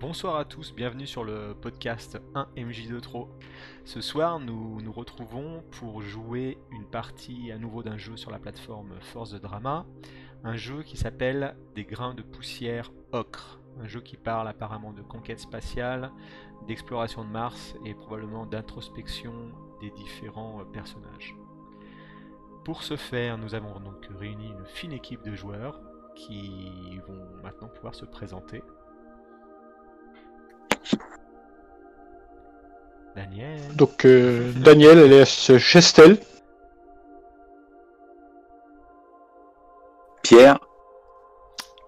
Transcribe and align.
Bonsoir 0.00 0.36
à 0.36 0.46
tous, 0.46 0.74
bienvenue 0.74 1.06
sur 1.06 1.24
le 1.24 1.54
podcast 1.54 2.18
1 2.34 2.48
MJ2 2.56 3.02
Trop. 3.02 3.28
Ce 3.84 4.00
soir, 4.00 4.40
nous 4.40 4.80
nous 4.80 4.92
retrouvons 4.92 5.62
pour 5.72 6.00
jouer 6.00 6.56
une 6.72 6.86
partie 6.86 7.52
à 7.52 7.58
nouveau 7.58 7.82
d'un 7.82 7.98
jeu 7.98 8.16
sur 8.16 8.30
la 8.30 8.38
plateforme 8.38 8.94
Force 9.02 9.30
de 9.30 9.38
Drama, 9.38 9.84
un 10.42 10.56
jeu 10.56 10.82
qui 10.84 10.96
s'appelle 10.96 11.54
Des 11.74 11.84
grains 11.84 12.14
de 12.14 12.22
poussière 12.22 12.90
ocre, 13.12 13.60
un 13.78 13.86
jeu 13.86 14.00
qui 14.00 14.16
parle 14.16 14.48
apparemment 14.48 14.94
de 14.94 15.02
conquête 15.02 15.38
spatiale, 15.38 16.10
d'exploration 16.66 17.22
de 17.22 17.28
Mars 17.28 17.74
et 17.84 17.92
probablement 17.92 18.46
d'introspection 18.46 19.34
des 19.82 19.90
différents 19.90 20.64
personnages. 20.72 21.36
Pour 22.64 22.84
ce 22.84 22.96
faire, 22.96 23.36
nous 23.36 23.54
avons 23.54 23.78
donc 23.80 24.08
réuni 24.18 24.46
une 24.46 24.64
fine 24.64 24.92
équipe 24.92 25.22
de 25.22 25.34
joueurs 25.34 25.78
qui 26.14 26.98
vont 27.06 27.42
maintenant 27.42 27.68
pouvoir 27.68 27.94
se 27.94 28.06
présenter. 28.06 28.62
Daniel. 33.16 33.76
Donc 33.76 34.04
euh, 34.04 34.52
Daniel, 34.52 34.98
alias 34.98 35.52
Chestel. 35.58 36.18
Pierre, 40.22 40.60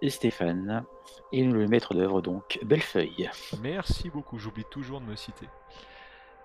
et 0.02 0.10
Stéphane. 0.10 0.84
Et 1.32 1.44
le 1.44 1.66
maître 1.66 1.94
d'œuvre 1.94 2.20
donc, 2.20 2.58
Bellefeuille. 2.64 3.30
Merci 3.62 4.10
beaucoup, 4.10 4.38
j'oublie 4.38 4.64
toujours 4.70 5.00
de 5.00 5.06
me 5.06 5.16
citer. 5.16 5.48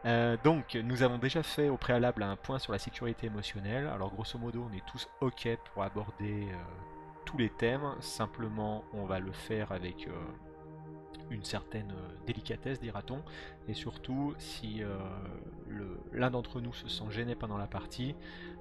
Euh, 0.05 0.37
donc, 0.43 0.75
nous 0.75 1.03
avons 1.03 1.17
déjà 1.17 1.43
fait 1.43 1.67
au 1.67 1.75
préalable 1.75 2.23
un 2.23 2.35
point 2.35 2.59
sur 2.59 2.71
la 2.71 2.79
sécurité 2.79 3.27
émotionnelle. 3.27 3.87
Alors, 3.87 4.13
grosso 4.13 4.37
modo, 4.37 4.65
on 4.69 4.73
est 4.75 4.85
tous 4.85 5.09
OK 5.21 5.49
pour 5.73 5.83
aborder 5.83 6.43
euh, 6.43 6.55
tous 7.25 7.37
les 7.37 7.49
thèmes. 7.49 7.95
Simplement, 7.99 8.85
on 8.93 9.05
va 9.05 9.19
le 9.19 9.31
faire 9.31 9.71
avec 9.71 10.07
euh, 10.07 10.11
une 11.29 11.43
certaine 11.43 11.91
euh, 11.91 12.25
délicatesse, 12.25 12.79
dira-t-on. 12.79 13.21
Et 13.67 13.73
surtout, 13.73 14.33
si 14.37 14.81
euh, 14.83 14.97
l'un 16.13 16.29
d'entre 16.31 16.61
nous 16.61 16.73
se 16.73 16.87
sent 16.87 17.03
gêné 17.09 17.35
pendant 17.35 17.57
la 17.57 17.67
partie, 17.67 18.15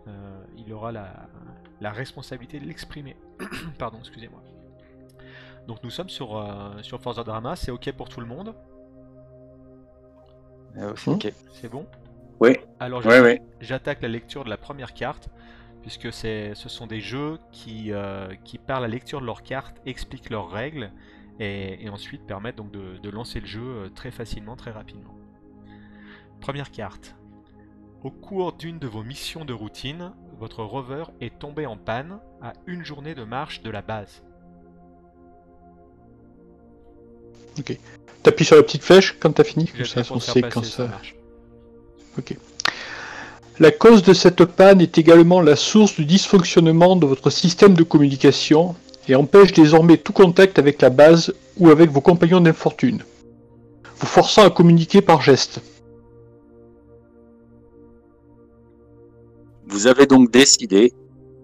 euh, 0.09 0.45
il 0.57 0.73
aura 0.73 0.93
la, 0.93 1.29
la 1.81 1.91
responsabilité 1.91 2.59
de 2.61 2.67
l'exprimer. 2.67 3.17
Pardon, 3.79 3.99
excusez-moi. 4.01 4.43
Donc, 5.67 5.83
nous 5.83 5.91
sommes 5.91 6.09
sur, 6.09 6.37
euh, 6.37 6.81
sur 6.83 7.01
Forza 7.01 7.25
Drama. 7.25 7.57
C'est 7.57 7.71
OK 7.71 7.91
pour 7.93 8.09
tout 8.09 8.21
le 8.21 8.27
monde? 8.27 8.55
Euh, 10.77 10.93
c'est 10.97 11.11
Hmm. 11.11 11.15
ok. 11.15 11.33
C'est 11.53 11.69
bon? 11.69 11.87
Oui. 12.41 12.57
Alors, 12.81 13.03
oui, 13.07 13.15
oui. 13.23 13.41
j'attaque 13.61 14.03
la 14.03 14.09
lecture 14.09 14.45
de 14.45 14.51
la 14.51 14.59
première 14.59 14.93
carte, 14.93 15.29
puisque 15.83 16.13
c'est, 16.13 16.55
ce 16.55 16.69
sont 16.69 16.87
des 16.87 17.01
jeux 17.01 17.39
qui, 17.51 17.93
euh, 17.93 18.29
qui, 18.45 18.59
par 18.59 18.81
la 18.81 18.89
lecture 18.89 19.21
de 19.21 19.27
leurs 19.27 19.43
cartes, 19.43 19.81
expliquent 19.87 20.31
leurs 20.31 20.51
règles 20.51 20.91
et, 21.41 21.85
et 21.85 21.89
ensuite 21.89 22.27
permettent 22.27 22.57
donc 22.57 22.71
de, 22.71 22.99
de 22.99 23.11
lancer 23.11 23.41
le 23.41 23.47
jeu 23.47 23.63
euh, 23.63 23.89
très 23.89 24.11
facilement, 24.11 24.57
très 24.57 24.71
rapidement. 24.71 25.15
Première 26.41 26.71
carte. 26.71 27.15
Au 28.03 28.11
cours 28.11 28.53
d'une 28.53 28.79
de 28.79 28.87
vos 28.87 29.03
missions 29.03 29.45
de 29.45 29.53
routine, 29.53 30.13
votre 30.39 30.63
rover 30.63 31.05
est 31.21 31.39
tombé 31.39 31.67
en 31.67 31.77
panne 31.77 32.19
à 32.43 32.53
une 32.67 32.85
journée 32.85 33.15
de 33.15 33.25
marche 33.25 33.63
de 33.63 33.71
la 33.71 33.83
base. 33.83 34.23
T'appuies 38.23 38.45
sur 38.45 38.57
la 38.57 38.63
petite 38.63 38.83
flèche 38.83 39.17
quand 39.19 39.33
t'as 39.33 39.45
fini, 39.45 39.67
comme 39.67 39.85
ça 39.85 40.03
on 40.11 40.21
sait 40.21 40.43
quand 40.43 40.65
ça 40.65 40.71
ça. 40.71 40.87
marche. 40.89 41.17
La 43.59 43.71
cause 43.71 44.03
de 44.03 44.13
cette 44.13 44.45
panne 44.45 44.83
est 44.83 44.99
également 44.99 45.41
la 45.41 45.57
source 45.57 45.97
du 45.97 46.05
dysfonctionnement 46.05 46.97
de 46.97 47.07
votre 47.07 47.31
système 47.31 47.75
de 47.75 47.83
communication 47.83 48.75
et 49.09 49.15
empêche 49.15 49.53
désormais 49.53 49.97
tout 49.97 50.13
contact 50.13 50.59
avec 50.59 50.83
la 50.83 50.91
base 50.91 51.35
ou 51.59 51.71
avec 51.71 51.91
vos 51.91 52.01
compagnons 52.01 52.41
d'infortune, 52.41 53.05
vous 53.99 54.07
forçant 54.07 54.45
à 54.45 54.51
communiquer 54.51 55.01
par 55.01 55.23
geste. 55.23 55.61
Vous 59.67 59.87
avez 59.87 60.07
donc 60.07 60.31
décidé 60.31 60.93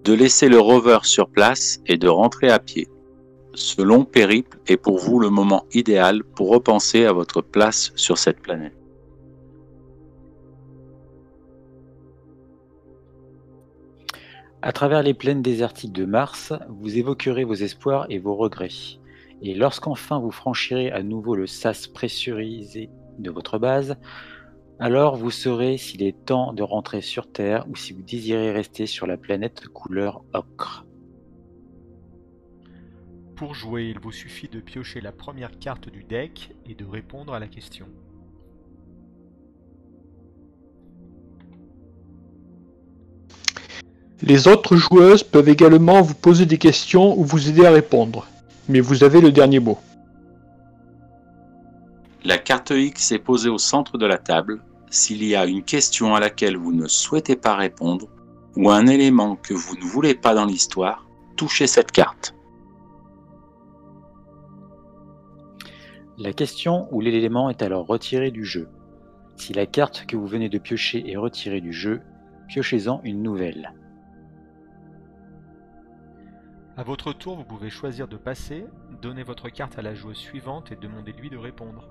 de 0.04 0.12
laisser 0.12 0.48
le 0.48 0.58
rover 0.58 0.98
sur 1.02 1.28
place 1.28 1.80
et 1.86 1.96
de 1.96 2.08
rentrer 2.08 2.50
à 2.50 2.58
pied. 2.58 2.88
Ce 3.54 3.82
long 3.82 4.04
périple 4.04 4.58
est 4.66 4.76
pour 4.76 4.98
vous 4.98 5.20
le 5.20 5.30
moment 5.30 5.66
idéal 5.72 6.24
pour 6.24 6.48
repenser 6.48 7.04
à 7.04 7.12
votre 7.12 7.42
place 7.42 7.92
sur 7.94 8.18
cette 8.18 8.40
planète. 8.40 8.81
À 14.64 14.70
travers 14.70 15.02
les 15.02 15.12
plaines 15.12 15.42
désertiques 15.42 15.92
de 15.92 16.04
Mars, 16.04 16.52
vous 16.68 16.96
évoquerez 16.96 17.42
vos 17.42 17.54
espoirs 17.54 18.06
et 18.10 18.20
vos 18.20 18.36
regrets. 18.36 19.00
Et 19.42 19.56
lorsqu'enfin 19.56 20.20
vous 20.20 20.30
franchirez 20.30 20.92
à 20.92 21.02
nouveau 21.02 21.34
le 21.34 21.48
sas 21.48 21.88
pressurisé 21.88 22.88
de 23.18 23.28
votre 23.32 23.58
base, 23.58 23.96
alors 24.78 25.16
vous 25.16 25.32
saurez 25.32 25.78
s'il 25.78 26.04
est 26.04 26.24
temps 26.24 26.52
de 26.52 26.62
rentrer 26.62 27.00
sur 27.00 27.32
Terre 27.32 27.66
ou 27.68 27.74
si 27.74 27.92
vous 27.92 28.02
désirez 28.02 28.52
rester 28.52 28.86
sur 28.86 29.08
la 29.08 29.16
planète 29.16 29.66
couleur 29.66 30.22
ocre. 30.32 30.86
Pour 33.34 33.56
jouer, 33.56 33.86
il 33.86 33.98
vous 33.98 34.12
suffit 34.12 34.46
de 34.46 34.60
piocher 34.60 35.00
la 35.00 35.10
première 35.10 35.58
carte 35.58 35.88
du 35.88 36.04
deck 36.04 36.54
et 36.66 36.76
de 36.76 36.84
répondre 36.84 37.34
à 37.34 37.40
la 37.40 37.48
question. 37.48 37.88
Les 44.24 44.46
autres 44.46 44.76
joueuses 44.76 45.24
peuvent 45.24 45.48
également 45.48 46.00
vous 46.00 46.14
poser 46.14 46.46
des 46.46 46.58
questions 46.58 47.18
ou 47.18 47.24
vous 47.24 47.48
aider 47.48 47.66
à 47.66 47.72
répondre, 47.72 48.28
mais 48.68 48.78
vous 48.78 49.02
avez 49.02 49.20
le 49.20 49.32
dernier 49.32 49.58
mot. 49.58 49.78
La 52.24 52.38
carte 52.38 52.70
X 52.70 53.10
est 53.10 53.18
posée 53.18 53.48
au 53.48 53.58
centre 53.58 53.98
de 53.98 54.06
la 54.06 54.18
table. 54.18 54.62
S'il 54.90 55.24
y 55.24 55.34
a 55.34 55.44
une 55.44 55.64
question 55.64 56.14
à 56.14 56.20
laquelle 56.20 56.56
vous 56.56 56.72
ne 56.72 56.86
souhaitez 56.86 57.34
pas 57.34 57.56
répondre 57.56 58.06
ou 58.54 58.70
un 58.70 58.86
élément 58.86 59.34
que 59.34 59.54
vous 59.54 59.74
ne 59.76 59.82
voulez 59.82 60.14
pas 60.14 60.34
dans 60.34 60.44
l'histoire, 60.44 61.04
touchez 61.36 61.66
cette 61.66 61.90
carte. 61.90 62.36
La 66.16 66.32
question 66.32 66.86
ou 66.92 67.00
l'élément 67.00 67.50
est 67.50 67.62
alors 67.62 67.86
retiré 67.86 68.30
du 68.30 68.44
jeu. 68.44 68.68
Si 69.34 69.52
la 69.52 69.66
carte 69.66 70.04
que 70.06 70.16
vous 70.16 70.28
venez 70.28 70.48
de 70.48 70.58
piocher 70.58 71.10
est 71.10 71.16
retirée 71.16 71.60
du 71.60 71.72
jeu, 71.72 72.02
piochez-en 72.46 73.00
une 73.02 73.22
nouvelle. 73.22 73.72
À 76.74 76.84
votre 76.84 77.12
tour, 77.12 77.36
vous 77.36 77.44
pouvez 77.44 77.68
choisir 77.68 78.08
de 78.08 78.16
passer, 78.16 78.64
donner 79.02 79.22
votre 79.22 79.50
carte 79.50 79.78
à 79.78 79.82
la 79.82 79.94
joueuse 79.94 80.16
suivante 80.16 80.72
et 80.72 80.76
demander 80.76 81.12
lui 81.12 81.28
de 81.28 81.36
répondre. 81.36 81.86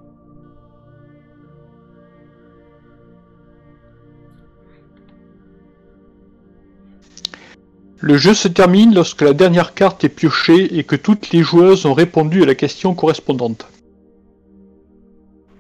Le 7.99 8.17
jeu 8.17 8.33
se 8.33 8.47
termine 8.47 8.95
lorsque 8.95 9.21
la 9.21 9.33
dernière 9.33 9.75
carte 9.75 10.03
est 10.03 10.09
piochée 10.09 10.75
et 10.75 10.83
que 10.83 10.95
toutes 10.95 11.29
les 11.29 11.43
joueuses 11.43 11.85
ont 11.85 11.93
répondu 11.93 12.41
à 12.41 12.47
la 12.47 12.55
question 12.55 12.95
correspondante. 12.95 13.67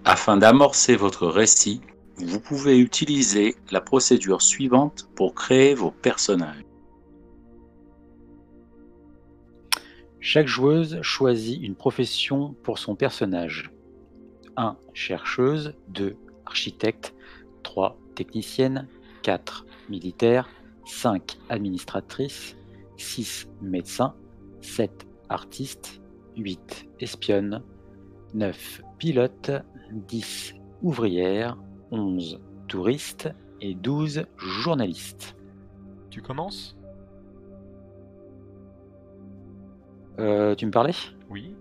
Afin 0.03 0.37
d'amorcer 0.37 0.95
votre 0.95 1.27
récit, 1.27 1.81
vous 2.17 2.39
pouvez 2.39 2.79
utiliser 2.79 3.55
la 3.69 3.81
procédure 3.81 4.41
suivante 4.41 5.07
pour 5.15 5.35
créer 5.35 5.75
vos 5.75 5.91
personnages. 5.91 6.65
Chaque 10.23 10.47
joueuse 10.47 11.01
choisit 11.01 11.59
une 11.63 11.73
profession 11.73 12.53
pour 12.61 12.77
son 12.77 12.95
personnage. 12.95 13.71
1. 14.55 14.77
Chercheuse. 14.93 15.73
2. 15.87 16.15
Architecte. 16.45 17.15
3. 17.63 17.97
Technicienne. 18.13 18.87
4. 19.23 19.65
Militaire. 19.89 20.47
5. 20.85 21.39
Administratrice. 21.49 22.55
6. 22.97 23.49
Médecin. 23.63 24.13
7. 24.61 25.07
Artiste. 25.27 26.01
8. 26.37 26.87
Espionne. 26.99 27.63
9. 28.35 28.83
Pilote. 28.99 29.49
10. 29.91 30.53
Ouvrière. 30.83 31.57
11. 31.89 32.39
Touriste. 32.67 33.29
Et 33.59 33.73
12. 33.73 34.27
Journaliste. 34.37 35.35
Tu 36.11 36.21
commences? 36.21 36.77
Euh, 40.21 40.55
tu 40.55 40.65
me 40.67 40.71
parlais? 40.71 40.93
Oui. 41.29 41.55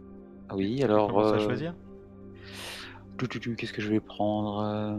Oui, 0.53 0.83
alors. 0.83 1.19
Euh, 1.19 1.39
choisir? 1.39 1.75
Qu'est-ce 3.19 3.73
que 3.73 3.83
je 3.83 3.91
vais 3.91 4.01
prendre 4.01 4.99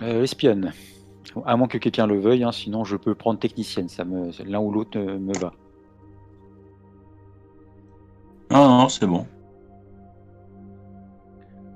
euh? 0.00 0.22
Espionne. 0.22 0.72
À 1.44 1.56
moins 1.56 1.68
que 1.68 1.78
quelqu'un 1.78 2.06
le 2.06 2.18
veuille, 2.18 2.42
hein, 2.42 2.52
sinon 2.52 2.84
je 2.84 2.96
peux 2.96 3.14
prendre 3.14 3.38
technicienne. 3.38 3.88
Ça 3.88 4.04
me, 4.04 4.30
l'un 4.44 4.60
ou 4.60 4.70
l'autre 4.72 4.98
me 4.98 5.32
va. 5.38 5.52
Non, 8.50 8.68
non, 8.68 8.88
c'est 8.88 9.06
bon. 9.06 9.26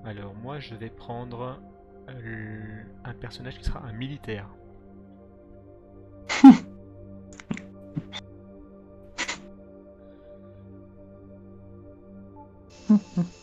Alors 0.04 0.34
moi, 0.42 0.58
je 0.58 0.74
vais 0.74 0.90
prendre 0.90 1.60
un 3.04 3.14
personnage 3.14 3.58
qui 3.58 3.64
sera 3.64 3.80
un 3.86 3.92
militaire. 3.92 4.48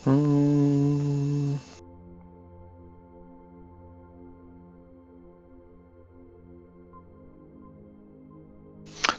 Hmm. 0.06 1.56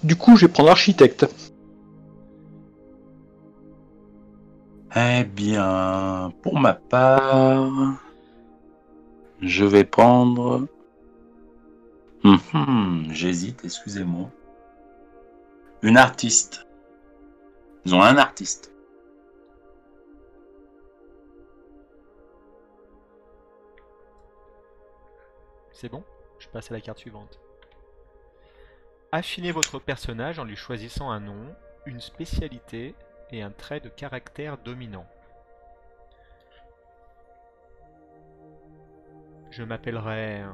Du 0.03 0.17
coup, 0.17 0.37
je 0.37 0.47
vais 0.47 0.53
prendre 0.53 0.71
architecte. 0.71 1.27
Eh 4.97 5.25
bien, 5.25 6.33
pour 6.43 6.59
ma 6.59 6.75
part, 6.75 7.71
je 9.41 9.65
vais 9.65 9.85
prendre 9.85 10.67
Hum, 12.25 12.39
hum, 12.55 13.09
J'hésite, 13.11 13.65
excusez-moi. 13.65 14.31
Une 15.83 15.97
artiste. 15.97 16.67
Ils 17.85 17.95
ont 17.95 18.03
un 18.03 18.17
artiste. 18.17 18.73
C'est 25.73 25.89
bon? 25.89 26.05
Je 26.39 26.47
passe 26.47 26.71
à 26.71 26.75
la 26.75 26.81
carte 26.81 26.99
suivante. 26.99 27.41
Affinez 29.11 29.51
votre 29.51 29.81
personnage 29.81 30.39
en 30.39 30.45
lui 30.45 30.55
choisissant 30.55 31.11
un 31.11 31.19
nom, 31.19 31.55
une 31.87 32.01
spécialité 32.01 32.95
et 33.33 33.43
un 33.43 33.51
trait 33.51 33.81
de 33.81 33.89
caractère 33.89 34.59
dominant. 34.59 35.07
Je 39.51 39.65
m'appellerai 39.65 40.45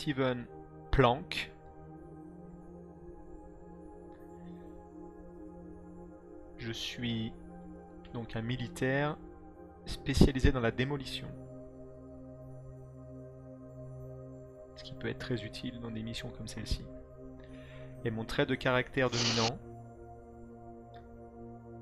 Steven 0.00 0.46
Planck. 0.92 1.52
Je 6.56 6.72
suis 6.72 7.34
donc 8.14 8.34
un 8.34 8.40
militaire 8.40 9.18
spécialisé 9.84 10.52
dans 10.52 10.60
la 10.60 10.70
démolition. 10.70 11.28
Ce 14.76 14.84
qui 14.84 14.94
peut 14.94 15.08
être 15.08 15.18
très 15.18 15.44
utile 15.44 15.78
dans 15.80 15.90
des 15.90 16.02
missions 16.02 16.30
comme 16.30 16.48
celle-ci. 16.48 16.82
Et 18.06 18.10
mon 18.10 18.24
trait 18.24 18.46
de 18.46 18.54
caractère 18.54 19.10
dominant, 19.10 19.58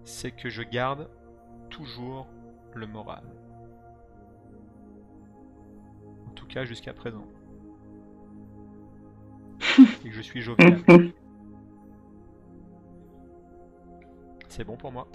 c'est 0.02 0.32
que 0.32 0.50
je 0.50 0.64
garde 0.64 1.08
toujours 1.70 2.26
le 2.74 2.88
moral. 2.88 3.22
En 6.26 6.30
tout 6.30 6.48
cas 6.48 6.64
jusqu'à 6.64 6.92
présent. 6.92 7.24
Que 10.04 10.10
je 10.10 10.20
suis 10.20 10.40
jovial. 10.40 10.78
C'est 14.48 14.64
bon 14.64 14.76
pour 14.76 14.90
moi. 14.90 15.06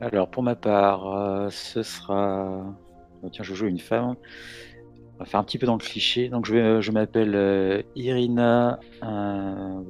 Alors, 0.00 0.30
pour 0.30 0.42
ma 0.42 0.56
part, 0.56 1.06
euh, 1.06 1.50
ce 1.50 1.82
sera. 1.82 2.64
Oh, 3.22 3.28
tiens, 3.30 3.44
je 3.44 3.54
joue 3.54 3.66
une 3.66 3.78
femme. 3.78 4.16
On 5.14 5.18
va 5.18 5.24
faire 5.26 5.40
un 5.40 5.44
petit 5.44 5.58
peu 5.58 5.66
dans 5.66 5.76
le 5.76 5.84
cliché. 5.84 6.28
Donc, 6.30 6.46
je, 6.46 6.80
je 6.80 6.90
m'appelle 6.90 7.34
euh, 7.34 7.82
Irina 7.94 8.80
euh. 9.04 9.82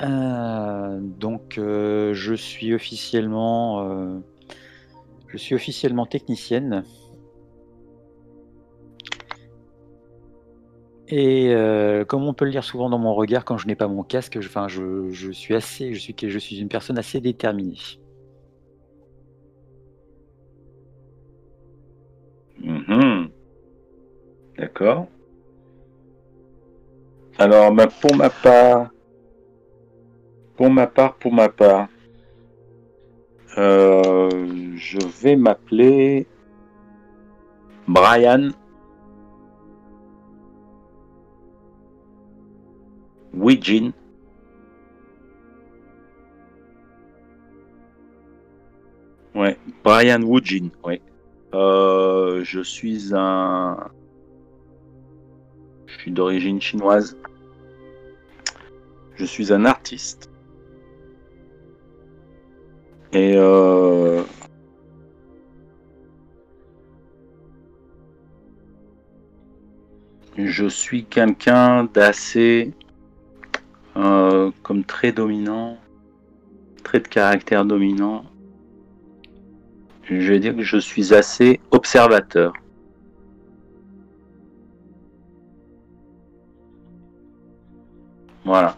Euh, 0.00 0.98
donc, 1.00 1.58
euh, 1.58 2.14
je 2.14 2.34
suis 2.34 2.74
officiellement. 2.74 3.84
euh, 3.84 4.18
je 5.28 5.36
suis 5.36 5.54
officiellement 5.54 6.06
technicienne. 6.06 6.84
Et 11.14 11.52
euh, 11.52 12.06
comme 12.06 12.22
on 12.22 12.32
peut 12.32 12.46
le 12.46 12.52
lire 12.52 12.64
souvent 12.64 12.88
dans 12.88 12.98
mon 12.98 13.12
regard 13.14 13.44
quand 13.44 13.58
je 13.58 13.66
n'ai 13.66 13.74
pas 13.74 13.86
mon 13.86 14.02
casque, 14.02 14.40
je, 14.40 14.48
enfin, 14.48 14.66
je, 14.66 15.30
suis 15.30 15.54
assez, 15.54 15.92
je 15.92 16.38
suis, 16.38 16.58
une 16.58 16.70
personne 16.70 16.96
assez 16.96 17.20
déterminée. 17.20 17.76
Mhm. 22.60 23.28
D'accord. 24.56 25.06
Alors, 27.38 27.70
pour 28.00 28.16
ma 28.16 28.30
part, 28.30 28.88
pour 30.56 30.70
ma 30.70 30.86
part, 30.86 31.16
pour 31.16 31.34
ma 31.34 31.50
part, 31.50 31.88
euh, 33.58 34.30
je 34.76 34.98
vais 35.22 35.36
m'appeler 35.36 36.26
Brian 37.86 38.48
Widgin. 43.34 43.92
Ouais, 49.34 49.56
Brian 49.82 50.22
Woodgin, 50.22 50.70
ouais. 50.84 51.00
Euh, 51.54 52.44
je 52.44 52.60
suis 52.60 53.14
un. 53.14 53.90
Je 55.86 55.98
suis 55.98 56.10
d'origine 56.10 56.60
chinoise. 56.60 57.16
Je 59.16 59.24
suis 59.24 59.52
un 59.52 59.64
artiste. 59.64 60.30
Et 63.12 63.36
euh, 63.36 64.22
je 70.38 70.66
suis 70.66 71.04
quelqu'un 71.04 71.84
d'assez 71.84 72.72
euh, 73.96 74.50
comme 74.62 74.84
très 74.84 75.12
dominant, 75.12 75.78
trait 76.82 77.00
de 77.00 77.08
caractère 77.08 77.64
dominant. 77.64 78.24
Je 80.04 80.32
vais 80.32 80.40
dire 80.40 80.56
que 80.56 80.62
je 80.62 80.78
suis 80.78 81.14
assez 81.14 81.60
observateur. 81.70 82.52
Voilà. 88.44 88.76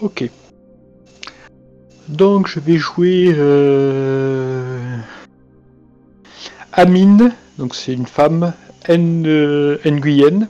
Ok. 0.00 0.30
Donc 2.08 2.48
je 2.48 2.58
vais 2.60 2.76
jouer 2.76 3.32
euh, 3.36 4.98
Amine, 6.72 7.32
donc 7.58 7.74
c'est 7.74 7.92
une 7.92 8.06
femme, 8.06 8.52
N, 8.88 9.24
euh, 9.26 9.78
Nguyen. 9.84 10.48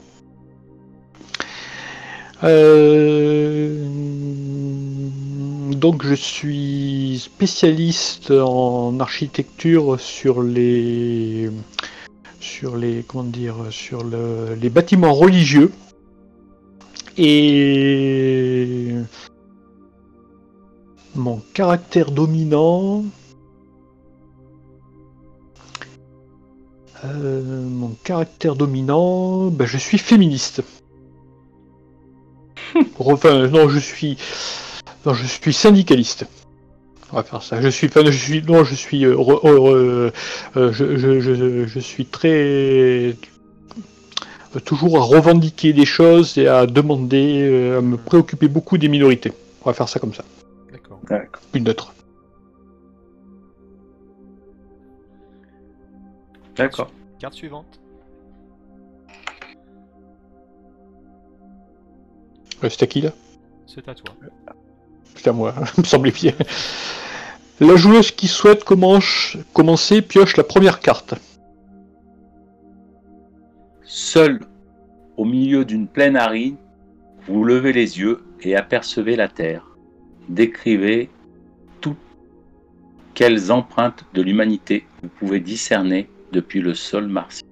Euh, 2.43 3.85
donc 5.75 6.03
je 6.05 6.13
suis 6.15 7.19
spécialiste 7.23 8.31
en 8.31 8.99
architecture 8.99 9.99
sur 9.99 10.41
les 10.41 11.49
sur 12.39 12.75
les 12.77 13.03
comment 13.07 13.23
dire 13.23 13.55
sur 13.69 14.03
le- 14.03 14.55
les 14.59 14.69
bâtiments 14.69 15.13
religieux 15.13 15.71
et 17.17 18.93
mon 21.15 21.41
caractère 21.53 22.11
dominant. 22.11 23.03
Euh, 27.03 27.67
mon 27.67 27.95
caractère 28.03 28.55
dominant, 28.55 29.47
ben, 29.47 29.65
je 29.65 29.77
suis 29.77 29.97
féministe. 29.97 30.61
Enfin, 32.99 33.47
non, 33.47 33.69
je 33.69 33.79
suis, 33.79 34.17
non, 35.05 35.13
je 35.13 35.25
suis 35.25 35.53
syndicaliste. 35.53 36.25
On 37.11 37.17
va 37.17 37.23
faire 37.23 37.43
ça. 37.43 37.59
Je 37.61 37.67
suis, 37.67 37.87
enfin, 37.87 38.03
je 38.05 38.11
suis, 38.11 38.41
non, 38.43 38.63
je 38.63 38.73
suis, 38.75 39.03
euh, 39.05 39.15
re- 39.15 39.41
euh, 39.45 40.11
euh, 40.55 40.71
je, 40.71 40.95
je- 40.97 41.19
je- 41.19 41.65
je 41.65 41.79
suis 41.79 42.05
très, 42.05 42.29
euh, 42.29 43.13
toujours 44.63 44.97
à 44.97 45.01
revendiquer 45.01 45.73
des 45.73 45.85
choses 45.85 46.37
et 46.37 46.47
à 46.47 46.65
demander, 46.67 47.75
à 47.77 47.81
me 47.81 47.97
préoccuper 47.97 48.47
beaucoup 48.47 48.77
des 48.77 48.87
minorités. 48.87 49.33
On 49.63 49.69
va 49.69 49.73
faire 49.73 49.89
ça 49.89 49.99
comme 49.99 50.13
ça. 50.13 50.23
D'accord. 50.71 50.99
D'accord. 51.09 51.41
Une 51.53 51.67
autre. 51.69 51.93
D'accord. 56.55 56.91
Carte 57.19 57.33
suivante. 57.33 57.79
Euh, 62.63 62.69
C'est 62.69 62.83
à 62.83 62.87
qui 62.87 63.01
là 63.01 63.11
C'est 63.67 63.87
à 63.87 63.95
toi. 63.95 64.15
C'est 65.15 65.27
à 65.27 65.33
moi, 65.33 65.53
me 65.77 65.83
semblait 65.83 66.11
bien. 66.11 66.33
La 67.59 67.75
joueuse 67.75 68.11
qui 68.11 68.27
souhaite 68.27 68.63
commence- 68.63 69.37
commencer 69.53 70.01
pioche 70.01 70.35
la 70.37 70.43
première 70.43 70.79
carte. 70.79 71.13
Seul 73.83 74.39
au 75.17 75.25
milieu 75.25 75.65
d'une 75.65 75.87
plaine 75.87 76.15
aride, 76.15 76.55
vous 77.27 77.43
levez 77.43 77.73
les 77.73 77.99
yeux 77.99 78.23
et 78.41 78.55
apercevez 78.55 79.15
la 79.15 79.27
terre. 79.27 79.67
Décrivez 80.29 81.09
toutes 81.81 81.97
quelles 83.13 83.51
empreintes 83.51 84.05
de 84.13 84.21
l'humanité 84.21 84.85
vous 85.03 85.09
pouvez 85.09 85.39
discerner 85.39 86.09
depuis 86.31 86.61
le 86.61 86.73
sol 86.73 87.07
martien. 87.07 87.45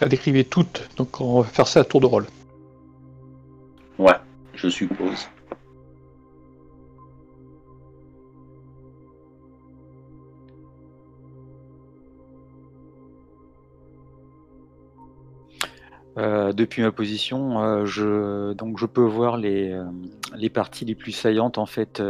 La 0.00 0.08
décrivez 0.08 0.44
toutes, 0.44 0.88
donc 0.96 1.20
on 1.20 1.40
va 1.40 1.48
faire 1.48 1.66
ça 1.66 1.80
à 1.80 1.84
tour 1.84 2.00
de 2.00 2.06
rôle. 2.06 2.26
Ouais, 3.98 4.14
je 4.54 4.68
suppose. 4.68 5.28
Euh, 16.18 16.52
depuis 16.52 16.82
ma 16.82 16.90
position, 16.90 17.62
euh, 17.62 17.86
je, 17.86 18.52
donc 18.54 18.78
je 18.78 18.86
peux 18.86 19.04
voir 19.04 19.36
les, 19.36 19.70
euh, 19.70 19.84
les 20.36 20.50
parties 20.50 20.84
les 20.84 20.96
plus 20.96 21.12
saillantes 21.12 21.58
en 21.58 21.66
fait 21.66 22.02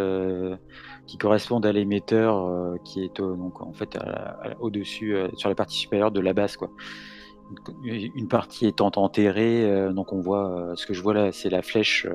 qui 1.06 1.18
correspondent 1.18 1.66
à 1.66 1.72
l'émetteur 1.72 2.74
qui 2.84 3.02
est 3.04 3.16
donc 3.16 3.60
en 3.60 3.72
fait 3.72 3.98
au-dessus 4.60 5.14
sur 5.36 5.48
la 5.48 5.54
partie 5.54 5.76
supérieure 5.76 6.10
de 6.10 6.20
la 6.20 6.32
base 6.32 6.56
quoi. 6.56 6.70
Une 7.82 8.28
partie 8.28 8.66
étant 8.66 8.90
enterrée, 8.96 9.90
donc 9.92 10.12
on 10.12 10.20
voit 10.20 10.72
ce 10.76 10.86
que 10.86 10.94
je 10.94 11.02
vois 11.02 11.14
là, 11.14 11.32
c'est 11.32 11.50
la 11.50 11.62
flèche 11.62 12.06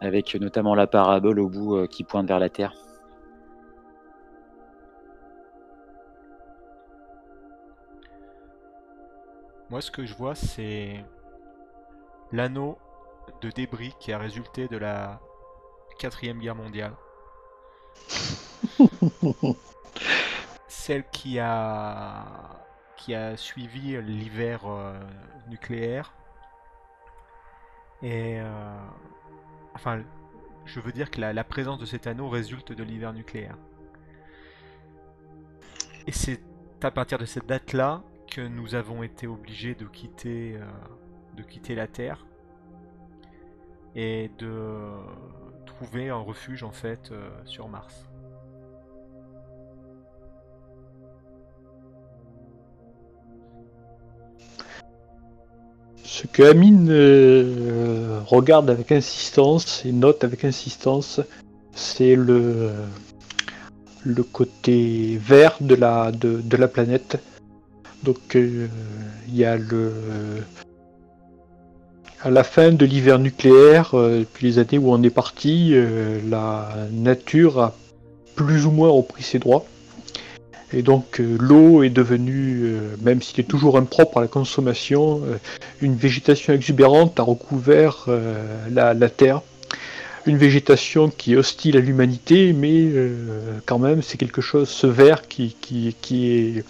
avec 0.00 0.34
notamment 0.34 0.74
la 0.74 0.86
parabole 0.86 1.40
au 1.40 1.48
bout 1.48 1.86
qui 1.88 2.04
pointe 2.04 2.26
vers 2.26 2.38
la 2.38 2.48
Terre. 2.48 2.74
Moi, 9.68 9.80
ce 9.80 9.90
que 9.90 10.06
je 10.06 10.14
vois, 10.14 10.36
c'est 10.36 11.04
l'anneau 12.30 12.78
de 13.40 13.50
débris 13.50 13.92
qui 13.98 14.12
a 14.12 14.18
résulté 14.18 14.68
de 14.68 14.76
la 14.76 15.20
quatrième 15.98 16.38
guerre 16.38 16.54
mondiale. 16.54 16.94
Celle 20.68 21.04
qui 21.10 21.40
a 21.40 22.65
qui 23.06 23.14
a 23.14 23.36
suivi 23.36 24.02
l'hiver 24.02 24.62
euh, 24.66 24.98
nucléaire. 25.48 26.12
Et 28.02 28.40
euh, 28.40 28.76
enfin, 29.74 30.02
je 30.64 30.80
veux 30.80 30.90
dire 30.90 31.08
que 31.12 31.20
la, 31.20 31.44
présence 31.44 31.78
de 31.78 31.86
cet 31.86 32.08
anneau 32.08 32.28
résulte 32.28 32.72
de 32.72 32.82
l'hiver 32.82 33.12
nucléaire. 33.12 33.56
Et 36.08 36.10
c'est 36.10 36.40
à 36.82 36.90
partir 36.90 37.18
de 37.18 37.26
cette 37.26 37.46
date-là 37.46 38.02
que 38.28 38.40
nous 38.40 38.74
avons 38.74 39.04
été 39.04 39.28
obligés 39.28 39.76
de 39.76 39.86
quitter, 39.86 40.56
euh, 40.56 40.64
de 41.36 41.44
quitter 41.44 41.76
la 41.76 41.86
Terre 41.86 42.26
et 43.94 44.32
de 44.38 44.90
trouver 45.64 46.08
un 46.08 46.18
refuge 46.18 46.64
en 46.64 46.72
fait 46.72 47.14
sur 47.44 47.68
Mars. 47.68 48.08
Ce 56.16 56.26
que 56.26 56.44
Amine 56.44 56.88
euh, 56.88 58.20
regarde 58.24 58.70
avec 58.70 58.90
insistance 58.90 59.84
et 59.84 59.92
note 59.92 60.24
avec 60.24 60.46
insistance, 60.46 61.20
c'est 61.74 62.16
le, 62.16 62.70
côté 64.32 65.18
vert 65.18 65.58
de 65.60 65.74
la, 65.74 66.68
planète 66.68 67.18
donc 68.02 68.34
euh, 68.34 68.66
il 69.28 69.36
y 69.36 69.44
a 69.44 69.58
le 69.58 69.92
à 72.22 72.30
la 72.30 72.44
fin 72.44 72.72
de 72.72 72.86
l'hiver 72.86 73.18
nucléaire, 73.18 73.90
euh, 73.92 74.20
depuis 74.20 74.46
les 74.46 74.58
années 74.58 74.78
où 74.78 74.90
on 74.90 75.02
est 75.02 75.10
parti, 75.10 75.74
la 76.30 76.74
nature 76.92 77.60
a 77.60 77.74
plus 78.36 78.64
ou 78.64 78.70
moins 78.70 78.88
repris 78.88 79.22
ses 79.22 79.38
droits. 79.38 79.66
Et 80.72 80.82
donc 80.82 81.20
l'eau 81.20 81.82
est 81.82 81.90
devenue, 81.90 82.72
même 83.00 83.22
s'il 83.22 83.40
est 83.40 83.48
toujours 83.48 83.78
impropre 83.78 84.18
à 84.18 84.20
la 84.20 84.26
consommation, 84.26 85.22
une 85.80 85.94
végétation 85.94 86.52
exubérante 86.52 87.20
a 87.20 87.22
recouvert 87.22 88.08
la, 88.70 89.08
terre. 89.08 89.42
Une 90.26 90.38
végétation 90.38 91.08
qui 91.08 91.34
est 91.34 91.36
hostile 91.36 91.76
à 91.76 91.80
l'humanité, 91.80 92.52
mais 92.52 92.90
quand 93.64 93.78
même 93.78 94.02
c'est 94.02 94.18
quelque 94.18 94.42
chose, 94.42 94.68
ce 94.68 94.88
vert 94.88 95.28
qui, 95.28 95.54
qui, 95.60 95.94
qui 96.00 96.30
est 96.30 96.64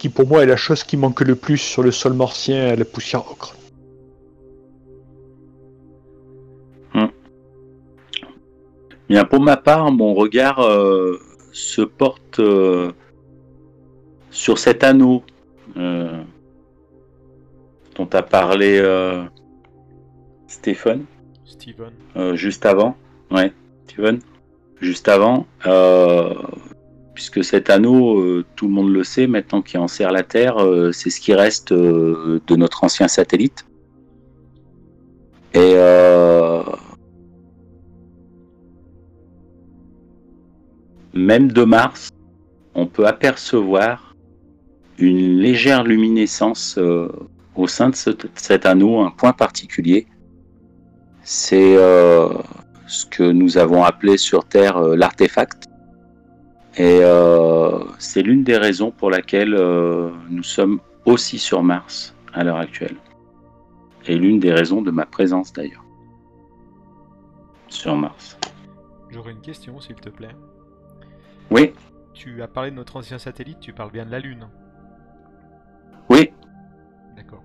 qui 0.00 0.08
pour 0.08 0.26
moi 0.26 0.42
est 0.42 0.46
la 0.46 0.56
chose 0.56 0.82
qui 0.82 0.96
manque 0.96 1.20
le 1.20 1.36
plus 1.36 1.58
sur 1.58 1.82
le 1.82 1.90
sol 1.90 2.14
martien 2.14 2.68
à 2.68 2.74
la 2.74 2.86
poussière 2.86 3.30
ocre. 3.30 3.54
Hmm. 6.94 7.08
Bien, 9.10 9.26
pour 9.26 9.40
ma 9.40 9.58
part, 9.58 9.92
mon 9.92 10.14
regard 10.14 10.60
euh, 10.60 11.20
se 11.52 11.82
porte 11.82 12.38
euh, 12.38 12.92
sur 14.30 14.58
cet 14.58 14.84
anneau 14.84 15.22
euh, 15.76 16.22
dont 17.96 18.08
a 18.12 18.22
parlé 18.22 18.80
Stephen. 20.46 21.04
Steven. 21.44 21.92
juste 22.34 22.64
avant. 22.64 22.96
Ouais, 23.30 23.52
Steven. 23.86 24.20
Juste 24.80 25.08
avant 25.08 25.46
puisque 27.20 27.44
cet 27.44 27.68
anneau, 27.68 28.18
euh, 28.18 28.46
tout 28.56 28.66
le 28.66 28.72
monde 28.72 28.90
le 28.90 29.04
sait, 29.04 29.26
maintenant 29.26 29.60
qui 29.60 29.76
enserre 29.76 30.10
la 30.10 30.22
Terre, 30.22 30.56
euh, 30.56 30.90
c'est 30.90 31.10
ce 31.10 31.20
qui 31.20 31.34
reste 31.34 31.70
euh, 31.70 32.40
de 32.46 32.56
notre 32.56 32.82
ancien 32.82 33.08
satellite. 33.08 33.66
Et 35.52 35.74
même 41.14 41.52
de 41.52 41.64
Mars, 41.64 42.10
on 42.74 42.86
peut 42.86 43.06
apercevoir 43.06 44.14
une 44.98 45.38
légère 45.38 45.84
luminescence 45.84 46.78
au 47.56 47.66
sein 47.66 47.90
de 47.90 47.96
cet 47.96 48.66
anneau, 48.66 49.00
un 49.00 49.10
point 49.10 49.32
particulier. 49.32 50.06
C'est 51.22 51.74
ce 52.86 53.06
que 53.06 53.22
nous 53.22 53.56
avons 53.56 53.82
appelé 53.82 54.18
sur 54.18 54.44
Terre 54.44 54.80
l'artefact. 54.80 55.70
Et 56.76 57.00
euh, 57.02 57.80
c'est 57.98 58.22
l'une 58.22 58.44
des 58.44 58.56
raisons 58.56 58.90
pour 58.90 59.10
laquelle 59.10 59.54
euh, 59.54 60.10
nous 60.28 60.42
sommes 60.42 60.80
aussi 61.04 61.38
sur 61.38 61.62
Mars 61.62 62.14
à 62.32 62.44
l'heure 62.44 62.58
actuelle. 62.58 62.96
Et 64.06 64.16
l'une 64.16 64.38
des 64.38 64.52
raisons 64.52 64.80
de 64.80 64.90
ma 64.90 65.04
présence 65.04 65.52
d'ailleurs. 65.52 65.84
Sur 67.68 67.96
Mars. 67.96 68.38
J'aurais 69.10 69.32
une 69.32 69.40
question 69.40 69.80
s'il 69.80 69.96
te 69.96 70.08
plaît. 70.08 70.34
Oui. 71.50 71.72
Tu 72.14 72.42
as 72.42 72.48
parlé 72.48 72.70
de 72.70 72.76
notre 72.76 72.96
ancien 72.96 73.18
satellite, 73.18 73.58
tu 73.60 73.72
parles 73.72 73.90
bien 73.90 74.04
de 74.04 74.10
la 74.10 74.20
Lune. 74.20 74.48
Oui. 76.08 76.30
D'accord. 77.16 77.42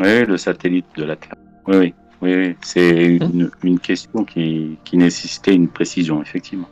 Oui, 0.00 0.24
le 0.24 0.36
satellite 0.36 0.86
de 0.96 1.04
la 1.04 1.16
Terre. 1.16 1.34
Oui, 1.66 1.76
oui. 1.76 1.94
Oui, 2.22 2.56
c'est 2.62 3.16
une, 3.16 3.50
une, 3.62 3.78
question 3.78 4.24
qui, 4.24 4.78
qui 4.84 4.96
nécessitait 4.96 5.54
une 5.54 5.68
précision, 5.68 6.22
effectivement. 6.22 6.68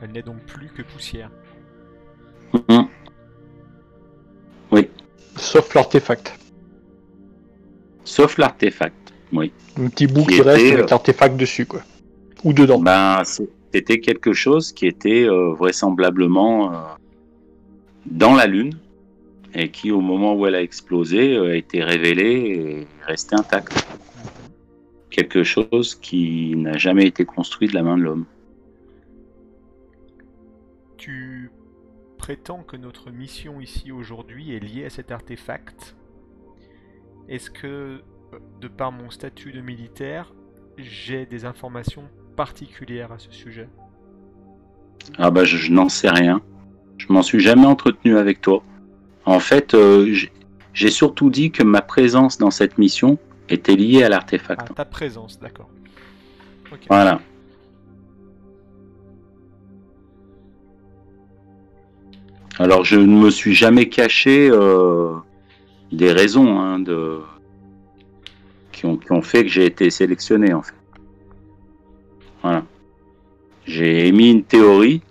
Elle 0.00 0.12
n'est 0.12 0.22
donc 0.22 0.38
plus 0.46 0.68
que 0.68 0.80
poussière. 0.80 1.30
Mhm. 2.54 2.88
Oui. 4.70 4.88
Sauf 5.36 5.74
l'artefact. 5.74 6.38
Sauf 8.04 8.38
l'artefact, 8.38 9.12
oui. 9.32 9.52
Un 9.78 9.88
petit 9.88 10.06
bout 10.06 10.24
qui, 10.24 10.40
reste 10.40 10.60
avec 10.60 10.78
euh, 10.78 10.86
l'artefact 10.88 11.36
dessus, 11.36 11.66
quoi. 11.66 11.82
Ou 12.44 12.54
dedans. 12.54 12.78
Ben, 12.78 13.22
c'était 13.72 14.00
quelque 14.00 14.32
chose 14.32 14.72
qui 14.72 14.86
était 14.86 15.28
euh, 15.28 15.52
vraisemblablement 15.52 16.72
euh, 16.72 16.76
dans 18.06 18.34
la 18.34 18.46
Lune 18.46 18.78
et 19.54 19.70
qui, 19.70 19.90
au 19.90 20.00
moment 20.00 20.34
où 20.34 20.46
elle 20.46 20.54
a 20.54 20.62
explosé, 20.62 21.36
a 21.36 21.54
été 21.54 21.82
révélé 21.82 22.24
et 22.24 22.86
resté 23.06 23.34
intact. 23.34 23.86
Quelque 25.10 25.42
chose 25.42 25.94
qui 25.94 26.54
n'a 26.56 26.76
jamais 26.76 27.06
été 27.06 27.24
construit 27.24 27.68
de 27.68 27.74
la 27.74 27.82
main 27.82 27.96
de 27.96 28.02
l'homme 28.02 28.26
tu 30.98 31.50
prétends 32.18 32.62
que 32.62 32.76
notre 32.76 33.10
mission 33.10 33.60
ici 33.60 33.92
aujourd'hui 33.92 34.54
est 34.54 34.60
liée 34.60 34.84
à 34.84 34.90
cet 34.90 35.10
artefact. 35.10 35.96
Est-ce 37.28 37.50
que, 37.50 38.02
de 38.60 38.68
par 38.68 38.92
mon 38.92 39.08
statut 39.08 39.52
de 39.52 39.62
militaire, 39.62 40.34
j'ai 40.76 41.24
des 41.24 41.46
informations 41.46 42.10
particulières 42.38 43.10
à 43.10 43.18
ce 43.18 43.32
sujet 43.32 43.68
Ah 45.18 45.32
bah 45.32 45.44
je, 45.44 45.72
n'en 45.72 45.88
sais 45.88 46.08
rien. 46.08 46.40
Je 46.96 47.12
m'en 47.12 47.22
suis 47.22 47.40
jamais 47.40 47.66
entretenu 47.66 48.16
avec 48.16 48.40
toi. 48.40 48.62
En 49.24 49.40
fait, 49.40 49.74
euh, 49.74 50.14
j'ai 50.72 50.90
surtout 50.90 51.30
dit 51.30 51.50
que 51.50 51.64
ma 51.64 51.82
présence 51.82 52.38
dans 52.38 52.52
cette 52.52 52.78
mission 52.78 53.18
était 53.48 53.74
liée 53.74 54.04
à 54.04 54.08
l'artefact. 54.08 54.68
Ah, 54.70 54.72
ta 54.72 54.84
présence, 54.84 55.40
d'accord. 55.40 55.68
Voilà. 56.88 57.20
Alors 62.60 62.84
je 62.84 62.96
ne 63.00 63.20
me 63.24 63.30
suis 63.30 63.54
jamais 63.54 63.88
caché 63.88 64.48
euh, 64.48 65.14
des 65.90 66.12
raisons 66.12 66.60
hein, 66.60 66.78
de... 66.78 67.18
qui, 68.70 68.86
ont, 68.86 69.22
fait 69.22 69.42
que 69.42 69.48
j'ai 69.48 69.66
été 69.66 69.90
sélectionné 69.90 70.52
en 70.54 70.62
fait. 70.62 70.77
Voilà. 72.42 72.64
J'ai 73.66 74.08
émis 74.08 74.30
une 74.30 74.44
théorie 74.44 75.02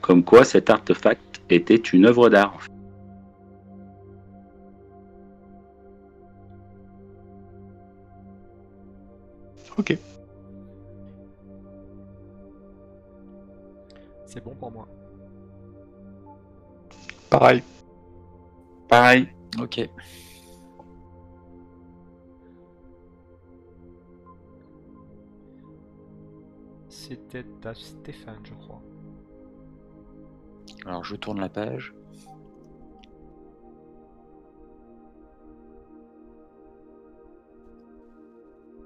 comme 0.00 0.24
quoi 0.24 0.44
cet 0.44 0.70
artefact 0.70 1.42
était 1.50 1.74
une 1.74 2.06
œuvre 2.06 2.28
d'art. 2.28 2.58
Ok. 9.78 9.98
C'est 14.26 14.42
bon 14.42 14.54
pour 14.54 14.70
moi. 14.70 14.88
Pareil. 17.28 17.62
Pareil. 18.88 19.28
Ok. 19.60 19.88
C'était 27.08 27.46
à 27.64 27.72
Stéphane, 27.72 28.40
je 28.42 28.52
crois. 28.54 28.82
Alors 30.84 31.04
je 31.04 31.14
tourne 31.14 31.40
la 31.40 31.48
page. 31.48 31.94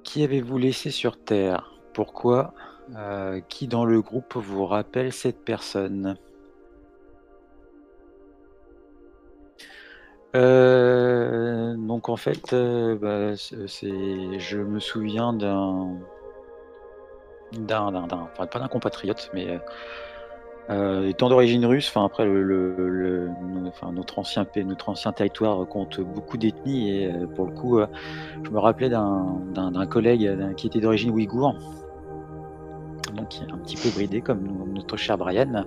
Qui 0.05 0.23
avez-vous 0.23 0.59
laissé 0.59 0.91
sur 0.91 1.19
Terre? 1.25 1.81
Pourquoi? 1.95 2.53
Euh, 2.95 3.41
Qui 3.49 3.69
dans 3.69 3.87
le 3.87 4.03
groupe 4.03 4.37
vous 4.37 4.67
rappelle 4.67 5.15
cette 5.15 5.43
personne? 5.43 6.19
Euh, 10.37 11.75
donc 11.75 12.11
en 12.11 12.17
fait, 12.17 12.53
euh, 12.53 12.97
bah, 12.97 13.35
c'est, 13.37 14.39
je 14.39 14.59
me 14.59 14.79
souviens 14.79 15.33
d'un, 15.33 15.99
d'un, 17.53 18.07
pas 18.37 18.59
d'un 18.59 18.69
compatriote, 18.69 19.31
mais 19.35 19.51
euh, 19.51 19.59
euh, 20.71 21.09
étant 21.09 21.29
d'origine 21.29 21.67
russe, 21.67 21.89
enfin 21.89 22.05
après 22.05 22.27
notre 23.93 24.19
ancien 24.19 24.47
notre 24.65 24.89
ancien 24.89 25.13
territoire 25.13 25.67
compte 25.67 26.01
beaucoup 26.01 26.37
d'ethnies 26.37 26.91
et 26.91 27.07
euh, 27.07 27.27
pour 27.27 27.47
le 27.47 27.53
coup, 27.53 27.81
je 28.43 28.51
me 28.51 28.59
rappelais 28.59 28.89
d'un, 28.89 29.87
collègue 29.89 30.55
qui 30.57 30.69
était 30.69 30.81
d'origine 30.81 31.11
ouïghour, 31.11 31.55
donc 33.15 33.41
un 33.53 33.59
petit 33.59 33.77
peu 33.77 33.91
bridé 33.91 34.21
comme 34.21 34.73
notre 34.75 34.97
cher 34.97 35.19
Brian. 35.19 35.65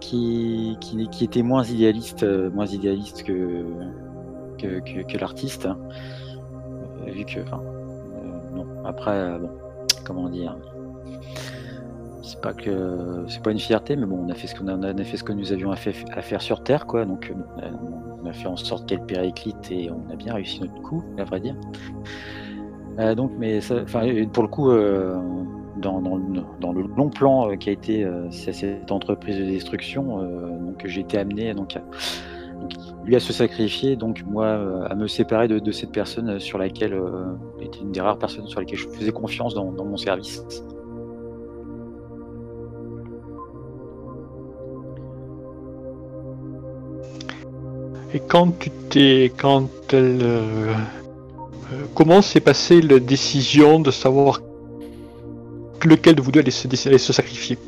Qui, 0.00 0.78
était 1.20 1.42
moins 1.42 1.64
idéaliste, 1.64 2.20
que, 2.20 2.52
l'artiste, 5.18 5.66
hein. 5.66 5.78
Vu 7.06 7.24
que. 7.24 7.40
Après, 8.88 9.10
euh, 9.10 9.38
bon, 9.38 9.50
comment 10.04 10.30
dire, 10.30 10.56
c'est 12.22 12.40
pas 12.40 12.54
que 12.54 13.24
c'est 13.28 13.42
pas 13.42 13.50
une 13.50 13.58
fierté, 13.58 13.96
mais 13.96 14.06
bon, 14.06 14.24
on 14.26 14.30
a 14.30 14.34
fait 14.34 14.46
ce 14.46 14.54
qu'on 14.54 14.66
a, 14.66 15.04
fait 15.04 15.18
ce 15.18 15.24
que 15.24 15.32
nous 15.34 15.52
avions 15.52 15.70
à, 15.70 15.76
faire 15.76 16.40
sur 16.40 16.62
Terre, 16.62 16.86
quoi. 16.86 17.04
Donc, 17.04 17.30
euh, 17.62 17.70
on 18.22 18.26
a 18.26 18.32
fait 18.32 18.48
en 18.48 18.56
sorte 18.56 18.88
qu'elle 18.88 19.02
périclite 19.02 19.70
et 19.70 19.90
on 19.90 20.10
a 20.10 20.16
bien 20.16 20.32
réussi 20.32 20.60
notre 20.62 20.80
coup, 20.80 21.04
à 21.18 21.24
vrai 21.24 21.40
dire. 21.40 21.54
Euh, 22.98 23.14
donc, 23.14 23.32
mais 23.38 23.60
ça- 23.60 23.84
pour 24.32 24.42
le 24.42 24.48
coup, 24.48 24.70
dans, 25.76 26.72
le, 26.72 26.82
long 26.96 27.10
plan 27.10 27.56
qui 27.58 27.68
a 27.68 27.72
été 27.72 28.10
cette 28.30 28.90
entreprise 28.90 29.38
de 29.38 29.44
destruction, 29.44 30.22
donc 30.58 30.82
j'ai 30.86 31.02
été 31.02 31.18
amené 31.18 31.52
donc, 31.52 31.76
à- 31.76 31.82
lui 33.04 33.16
à 33.16 33.20
se 33.20 33.32
sacrifier, 33.32 33.96
donc 33.96 34.22
moi 34.26 34.46
euh, 34.46 34.86
à 34.88 34.94
me 34.94 35.06
séparer 35.06 35.48
de, 35.48 35.72
cette 35.72 35.92
personne 35.92 36.30
euh, 36.30 36.38
sur 36.38 36.58
laquelle 36.58 36.92
euh, 36.92 37.34
était 37.60 37.78
une 37.80 37.92
des 37.92 38.00
rares 38.00 38.18
personnes 38.18 38.46
sur 38.46 38.60
lesquelles 38.60 38.78
je 38.78 38.88
faisais 38.88 39.12
confiance 39.12 39.54
dans, 39.54 39.72
mon 39.72 39.96
service. 39.96 40.42
Et 48.14 48.20
quand 48.20 48.58
tu 48.58 48.70
t'es, 48.88 49.32
quand 49.36 49.68
elle, 49.92 50.24
comment 51.94 52.22
s'est 52.22 52.40
passée 52.40 52.80
la 52.80 52.98
décision 52.98 53.80
de 53.80 53.90
savoir 53.90 54.40
lequel 55.84 56.14
de 56.14 56.22
vous 56.22 56.32
deux 56.32 56.40
allait 56.40 56.98
se 56.98 57.12
sacrifier? 57.12 57.58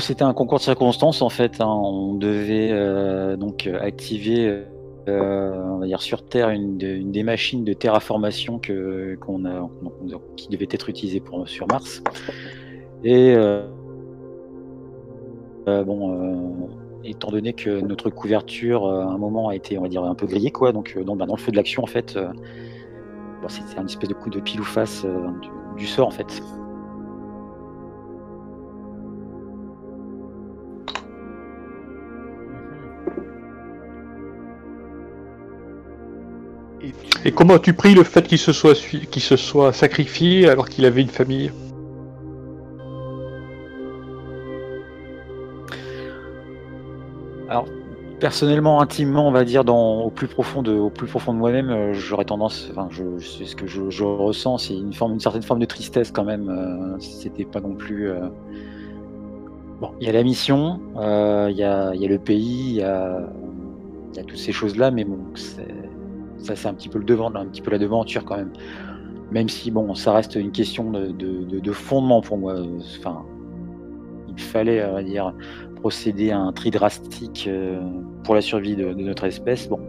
C'était 0.00 0.22
un 0.22 0.34
concours 0.34 0.58
de 0.58 0.64
circonstances 0.64 1.22
en 1.22 1.30
fait. 1.30 1.60
hein. 1.60 1.66
On 1.66 2.14
devait 2.14 2.68
euh, 2.70 3.36
donc 3.36 3.66
euh, 3.66 3.80
activer, 3.80 4.64
euh, 5.08 5.62
on 5.64 5.78
va 5.78 5.86
dire 5.86 6.02
sur 6.02 6.22
Terre, 6.26 6.50
une, 6.50 6.76
de- 6.76 6.86
une 6.86 7.10
des 7.10 7.22
machines 7.22 7.64
de 7.64 7.72
terraformation 7.72 8.58
que 8.58 9.16
a, 9.46 9.68
qui 10.36 10.48
devait 10.48 10.68
être 10.70 10.90
utilisée 10.90 11.20
pour 11.20 11.48
sur 11.48 11.66
Mars. 11.68 12.02
Et 13.02 13.34
bon, 15.66 16.68
étant 17.04 17.30
donné 17.30 17.54
que 17.54 17.80
notre 17.80 18.10
couverture 18.10 18.86
à 18.86 19.04
un 19.04 19.18
moment 19.18 19.48
a 19.48 19.54
été, 19.54 19.78
on 19.78 19.82
va 19.82 19.88
dire, 19.88 20.04
un 20.04 20.14
peu 20.14 20.26
grillée 20.26 20.50
quoi, 20.50 20.72
donc 20.72 20.98
dans, 21.02 21.16
bah, 21.16 21.24
dans 21.24 21.36
le 21.36 21.40
feu 21.40 21.50
de 21.52 21.56
l'action 21.56 21.82
en 21.82 21.86
fait, 21.86 22.18
c'était 23.48 23.78
un 23.78 23.86
espèce 23.86 24.08
de 24.10 24.14
coup 24.14 24.28
de 24.30 24.40
pile 24.40 24.60
ou 24.60 24.64
face 24.64 25.06
du, 25.06 25.48
du 25.78 25.86
sort 25.86 26.08
en 26.08 26.10
fait. 26.10 26.42
Et 37.24 37.32
comment 37.32 37.54
as-tu 37.54 37.72
pris 37.74 37.94
le 37.94 38.04
fait 38.04 38.26
qu'il 38.26 38.38
se 38.38 38.52
soit, 38.52 39.72
sacrifié 39.72 40.48
alors 40.48 40.68
qu'il 40.68 40.84
avait 40.84 41.02
une 41.02 41.08
famille? 41.08 41.50
Alors, 47.48 47.66
personnellement, 48.20 48.80
intimement, 48.82 49.26
on 49.26 49.32
va 49.32 49.44
dire, 49.44 49.64
au 49.68 50.10
plus 50.10 50.28
profond 50.28 50.62
de, 50.62 50.72
au 50.72 50.90
plus 50.90 51.06
profond 51.06 51.32
de 51.32 51.38
moi-même, 51.38 51.70
euh, 51.70 51.92
j'aurais 51.94 52.24
tendance, 52.26 52.68
enfin, 52.70 52.88
c'est 53.20 53.46
ce 53.46 53.56
que 53.56 53.66
je, 53.66 54.04
ressens, 54.04 54.58
c'est 54.58 54.74
une 54.74 54.92
certaine 55.20 55.42
forme 55.42 55.60
de 55.60 55.64
tristesse 55.64 56.10
quand 56.10 56.24
même. 56.24 56.48
euh, 56.48 56.98
C'était 57.00 57.44
pas 57.44 57.60
non 57.60 57.74
plus. 57.74 58.10
euh, 58.10 58.28
Bon, 59.80 59.92
il 60.00 60.08
y 60.08 60.10
a 60.10 60.12
la 60.12 60.24
mission, 60.24 60.80
euh, 60.96 61.46
il 61.50 61.56
y, 61.56 61.62
a, 61.62 61.92
le 61.94 62.18
pays, 62.18 62.70
il 62.70 62.74
y 62.76 62.82
a, 62.82 63.20
y 64.16 64.18
a 64.18 64.24
toutes 64.24 64.36
ces 64.38 64.50
choses-là, 64.50 64.90
mais 64.90 65.04
bon, 65.04 65.18
c'est- 65.36 65.62
ça, 66.38 66.56
c'est 66.56 66.68
un 66.68 66.74
petit 66.74 66.88
peu 66.88 66.98
le 66.98 67.04
devant, 67.04 67.34
un 67.34 67.46
petit 67.46 67.62
peu 67.62 67.70
la 67.70 67.78
devanture 67.78 68.24
quand 68.24 68.36
même. 68.36 68.52
Même 69.30 69.48
si, 69.48 69.70
bon, 69.70 69.94
ça 69.94 70.12
reste 70.12 70.36
une 70.36 70.52
question 70.52 70.90
de, 70.90 71.08
de- 71.08 71.44
de- 71.44 71.60
de 71.60 71.72
fondement 71.72 72.20
pour 72.20 72.38
moi. 72.38 72.54
Enfin, 72.98 73.24
il 74.28 74.40
fallait, 74.40 75.04
dire, 75.04 75.34
procéder 75.76 76.30
à 76.30 76.38
un 76.38 76.52
tri 76.52 76.70
drastique 76.70 77.46
euh, 77.48 77.80
pour 78.24 78.34
la 78.34 78.40
survie 78.40 78.76
de, 78.76 78.92
de 78.92 79.02
notre 79.02 79.24
espèce. 79.24 79.68
Bon, 79.68 79.80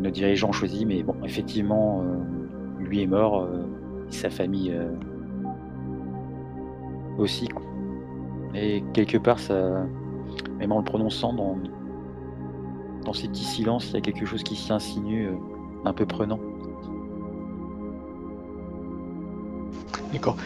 nos 0.00 0.10
dirigeants 0.10 0.48
ont 0.48 0.52
choisi, 0.52 0.84
mais 0.86 1.02
bon, 1.02 1.14
effectivement, 1.24 2.02
euh, 2.02 2.82
lui 2.82 3.02
est 3.02 3.06
mort, 3.06 3.42
euh, 3.42 3.62
sa 4.08 4.30
famille 4.30 4.74
aussi. 7.18 7.48
Et 8.54 8.82
quelque 8.92 9.18
part, 9.18 9.38
ça, 9.38 9.86
même 10.58 10.72
en 10.72 10.78
le 10.78 10.84
prononçant 10.84 11.32
dans, 11.32 11.56
dans 13.04 13.12
ces 13.12 13.28
petits 13.28 13.44
silences, 13.44 13.88
il 13.90 13.94
y 13.94 13.96
a 13.98 14.00
quelque 14.00 14.26
chose 14.26 14.42
qui 14.42 14.56
s'y 14.56 14.72
insinue, 14.72 15.26
euh, 15.28 15.32
un 15.84 15.92
peu 15.92 16.06
prenant. 16.06 16.40
D'accord. 20.12 20.36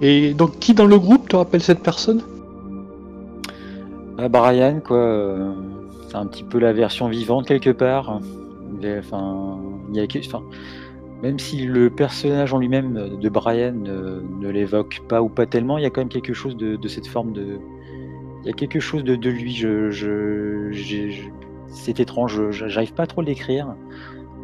Et 0.00 0.34
donc 0.34 0.58
qui 0.58 0.74
dans 0.74 0.86
le 0.86 0.98
groupe 0.98 1.28
te 1.28 1.36
rappelle 1.36 1.62
cette 1.62 1.82
personne? 1.82 2.22
Ah, 4.18 4.28
Brian, 4.28 4.80
quoi, 4.84 4.96
euh, 4.98 5.52
c'est 6.08 6.16
un 6.16 6.26
petit 6.26 6.42
peu 6.44 6.58
la 6.58 6.72
version 6.72 7.08
vivante 7.08 7.46
quelque 7.46 7.70
part. 7.70 8.20
Il 8.80 8.96
Enfin, 8.98 9.58
il 9.90 9.96
y 9.96 10.00
a, 10.00 10.06
enfin, 10.26 10.42
même 11.22 11.38
si 11.38 11.64
le 11.66 11.90
personnage 11.90 12.52
en 12.52 12.58
lui-même 12.58 12.96
euh, 12.96 13.16
de 13.16 13.28
Brian 13.28 13.72
ne 13.74 14.48
l'évoque 14.48 15.00
pas 15.08 15.22
ou 15.22 15.28
pas 15.28 15.46
tellement, 15.46 15.78
il 15.78 15.82
y 15.82 15.86
a 15.86 15.90
quand 15.90 16.00
même 16.00 16.08
quelque 16.08 16.34
chose 16.34 16.56
de, 16.56 16.76
de 16.76 16.88
cette 16.88 17.06
forme 17.06 17.32
de. 17.32 17.58
Il 18.42 18.46
y 18.46 18.50
a 18.50 18.52
quelque 18.52 18.80
chose 18.80 19.02
de, 19.04 19.16
de 19.16 19.30
lui. 19.30 19.52
Je, 19.52 19.90
je, 19.90 20.70
je- 20.72 21.22
c'est 21.68 22.00
étrange. 22.00 22.50
J'arrive 22.50 22.94
pas 22.94 23.06
trop 23.06 23.20
à 23.20 23.24
le 23.24 23.28
décrire. 23.28 23.74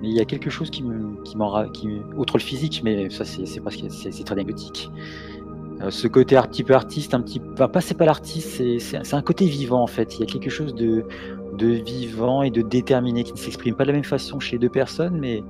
Mais 0.00 0.08
il 0.08 0.14
y 0.14 0.20
a 0.20 0.24
quelque 0.24 0.50
chose 0.50 0.70
qui 0.70 0.82
me, 0.82 1.22
qui 1.22 1.36
m'en, 1.36 1.68
qui, 1.70 1.88
outre 2.16 2.36
le 2.36 2.42
physique, 2.42 2.82
mais 2.84 3.10
ça 3.10 3.24
c'est, 3.24 3.46
c'est 3.46 3.60
parce 3.60 3.76
que 3.76 3.88
c'est, 3.88 4.10
très 4.10 4.32
anecdotique. 4.32 4.90
Euh, 5.80 5.90
ce 5.90 6.08
côté 6.08 6.36
un 6.36 6.42
petit 6.42 6.62
peu 6.62 6.74
artiste, 6.74 7.14
un 7.14 7.20
petit, 7.20 7.40
enfin 7.52 7.68
pas 7.68 7.80
c'est 7.80 7.96
pas 7.96 8.04
l'artiste, 8.04 8.62
c'est, 8.78 9.14
un 9.14 9.22
côté 9.22 9.46
vivant 9.46 9.82
en 9.82 9.86
fait. 9.86 10.16
Il 10.16 10.20
y 10.20 10.22
a 10.22 10.26
quelque 10.26 10.50
chose 10.50 10.74
de, 10.74 11.04
de 11.56 11.66
vivant 11.68 12.42
et 12.42 12.50
de 12.50 12.62
déterminé 12.62 13.24
qui 13.24 13.32
ne 13.32 13.38
s'exprime 13.38 13.74
pas 13.74 13.84
de 13.84 13.88
la 13.88 13.94
même 13.94 14.04
façon 14.04 14.40
chez 14.40 14.56
les 14.56 14.60
deux 14.60 14.68
personnes, 14.68 15.18
mais 15.18 15.42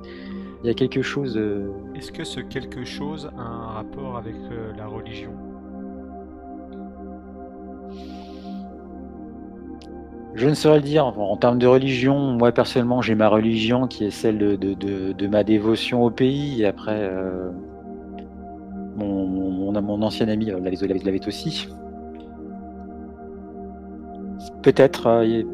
il 0.63 0.67
y 0.69 0.71
a 0.71 0.75
quelque 0.75 1.03
chose. 1.03 1.37
euh, 1.37 1.71
Est-ce 1.95 2.13
que 2.13 2.25
ce 2.25 2.41
quelque 2.41 2.85
chose 2.85 3.31
a 3.37 3.41
un 3.41 3.67
rapport 3.67 4.17
avec 4.17 4.35
euh, 4.51 4.73
la 4.77 4.87
religion? 4.87 5.33
Je 10.35 10.49
ne 10.49 10.55
saurais 10.55 10.79
le 10.79 10.83
dire. 10.83 11.07
En, 11.07 11.37
termes 11.37 11.59
de 11.59 11.67
religion, 11.67 12.19
moi 12.33 12.51
personnellement, 12.51 13.03
j'ai 13.03 13.15
ma 13.15 13.29
religion 13.29 13.87
qui 13.87 14.05
est 14.05 14.11
celle 14.11 14.39
de, 14.59 15.27
ma 15.29 15.45
dévotion 15.45 16.03
au 16.03 16.11
pays. 16.11 16.63
Et 16.63 16.67
après, 16.67 16.99
euh, 16.99 17.51
mon, 18.97 20.03
ancien 20.03 20.29
ami 20.29 20.47
l'avait, 20.47 21.27
aussi. 21.27 21.69
Peut-être, 24.63 25.07
euh, 25.07 25.25
il 25.25 25.47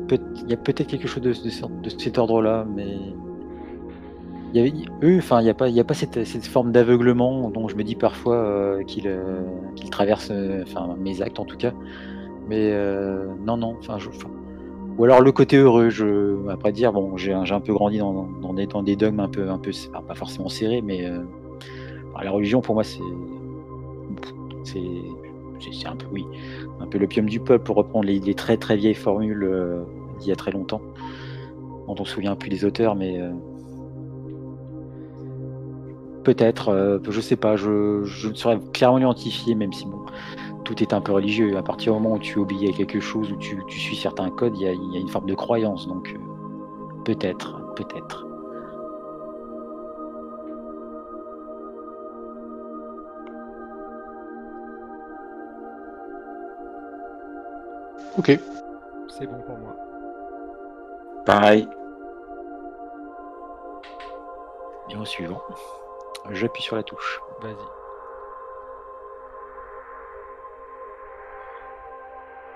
y 0.48 0.54
a 0.54 0.56
peut-être 0.56 0.86
quelque 0.86 1.06
chose 1.06 1.22
de, 1.22 1.30
de, 1.30 1.34
ce- 1.34 1.66
de 1.66 1.88
cet 1.90 2.16
ordre-là, 2.18 2.66
mais 2.74 2.96
eux, 5.02 5.18
enfin, 5.18 5.40
il 5.40 5.44
n'y 5.44 5.80
a 5.80 5.84
pas, 5.84 5.94
cette, 5.94 6.46
forme 6.46 6.72
d'aveuglement 6.72 7.50
dont 7.50 7.68
je 7.68 7.76
me 7.76 7.84
dis 7.84 7.94
parfois 7.96 8.36
euh, 8.36 8.82
qu'il 8.84 9.06
euh, 9.06 9.42
traverse, 9.90 10.32
enfin, 10.62 10.96
mes 10.98 11.20
actes 11.22 11.38
en 11.38 11.44
tout 11.44 11.56
cas. 11.58 11.72
Mais 12.48 12.72
non, 13.44 13.56
non, 13.56 13.76
ou 15.00 15.04
alors 15.04 15.22
le 15.22 15.32
côté 15.32 15.56
heureux. 15.56 15.88
Après 16.50 16.72
dire, 16.72 16.92
bon, 16.92 17.16
j'ai 17.16 17.32
un, 17.32 17.60
peu 17.60 17.72
grandi 17.72 17.96
dans, 17.96 18.82
des, 18.82 18.96
dogmes 18.96 19.20
un 19.20 19.28
peu, 19.28 19.46
pas 19.46 20.14
forcément 20.14 20.50
serrés, 20.50 20.82
mais 20.82 21.06
euh, 21.06 21.20
la 22.22 22.30
religion 22.30 22.60
pour 22.60 22.74
moi 22.74 22.84
c'est, 22.84 23.00
c'est, 24.62 25.86
un 25.86 25.96
peu, 25.96 26.04
oui, 26.12 26.26
un 26.80 26.86
peu 26.86 26.98
l'opium 26.98 27.24
du 27.24 27.40
peuple 27.40 27.64
pour 27.64 27.76
reprendre 27.76 28.04
les, 28.04 28.34
très 28.34 28.58
très 28.58 28.76
vieilles 28.76 28.92
formules 28.92 29.42
euh, 29.42 29.84
d'il 30.18 30.28
y 30.28 30.32
a 30.32 30.36
très 30.36 30.50
longtemps, 30.50 30.82
dont 31.86 31.94
on 31.98 32.04
se 32.04 32.12
souvient 32.12 32.36
plus 32.36 32.50
des 32.50 32.66
auteurs, 32.66 32.94
mais 32.94 33.18
euh, 33.18 33.30
peut-être, 36.24 37.00
je 37.08 37.20
sais 37.22 37.36
pas, 37.36 37.56
je, 37.56 38.02
je 38.04 38.28
ne 38.28 38.34
saurais 38.34 38.60
clairement 38.74 38.98
l'identifier, 38.98 39.54
même 39.54 39.72
si 39.72 39.86
bon, 39.86 40.00
tout 40.70 40.84
est 40.84 40.92
un 40.92 41.00
peu 41.00 41.10
religieux. 41.10 41.56
À 41.56 41.64
partir 41.64 41.92
du 41.92 42.00
moment 42.00 42.14
où 42.14 42.18
tu 42.20 42.38
obéis 42.38 42.68
à 42.68 42.72
quelque 42.72 43.00
chose, 43.00 43.32
où 43.32 43.36
tu, 43.36 43.60
tu 43.66 43.78
suis 43.78 43.96
certains 43.96 44.30
codes, 44.30 44.56
il 44.56 44.62
y 44.62 44.68
a, 44.68 44.72
il 44.72 44.92
y 44.92 44.96
a 44.96 45.00
une 45.00 45.08
forme 45.08 45.26
de 45.26 45.34
croyance, 45.34 45.88
donc 45.88 46.14
euh, 46.14 47.02
peut-être, 47.04 47.74
peut-être. 47.74 48.24
Ok. 58.16 58.38
C'est 59.08 59.26
bon 59.26 59.40
pour 59.44 59.58
moi. 59.58 59.76
Pareil. 61.26 61.68
Et 64.88 64.96
au 64.96 65.04
suivant, 65.04 65.42
j'appuie 66.30 66.62
sur 66.62 66.76
la 66.76 66.84
touche. 66.84 67.20
Vas-y. 67.42 67.79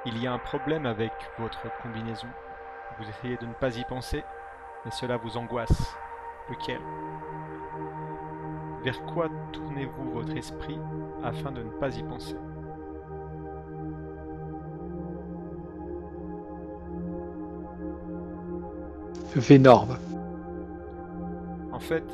Il 0.06 0.22
y 0.22 0.26
a 0.26 0.32
un 0.32 0.38
problème 0.38 0.84
avec 0.84 1.12
votre 1.38 1.62
combinaison. 1.82 2.26
Vous 2.98 3.08
essayez 3.08 3.36
de 3.38 3.46
ne 3.46 3.54
pas 3.54 3.76
y 3.76 3.84
penser, 3.84 4.22
mais 4.84 4.90
cela 4.90 5.16
vous 5.16 5.36
angoisse. 5.36 5.96
Lequel? 6.50 6.80
Vers 8.84 9.00
quoi 9.06 9.28
tournez-vous 9.52 10.10
votre 10.10 10.36
esprit 10.36 10.78
afin 11.22 11.50
de 11.50 11.62
ne 11.62 11.70
pas 11.70 11.96
y 11.96 12.02
penser? 12.02 12.36
Vénorme. 19.34 19.98
En 21.72 21.80
fait, 21.80 22.04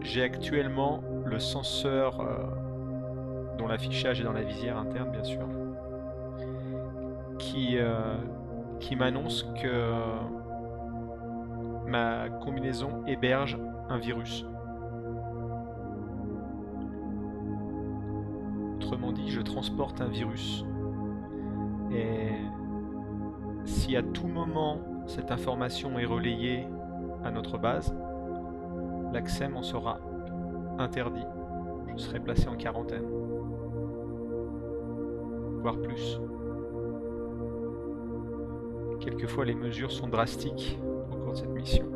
j'ai 0.00 0.22
actuellement 0.22 1.02
le 1.24 1.40
senseur 1.40 2.20
euh, 2.20 3.56
dont 3.58 3.66
l'affichage 3.66 4.20
est 4.20 4.24
dans 4.24 4.32
la 4.32 4.42
visière 4.42 4.78
interne, 4.78 5.10
bien 5.10 5.24
sûr, 5.24 5.46
qui, 7.56 7.78
euh, 7.78 8.16
qui 8.80 8.96
m'annonce 8.96 9.44
que 9.62 9.92
ma 11.86 12.28
combinaison 12.28 13.02
héberge 13.06 13.58
un 13.88 13.96
virus. 13.96 14.44
Autrement 18.76 19.12
dit, 19.12 19.30
je 19.30 19.40
transporte 19.40 20.02
un 20.02 20.08
virus. 20.08 20.66
Et 21.92 22.32
si 23.64 23.96
à 23.96 24.02
tout 24.02 24.26
moment 24.26 24.80
cette 25.06 25.30
information 25.30 25.98
est 25.98 26.04
relayée 26.04 26.68
à 27.24 27.30
notre 27.30 27.56
base, 27.56 27.96
l'accès 29.14 29.48
m'en 29.48 29.62
sera 29.62 29.98
interdit. 30.78 31.24
Je 31.96 32.02
serai 32.02 32.20
placé 32.20 32.48
en 32.48 32.56
quarantaine. 32.56 33.06
Voire 35.62 35.80
plus. 35.80 36.20
Quelquefois 39.06 39.44
les 39.44 39.54
mesures 39.54 39.92
sont 39.92 40.08
drastiques 40.08 40.76
au 41.12 41.16
cours 41.16 41.32
de 41.32 41.36
cette 41.38 41.54
mission. 41.54 41.86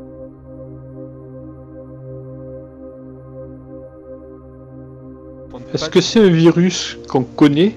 Est-ce 5.73 5.89
que 5.89 5.99
c'est 5.99 6.21
un 6.21 6.29
virus 6.29 6.97
qu'on 7.09 7.23
connaît, 7.23 7.75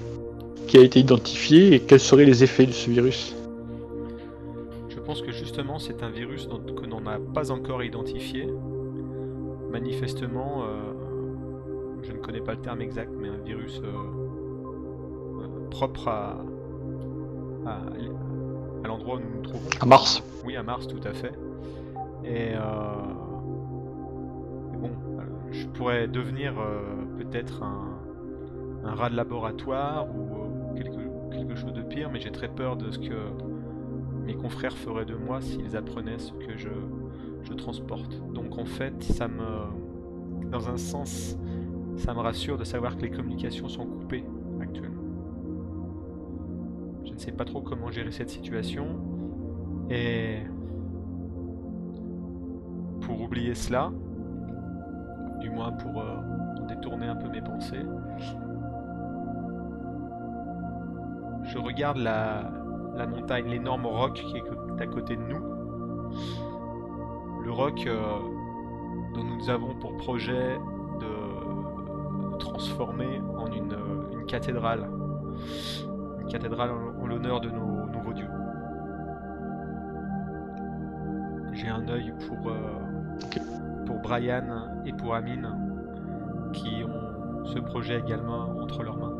qui 0.67 0.77
a 0.77 0.81
été 0.81 1.01
identifié, 1.01 1.73
et 1.73 1.79
quels 1.81 1.99
seraient 1.99 2.25
les 2.25 2.43
effets 2.45 2.65
de 2.65 2.71
ce 2.71 2.89
virus? 2.89 3.35
Je 4.87 4.99
pense 4.99 5.21
que 5.21 5.31
justement 5.31 5.79
c'est 5.79 6.01
un 6.01 6.09
virus 6.09 6.47
que 6.47 6.85
l'on 6.85 7.01
n'a 7.01 7.19
pas 7.33 7.51
encore 7.51 7.83
identifié. 7.83 8.47
Manifestement, 9.69 10.63
euh, 10.63 10.93
je 12.03 12.13
ne 12.13 12.17
connais 12.19 12.39
pas 12.39 12.53
le 12.53 12.61
terme 12.61 12.81
exact, 12.81 13.11
mais 13.19 13.27
un 13.27 13.43
virus 13.45 13.81
euh, 13.83 13.87
euh, 15.41 15.69
propre 15.69 16.07
à, 16.07 16.37
à, 17.65 17.81
à 18.85 18.87
l'endroit 18.87 19.15
où 19.15 19.19
nous 19.19 19.37
nous 19.37 19.41
trouvons. 19.41 19.69
À 19.81 19.85
Mars 19.85 20.23
Oui, 20.45 20.55
à 20.55 20.63
Mars, 20.63 20.87
tout 20.87 21.01
à 21.03 21.13
fait. 21.13 21.33
Et, 22.23 22.53
euh, 22.53 22.59
et 24.73 24.77
bon, 24.77 24.91
euh, 25.19 25.23
je 25.51 25.65
pourrais 25.67 26.07
devenir 26.07 26.53
euh, 26.59 26.81
peut-être 27.17 27.63
un, 27.63 27.99
un 28.83 28.93
rat 28.93 29.09
de 29.09 29.15
laboratoire 29.15 30.07
ou 30.07 30.75
quelque, 30.75 31.31
quelque 31.31 31.55
chose 31.55 31.73
de 31.73 31.81
pire, 31.81 32.09
mais 32.11 32.19
j'ai 32.19 32.31
très 32.31 32.47
peur 32.47 32.77
de 32.77 32.91
ce 32.91 32.99
que 32.99 33.15
mes 34.23 34.35
confrères 34.35 34.77
feraient 34.77 35.05
de 35.05 35.15
moi 35.15 35.41
s'ils 35.41 35.75
apprenaient 35.75 36.19
ce 36.19 36.31
que 36.33 36.55
je, 36.55 36.69
je 37.43 37.53
transporte. 37.53 38.21
Donc 38.33 38.57
en 38.59 38.65
fait, 38.65 39.01
ça 39.03 39.27
me, 39.27 40.49
dans 40.51 40.69
un 40.69 40.77
sens, 40.77 41.37
ça 41.97 42.13
me 42.13 42.19
rassure 42.19 42.57
de 42.57 42.63
savoir 42.63 42.97
que 42.97 43.01
les 43.01 43.11
communications 43.11 43.67
sont 43.67 43.85
coupées 43.85 44.25
ne 47.15 47.19
sais 47.19 47.31
pas 47.31 47.45
trop 47.45 47.61
comment 47.61 47.91
gérer 47.91 48.11
cette 48.11 48.29
situation. 48.29 48.99
Et 49.89 50.39
pour 53.01 53.21
oublier 53.21 53.55
cela, 53.55 53.91
du 55.39 55.49
moins 55.49 55.71
pour 55.71 56.01
euh, 56.01 56.17
détourner 56.67 57.07
un 57.07 57.15
peu 57.15 57.29
mes 57.29 57.41
pensées, 57.41 57.85
je 61.43 61.57
regarde 61.57 61.97
la, 61.97 62.51
la 62.95 63.07
montagne, 63.07 63.47
l'énorme 63.47 63.85
roc 63.85 64.13
qui 64.13 64.37
est 64.37 64.81
à 64.81 64.87
côté 64.87 65.15
de 65.15 65.21
nous. 65.21 65.41
Le 67.43 67.51
roc 67.51 67.85
euh, 67.87 68.01
dont 69.13 69.23
nous 69.23 69.49
avons 69.49 69.75
pour 69.75 69.95
projet 69.97 70.57
de 70.99 72.37
transformer 72.37 73.21
en 73.37 73.47
une, 73.51 73.73
euh, 73.73 74.11
une 74.19 74.25
cathédrale. 74.25 74.89
Cathédrale 76.35 76.71
en, 76.71 77.01
en 77.01 77.07
l'honneur 77.07 77.39
de 77.39 77.49
nos 77.49 77.87
nouveaux 77.87 78.11
dieux. 78.11 78.27
J'ai 81.53 81.69
un 81.69 81.87
œil 81.87 82.13
pour, 82.27 82.49
euh, 82.49 83.85
pour 83.85 84.01
Brian 84.01 84.67
et 84.85 84.91
pour 84.91 85.15
Amine 85.15 85.47
qui 86.51 86.83
ont 86.83 87.45
ce 87.45 87.59
projet 87.59 87.99
également 87.99 88.49
entre 88.59 88.83
leurs 88.83 88.97
mains. 88.97 89.15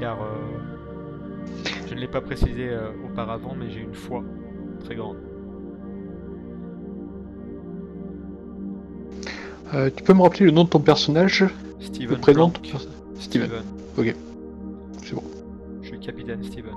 Car 0.00 0.22
euh, 0.22 0.28
je 1.86 1.94
ne 1.94 2.00
l'ai 2.00 2.08
pas 2.08 2.22
précisé 2.22 2.70
euh, 2.70 2.92
auparavant, 3.04 3.54
mais 3.54 3.68
j'ai 3.68 3.80
une 3.80 3.92
foi 3.92 4.22
très 4.80 4.94
grande. 4.94 5.18
Euh, 9.74 9.90
Tu 9.94 10.02
peux 10.02 10.14
me 10.14 10.22
rappeler 10.22 10.46
le 10.46 10.52
nom 10.52 10.64
de 10.64 10.70
ton 10.70 10.80
personnage? 10.80 11.44
Steven 11.78 12.10
Le 12.10 12.16
prénom 12.16 12.48
de 12.48 12.54
ton 12.54 12.78
Steven. 13.18 13.50
Steven. 13.94 14.14
C'est 15.04 15.14
bon. 15.14 15.22
Je 15.82 15.88
suis 15.88 16.00
capitaine 16.00 16.42
Steven. 16.44 16.72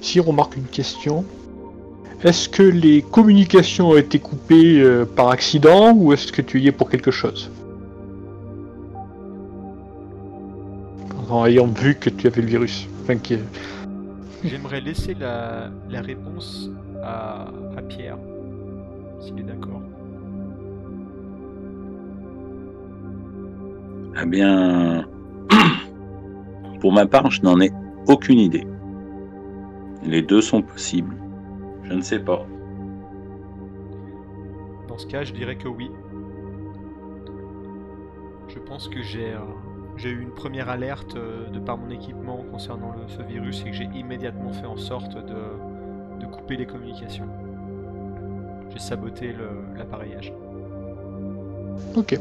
Si 0.00 0.20
on 0.20 0.24
remarque 0.24 0.56
une 0.56 0.66
question, 0.66 1.24
est-ce 2.22 2.48
que 2.48 2.62
les 2.62 3.02
communications 3.02 3.90
ont 3.90 3.96
été 3.96 4.18
coupées 4.18 4.80
euh, 4.80 5.04
par 5.04 5.30
accident 5.30 5.92
ou 5.94 6.12
est-ce 6.12 6.30
que 6.30 6.40
tu 6.40 6.60
y 6.60 6.68
es 6.68 6.72
pour 6.72 6.88
quelque 6.88 7.10
chose? 7.10 7.50
En 11.30 11.46
ayant 11.46 11.66
vu 11.66 11.94
que 11.94 12.10
tu 12.10 12.26
avais 12.26 12.42
le 12.42 12.48
virus. 12.48 12.86
Enfin, 13.02 13.16
J'aimerais 14.44 14.80
laisser 14.80 15.14
la, 15.14 15.70
la 15.88 16.02
réponse 16.02 16.70
à, 17.02 17.48
à 17.76 17.82
Pierre, 17.82 18.18
s'il 19.20 19.38
est 19.38 19.42
d'accord. 19.42 19.80
Eh 24.22 24.26
bien, 24.26 25.06
pour 26.80 26.92
ma 26.92 27.06
part, 27.06 27.30
je 27.30 27.42
n'en 27.42 27.60
ai 27.60 27.72
aucune 28.06 28.38
idée. 28.38 28.66
Les 30.04 30.22
deux 30.22 30.42
sont 30.42 30.62
possibles. 30.62 31.16
Je 31.84 31.94
ne 31.94 32.02
sais 32.02 32.18
pas. 32.20 32.46
Dans 34.88 34.98
ce 34.98 35.06
cas, 35.06 35.24
je 35.24 35.32
dirais 35.32 35.56
que 35.56 35.68
oui. 35.68 35.90
Je 38.48 38.58
pense 38.60 38.88
que 38.88 39.02
j'ai 39.02 39.32
euh, 39.32 39.38
j'ai 39.96 40.10
eu 40.10 40.20
une 40.22 40.30
première 40.32 40.68
alerte 40.68 41.16
euh, 41.16 41.48
de 41.50 41.58
par 41.58 41.78
mon 41.78 41.90
équipement 41.90 42.44
concernant 42.50 42.92
le- 42.92 43.08
ce 43.08 43.22
virus 43.22 43.62
et 43.62 43.70
que 43.70 43.76
j'ai 43.76 43.88
immédiatement 43.94 44.52
fait 44.52 44.66
en 44.66 44.76
sorte 44.76 45.14
de, 45.14 46.20
de 46.20 46.26
couper 46.26 46.56
les 46.56 46.66
communications. 46.66 47.28
J'ai 48.70 48.78
saboté 48.80 49.34
l'appareillage. 49.76 50.32
Ok. 51.96 52.18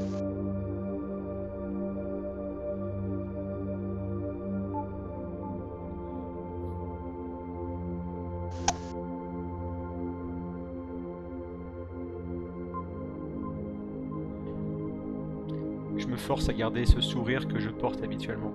Force 16.23 16.47
à 16.47 16.53
garder 16.53 16.86
ce 16.86 17.01
sourire 17.01 17.49
que 17.49 17.59
je 17.59 17.69
porte 17.69 18.01
habituellement. 18.01 18.53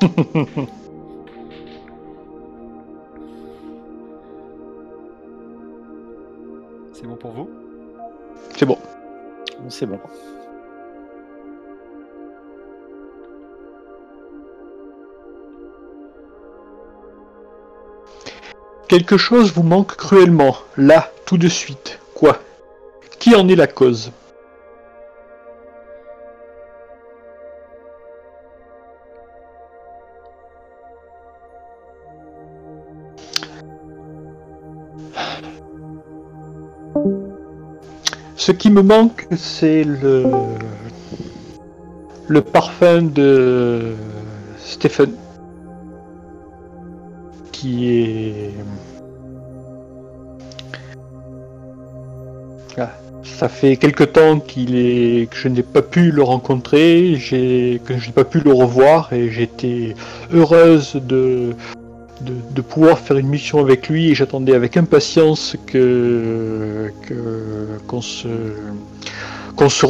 C'est 6.92 7.06
bon 7.06 7.16
pour 7.16 7.30
vous? 7.32 7.48
C'est 8.56 8.66
bon. 8.66 8.76
C'est 9.70 9.86
bon. 9.86 9.98
Quelque 18.88 19.16
chose 19.16 19.52
vous 19.54 19.62
manque 19.62 19.96
cruellement, 19.96 20.58
là, 20.76 21.10
tout 21.24 21.38
de 21.38 21.48
suite. 21.48 22.00
Quoi? 22.14 22.42
Qui 23.18 23.34
en 23.34 23.48
est 23.48 23.56
la 23.56 23.66
cause? 23.66 24.12
Ce 38.38 38.52
qui 38.52 38.70
me 38.70 38.82
manque, 38.82 39.26
c'est 39.36 39.84
le 39.84 40.24
le 42.28 42.40
parfum 42.42 43.02
de 43.02 43.94
Stephen, 44.58 45.10
qui 47.52 47.88
est 47.90 48.50
Ah, 52.76 52.90
ça 53.24 53.48
fait 53.48 53.76
quelque 53.76 54.04
temps 54.04 54.38
qu'il 54.38 54.76
est 54.76 55.28
que 55.30 55.36
je 55.36 55.48
n'ai 55.48 55.62
pas 55.62 55.82
pu 55.82 56.12
le 56.12 56.22
rencontrer, 56.22 57.14
que 57.18 57.98
je 57.98 58.06
n'ai 58.06 58.12
pas 58.14 58.24
pu 58.24 58.40
le 58.40 58.52
revoir 58.52 59.12
et 59.12 59.30
j'étais 59.30 59.94
heureuse 60.32 60.94
de, 60.94 61.54
de 62.20 62.34
de 62.52 62.60
pouvoir 62.60 62.98
faire 63.00 63.16
une 63.18 63.28
mission 63.28 63.58
avec 63.60 63.88
lui 63.88 64.10
et 64.10 64.14
j'attendais 64.14 64.54
avec 64.54 64.76
impatience 64.76 65.56
que 65.66 66.92
que- 67.08 67.67
qu'on 67.86 68.02
se 68.02 68.28
qu'on 69.56 69.68
se. 69.68 69.86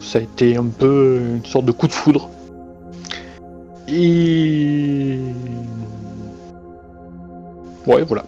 Ça 0.00 0.18
a 0.18 0.22
été 0.22 0.56
un 0.56 0.66
peu 0.66 1.20
une 1.36 1.44
sorte 1.44 1.64
de 1.64 1.72
coup 1.72 1.86
de 1.86 1.92
foudre. 1.92 2.30
Et 3.88 5.18
ouais, 7.86 8.02
voilà. 8.02 8.24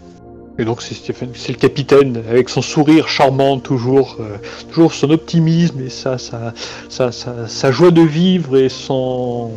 Et 0.58 0.64
donc 0.64 0.82
c'est 0.82 0.94
c'est 1.34 1.52
le 1.52 1.58
capitaine 1.58 2.22
avec 2.28 2.48
son 2.48 2.62
sourire 2.62 3.08
charmant 3.08 3.58
toujours, 3.58 4.16
euh, 4.20 4.36
toujours 4.70 4.92
son 4.92 5.10
optimisme 5.10 5.80
et 5.80 5.88
sa, 5.88 6.18
sa, 6.18 6.52
sa, 6.88 7.10
sa, 7.10 7.48
sa 7.48 7.72
joie 7.72 7.90
de 7.90 8.02
vivre 8.02 8.58
et 8.58 8.68
son, 8.68 9.50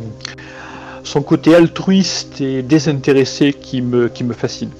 son 1.04 1.22
côté 1.22 1.54
altruiste 1.54 2.40
et 2.40 2.62
désintéressé 2.62 3.52
qui 3.52 3.82
me, 3.82 4.08
qui 4.08 4.24
me 4.24 4.32
fascine. 4.32 4.70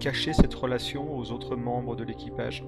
Caché 0.00 0.32
cette 0.32 0.54
relation 0.54 1.16
aux 1.16 1.32
autres 1.32 1.56
membres 1.56 1.96
de 1.96 2.04
l'équipage. 2.04 2.64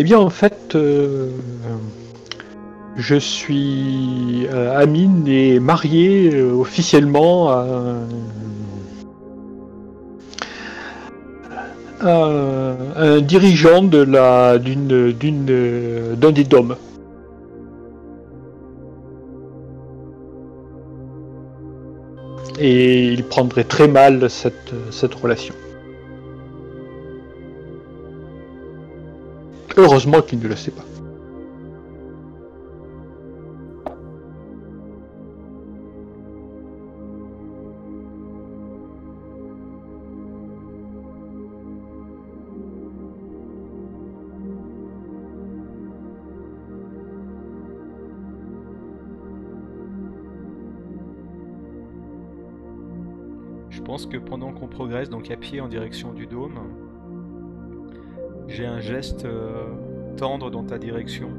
Eh 0.00 0.04
bien, 0.04 0.18
en 0.18 0.30
fait, 0.30 0.76
euh, 0.76 1.32
je 2.98 3.14
suis. 3.16 4.46
euh, 4.52 4.76
Amine 4.78 5.26
est 5.28 5.58
marié 5.60 6.34
euh, 6.34 6.52
officiellement 6.52 7.48
à. 7.50 7.64
un- 12.00 12.76
un 12.96 13.20
dirigeant 13.20 13.82
de 13.82 13.98
la 13.98 14.58
d'une 14.58 15.12
d'une 15.12 15.46
euh, 15.50 16.14
d'un 16.16 16.30
des 16.32 16.44
dômes. 16.44 16.76
Et 22.58 23.04
il 23.12 23.24
prendrait 23.24 23.64
très 23.64 23.86
mal 23.88 24.28
cette, 24.28 24.72
cette 24.90 25.14
relation. 25.14 25.54
Heureusement 29.76 30.22
qu'il 30.22 30.40
ne 30.40 30.48
le 30.48 30.56
sait 30.56 30.72
pas. 30.72 30.84
Qu'on 54.58 54.66
progresse 54.68 55.08
donc 55.08 55.30
à 55.30 55.36
pied 55.36 55.60
en 55.60 55.68
direction 55.68 56.12
du 56.12 56.26
dôme, 56.26 56.58
j'ai 58.48 58.66
un 58.66 58.80
geste 58.80 59.24
euh, 59.24 59.66
tendre 60.16 60.50
dans 60.50 60.64
ta 60.64 60.78
direction. 60.78 61.30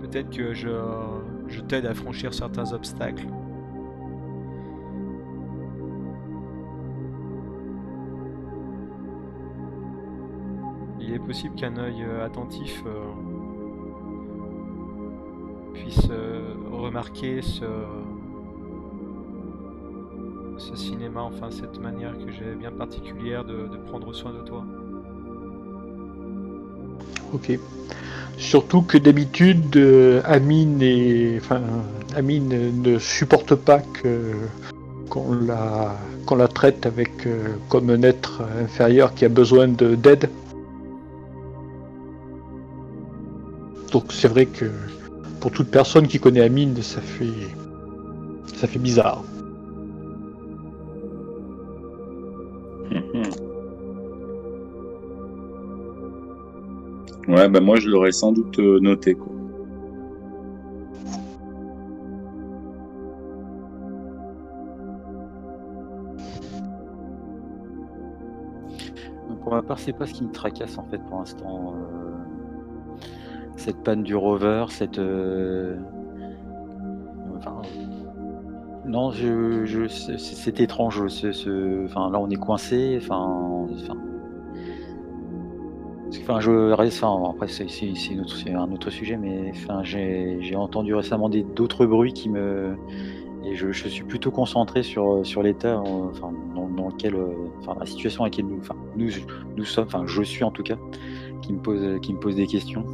Peut-être 0.00 0.30
que 0.30 0.54
je, 0.54 0.68
je 1.48 1.60
t'aide 1.60 1.86
à 1.86 1.94
franchir 1.94 2.32
certains 2.32 2.72
obstacles. 2.72 3.26
Il 11.00 11.12
est 11.12 11.18
possible 11.18 11.54
qu'un 11.54 11.76
œil 11.76 12.02
euh, 12.02 12.24
attentif 12.24 12.82
euh, 12.86 13.04
puisse 15.74 16.08
remarquer 16.70 17.42
ce, 17.42 17.64
ce 20.58 20.76
cinéma, 20.76 21.22
enfin 21.22 21.50
cette 21.50 21.80
manière 21.80 22.12
que 22.12 22.32
j'ai 22.32 22.54
bien 22.54 22.70
particulière 22.70 23.44
de, 23.44 23.68
prendre 23.86 24.12
soin 24.12 24.32
de 24.32 24.40
toi. 24.40 24.64
Ok. 27.32 27.58
Surtout 28.36 28.82
que 28.82 28.98
d'habitude, 28.98 29.76
euh, 29.76 30.20
Amine 30.24 30.82
Amine 32.16 32.82
ne 32.82 32.98
supporte 32.98 33.54
pas 33.54 33.80
que 33.80 34.32
qu'on 35.08 35.34
la 35.34 35.96
qu'on 36.26 36.36
la 36.36 36.48
traite 36.48 36.86
avec 36.86 37.26
euh, 37.26 37.54
comme 37.68 37.90
un 37.90 38.02
être 38.02 38.42
inférieur 38.62 39.14
qui 39.14 39.24
a 39.24 39.28
besoin 39.28 39.68
de 39.68 39.94
d'aide. 39.94 40.30
Donc 43.92 44.12
c'est 44.12 44.28
vrai 44.28 44.46
que 44.46 44.66
pour 45.40 45.52
toute 45.52 45.70
personne 45.70 46.08
qui 46.08 46.18
connaît 46.18 46.40
Amine, 46.40 46.82
ça 46.82 47.00
fait 47.00 47.48
ça 48.56 48.66
fait 48.66 48.80
bizarre. 48.80 49.22
Ouais, 57.28 57.48
bah 57.48 57.60
moi 57.60 57.76
je 57.78 57.88
l'aurais 57.88 58.12
sans 58.12 58.32
doute 58.32 58.58
euh, 58.58 58.78
noté 58.80 59.14
quoi. 59.14 59.32
Pour 69.42 69.52
ma 69.52 69.62
part, 69.62 69.78
c'est 69.78 69.92
pas 69.92 70.06
ce 70.06 70.14
qui 70.14 70.24
me 70.24 70.30
tracasse 70.32 70.78
en 70.78 70.84
fait 70.84 70.98
pour 70.98 71.18
l'instant. 71.18 71.74
euh. 71.76 72.10
cette 73.56 73.82
panne 73.82 74.02
du 74.02 74.14
rover, 74.14 74.66
cette. 74.68 74.98
euh, 74.98 75.76
non, 78.86 79.10
je, 79.12 79.64
je- 79.64 79.86
c'est 79.88 80.60
étrange. 80.60 81.06
Ce, 81.08 81.32
ce- 81.32 81.84
enfin, 81.86 82.10
là, 82.10 82.20
on 82.20 82.28
est 82.28 82.36
coincé. 82.36 82.98
Enfin, 83.02 83.16
enfin, 83.72 83.96
enfin, 86.22 86.40
je. 86.40 86.72
Enfin, 86.72 87.30
après, 87.30 87.48
c'est 87.48 88.54
un 88.54 88.72
autre 88.72 88.90
sujet, 88.90 89.16
mais 89.16 89.52
j'ai 89.84 90.56
entendu 90.56 90.94
récemment 90.94 91.28
d'autres 91.28 91.86
bruits 91.86 92.12
qui 92.12 92.28
me 92.28 92.76
et 93.46 93.54
je, 93.54 93.72
suis 93.72 94.04
plutôt 94.04 94.30
concentré 94.30 94.82
sur 94.82 95.42
l'état, 95.42 95.78
enfin, 95.78 96.32
dans, 96.54 96.88
lequel, 96.88 97.14
euh, 97.14 97.34
enfin, 97.60 97.76
la 97.78 97.86
situation 97.86 98.24
à 98.24 98.26
laquelle 98.28 98.46
nous, 98.46 98.58
enfin, 98.58 98.74
nous, 98.96 99.10
nous 99.56 99.64
sommes, 99.64 99.84
enfin, 99.86 100.04
je 100.06 100.22
suis 100.22 100.44
en 100.44 100.50
tout 100.50 100.62
cas, 100.62 100.76
qui 101.42 101.52
me 101.52 101.58
pose, 101.58 102.00
qui 102.00 102.14
me 102.14 102.18
pose 102.18 102.36
des 102.36 102.46
questions. 102.46 102.84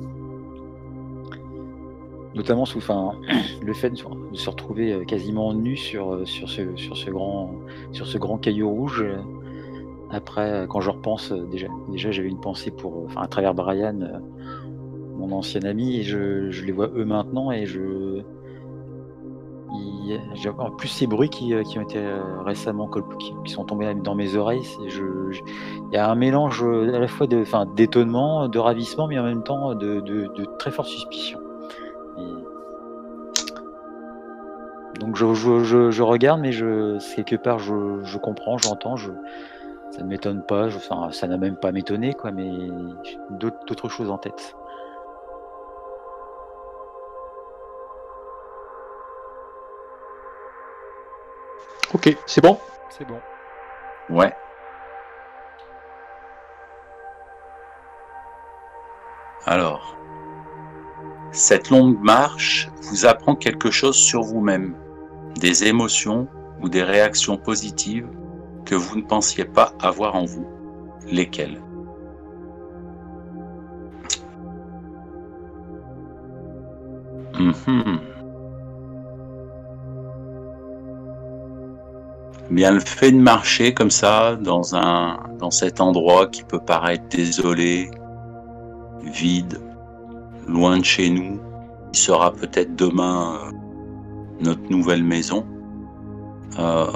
Notamment 2.34 2.64
sous, 2.64 2.78
enfin, 2.78 3.12
le 3.62 3.72
fait 3.72 3.90
de 3.90 3.96
se- 3.96 4.50
retrouver 4.50 4.92
euh, 4.92 5.04
quasiment 5.04 5.54
nu 5.54 5.76
sur, 5.76 6.14
euh, 6.14 6.24
sur, 6.24 6.48
ce 6.48 7.10
grand, 7.10 7.52
sur 7.92 8.06
ce 8.06 8.18
grand 8.18 8.38
caillou 8.38 8.68
rouge. 8.70 9.04
Après, 10.12 10.50
euh, 10.50 10.66
quand 10.66 10.80
je 10.80 10.90
repense, 10.90 11.30
euh, 11.30 11.46
déjà, 11.46 11.68
déjà 11.88 12.10
j'avais 12.10 12.28
une 12.28 12.40
pensée 12.40 12.70
pour, 12.70 12.94
euh, 12.96 13.04
enfin, 13.06 13.22
à 13.22 13.28
travers 13.28 13.54
Brian, 13.54 13.98
mon 15.16 15.30
ancien 15.32 15.62
ami, 15.62 15.98
et 15.98 16.02
je, 16.02 16.64
les 16.64 16.72
vois 16.72 16.88
eux 16.94 17.04
maintenant, 17.04 17.52
et 17.52 17.66
je. 17.66 18.22
en 20.58 20.70
plus 20.72 20.88
ces 20.88 21.06
bruits 21.06 21.28
qui, 21.28 21.54
qui 21.64 21.78
ont 21.78 21.82
été 21.82 22.00
récemment 22.44 22.90
qui, 23.44 23.52
sont 23.52 23.64
tombés 23.64 23.94
dans 23.94 24.14
mes 24.16 24.34
oreilles, 24.34 24.64
je- 24.88 25.38
il 25.92 25.94
y 25.94 25.96
a 25.96 26.10
un 26.10 26.14
mélange 26.16 26.64
à 26.64 26.98
la 26.98 27.06
fois 27.06 27.26
enfin, 27.34 27.66
d'étonnement, 27.76 28.48
de 28.48 28.58
ravissement, 28.58 29.06
mais 29.06 29.18
en 29.18 29.24
même 29.24 29.44
temps 29.44 29.74
de, 29.74 30.02
très 30.58 30.70
forte 30.70 30.88
suspicion. 30.88 31.38
Donc 34.98 35.16
je, 35.16 36.02
regarde, 36.02 36.40
mais 36.40 36.52
je, 36.52 36.98
quelque 37.14 37.36
part 37.36 37.58
je 37.58 38.18
comprends, 38.18 38.58
j'entends, 38.58 38.96
je, 38.96 39.12
ça 39.90 40.02
ne 40.02 40.08
m'étonne 40.08 40.42
pas, 40.42 40.68
je- 40.68 40.76
enfin, 40.76 41.10
ça 41.12 41.26
n'a 41.26 41.36
même 41.36 41.56
pas 41.56 41.72
m'étonné, 41.72 42.14
quoi, 42.14 42.30
mais 42.30 42.50
j'ai 43.02 43.18
d'autres 43.30 43.64
d'autres 43.66 43.88
choses 43.88 44.10
en 44.10 44.18
tête. 44.18 44.56
Ok, 51.92 52.16
c'est 52.26 52.40
bon? 52.40 52.58
C'est 52.90 53.04
bon. 53.04 53.20
Ouais. 54.08 54.32
Alors, 59.46 59.96
cette 61.32 61.70
longue 61.70 61.98
marche 62.00 62.68
vous 62.82 63.06
apprend 63.06 63.34
quelque 63.34 63.70
chose 63.70 63.96
sur 63.96 64.22
vous-même, 64.22 64.76
des 65.36 65.64
émotions 65.64 66.28
ou 66.60 66.68
des 66.68 66.82
réactions 66.82 67.36
positives 67.36 68.08
que 68.70 68.76
vous 68.76 68.96
ne 68.96 69.02
pensiez 69.02 69.44
pas 69.44 69.72
avoir 69.80 70.14
en 70.14 70.24
vous. 70.24 70.46
Lesquelles 71.10 71.60
Mhm. 77.36 78.00
Bien, 82.50 82.72
le 82.72 82.80
fait 82.80 83.12
de 83.12 83.16
marcher 83.16 83.72
comme 83.74 83.90
ça 83.90 84.36
dans 84.36 84.76
un 84.76 85.18
dans 85.38 85.50
cet 85.50 85.80
endroit 85.80 86.26
qui 86.26 86.44
peut 86.44 86.60
paraître 86.60 87.04
désolé, 87.08 87.90
vide, 89.02 89.60
loin 90.46 90.78
de 90.78 90.84
chez 90.84 91.08
nous, 91.10 91.40
sera 91.92 92.32
peut-être 92.32 92.76
demain 92.76 93.36
euh, 93.36 93.52
notre 94.40 94.68
nouvelle 94.70 95.02
maison, 95.02 95.46
euh, 96.58 96.86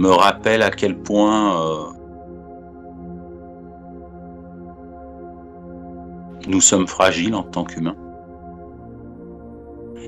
me 0.00 0.10
rappelle 0.10 0.62
à 0.62 0.70
quel 0.70 0.96
point 0.96 1.60
euh, 1.60 1.84
nous 6.48 6.62
sommes 6.62 6.86
fragiles 6.86 7.34
en 7.34 7.42
tant 7.42 7.64
qu'humains 7.64 7.96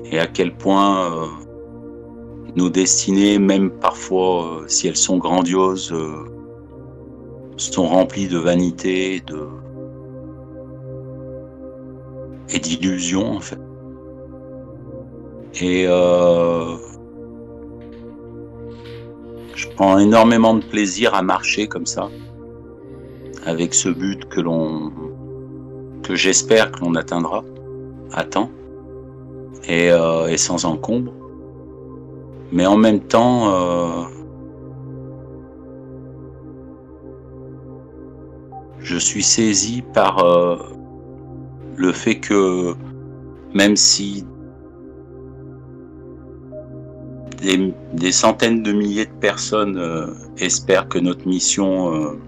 et 0.05 0.17
à 0.17 0.25
quel 0.25 0.57
point 0.57 1.11
euh, 1.11 1.27
nos 2.55 2.71
destinées, 2.71 3.37
même 3.37 3.69
parfois 3.69 4.45
euh, 4.45 4.67
si 4.67 4.87
elles 4.87 4.97
sont 4.97 5.17
grandioses, 5.17 5.93
sont 7.57 7.85
remplies 7.85 8.27
de 8.27 8.39
vanité, 8.39 9.21
et 12.49 12.59
d'illusions 12.59 13.37
en 13.37 13.39
fait. 13.39 13.59
Et 15.61 15.87
prends 19.75 19.97
énormément 19.97 20.53
de 20.53 20.63
plaisir 20.63 21.13
à 21.13 21.21
marcher 21.21 21.67
comme 21.67 21.85
ça, 21.85 22.09
avec 23.45 23.73
ce 23.73 23.89
but 23.89 24.25
que 24.29 24.41
l'on 24.41 24.91
que 26.03 26.15
j'espère 26.15 26.71
que 26.71 26.81
l'on 26.81 26.95
atteindra 26.95 27.43
à 28.11 28.25
temps 28.25 28.51
et, 29.67 29.89
euh, 29.91 30.35
sans 30.37 30.65
encombre. 30.65 31.13
Mais 32.51 32.65
en 32.65 32.77
même 32.77 32.99
temps, 32.99 33.49
euh, 33.49 34.03
je 38.79 38.97
suis 38.97 39.23
saisi 39.23 39.81
par 39.93 40.19
euh, 40.19 40.57
le 41.77 41.91
fait 41.91 42.19
que 42.19 42.75
même 43.53 43.75
si 43.75 44.25
des, 47.43 48.11
centaines 48.11 48.63
de 48.63 48.71
milliers 48.71 49.05
de 49.05 49.19
personnes 49.19 49.77
euh, 49.77 50.07
espèrent 50.37 50.87
que 50.87 50.99
notre 50.99 51.27
mission 51.27 51.93
euh, 51.93 52.19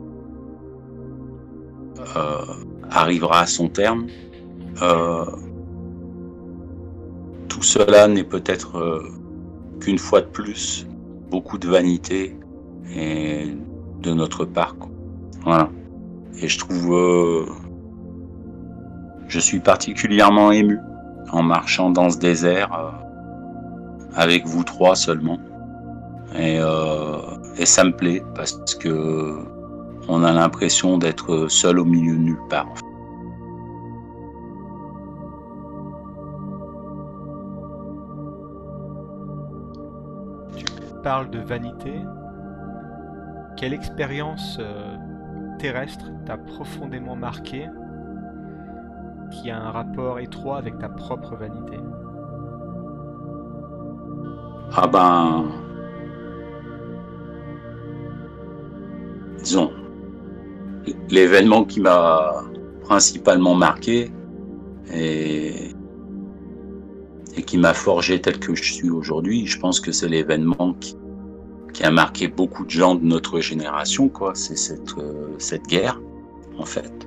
euh, 2.15 2.45
arrivera 2.89 3.41
à 3.41 3.45
son 3.45 3.69
terme, 3.69 4.07
tout 7.47 7.63
cela 7.63 8.07
n'est 8.09 8.25
peut-être 8.25 9.01
qu'une 9.79 9.97
fois 9.97 10.19
de 10.19 10.27
plus 10.27 10.85
beaucoup 11.31 11.57
de 11.57 11.67
vanité 11.67 12.37
et 12.93 13.47
de 14.01 14.13
notre 14.13 14.43
part. 14.43 14.75
Voilà. 15.43 15.69
Et 16.41 16.49
je 16.49 16.59
trouve, 16.59 17.47
je 19.29 19.39
suis 19.39 19.61
particulièrement 19.61 20.51
ému 20.51 20.77
en 21.31 21.41
marchant 21.41 21.89
dans 21.89 22.09
ce 22.09 22.17
désert 22.17 23.04
avec 24.15 24.45
vous 24.45 24.63
trois 24.63 24.95
seulement. 24.95 25.39
Et, 26.37 26.57
euh, 26.59 27.17
et 27.57 27.65
ça 27.65 27.83
me 27.83 27.91
plaît 27.91 28.23
parce 28.35 28.75
que 28.75 29.45
on 30.07 30.23
a 30.23 30.31
l'impression 30.31 30.97
d'être 30.97 31.47
seul 31.49 31.79
au 31.79 31.85
milieu 31.85 32.13
de 32.13 32.21
nulle 32.21 32.47
part. 32.49 32.67
Tu 40.55 40.65
parles 41.03 41.29
de 41.29 41.39
vanité. 41.39 41.93
Quelle 43.57 43.73
expérience 43.73 44.57
euh, 44.59 44.97
terrestre 45.59 46.11
t'a 46.25 46.37
profondément 46.37 47.15
marqué 47.15 47.67
qui 49.31 49.49
a 49.49 49.59
un 49.59 49.71
rapport 49.71 50.19
étroit 50.19 50.57
avec 50.57 50.77
ta 50.77 50.89
propre 50.89 51.35
vanité? 51.35 51.77
Ah 54.73 54.87
ben, 54.87 55.45
disons, 59.39 59.71
l'événement 61.09 61.63
qui 61.63 61.79
m'a 61.79 62.43
principalement 62.83 63.55
marqué 63.55 64.11
et, 64.93 65.75
et 67.37 67.43
qui 67.43 67.57
m'a 67.57 67.73
forgé 67.73 68.21
tel 68.21 68.39
que 68.39 68.55
je 68.55 68.73
suis 68.73 68.89
aujourd'hui, 68.89 69.45
je 69.45 69.59
pense 69.59 69.79
que 69.79 69.91
c'est 69.91 70.07
l'événement 70.07 70.75
qui, 70.79 70.95
a 71.83 71.91
marqué 71.91 72.29
beaucoup 72.29 72.63
de 72.63 72.69
gens 72.69 72.95
de 72.95 73.03
notre 73.03 73.41
génération, 73.41 74.07
quoi. 74.07 74.31
C'est 74.33 74.57
cette, 74.57 74.97
euh, 74.97 75.57
guerre, 75.67 75.99
en 76.57 76.63
fait. 76.63 77.05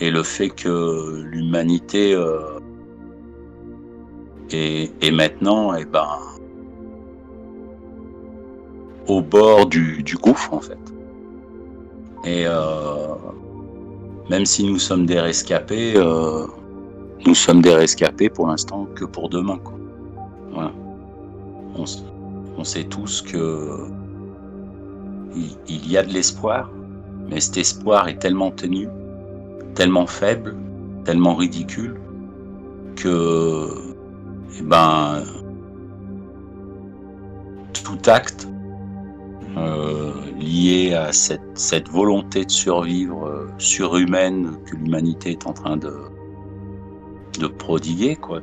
Et 0.00 0.10
le 0.10 0.22
fait 0.22 0.48
que 0.48 1.22
l'humanité 1.22 2.14
euh, 2.14 2.58
est, 4.50 5.10
maintenant, 5.12 5.74
eh 5.74 5.84
ben, 5.84 6.08
au 9.08 9.20
bord 9.22 9.66
du, 9.66 10.04
gouffre, 10.20 10.52
en 10.52 10.60
fait. 10.60 10.78
Et 12.24 12.44
euh, 12.46 13.14
même 14.28 14.44
si 14.44 14.64
nous 14.64 14.78
sommes 14.78 15.06
des 15.06 15.18
rescapés, 15.18 15.94
euh, 15.96 16.46
nous 17.26 17.34
sommes 17.34 17.62
des 17.62 17.74
rescapés 17.74 18.28
pour 18.28 18.46
l'instant 18.46 18.86
que 18.94 19.04
pour 19.04 19.28
demain. 19.28 19.58
Quoi. 19.58 19.74
On, 21.76 21.84
on 22.56 22.64
sait 22.64 22.84
tous 22.84 23.22
que 23.22 23.88
il, 25.34 25.56
il 25.68 25.90
y 25.90 25.96
a 25.96 26.02
de 26.02 26.12
l'espoir, 26.12 26.70
mais 27.28 27.40
cet 27.40 27.56
espoir 27.58 28.08
est 28.08 28.18
tellement 28.18 28.50
tenu, 28.50 28.88
tellement 29.74 30.06
faible, 30.06 30.56
tellement 31.04 31.34
ridicule 31.34 31.98
que, 32.96 33.68
eh 34.58 34.62
ben, 34.62 35.22
tout 37.72 37.98
acte 38.06 38.48
euh, 39.58 40.12
lié 40.38 40.94
à 40.94 41.12
cette, 41.12 41.88
volonté 41.88 42.44
de 42.44 42.50
survivre 42.50 43.26
euh, 43.26 43.48
surhumaine 43.58 44.58
que 44.64 44.76
l'humanité 44.76 45.30
est 45.32 45.46
en 45.46 45.52
train 45.52 45.76
de, 45.76 45.92
prodiguer, 47.58 48.16
quoi, 48.16 48.40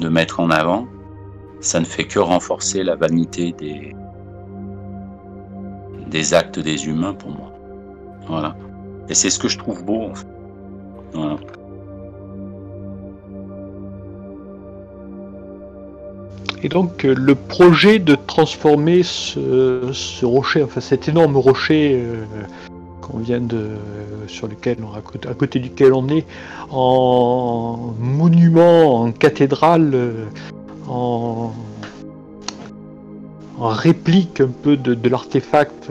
de, 0.00 0.08
mettre 0.08 0.40
en 0.40 0.50
avant, 0.50 0.86
ça 1.60 1.80
ne 1.80 1.84
fait 1.84 2.04
que 2.04 2.18
renforcer 2.18 2.82
la 2.82 2.96
vanité 2.96 3.54
des, 6.10 6.34
actes 6.34 6.58
des 6.58 6.86
humains 6.86 7.14
pour 7.14 7.30
moi. 7.30 7.52
Voilà. 8.26 8.56
Et 9.08 9.14
c'est 9.14 9.30
ce 9.30 9.38
que 9.38 9.48
je 9.48 9.58
trouve 9.58 9.84
beau. 9.84 10.10
Voilà. 11.12 11.36
Et 16.62 16.68
donc 16.68 17.04
euh, 17.04 17.14
le 17.14 17.34
projet 17.34 17.98
de 17.98 18.14
transformer 18.14 19.02
ce, 19.02 20.24
rocher, 20.24 20.62
enfin 20.62 20.80
cet 20.80 21.08
énorme 21.08 21.36
rocher 21.36 22.00
euh, 22.00 22.24
qu'on 23.00 23.18
vient 23.18 23.40
de, 23.40 23.70
sur 24.28 24.46
lequel, 24.46 24.78
à 25.28 25.34
côté 25.34 25.58
duquel 25.58 25.92
on 25.92 26.08
est, 26.08 26.24
en 26.70 27.94
monument, 27.98 29.02
en 29.02 29.12
cathédrale, 29.12 29.90
euh, 29.92 30.24
en, 30.88 31.52
en 33.58 33.68
réplique 33.68 34.40
un 34.40 34.48
peu 34.48 34.76
de, 34.76 35.08
l'artefact, 35.08 35.88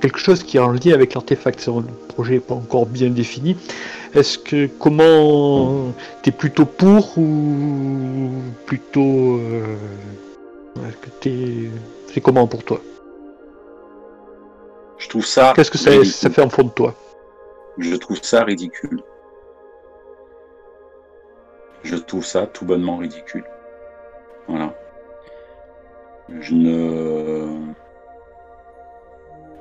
quelque 0.00 0.18
chose 0.18 0.44
qui 0.44 0.56
est 0.56 0.60
en 0.60 0.72
lien 0.72 0.92
avec 0.92 1.14
l'artefact. 1.14 1.66
Le 1.66 1.82
projet 2.14 2.34
n'est 2.34 2.40
pas 2.40 2.54
encore 2.54 2.86
bien 2.86 3.10
défini. 3.10 3.56
Est-ce 4.14 4.38
que 4.38 4.66
comment 4.78 5.92
t'es 6.22 6.30
plutôt 6.30 6.66
pour 6.66 7.18
ou 7.18 8.30
plutôt 8.64 9.38
euh, 9.38 9.76
t'es 11.20 11.70
c'est 12.12 12.20
comment 12.20 12.46
pour 12.46 12.62
toi? 12.62 12.80
Je 14.98 15.08
trouve 15.08 15.26
ça. 15.26 15.52
Qu'est-ce 15.56 15.70
que 15.72 15.78
ça, 15.78 15.90
ça, 16.04 16.30
fait 16.30 16.42
en 16.42 16.48
fond 16.48 16.62
de 16.62 16.68
toi? 16.68 16.94
Je 17.76 17.96
trouve 17.96 18.22
ça 18.22 18.44
ridicule. 18.44 19.02
Je 21.82 21.96
trouve 21.96 22.24
ça 22.24 22.46
tout 22.46 22.64
bonnement 22.64 22.98
ridicule. 22.98 23.44
Voilà. 24.46 24.74
Je 26.40 26.54
ne. 26.54 27.72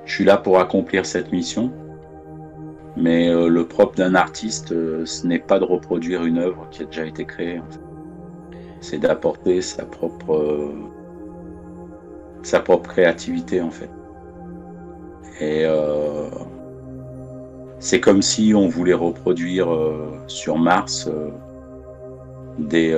Je 0.06 0.14
suis 0.14 0.26
là 0.26 0.38
pour 0.38 0.60
accomplir 0.60 1.08
cette 1.08 1.32
mission. 1.32 1.72
Mais 2.96 3.30
euh, 3.30 3.50
le 3.50 3.66
propre 3.68 3.96
d'un 3.96 4.14
artiste, 4.16 4.72
euh, 4.72 5.06
ce 5.06 5.26
n'est 5.26 5.40
pas 5.40 5.60
de 5.60 5.66
reproduire 5.66 6.24
une 6.26 6.38
œuvre 6.38 6.68
qui 6.70 6.84
a 6.84 6.86
déjà 6.86 7.06
été 7.06 7.26
créée. 7.26 7.62
C'est 8.82 9.00
d'apporter 9.00 9.62
sa 9.62 9.86
propre, 9.86 10.36
euh, 10.36 10.74
sa 12.44 12.60
propre 12.60 12.90
créativité 12.90 13.62
en 13.62 13.72
fait. 13.72 13.90
Et 15.42 15.66
c'est 17.80 18.00
comme 18.00 18.22
si 18.22 18.54
on 18.56 18.68
voulait 18.68 18.94
reproduire 18.94 19.68
sur 20.28 20.58
Mars 20.58 21.10
des, 22.60 22.96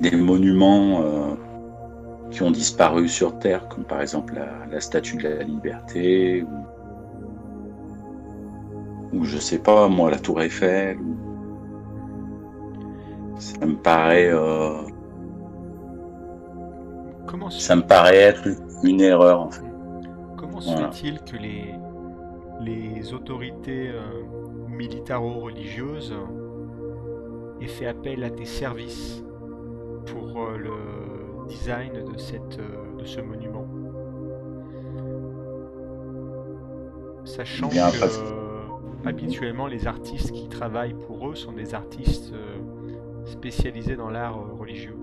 des 0.00 0.16
monuments 0.16 1.36
qui 2.30 2.42
ont 2.42 2.50
disparu 2.50 3.06
sur 3.06 3.38
Terre, 3.38 3.68
comme 3.68 3.84
par 3.84 4.00
exemple 4.00 4.34
la, 4.70 4.80
Statue 4.80 5.18
de 5.18 5.28
la 5.28 5.42
Liberté 5.42 6.44
ou 9.12 9.24
je 9.24 9.38
sais 9.38 9.58
pas, 9.58 9.88
moi, 9.88 10.10
la 10.10 10.18
Tour 10.18 10.40
Eiffel. 10.42 10.98
Ça 13.38 13.66
me 13.66 13.76
paraît. 13.76 14.30
Euh, 14.32 14.82
Comment 17.26 17.48
ça 17.50 17.76
me 17.76 17.82
paraît 17.82 18.16
être 18.16 18.48
une 18.82 19.00
erreur 19.00 19.40
en 19.42 19.50
fait. 19.50 19.62
Comment 20.36 20.60
se 20.60 20.76
fait-il 20.76 21.20
que 21.20 21.36
les, 21.36 21.74
les 22.60 23.14
autorités 23.14 23.88
euh, 23.88 24.24
militaro-religieuses 24.68 26.14
aient 27.60 27.68
fait 27.68 27.86
appel 27.86 28.24
à 28.24 28.30
tes 28.30 28.44
services 28.46 29.22
pour 30.06 30.42
euh, 30.42 30.56
le 30.56 31.46
design 31.48 31.92
de, 31.92 32.18
cette, 32.18 32.58
de 32.98 33.04
ce 33.04 33.20
monument? 33.20 33.66
Sachant 37.24 37.68
que 37.68 37.74
habituellement, 39.04 39.66
les 39.66 39.86
artistes 39.86 40.32
qui 40.32 40.48
travaillent 40.48 40.96
pour 41.06 41.28
eux 41.28 41.34
sont 41.34 41.52
des 41.52 41.74
artistes 41.74 42.32
euh, 42.34 42.58
spécialisés 43.24 43.96
dans 43.96 44.10
l'art 44.10 44.38
euh, 44.38 44.58
religieux. 44.58 44.96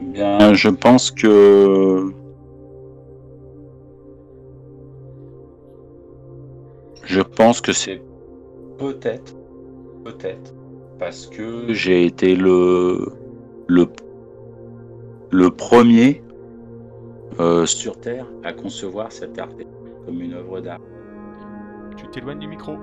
Bien, 0.00 0.54
je 0.54 0.68
pense 0.68 1.10
que 1.10 2.12
je 7.04 7.20
pense 7.20 7.60
que 7.60 7.72
c'est 7.72 8.00
peut-être, 8.78 9.34
peut-être, 10.04 10.54
parce 10.98 11.26
que 11.26 11.72
j'ai 11.72 12.04
été 12.04 12.36
le 12.36 13.12
le 13.66 13.86
le 15.30 15.50
premier 15.50 16.22
euh, 17.40 17.66
sur 17.66 18.00
Terre 18.00 18.26
à 18.44 18.52
concevoir 18.52 19.12
cet 19.12 19.38
art 19.38 19.48
comme 20.08 20.22
une 20.22 20.32
œuvre 20.32 20.60
d'art. 20.60 20.80
Tu 21.98 22.08
t'éloignes 22.08 22.38
du 22.38 22.48
micro 22.48 22.78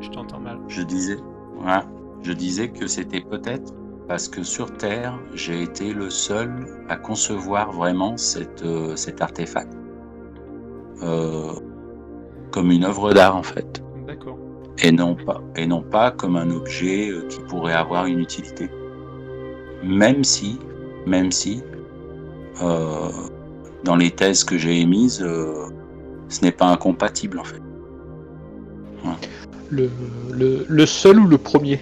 Je 0.00 0.08
t'entends 0.08 0.40
mal. 0.40 0.58
Je 0.66 0.80
disais, 0.80 1.18
voilà, 1.58 1.84
je 2.22 2.32
disais 2.32 2.70
que 2.70 2.86
c'était 2.86 3.20
peut-être 3.20 3.74
parce 4.08 4.28
que 4.28 4.42
sur 4.42 4.74
Terre, 4.78 5.18
j'ai 5.34 5.62
été 5.62 5.92
le 5.92 6.08
seul 6.08 6.50
à 6.88 6.96
concevoir 6.96 7.70
vraiment 7.70 8.16
cette, 8.16 8.64
euh, 8.64 8.96
cet 8.96 9.20
artefact 9.20 9.76
euh, 11.02 11.52
comme 12.50 12.70
une 12.70 12.84
œuvre 12.84 13.12
d'art 13.12 13.36
en 13.36 13.42
fait. 13.42 13.84
D'accord. 14.06 14.38
Et 14.82 14.90
non 14.90 15.14
pas 15.14 15.42
et 15.54 15.66
non 15.66 15.82
pas 15.82 16.12
comme 16.12 16.36
un 16.36 16.50
objet 16.50 17.10
qui 17.28 17.40
pourrait 17.40 17.74
avoir 17.74 18.06
une 18.06 18.20
utilité. 18.20 18.70
Même 19.84 20.24
si, 20.24 20.58
même 21.06 21.30
si 21.30 21.62
euh, 22.62 23.10
dans 23.84 23.96
les 23.96 24.10
thèses 24.10 24.44
que 24.44 24.58
j'ai 24.58 24.80
émises, 24.80 25.22
euh, 25.22 25.66
ce 26.28 26.44
n'est 26.44 26.52
pas 26.52 26.66
incompatible 26.66 27.38
en 27.38 27.44
fait. 27.44 27.62
Le, 29.70 29.90
le, 30.68 30.86
seul 30.86 31.18
ou 31.18 31.26
le 31.26 31.38
premier? 31.38 31.80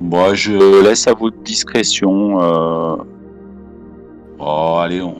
Moi, 0.00 0.34
je 0.34 0.82
laisse 0.84 1.08
à 1.08 1.14
votre 1.14 1.38
discrétion. 1.38 2.40
Euh, 2.42 2.96
oh, 4.38 4.76
allez, 4.78 5.00
on, 5.00 5.16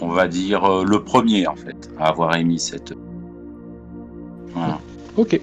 on, 0.00 0.08
va 0.08 0.26
dire 0.26 0.84
le 0.84 1.04
premier 1.04 1.46
en 1.46 1.54
fait 1.54 1.90
à 1.98 2.08
avoir 2.08 2.34
émis 2.34 2.58
cette. 2.58 2.94
Voilà. 4.54 4.80
Ok. 5.18 5.38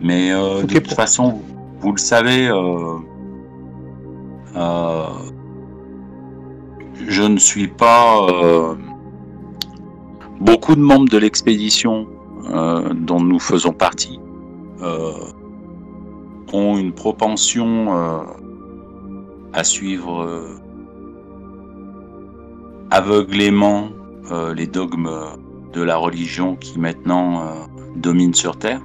Mais 0.00 0.32
euh, 0.32 0.62
de 0.62 0.78
toute 0.78 0.94
façon, 0.94 1.42
vous 1.80 1.92
le 1.92 1.98
savez, 1.98 2.48
euh, 2.48 2.98
euh, 4.56 5.06
je 7.06 7.22
ne 7.22 7.38
suis 7.38 7.68
pas. 7.68 8.26
beaucoup 10.40 10.76
de 10.76 10.80
membres 10.80 11.08
de 11.08 11.18
l'expédition 11.18 12.06
dont 12.94 13.20
nous 13.20 13.40
faisons 13.40 13.72
partie 13.72 14.20
ont 16.52 16.78
une 16.78 16.92
propension 16.92 17.88
à 19.52 19.64
suivre 19.64 20.46
aveuglément 22.90 23.88
les 24.54 24.66
dogmes 24.66 25.10
de 25.72 25.82
la 25.82 25.96
religion 25.96 26.56
qui 26.56 26.78
maintenant 26.78 27.42
domine 27.96 28.32
sur 28.32 28.56
Terre. 28.56 28.80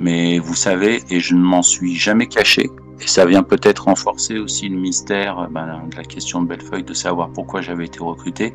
Mais 0.00 0.38
vous 0.38 0.54
savez, 0.54 1.02
et 1.10 1.20
je 1.20 1.34
ne 1.34 1.42
m'en 1.42 1.62
suis 1.62 1.94
jamais 1.96 2.26
caché, 2.26 2.70
et 3.00 3.06
ça 3.06 3.24
vient 3.26 3.42
peut-être 3.42 3.84
renforcer 3.84 4.38
aussi 4.38 4.68
le 4.68 4.76
mystère 4.76 5.48
ben, 5.50 5.86
de 5.90 5.96
la 5.96 6.04
question 6.04 6.42
de 6.42 6.48
Bellefeuille, 6.48 6.84
de 6.84 6.94
savoir 6.94 7.30
pourquoi 7.30 7.60
j'avais 7.60 7.86
été 7.86 8.00
recruté. 8.00 8.52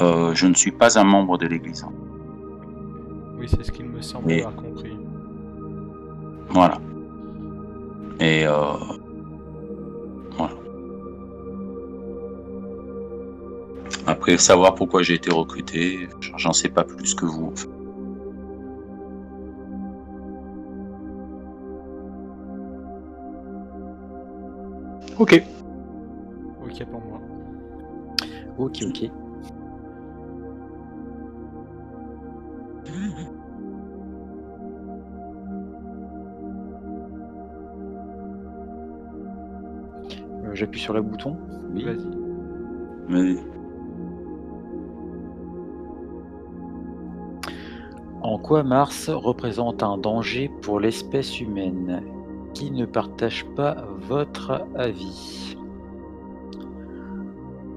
Euh, 0.00 0.34
je 0.34 0.46
ne 0.46 0.54
suis 0.54 0.72
pas 0.72 0.98
un 0.98 1.04
membre 1.04 1.36
de 1.38 1.46
l'Église. 1.46 1.84
Oui, 3.38 3.46
c'est 3.48 3.64
ce 3.64 3.72
qu'il 3.72 3.86
me 3.86 4.02
semble 4.02 4.32
avoir 4.32 4.56
compris. 4.56 4.96
Voilà. 6.48 6.78
Et 8.18 8.46
euh... 8.46 8.52
voilà. 10.36 10.54
Après, 14.06 14.36
savoir 14.38 14.74
pourquoi 14.74 15.02
j'ai 15.02 15.14
été 15.14 15.30
recruté, 15.30 16.08
j'en 16.36 16.52
sais 16.52 16.68
pas 16.68 16.84
plus 16.84 17.14
que 17.14 17.26
vous. 17.26 17.52
Ok. 25.20 25.34
Ok 26.64 26.84
pour 26.86 27.00
moi. 27.02 27.20
Ok, 28.56 28.78
ok. 28.88 29.10
Euh, 40.42 40.54
J'appuie 40.54 40.80
sur 40.80 40.94
le 40.94 41.02
bouton. 41.02 41.36
Oui. 41.74 41.84
Vas-y. 41.84 43.38
En 48.22 48.38
quoi 48.38 48.62
Mars 48.62 49.10
représente 49.10 49.82
un 49.82 49.98
danger 49.98 50.50
pour 50.62 50.80
l'espèce 50.80 51.38
humaine? 51.40 52.02
Qui 52.54 52.70
ne 52.70 52.84
partage 52.84 53.46
pas 53.56 53.84
votre 54.08 54.64
avis 54.74 55.56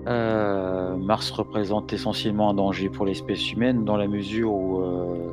Euh, 0.08 0.98
Mars 0.98 1.32
représente 1.32 1.94
essentiellement 1.94 2.50
un 2.50 2.54
danger 2.56 2.90
pour 2.90 3.06
l'espèce 3.06 3.54
humaine 3.54 3.86
dans 3.86 3.96
la 3.96 4.08
mesure 4.08 4.54
où, 4.54 4.82
euh, 4.82 5.32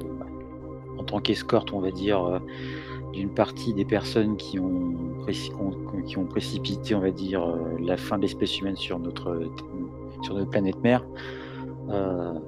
en 0.97 1.03
tant 1.03 1.19
qu'escorte, 1.19 1.73
on 1.73 1.81
va 1.81 1.91
dire, 1.91 2.23
euh, 2.23 2.39
d'une 3.13 3.31
partie 3.31 3.75
des 3.75 3.85
personnes 3.85 4.37
qui 4.37 4.61
ont, 4.61 4.95
qui 6.07 6.19
ont 6.19 6.25
précipité, 6.25 6.95
on 6.95 7.01
va 7.01 7.11
dire, 7.11 7.45
la 7.81 7.97
fin 7.97 8.17
de 8.17 8.23
l'espèce 8.23 8.61
humaine 8.61 8.77
sur 8.77 9.01
notre, 9.01 9.51
sur 10.23 10.35
notre 10.35 10.51
planète 10.51 10.81
mère, 10.83 11.05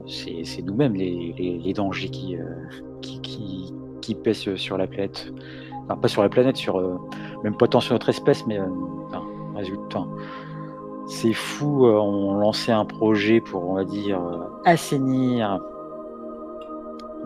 c'est 0.06 0.62
nous-mêmes 0.62 0.94
les, 0.94 1.72
dangers 1.74 2.08
qui, 2.08 2.36
qui 4.00 4.14
pèsent 4.14 4.54
sur 4.54 4.78
la 4.78 4.86
planète. 4.86 5.32
Pas 5.88 6.08
sur 6.08 6.22
la 6.22 6.28
planète, 6.28 6.56
sur, 6.56 6.78
euh, 6.78 6.98
même 7.44 7.56
pas 7.56 7.68
tant 7.68 7.80
sur 7.80 7.92
notre 7.92 8.08
espèce, 8.08 8.46
mais 8.46 8.58
euh, 8.58 8.66
enfin, 9.06 9.22
résultat. 9.54 10.04
Ces 11.06 11.32
fous 11.32 11.86
euh, 11.86 11.98
ont 11.98 12.34
lancé 12.34 12.72
un 12.72 12.84
projet 12.84 13.40
pour, 13.40 13.68
on 13.68 13.74
va 13.74 13.84
dire, 13.84 14.20
assainir, 14.64 15.60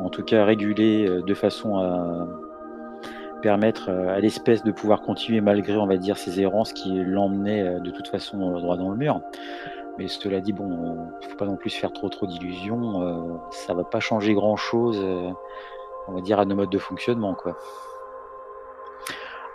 en 0.00 0.08
tout 0.08 0.22
cas 0.22 0.44
réguler 0.44 1.22
de 1.22 1.34
façon 1.34 1.78
à 1.78 2.26
permettre 3.42 3.90
à 3.90 4.18
l'espèce 4.18 4.64
de 4.64 4.72
pouvoir 4.72 5.02
continuer 5.02 5.40
malgré, 5.40 5.76
on 5.76 5.86
va 5.86 5.96
dire, 5.96 6.16
ses 6.16 6.40
errances 6.40 6.72
qui 6.72 6.98
l'emmenaient 7.04 7.80
de 7.80 7.90
toute 7.90 8.08
façon 8.08 8.58
droit 8.58 8.76
dans 8.76 8.90
le 8.90 8.96
mur. 8.96 9.20
Mais 9.98 10.08
cela 10.08 10.40
dit, 10.40 10.52
bon, 10.52 10.70
euh, 10.72 11.28
faut 11.28 11.36
pas 11.36 11.46
non 11.46 11.56
plus 11.56 11.70
faire 11.70 11.92
trop 11.92 12.08
trop 12.08 12.26
d'illusions. 12.26 13.40
ça 13.50 13.74
va 13.74 13.84
pas 13.84 14.00
changer 14.00 14.34
grand 14.34 14.56
chose, 14.56 15.02
on 16.08 16.12
va 16.12 16.20
dire, 16.20 16.40
à 16.40 16.44
nos 16.44 16.56
modes 16.56 16.70
de 16.70 16.78
fonctionnement, 16.78 17.34
quoi. 17.34 17.56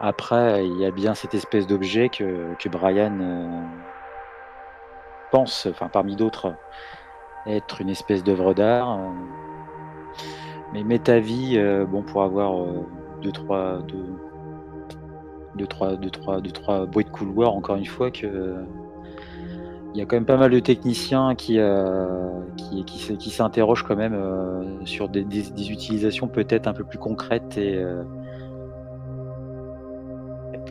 Après, 0.04 0.66
il 0.66 0.80
y 0.80 0.86
a 0.86 0.90
bien 0.90 1.14
cette 1.14 1.36
espèce 1.36 1.68
d'objet 1.68 2.10
que, 2.10 2.56
que 2.58 2.70
Brian 2.70 3.20
euh, 3.22 3.62
pense, 5.30 5.68
enfin 5.70 5.90
parmi 5.90 6.16
d'autres, 6.16 6.56
être 7.46 7.82
une 7.82 7.90
espèce 7.90 8.24
d'œuvre 8.24 8.56
d'art. 8.56 9.00
euh. 9.00 9.12
mais 10.74 10.84
met 10.84 10.98
ta 10.98 11.20
vie, 11.20 11.54
euh, 11.56 11.86
bon, 11.86 12.02
pour 12.02 12.24
avoir 12.24 12.64
euh, 12.64 12.84
deux, 13.22 13.32
trois, 13.32 13.84
deux, 13.88 14.06
deux, 15.56 15.68
trois, 15.68 15.96
deux, 15.96 16.10
trois, 16.10 16.42
deux, 16.42 16.52
trois 16.52 16.88
bruits 16.88 17.06
de 17.06 17.12
couloir, 17.12 17.54
encore 17.54 17.76
une 17.76 17.86
fois, 17.86 18.10
que 18.10 18.56
il 19.94 20.00
y 20.00 20.02
a 20.02 20.06
quand 20.06 20.16
même 20.16 20.26
pas 20.26 20.38
mal 20.38 20.50
de 20.50 20.60
techniciens 20.60 21.36
qui, 21.36 21.60
euh, 21.60 22.30
qui, 22.56 22.86
qui, 22.86 23.30
s'interrogent 23.30 23.84
quand 23.84 23.98
même 23.98 24.18
sur 24.86 25.10
des, 25.10 25.22
utilisations 25.70 26.30
peut-être 26.30 26.68
un 26.68 26.74
peu 26.74 26.86
plus 26.86 26.98
concrètes 26.98 27.58
et 27.58 27.84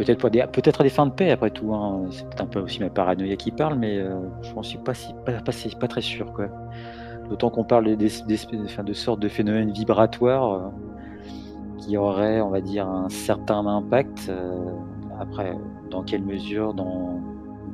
peut-être 0.05 0.81
à 0.81 0.85
des 0.85 0.91
fins 0.91 1.07
de 1.07 1.13
paix 1.13 1.31
après 1.31 1.51
tout. 1.51 1.75
hein. 1.75 2.07
C'est 2.11 2.25
peut-être 2.25 2.43
un 2.43 2.47
peu 2.47 2.61
aussi 2.61 2.81
ma 2.81 2.91
paranoïa 2.91 3.37
qui 3.37 3.51
parle, 3.51 3.79
mais 3.79 3.99
euh, 3.99 4.21
je 4.43 4.55
n'en 4.55 4.63
suis 4.63 4.79
pas, 4.79 4.95
si, 4.95 5.13
pas, 5.25 5.33
pas, 5.33 5.53
pas 5.81 5.89
très 5.89 6.01
sûr. 6.01 6.33
Quoi. 6.33 6.47
D'autant 7.29 7.51
qu'on 7.51 7.65
parle 7.65 7.97
de 7.97 8.93
sortes 8.93 9.21
de 9.21 9.29
phénomènes 9.29 9.71
vibratoires 9.73 10.53
euh, 10.53 10.69
qui 11.79 11.97
auraient, 11.97 12.41
on 12.41 12.51
va 12.51 12.61
dire, 12.61 12.89
un 12.89 13.09
certain 13.09 13.67
impact. 13.67 14.29
euh, 14.29 14.59
après, 15.21 15.55
dans 15.91 16.03
quelle 16.03 16.23
mesure, 16.23 16.73
dans, 16.73 17.21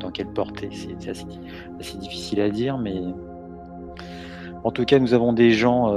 dans 0.00 0.10
quelle 0.10 0.28
portée, 0.28 0.68
c'est 0.72 1.08
assez, 1.08 1.26
assez 1.78 1.96
difficile 1.98 2.40
à 2.40 2.50
dire, 2.50 2.76
mais 2.76 3.00
en 4.64 4.72
tout 4.72 4.84
cas, 4.84 4.98
nous 4.98 5.14
avons 5.14 5.32
des 5.32 5.52
gens 5.52 5.94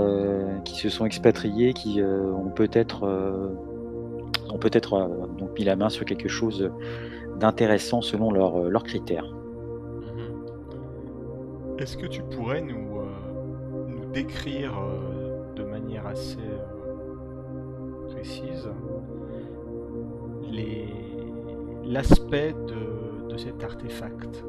qui 0.64 0.76
se 0.76 0.90
sont 0.90 1.08
expatriés, 1.08 1.74
qui 1.74 2.04
ont 2.04 2.50
peut-être 2.50 3.08
ont 4.52 4.58
peut-être 4.58 4.94
euh, 4.94 5.48
mis 5.58 5.64
la 5.64 5.76
main 5.76 5.90
sur 5.90 6.06
quelque 6.06 6.30
chose 6.30 6.72
d'intéressant 7.38 8.02
selon 8.02 8.32
leurs 8.32 8.58
euh, 8.58 8.70
leurs 8.70 8.84
critères. 8.84 9.34
Mhm. 9.34 10.46
Est-ce 11.80 11.98
que 11.98 12.08
tu 12.08 12.22
pourrais 12.24 12.62
nous, 12.62 13.00
euh, 13.00 13.86
nous 13.88 14.12
décrire 14.12 14.74
de 15.56 15.64
manière 15.64 16.08
assez 16.08 16.38
précise 18.10 18.70
l'aspect 21.86 22.54
de, 22.54 23.28
de 23.30 23.38
cet 23.38 23.64
artefact? 23.64 24.44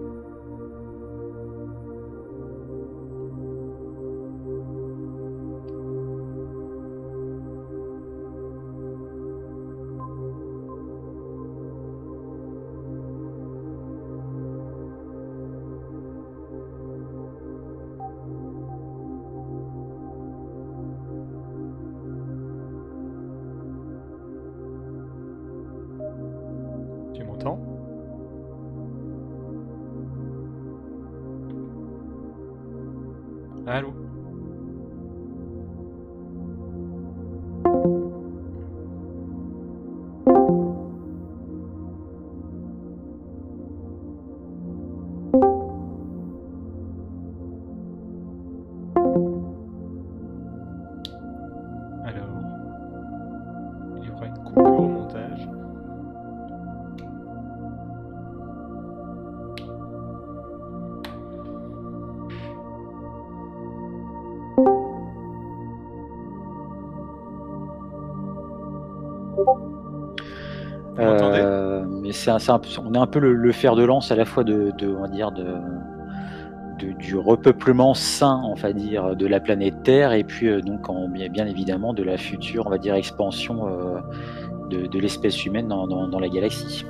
C'est 72.21 72.79
on 72.79 72.95
est 72.95 72.99
un 72.99 73.07
peu 73.07 73.19
le, 73.19 73.35
le 73.35 73.53
fer 73.53 73.75
de 73.77 73.85
lance 73.85 74.11
à 74.13 74.17
la 74.17 74.25
fois 74.25 74.45
de, 74.45 74.73
de- 74.79 74.89
on 74.89 75.03
va 75.03 75.09
dire 75.09 75.31
de, 75.33 75.45
de- 76.79 76.93
du 76.93 77.17
repeuplement 77.17 77.95
sain, 77.95 78.41
on 78.45 78.55
va 78.55 78.73
dire, 78.73 79.17
de 79.17 79.27
la 79.27 79.41
planète 79.41 79.83
Terre, 79.83 80.13
et 80.13 80.25
puis 80.25 80.49
euh, 80.49 80.61
donc 80.61 80.89
en- 80.89 81.09
bien, 81.09 81.47
évidemment 81.47 81.93
de 81.95 82.03
la 82.03 82.17
future, 82.17 82.67
on 82.67 82.71
va 82.71 82.79
dire, 82.79 82.95
expansion 82.95 83.69
euh, 83.69 84.01
de, 84.71 84.87
de 84.87 84.99
l'espèce 84.99 85.45
humaine 85.45 85.69
dans, 85.69 85.87
dans- 85.87 86.09
dans 86.09 86.21
la 86.21 86.29
galaxie. 86.29 86.85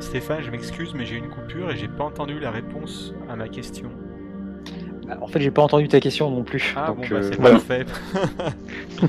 Stéphane, 0.00 0.42
je 0.42 0.50
m'excuse, 0.52 0.94
mais 0.94 1.04
j'ai 1.04 1.16
une 1.16 1.28
coupure 1.28 1.70
et 1.72 1.76
j'ai 1.76 1.88
pas 1.88 2.04
entendu 2.04 2.38
la 2.38 2.52
réponse 2.52 3.12
à 3.28 3.34
ma 3.34 3.48
question. 3.48 3.88
Bah, 5.08 5.16
En 5.20 5.26
fait, 5.26 5.40
j'ai 5.40 5.50
pas 5.50 5.62
entendu 5.62 5.88
ta 5.88 5.98
question 5.98 6.30
non 6.30 6.44
plus. 6.44 6.72
Ah 6.76 6.86
donc, 6.88 6.98
bon, 6.98 7.06
bah 7.10 7.16
euh, 7.16 7.22
c'est 7.32 7.40
parfait. 7.40 7.84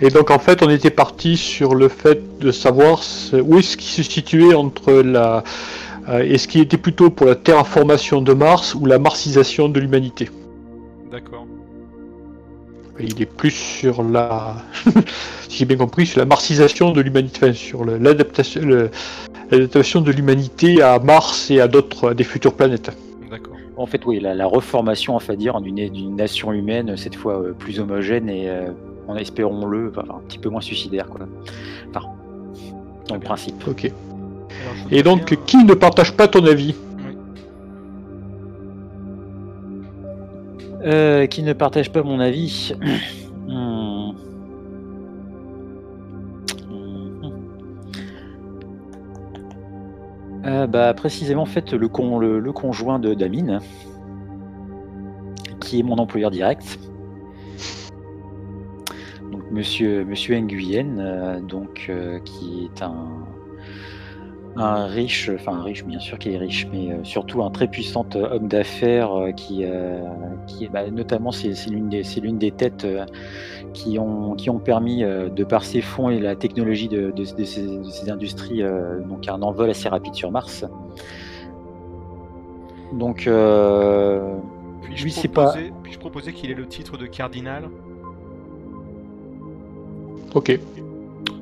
Et 0.00 0.08
donc 0.10 0.30
en 0.30 0.38
fait, 0.38 0.62
on 0.62 0.70
était 0.70 0.90
parti 0.90 1.36
sur 1.36 1.74
le 1.74 1.88
fait 1.88 2.38
de 2.38 2.50
savoir 2.50 3.00
où 3.32 3.58
est-ce 3.58 3.76
qu'il 3.76 3.90
se 3.90 4.02
situait 4.02 4.54
entre 4.54 4.92
la. 4.92 5.44
euh, 6.08 6.18
est-ce 6.20 6.48
qu'il 6.48 6.60
était 6.60 6.76
plutôt 6.76 7.10
pour 7.10 7.26
la 7.26 7.36
terraformation 7.36 8.20
de 8.20 8.32
Mars 8.32 8.74
ou 8.74 8.86
la 8.86 8.98
marcisation 8.98 9.68
de 9.68 9.80
l'humanité 9.80 10.30
D'accord. 11.10 11.46
Il 13.00 13.20
est 13.20 13.26
plus 13.26 13.50
sur 13.50 14.02
la. 14.02 14.56
si 15.48 15.58
j'ai 15.58 15.64
bien 15.64 15.76
compris, 15.76 16.06
sur 16.06 16.20
la 16.20 16.26
marcisation 16.26 16.92
de 16.92 17.00
l'humanité, 17.00 17.38
enfin, 17.42 17.52
sur 17.52 17.84
l'adaptation 17.84 18.60
de 20.00 20.10
l'humanité 20.12 20.80
à 20.82 20.98
Mars 20.98 21.50
et 21.50 21.60
à 21.60 21.68
d'autres, 21.68 22.10
à 22.10 22.14
des 22.14 22.24
futures 22.24 22.54
planètes. 22.54 22.90
D'accord. 23.30 23.54
En 23.76 23.86
fait, 23.86 24.04
oui, 24.06 24.20
la, 24.20 24.34
la 24.34 24.46
reformation, 24.46 25.16
on 25.16 25.18
va 25.18 25.36
dire, 25.36 25.60
d'une 25.60 25.88
d'une 25.88 26.14
nation 26.14 26.52
humaine, 26.52 26.96
cette 26.96 27.16
fois 27.16 27.40
euh, 27.40 27.52
plus 27.52 27.80
homogène 27.80 28.28
et, 28.28 28.48
euh, 28.48 28.68
en 29.08 29.16
espérons-le, 29.16 29.90
enfin, 29.90 30.04
un 30.14 30.20
petit 30.26 30.38
peu 30.38 30.48
moins 30.48 30.60
suicidaire, 30.60 31.06
quoi. 31.08 31.26
Enfin, 31.90 32.06
dans 33.08 33.14
le 33.14 33.20
principe. 33.20 33.66
Ok. 33.68 33.84
Alors, 33.84 34.92
Et 34.92 35.02
donc, 35.02 35.26
bien- 35.26 35.38
qui 35.46 35.56
ne 35.64 35.74
partage 35.74 36.16
pas 36.16 36.28
ton 36.28 36.44
avis 36.46 36.74
Oui. 36.98 37.16
Euh, 40.84 41.26
qui 41.26 41.42
ne 41.42 41.52
partage 41.52 41.90
pas 41.92 42.02
mon 42.02 42.20
avis 42.20 42.74
Hmm. 43.46 44.12
Hmm. 46.70 47.30
Euh, 50.46 50.66
bah, 50.66 50.94
précisément, 50.94 51.42
en 51.42 51.46
fait, 51.46 51.72
le, 51.72 51.88
con- 51.88 52.18
le, 52.18 52.38
le 52.40 52.52
conjoint 52.52 52.98
de 52.98 53.12
Damine, 53.14 53.60
qui 55.60 55.80
est 55.80 55.82
mon 55.82 55.96
employeur 55.98 56.30
direct. 56.30 56.78
Monsieur, 59.54 60.04
monsieur 60.04 60.36
Nguyen, 60.40 60.98
euh, 60.98 61.40
donc, 61.40 61.86
euh, 61.88 62.18
qui 62.24 62.64
est 62.64 62.82
un, 62.82 63.06
un 64.56 64.86
riche, 64.86 65.30
enfin 65.32 65.52
un 65.52 65.62
riche, 65.62 65.84
bien 65.84 66.00
sûr 66.00 66.18
qu'il 66.18 66.32
est 66.32 66.38
riche, 66.38 66.66
mais 66.72 66.92
euh, 66.92 67.04
surtout 67.04 67.42
un 67.44 67.50
très 67.50 67.68
puissant 67.68 68.04
homme 68.14 68.48
d'affaires 68.48 69.10
qui, 69.36 69.64
qui 70.48 70.68
bah, 70.68 70.90
notamment, 70.90 71.30
c'est 71.30 71.52
l'une 71.70 71.88
des, 71.88 72.02
c'est 72.02 72.20
l'une 72.20 72.38
des 72.38 72.50
têtes 72.50 72.86
qui, 73.72 73.98
ont, 73.98 74.34
qui 74.34 74.50
ont 74.50 74.58
permis, 74.58 75.02
de 75.02 75.44
par 75.44 75.64
ses 75.64 75.80
fonds 75.80 76.10
et 76.10 76.18
la 76.20 76.36
technologie 76.36 76.88
de, 76.88 77.12
de- 77.12 77.36
de 77.36 77.44
ces, 77.44 77.62
de 77.78 77.84
ces 77.84 78.10
industries, 78.10 78.62
donc 79.08 79.28
un 79.28 79.40
envol 79.42 79.70
assez 79.70 79.88
rapide 79.88 80.14
sur 80.14 80.30
Mars. 80.32 80.64
Donc, 82.92 83.28
Puis-je 84.82 85.28
pas- 85.28 85.52
puis-je 85.82 85.98
proposer 85.98 86.32
qu'il 86.32 86.50
ait 86.50 86.54
le 86.54 86.66
titre 86.66 86.96
de 86.96 87.06
cardinal? 87.06 87.68
Ok. 90.34 90.58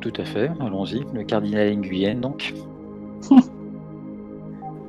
Tout 0.00 0.12
à 0.18 0.24
fait, 0.24 0.50
allons-y. 0.60 1.04
Le 1.14 1.22
cardinal 1.24 1.76
Nguyen, 1.76 2.16
donc. 2.20 2.52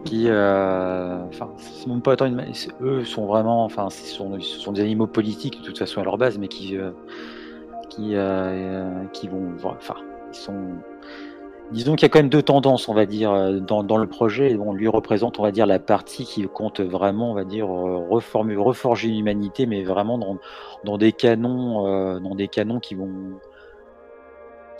qui, 0.05 0.25
euh, 0.27 1.23
enfin, 1.27 1.49
c'est 1.57 1.87
même 1.87 2.01
pas 2.01 2.15
c'est- 2.53 2.71
eux 2.81 3.05
sont 3.05 3.25
vraiment, 3.25 3.63
enfin, 3.63 3.89
ce 3.89 4.05
sont, 4.05 4.37
ce 4.41 4.59
sont 4.59 4.73
des 4.73 4.81
animaux 4.81 5.07
politiques 5.07 5.61
de 5.61 5.65
toute 5.65 5.77
façon 5.79 6.01
à 6.01 6.03
leur 6.03 6.17
base, 6.17 6.37
mais 6.37 6.49
qui, 6.49 6.75
euh, 6.77 6.91
qui, 7.89 8.15
euh, 8.15 8.19
euh, 8.21 9.05
qui 9.13 9.29
vont, 9.29 9.53
enfin, 9.63 9.95
ils 10.33 10.35
sont, 10.35 10.71
disons 11.71 11.95
qu'il 11.95 12.03
y 12.03 12.07
a 12.07 12.09
quand 12.09 12.19
même 12.19 12.29
deux 12.29 12.41
tendances, 12.41 12.89
on 12.89 12.93
va 12.93 13.05
dire, 13.05 13.61
dans, 13.61 13.83
dans 13.83 13.97
le 13.97 14.07
projet. 14.07 14.51
Et 14.51 14.57
bon, 14.57 14.73
lui 14.73 14.89
représente, 14.89 15.39
on 15.39 15.43
va 15.43 15.51
dire, 15.51 15.65
la 15.65 15.79
partie 15.79 16.25
qui 16.25 16.43
compte 16.47 16.81
vraiment, 16.81 17.31
on 17.31 17.35
va 17.35 17.45
dire, 17.45 17.67
reformer, 17.69 18.55
reforger 18.57 19.07
l'humanité, 19.07 19.65
mais 19.65 19.83
vraiment 19.83 20.17
dans, 20.17 20.37
dans 20.83 20.97
des 20.97 21.13
canons, 21.13 22.19
dans 22.19 22.35
des 22.35 22.49
canons 22.49 22.79
qui 22.79 22.95
vont 22.95 23.09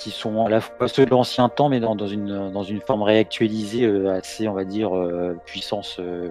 qui 0.03 0.11
sont 0.11 0.45
à 0.45 0.49
la 0.49 0.59
fois 0.59 0.89
ceux 0.89 1.05
de 1.05 1.11
l'ancien 1.11 1.47
temps, 1.47 1.69
mais 1.69 1.79
dans, 1.79 1.95
dans 1.95 2.07
une, 2.07 2.51
dans 2.51 2.63
une 2.63 2.81
forme 2.81 3.03
réactualisée, 3.03 3.85
euh, 3.85 4.13
assez, 4.13 4.49
on 4.49 4.53
va 4.53 4.65
dire, 4.65 4.93
euh, 4.93 5.37
puissance, 5.45 5.97
euh, 6.01 6.29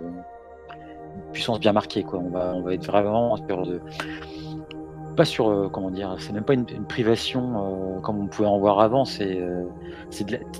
puissance 1.32 1.58
bien 1.58 1.72
marquée. 1.72 2.02
Quoi. 2.02 2.18
On, 2.18 2.28
va, 2.28 2.52
on 2.54 2.60
va 2.60 2.74
être 2.74 2.84
vraiment 2.84 3.36
sur 3.36 3.66
de. 3.66 3.80
Pas 5.16 5.24
sur. 5.24 5.70
comment 5.72 5.90
dire 5.90 6.16
C'est 6.18 6.32
même 6.32 6.44
pas 6.44 6.52
une, 6.52 6.66
privation 6.86 8.00
comme 8.02 8.20
on 8.20 8.26
pouvait 8.26 8.48
en 8.48 8.58
voir 8.58 8.80
avant. 8.80 9.06
C'est 9.06 9.40
euh, 9.40 9.64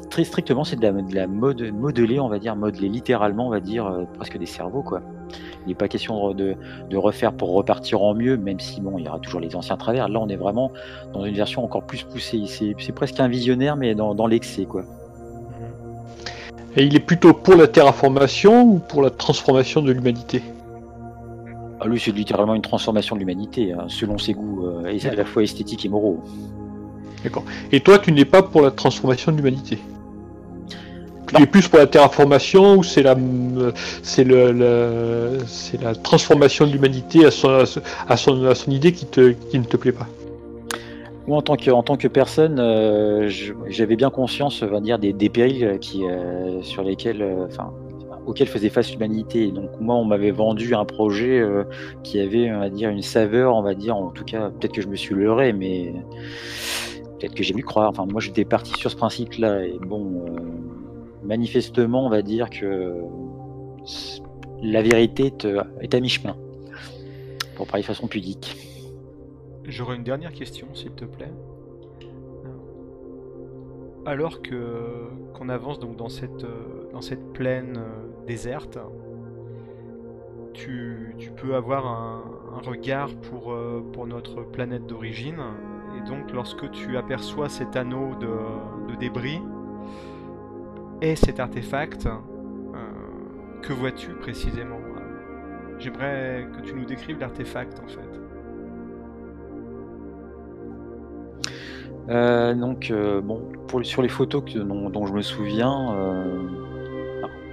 très 0.09 0.25
strictement, 0.25 0.65
c'est 0.65 0.77
de 0.77 0.83
la, 0.83 0.93
de 0.93 1.15
la 1.15 1.27
mode, 1.27 1.63
modeler, 1.73 2.19
on 2.19 2.29
va 2.29 2.39
dire, 2.39 2.57
modeler 2.57 2.89
littéralement, 2.89 3.47
on 3.47 3.51
va 3.51 3.61
dire, 3.61 4.07
presque 4.15 4.39
des 4.39 4.47
cerveaux. 4.47 4.83
Quoi. 4.83 5.03
Il 5.67 5.69
n'est 5.69 5.75
pas 5.75 5.89
question 5.89 6.33
de, 6.33 6.55
de 6.91 6.97
refaire 6.97 7.33
pour 7.33 7.53
repartir 7.53 8.03
en 8.03 8.15
mieux, 8.15 8.37
même 8.37 8.61
si 8.61 8.81
bon, 8.81 8.99
il 8.99 9.05
y 9.05 9.09
aura 9.09 9.19
toujours 9.19 9.41
les 9.41 9.55
anciens 9.55 9.77
travers. 9.77 10.09
Là, 10.09 10.19
on 10.21 10.29
est 10.29 10.37
vraiment 10.37 10.73
dans 11.13 11.25
une 11.25 11.35
version 11.35 11.65
encore 11.65 11.85
plus 11.85 12.03
poussée. 12.03 12.43
C'est 12.49 12.93
presque 12.93 13.21
un 13.21 13.29
visionnaire, 13.29 13.77
mais 13.77 13.95
dans, 13.95 14.15
dans 14.15 14.27
l'excès, 14.27 14.65
quoi. 14.65 14.85
Et 16.77 16.85
il 16.85 16.97
est 16.97 17.01
plutôt 17.01 17.35
pour 17.35 17.55
la 17.55 17.69
terraformation 17.69 18.63
ou 18.63 18.79
pour 18.79 19.03
la 19.03 19.11
transformation 19.11 19.83
de 19.83 19.93
l'humanité? 19.93 20.43
Ah, 21.81 21.87
lui, 21.87 22.01
c'est 22.01 22.13
littéralement 22.13 22.55
une 22.55 22.63
transformation 22.63 23.15
de 23.17 23.21
l'humanité, 23.21 23.73
hein, 23.73 23.87
selon 23.89 24.17
ses 24.17 24.33
goûts, 24.33 24.67
euh, 24.67 24.87
et 24.87 25.07
à 25.07 25.15
la 25.15 25.25
fois 25.25 25.43
esthétiques 25.43 25.85
et 25.85 25.89
moraux. 25.89 26.23
Et 27.73 27.81
toi, 27.81 27.99
tu 27.99 28.11
n'es 28.11 28.25
pas 28.25 28.43
pour 28.43 28.63
la 28.63 28.71
transformation 28.71 29.33
de 29.33 29.37
l'humanité? 29.37 29.79
Es 31.41 31.47
plus 31.47 31.69
pour 31.69 31.79
la 31.79 31.87
terraformation 31.87 32.77
ou 32.77 32.83
c'est 32.83 33.03
la, 33.03 33.15
transformation 36.03 36.67
de 36.67 36.73
l'humanité 36.73 37.25
à 37.25 37.31
son, 37.31 38.71
idée 38.71 38.93
qui, 38.93 39.07
qui 39.07 39.59
ne 39.59 39.65
te 39.65 39.77
plaît 39.77 39.93
pas? 39.93 40.09
Moi, 41.29 41.39
en 41.39 41.43
tant 41.43 41.57
que, 41.57 41.71
en 41.71 41.83
tant 41.83 41.97
que 41.97 42.09
personne, 42.09 42.59
euh, 42.59 43.31
j'avais 43.69 43.95
bien 43.95 44.11
conscience, 44.11 44.63
on 44.63 44.67
va 44.67 44.81
dire, 44.81 44.99
des, 44.99 45.13
périls 45.29 45.79
qui, 45.81 46.05
euh, 46.05 46.61
sur 46.63 46.83
lesquels, 46.83 47.23
euh, 47.23 47.47
auxquels 48.27 48.49
faisait 48.49 48.71
face 48.71 48.91
l'humanité. 48.91 49.53
Donc, 49.53 49.71
moi, 49.81 49.95
on 49.95 50.05
m'avait 50.05 50.33
vendu 50.33 50.75
un 50.75 50.85
projet 50.85 51.41
qui 52.03 52.19
avait, 52.21 52.53
on 52.53 52.59
va 52.59 52.71
dire, 52.71 52.91
une 52.91 53.03
saveur, 53.03 53.55
on 53.55 53.63
va 53.63 53.75
dire, 53.75 53.97
en 53.97 54.11
tout 54.11 54.25
cas, 54.25 54.51
peut-être 54.51 54.73
que 54.73 54.83
je 54.83 54.89
me 54.89 54.97
suis 54.97 55.15
leurré, 55.15 55.53
mais 55.53 55.95
peut-être 57.21 57.35
que 57.35 57.45
j'ai 57.45 57.53
voulu 57.53 57.65
croire. 57.65 57.89
Enfin, 57.91 58.05
moi, 58.11 58.21
j'étais 58.21 58.45
parti 58.45 58.73
sur 58.75 58.91
ce 58.91 58.97
principe-là. 58.97 59.65
Et 59.65 59.79
bon, 59.81 60.25
manifestement, 61.23 62.07
on 62.07 62.11
va 62.11 62.23
dire 62.23 62.51
que 62.51 63.03
la 64.63 64.83
vérité 64.83 65.33
est 65.81 65.95
à 65.95 66.01
mi-chemin, 66.01 66.37
pour 67.57 67.67
parler 67.67 67.83
de 67.83 67.87
façon 67.87 68.07
pudique. 68.07 68.57
J'aurais 69.65 69.97
une 69.97 70.05
dernière 70.05 70.33
question, 70.33 70.69
s'il 70.75 70.93
te 70.93 71.05
plaît. 71.05 71.33
Alors 74.05 74.43
que 74.43 75.09
qu'on 75.35 75.49
avance 75.49 75.79
donc 75.79 75.97
dans 75.97 76.09
cette 76.09 77.33
plaine 77.33 77.77
euh, 77.77 78.27
déserte, 78.27 78.79
tu, 80.53 81.15
peux 81.37 81.55
avoir 81.55 81.87
un, 81.87 82.23
regard 82.65 83.09
pour 83.15 83.53
euh, 83.53 83.81
pour 83.93 84.07
notre 84.07 84.43
planète 84.43 84.87
d'origine. 84.87 85.41
Et 85.97 86.09
donc, 86.09 86.33
lorsque 86.33 86.71
tu 86.73 86.97
aperçois 86.97 87.49
cet 87.49 87.77
anneau 87.77 88.15
de 88.17 88.97
débris 88.97 89.41
et 91.03 91.17
cet 91.17 91.41
artefact, 91.41 92.07
euh, 92.07 92.79
que 93.61 93.73
vois-tu 93.73 94.11
précisément 94.15 94.79
J'aimerais 95.79 96.47
que 96.57 96.65
tu 96.65 96.75
nous 96.75 96.85
décrives 96.85 97.19
l'artefact 97.19 97.83
en 97.85 97.89
fait. 97.89 98.23
Euh, 102.09 102.55
donc, 102.55 102.91
euh, 102.91 103.21
bon, 103.21 103.43
sur 103.83 104.03
les 104.03 104.09
photos 104.09 104.45
dont, 104.55 105.07
je 105.07 105.13
me 105.13 105.23
souviens, 105.23 105.93
euh, 105.93 106.49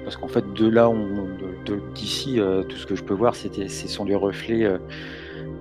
parce 0.04 0.16
qu'en 0.18 0.28
fait, 0.28 0.54
de 0.54 0.68
là, 0.68 0.92
d'ici, 1.96 2.40
euh, 2.40 2.62
tout 2.64 2.78
ce 2.78 2.86
que 2.86 2.96
je 2.96 3.04
peux 3.04 3.16
voir, 3.16 3.36
ce 3.36 3.48
sont 3.88 4.06
les 4.06 4.16
reflets 4.16 4.64
euh, 4.64 4.78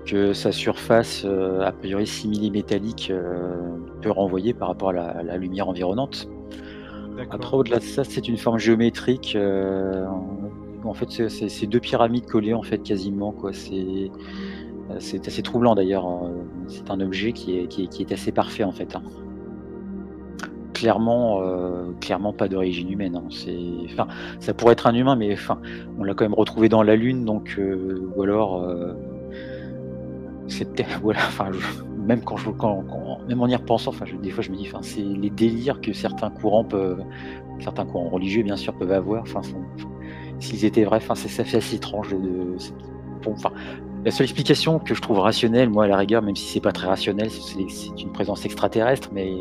que 0.05 0.33
sa 0.33 0.51
surface, 0.51 1.23
euh, 1.25 1.61
a 1.61 1.71
priori 1.71 2.05
simili-métallique, 2.05 3.09
euh, 3.11 3.55
peut 4.01 4.11
renvoyer 4.11 4.53
par 4.53 4.67
rapport 4.67 4.89
à 4.89 5.23
la 5.23 5.37
lumière 5.37 5.69
environnante. 5.69 6.29
Après, 7.31 7.55
au-delà 7.57 7.77
de 7.79 7.83
ça, 7.83 8.03
c'est 8.03 8.27
une 8.27 8.37
forme 8.37 8.59
géométrique. 8.59 9.33
euh, 9.35 10.05
en 10.83 10.93
fait, 10.93 11.27
c'est, 11.29 11.67
deux 11.67 11.79
pyramides 11.79 12.25
collées, 12.25 12.53
en 12.53 12.63
fait, 12.63 12.79
quasiment. 12.79 13.31
Quoi. 13.31 13.51
C'est, 13.53 14.11
euh, 14.91 14.95
assez 14.95 15.41
troublant 15.43 15.75
d'ailleurs. 15.75 16.07
euh, 16.07 16.29
C'est 16.67 16.89
un 16.89 16.99
objet 17.01 17.33
qui 17.33 17.57
est, 17.57 18.11
assez 18.11 18.31
parfait, 18.31 18.63
en 18.63 18.71
fait. 18.71 18.95
hein. 18.95 19.03
Clairement, 20.73 21.41
clairement 21.99 22.31
pas 22.31 22.47
d'origine 22.47 22.89
humaine. 22.89 23.17
hein. 23.17 23.27
Enfin, 23.85 24.07
ça 24.39 24.53
pourrait 24.53 24.73
être 24.73 24.87
un 24.87 24.93
humain, 24.95 25.17
mais 25.17 25.33
enfin, 25.33 25.59
on 25.97 26.05
l'a 26.05 26.13
quand 26.13 26.23
même 26.23 26.33
retrouvé 26.33 26.69
dans 26.69 26.83
la 26.83 26.95
Lune, 26.95 27.25
donc 27.25 27.59
ou 28.15 28.21
alors, 28.21 28.65
peut-être- 30.47 30.99
voilà. 31.03 31.19
Enfin, 31.27 31.49
même 32.09 32.23
quand 32.23 32.37
je, 32.37 32.49
quand, 32.49 32.83
même 33.27 33.39
en 33.39 33.47
y 33.47 33.55
repensant, 33.55 33.91
enfin, 33.91 34.05
des 34.19 34.31
fois, 34.31 34.43
je 34.43 34.49
me 34.49 34.57
dis, 34.57 34.67
enfin, 34.67 34.79
c'est 34.81 35.03
les 35.03 35.29
délires 35.29 35.79
que 35.79 35.93
certains 35.93 36.31
courants 36.31 36.63
peuvent, 36.63 37.03
certains 37.59 37.85
courants 37.85 38.09
religieux, 38.09 38.41
bien 38.41 38.55
sûr, 38.55 38.73
peuvent 38.73 38.91
avoir. 38.91 39.21
Enfin, 39.21 39.41
s'ils 40.39 40.65
étaient 40.65 40.85
vrais, 40.85 40.97
enfin, 40.97 41.13
c'est 41.13 41.55
assez 41.55 41.75
étrange. 41.75 42.15
La 44.03 44.09
seule 44.09 44.23
explication 44.23 44.79
que 44.79 44.95
je 44.95 45.01
trouve 45.03 45.19
rationnelle, 45.19 45.69
moi, 45.69 45.83
à 45.83 45.87
la 45.87 45.97
rigueur, 45.97 46.23
même 46.23 46.35
si 46.35 46.47
c'est 46.47 46.61
pas 46.61 46.71
très 46.71 46.87
rationnel, 46.87 47.29
c'est 47.29 48.01
une 48.01 48.11
présence 48.11 48.43
extraterrestre, 48.43 49.09
mais 49.13 49.31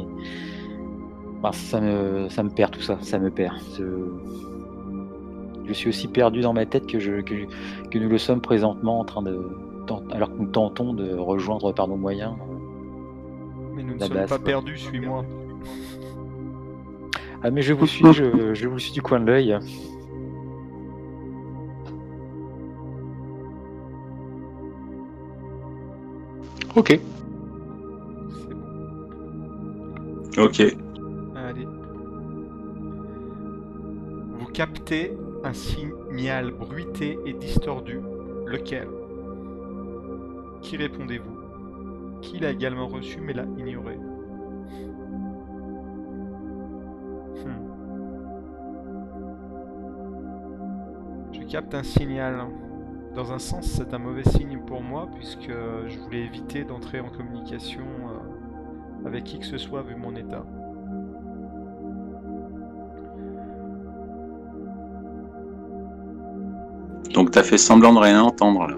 ça 1.53 1.81
me, 1.81 2.29
ça 2.29 2.43
me 2.43 2.51
perd 2.51 2.73
tout 2.73 2.83
ça, 2.83 2.99
ça 3.01 3.19
me 3.19 3.31
perd. 3.31 3.55
Je, 5.65 5.73
suis 5.73 5.89
aussi 5.89 6.09
perdu 6.09 6.41
dans 6.41 6.53
ma 6.53 6.67
tête 6.67 6.87
que, 6.87 6.99
que, 6.99 7.99
nous 7.99 8.09
le 8.11 8.19
sommes 8.19 8.43
présentement 8.43 9.01
en 9.01 9.05
train 9.07 9.23
de, 9.23 9.57
alors 10.11 10.31
que 10.31 10.39
nous 10.39 10.49
tentons 10.49 10.93
de 10.93 11.15
rejoindre 11.15 11.73
par 11.73 11.89
nos 11.89 11.97
moyens. 11.97 12.35
Mais 13.79 13.85
nous 13.85 13.95
ne 13.95 14.01
sommes 14.01 14.27
pas 14.27 14.41
perdus, 14.41 14.77
suis-moi. 14.77 15.25
Ah 17.45 17.53
mais 17.53 17.63
je 17.63 17.73
vous 17.73 17.87
suis, 17.87 18.05
je, 18.13 18.67
vous 18.67 18.79
suis 18.81 18.91
du 18.91 19.01
coin 19.01 19.21
de 19.21 19.27
l'œil. 19.27 19.57
Ok. 26.75 26.99
Bon. 30.37 30.43
Ok. 30.43 30.61
Allez. 31.37 31.69
Vous 34.41 34.47
captez 34.47 35.17
un 35.45 35.53
signal 35.53 36.51
bruité 36.51 37.17
et 37.25 37.33
distordu. 37.33 38.01
Lequel? 38.45 38.89
Qui 40.63 40.77
répondez-vous? 40.77 41.38
Qui 42.23 42.39
l'a 42.39 42.51
également 42.51 42.89
reçu 42.89 43.21
mais 43.21 43.33
l'a 43.33 43.45
ignoré 43.57 43.99
Hmm. 47.45 47.69
Je 51.33 51.41
capte 51.47 51.75
un 51.75 51.83
signal. 51.83 52.47
Dans 53.15 53.33
un 53.33 53.39
sens, 53.39 53.67
c'est 53.67 53.95
un 53.95 53.99
mauvais 53.99 54.25
signe 54.25 54.59
pour 54.67 54.83
moi 54.83 55.09
puisque 55.15 55.51
je 55.51 55.99
voulais 55.99 56.25
éviter 56.25 56.65
d'entrer 56.65 57.01
en 57.01 57.09
communication 57.09 57.85
euh, 57.85 59.07
avec 59.07 59.25
qui 59.25 59.39
que 59.39 59.47
ce 59.47 59.59
soit 59.59 59.83
vu 59.83 59.95
mon 59.97 60.15
état. 60.15 60.45
Donc 67.15 67.31
t'as 67.31 67.43
fait 67.43 67.59
semblant 67.59 67.93
de 67.95 67.99
rien 67.99 68.23
entendre 68.23 68.67
là. 68.67 68.77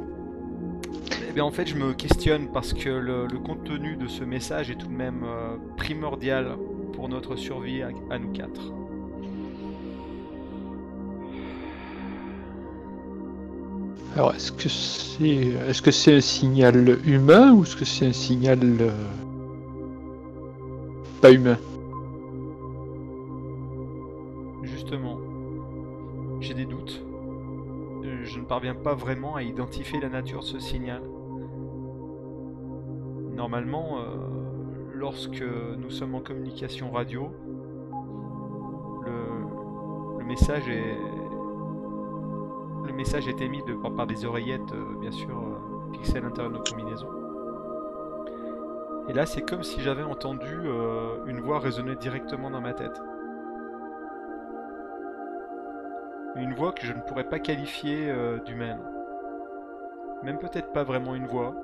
Eh 1.13 1.33
bien, 1.33 1.45
en 1.45 1.51
fait, 1.51 1.67
je 1.67 1.77
me 1.77 1.93
questionne 1.93 2.49
parce 2.53 2.73
que 2.73 2.89
le, 2.89 3.27
le 3.27 3.39
contenu 3.39 3.97
de 3.97 4.09
ce 4.09 4.25
message 4.25 4.71
est 4.71 4.77
tout 4.77 4.89
de 4.89 4.93
même 4.93 5.23
euh, 5.25 5.57
primordial 5.77 6.57
pour 6.93 7.09
notre 7.09 7.37
survie 7.37 7.83
à, 7.83 7.91
à 8.11 8.19
nous 8.19 8.33
quatre. 8.33 8.73
Alors, 14.17 14.35
est-ce 14.35 14.51
que 14.51 14.69
c'est 14.69 15.55
est-ce 15.69 15.83
que 15.83 15.93
c'est 15.93 16.17
un 16.17 16.21
signal 16.21 16.99
humain 17.07 17.53
ou 17.53 17.63
est-ce 17.63 17.77
que 17.77 17.85
c'est 17.85 18.07
un 18.07 18.13
signal 18.13 18.59
euh, 18.81 18.91
pas 21.23 21.31
humain? 21.31 21.59
Justement, 24.65 25.19
j'ai 26.41 26.55
des 26.55 26.65
doutes. 26.65 27.00
Euh, 28.51 28.55
parviens 28.55 28.75
pas 28.75 28.95
vraiment 28.95 29.37
à 29.37 29.43
identifier 29.43 30.01
la 30.01 30.09
nature 30.09 30.41
de 30.41 30.45
ce 30.45 30.59
signal. 30.59 31.03
Normalement, 33.33 33.99
euh, 33.99 34.03
lorsque 34.93 35.45
nous 35.79 35.91
sommes 35.91 36.15
en 36.17 36.21
communication 36.21 36.91
radio, 36.91 37.31
le, 39.07 40.25
message 40.25 40.69
est 40.69 40.97
le 42.87 42.93
message 42.93 43.29
émis 43.29 43.63
de, 43.65 43.75
par, 43.75 44.07
des 44.07 44.25
oreillettes, 44.25 44.73
euh, 44.73 44.99
bien 45.01 45.11
sûr, 45.11 45.31
euh, 45.31 45.93
fixées 45.93 46.19
à 46.19 46.21
l'intérieur 46.21 46.53
de 46.53 46.59
nos 46.59 46.65
combinaisons. 46.65 47.09
Et 49.09 49.13
là, 49.13 49.27
c'est 49.27 49.43
comme 49.43 49.63
si 49.63 49.81
j'avais 49.81 50.03
entendu 50.03 50.53
euh, 50.53 51.25
une 51.27 51.41
voix 51.41 51.59
résonner 51.59 51.97
directement 51.97 52.51
dans 52.51 52.61
ma 52.61 52.73
tête. 52.73 53.01
Une 56.37 56.55
voix 56.55 56.73
que 56.73 56.87
je 56.87 56.93
ne 56.93 57.01
pourrais 57.01 57.29
pas 57.29 57.39
qualifier 57.39 58.09
euh, 58.09 58.39
d'humaine. 58.41 58.81
Même 60.23 60.39
peut-être 60.39 60.73
pas 60.73 60.85
vraiment 60.85 61.15
une 61.15 61.27
voix. 61.27 61.55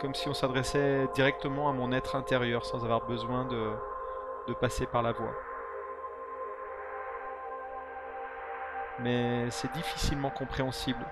Comme 0.00 0.14
si 0.14 0.28
on 0.28 0.34
s'adressait 0.34 1.06
directement 1.14 1.68
à 1.68 1.72
mon 1.72 1.92
être 1.92 2.16
intérieur 2.16 2.64
sans 2.64 2.84
avoir 2.84 3.06
besoin 3.06 3.44
de, 3.44 3.70
de 4.48 4.54
passer 4.54 4.86
par 4.86 5.02
la 5.02 5.12
voix. 5.12 5.34
Mais 9.00 9.48
c'est 9.50 9.72
difficilement 9.72 10.30
compréhensible. 10.30 11.06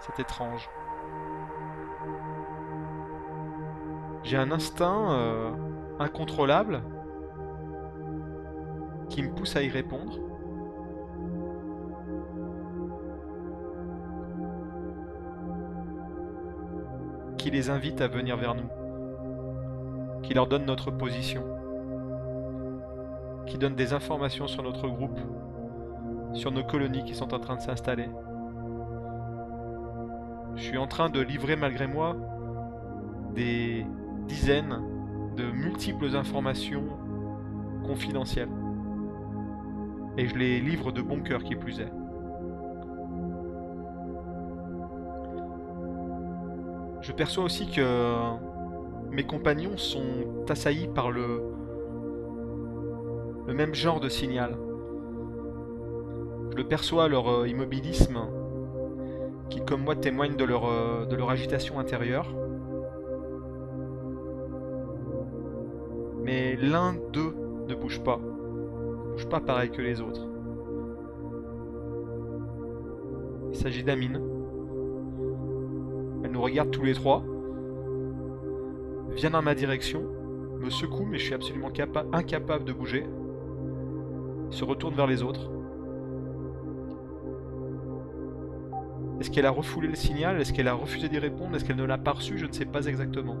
C'est 0.00 0.20
étrange. 0.20 0.70
J'ai 4.22 4.36
un 4.36 4.52
instinct 4.52 5.12
euh, 5.12 5.50
incontrôlable 5.98 6.82
qui 9.10 9.22
me 9.22 9.34
pousse 9.34 9.56
à 9.56 9.62
y 9.62 9.68
répondre. 9.68 10.18
Qui 17.36 17.50
les 17.50 17.68
invite 17.68 18.00
à 18.00 18.08
venir 18.08 18.36
vers 18.36 18.54
nous. 18.54 18.68
Qui 20.22 20.32
leur 20.32 20.46
donne 20.46 20.64
notre 20.64 20.90
position. 20.90 21.44
Qui 23.46 23.58
donne 23.58 23.74
des 23.74 23.92
informations 23.92 24.46
sur 24.46 24.62
notre 24.62 24.88
groupe. 24.88 25.18
Sur 26.32 26.52
nos 26.52 26.62
colonies 26.62 27.04
qui 27.04 27.14
sont 27.14 27.34
en 27.34 27.40
train 27.40 27.56
de 27.56 27.60
s'installer. 27.60 28.08
Je 30.54 30.62
suis 30.62 30.78
en 30.78 30.86
train 30.86 31.10
de 31.10 31.20
livrer 31.20 31.56
malgré 31.56 31.86
moi 31.86 32.16
des 33.34 33.84
dizaines 34.28 34.78
de 35.36 35.50
multiples 35.50 36.14
informations 36.14 36.84
confidentielles. 37.84 38.59
Et 40.20 40.28
je 40.28 40.36
les 40.36 40.60
livre 40.60 40.92
de 40.92 41.00
bon 41.00 41.22
cœur 41.22 41.42
qui 41.42 41.56
plus 41.56 41.80
est. 41.80 41.90
Je 47.00 47.10
perçois 47.12 47.42
aussi 47.42 47.70
que 47.70 48.16
mes 49.10 49.24
compagnons 49.24 49.78
sont 49.78 50.44
assaillis 50.46 50.88
par 50.88 51.10
le, 51.10 51.40
même 53.48 53.74
genre 53.74 53.98
de 53.98 54.10
signal. 54.10 54.58
Je 56.50 56.56
le 56.56 56.64
perçois 56.68 57.08
leur 57.08 57.30
euh, 57.30 57.48
immobilisme 57.48 58.18
qui 59.48 59.64
comme 59.64 59.84
moi 59.84 59.96
témoigne 59.96 60.36
euh, 60.38 61.06
de 61.06 61.16
leur 61.16 61.30
agitation 61.30 61.78
intérieure. 61.78 62.28
Mais 66.22 66.56
l'un 66.56 66.92
d'eux 67.10 67.34
ne 67.66 67.74
bouge 67.74 68.02
pas. 68.02 68.20
Bouge 69.20 69.28
pas 69.28 69.40
pareil 69.40 69.70
que 69.70 69.82
les 69.82 70.00
autres. 70.00 70.26
Il 73.50 73.54
s'agit 73.56 73.84
d'Amine. 73.84 74.18
Elle 76.24 76.30
nous 76.30 76.40
regarde 76.40 76.70
tous 76.70 76.84
les 76.84 76.94
trois. 76.94 77.22
Vient 79.10 79.28
dans 79.28 79.42
ma 79.42 79.54
direction. 79.54 80.02
Me 80.58 80.70
secoue 80.70 81.04
mais 81.04 81.18
je 81.18 81.24
suis 81.26 81.34
absolument 81.34 81.68
capa- 81.70 82.06
incapable 82.14 82.64
de 82.64 82.72
bouger. 82.72 83.04
Se 84.48 84.64
retourne 84.64 84.94
vers 84.94 85.06
les 85.06 85.22
autres. 85.22 85.50
Est-ce 89.20 89.30
qu'elle 89.30 89.44
a 89.44 89.50
refoulé 89.50 89.88
le 89.88 89.96
signal? 89.96 90.40
Est-ce 90.40 90.54
qu'elle 90.54 90.68
a 90.68 90.72
refusé 90.72 91.10
d'y 91.10 91.18
répondre? 91.18 91.54
Est-ce 91.56 91.66
qu'elle 91.66 91.76
ne 91.76 91.84
l'a 91.84 91.98
pas 91.98 92.12
reçu? 92.12 92.38
Je 92.38 92.46
ne 92.46 92.52
sais 92.52 92.64
pas 92.64 92.86
exactement. 92.86 93.36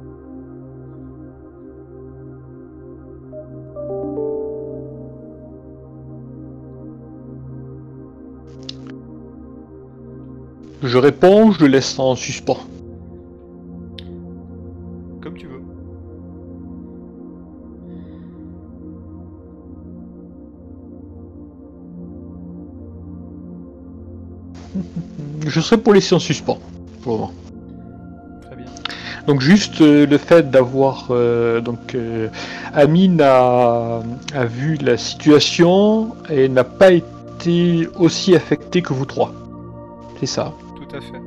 Je 10.82 10.96
réponds, 10.96 11.52
je 11.52 11.60
le 11.60 11.66
laisse 11.66 11.98
en 11.98 12.14
suspens. 12.14 12.58
Comme 15.20 15.34
tu 15.34 15.46
veux. 15.46 15.60
Je 25.46 25.60
serai 25.60 25.76
pour 25.76 25.92
laisser 25.92 26.14
en 26.14 26.18
suspens. 26.18 26.58
Pour 27.02 27.12
le 27.12 27.18
moment. 27.18 27.32
Très 28.42 28.56
bien. 28.56 28.66
Donc 29.26 29.42
juste 29.42 29.82
euh, 29.82 30.06
le 30.06 30.16
fait 30.16 30.50
d'avoir 30.50 31.08
euh, 31.10 31.60
donc 31.60 31.94
euh, 31.94 32.28
Amine 32.72 33.20
a, 33.20 34.00
a 34.34 34.44
vu 34.46 34.76
la 34.76 34.96
situation 34.96 36.14
et 36.30 36.48
n'a 36.48 36.64
pas 36.64 36.92
été 36.92 37.86
aussi 37.98 38.34
affecté 38.34 38.80
que 38.80 38.94
vous 38.94 39.04
trois. 39.04 39.34
C'est 40.20 40.26
ça. 40.26 40.54
Tout 40.90 40.96
à 40.96 41.00
fait. 41.00 41.22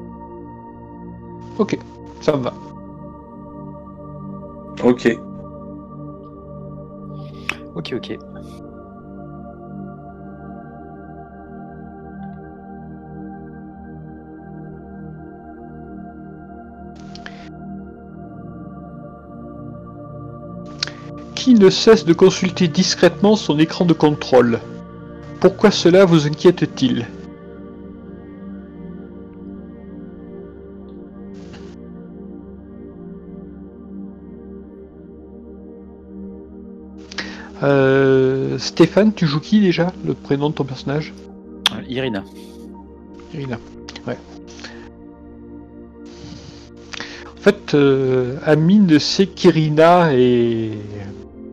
Ok, 1.58 1.80
ça 2.20 2.36
me 2.36 2.44
va. 2.44 2.54
Ok. 4.84 5.18
Ok, 7.76 7.94
ok. 7.96 8.18
Qui 21.36 21.54
ne 21.56 21.70
cesse 21.70 22.04
de 22.06 22.14
consulter 22.14 22.68
discrètement 22.68 23.38
son 23.38 23.60
écran 23.60 23.86
de 23.86 23.94
contrôle? 23.94 24.60
Pourquoi 25.40 25.72
cela 25.72 26.04
vous 26.04 26.28
inquiète-t-il? 26.28 27.08
Euh, 37.64 38.58
Stéphane, 38.58 39.14
tu 39.14 39.26
joues 39.26 39.40
qui 39.40 39.62
déjà 39.62 39.92
Le 40.06 40.14
prénom 40.14 40.50
de 40.50 40.56
ton 40.56 40.64
personnage? 40.66 41.14
Euh, 41.72 41.82
Irina. 41.88 42.24
Irina. 43.34 43.58
Ouais. 44.08 44.18
fait, 47.40 47.74
euh, 47.74 48.38
Amine 48.46 49.00
sait 49.00 49.28
qu'Irina 49.28 50.14
est- 50.14 50.78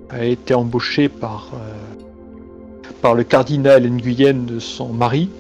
a 0.09 0.25
été 0.25 0.55
embauchée 0.55 1.09
par, 1.09 1.51
euh, 1.55 2.91
par 3.03 3.15
le 3.15 3.25
cardinal 3.25 3.89
Nguyen 3.91 4.45
de 4.47 4.61
son 4.61 4.93
mari. 4.93 5.31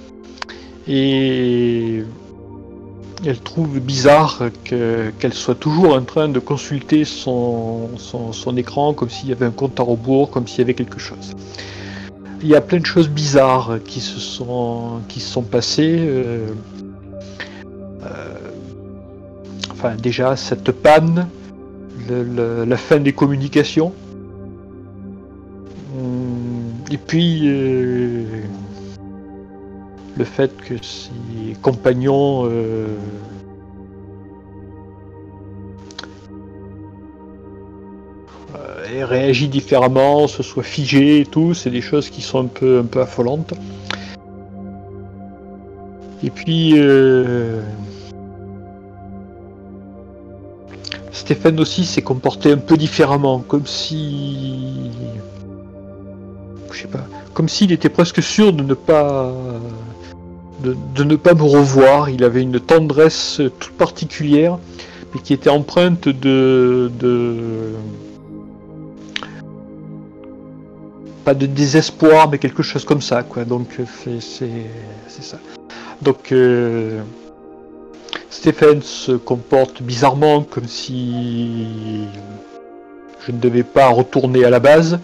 Et 0.89 2.03
elle 3.25 3.41
trouve 3.41 3.81
bizarre 3.81 4.45
que- 4.64 5.11
qu'elle 5.18 5.35
soit 5.35 5.55
toujours 5.55 5.95
en 5.95 6.03
train 6.03 6.29
de 6.29 6.39
consulter 6.39 7.05
son, 7.05 7.89
écran 8.57 8.95
comme 8.95 9.11
s'il 9.11 9.29
y 9.29 9.33
avait 9.33 9.47
un 9.47 9.51
compte 9.51 9.79
à 9.79 9.83
rebours, 9.83 10.31
comme 10.31 10.47
s'il 10.49 10.61
y 10.61 10.62
avait 10.62 10.75
quelque 10.75 10.99
chose. 10.99 11.33
Il 12.43 12.49
y 12.49 12.55
a 12.57 12.61
plein 12.62 12.79
de 12.81 12.87
choses 12.87 13.09
bizarres 13.09 13.79
qui 13.85 14.01
se 14.01 14.18
sont, 14.18 15.01
qui 15.09 15.21
sont 15.21 15.43
passées. 15.43 15.99
euh, 16.01 16.47
euh, 18.05 18.09
enfin, 19.73 19.95
déjà, 19.97 20.37
cette 20.37 20.71
panne, 20.73 21.29
la 22.09 22.77
fin 22.79 22.99
des 22.99 23.12
communications. 23.12 23.93
Hum, 25.95 26.73
Et 26.91 26.97
puis, 26.97 27.43
euh, 27.45 28.25
le 30.21 30.27
fait 30.27 30.55
que 30.55 30.75
ses 30.83 31.55
compagnons 31.62 32.45
euh, 32.45 32.89
euh, 38.55 38.85
aient 38.95 39.05
réagi 39.05 39.49
différemment, 39.49 40.29
se 40.29 40.43
soient 40.43 40.62
figés 40.62 41.21
et 41.21 41.25
tout, 41.25 41.55
c'est 41.55 41.71
des 41.71 41.81
choses 41.81 42.11
qui 42.11 42.21
sont 42.21 42.41
un 42.41 42.49
peu, 42.49 42.81
un 42.81 42.85
peu 42.85 43.01
affolantes. 43.01 43.55
Et 46.23 46.29
puis, 46.29 46.75
euh, 46.79 47.62
Stéphane 51.12 51.59
aussi 51.61 51.87
s'est 51.87 52.03
comporté 52.03 52.53
un 52.53 52.59
peu 52.59 52.77
différemment, 52.77 53.39
comme 53.39 53.64
si. 53.64 54.91
Je 56.71 56.79
sais 56.79 56.89
pas. 56.89 57.07
Comme 57.33 57.49
s'il 57.49 57.73
était 57.73 57.89
presque 57.89 58.23
sûr 58.23 58.53
de 58.53 58.62
ne 58.62 58.75
pas. 58.75 59.33
De, 60.62 61.04
ne 61.04 61.16
pas 61.16 61.34
me 61.34 61.42
revoir. 61.42 62.11
Il 62.11 62.24
avait 62.24 62.42
une 62.42 62.61
tendresse 62.61 63.40
toute 63.58 63.72
particulière, 63.72 64.58
mais 65.14 65.20
qui 65.20 65.32
était 65.32 65.50
empreinte 65.50 66.08
de. 66.08 66.90
pas 71.24 71.34
de 71.34 71.46
désespoir, 71.46 72.30
mais 72.30 72.38
quelque 72.38 72.62
chose 72.62 72.84
comme 72.84 73.02
ça, 73.02 73.22
quoi. 73.22 73.44
Donc 73.44 73.78
c'est 74.02 74.20
c'est 74.20 74.66
c'est 75.08 75.22
ça. 75.22 75.38
Donc 76.02 76.32
euh, 76.32 77.02
Stéphane 78.30 78.82
se 78.82 79.12
comporte 79.12 79.82
bizarrement 79.82 80.42
comme 80.42 80.66
si 80.66 82.06
je 83.26 83.32
ne 83.32 83.38
devais 83.38 83.62
pas 83.62 83.88
retourner 83.88 84.44
à 84.44 84.50
la 84.50 84.61
base. 84.61 84.98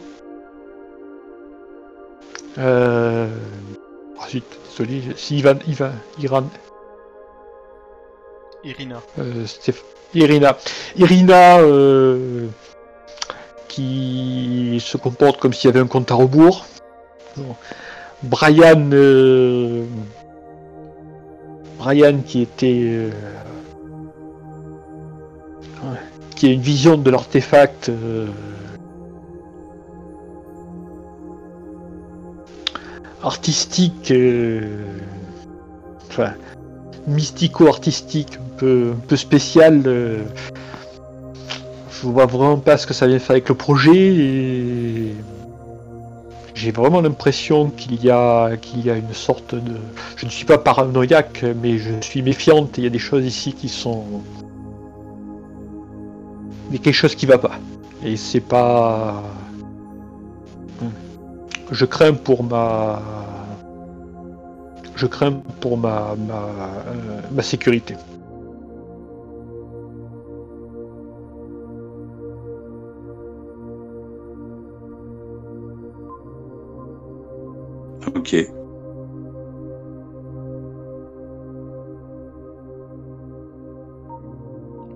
Euh... 2.59 3.29
Ensuite, 4.19 4.45
désolé, 4.71 5.03
si 5.17 5.39
Ivan, 5.39 5.59
Ivan, 5.69 5.93
Iran, 6.19 6.45
Irina. 8.65 9.01
euh, 9.19 9.45
Stéph- 9.45 9.83
Irina. 10.15 10.57
Irina 10.97 11.59
euh, 11.59 12.47
qui 13.69 14.79
se 14.85 14.97
comporte 14.97 15.39
comme 15.39 15.53
s'il 15.53 15.69
y 15.69 15.73
avait 15.73 15.81
un 15.81 15.87
compte 15.87 16.11
à 16.11 16.15
rebours. 16.15 16.65
Bon. 17.37 17.55
Brian, 18.23 18.89
euh, 18.93 19.85
Brian 21.79 22.21
qui 22.27 22.43
était 22.43 23.11
qui 26.35 26.49
a 26.49 26.53
une 26.53 26.61
vision 26.61 26.97
de 26.99 27.11
l'artefact 27.11 27.91
artistique, 33.27 34.11
euh, 34.13 34.85
mystico-artistique, 37.09 38.39
un 38.41 38.57
peu, 38.57 38.93
un 38.95 39.07
peu 39.07 39.17
spécial. 39.17 39.83
euh, 39.87 40.23
je 41.91 42.07
vois 42.07 42.27
vraiment 42.27 42.59
pas 42.59 42.77
ce 42.77 42.87
que 42.87 42.95
ça 42.95 43.07
vient 43.07 43.19
faire 43.19 43.33
avec 43.33 43.49
le 43.49 43.55
projet 43.55 43.97
et 43.97 45.15
j'ai 46.55 46.71
vraiment 46.71 47.01
l'impression 47.01 47.71
qu'il 47.71 48.03
y 48.05 48.11
a 48.11 48.57
qu'il 48.57 48.85
y 48.87 48.91
a 48.91 48.97
une 48.97 49.13
sorte 49.13 49.55
de. 49.55 49.73
Je 50.17 50.27
ne 50.27 50.31
suis 50.31 50.45
pas 50.45 50.59
paranoïaque, 50.59 51.45
mais 51.63 51.79
je 51.79 52.01
suis 52.01 52.23
méfiante. 52.23 52.79
Il 52.79 52.85
y 52.85 52.87
a 52.87 52.91
des 52.91 52.99
choses 52.99 53.25
ici 53.25 53.53
qui 53.53 53.69
sont. 53.69 54.05
Il 56.69 56.77
y 56.77 56.79
a 56.79 56.83
quelque 56.83 56.95
chose 56.95 57.15
qui 57.15 57.27
va 57.27 57.39
pas. 57.39 57.59
Et 58.05 58.17
c'est 58.17 58.41
pas. 58.41 59.23
Je 61.71 61.85
crains 61.85 62.15
pour 62.15 62.45
ma. 62.45 63.01
Je 64.95 65.07
crains 65.07 65.33
pour 65.61 65.77
ma 65.77 66.15
ma, 66.17 66.35
euh, 66.35 67.21
ma 67.33 67.43
sécurité. 67.43 67.97
Ok. 78.15 78.35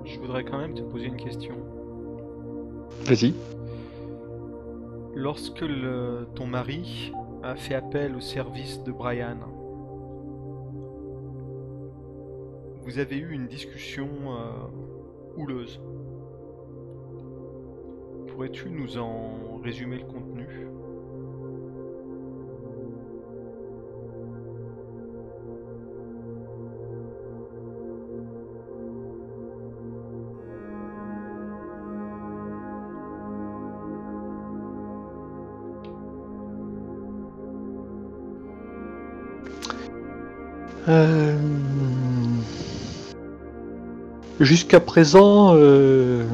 Je 0.05 0.19
voudrais 0.21 0.45
quand 0.45 0.59
même 0.59 0.75
te 0.75 0.83
poser 0.83 1.07
une 1.07 1.17
question. 1.17 1.55
Vas-y. 3.05 3.35
Lorsque 5.15 5.65
ton 6.35 6.47
mari 6.47 7.13
a 7.43 7.57
fait 7.57 7.75
appel 7.75 8.15
au 8.15 8.21
service 8.21 8.83
de 8.85 8.93
Brian, 8.93 9.39
vous 12.83 12.99
avez 12.99 13.17
eu 13.19 13.33
une 13.33 13.47
discussion 13.47 14.09
euh, 14.09 14.51
houleuse. 15.37 15.81
Pourrais-tu 18.29 18.71
nous 18.71 18.99
en 18.99 19.59
résumer 19.63 19.99
le 19.99 20.07
contenu? 20.07 20.47
Euh, 40.91 41.37
Jusqu'à 44.41 44.81
présent, 44.81 45.53
euh, 45.55 46.25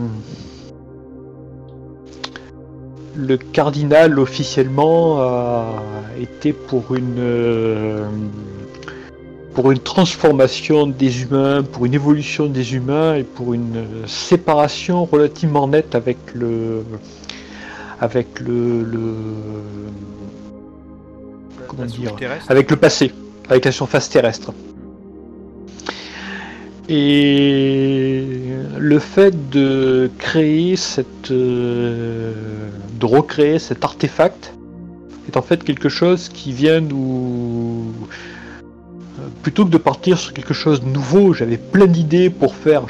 le 3.17 3.37
cardinal 3.37 4.21
officiellement 4.21 5.21
a 5.21 5.73
été 6.21 6.53
pour 6.53 6.95
une 6.95 7.17
euh, 7.19 8.07
pour 9.55 9.73
une 9.73 9.81
transformation 9.81 10.87
des 10.87 11.23
humains, 11.23 11.65
pour 11.65 11.85
une 11.85 11.95
évolution 11.95 12.47
des 12.47 12.75
humains 12.75 13.17
et 13.17 13.25
pour 13.25 13.55
une 13.55 13.85
séparation 14.07 15.05
relativement 15.05 15.67
nette 15.67 15.97
avec 15.97 16.19
le 16.33 16.85
avec 18.01 18.39
le, 18.39 18.85
le 18.85 19.15
comment 21.67 21.87
dire 21.87 22.15
avec 22.49 22.71
le 22.71 22.77
passé, 22.77 23.11
avec 23.49 23.65
la 23.65 23.73
surface 23.73 24.09
terrestre. 24.09 24.53
Et 26.89 28.25
le 28.79 28.99
fait 29.01 29.51
de 29.51 30.09
créer 30.19 30.77
cette, 30.77 31.31
euh, 31.33 32.33
de 33.01 33.07
recréer 33.07 33.59
cet 33.59 33.85
artefact 33.85 34.55
est 35.29 35.37
en 35.37 35.43
fait 35.43 35.65
quelque 35.65 35.89
chose 35.89 36.29
qui 36.29 36.53
vient 36.53 36.81
nous, 36.81 37.93
plutôt 39.43 39.65
que 39.65 39.71
de 39.71 39.79
partir 39.79 40.17
sur 40.19 40.33
quelque 40.33 40.55
chose 40.55 40.81
de 40.81 40.89
nouveau, 40.89 41.33
j'avais 41.33 41.57
plein 41.57 41.87
d'idées 41.87 42.31
pour 42.31 42.55
faire 42.55 42.85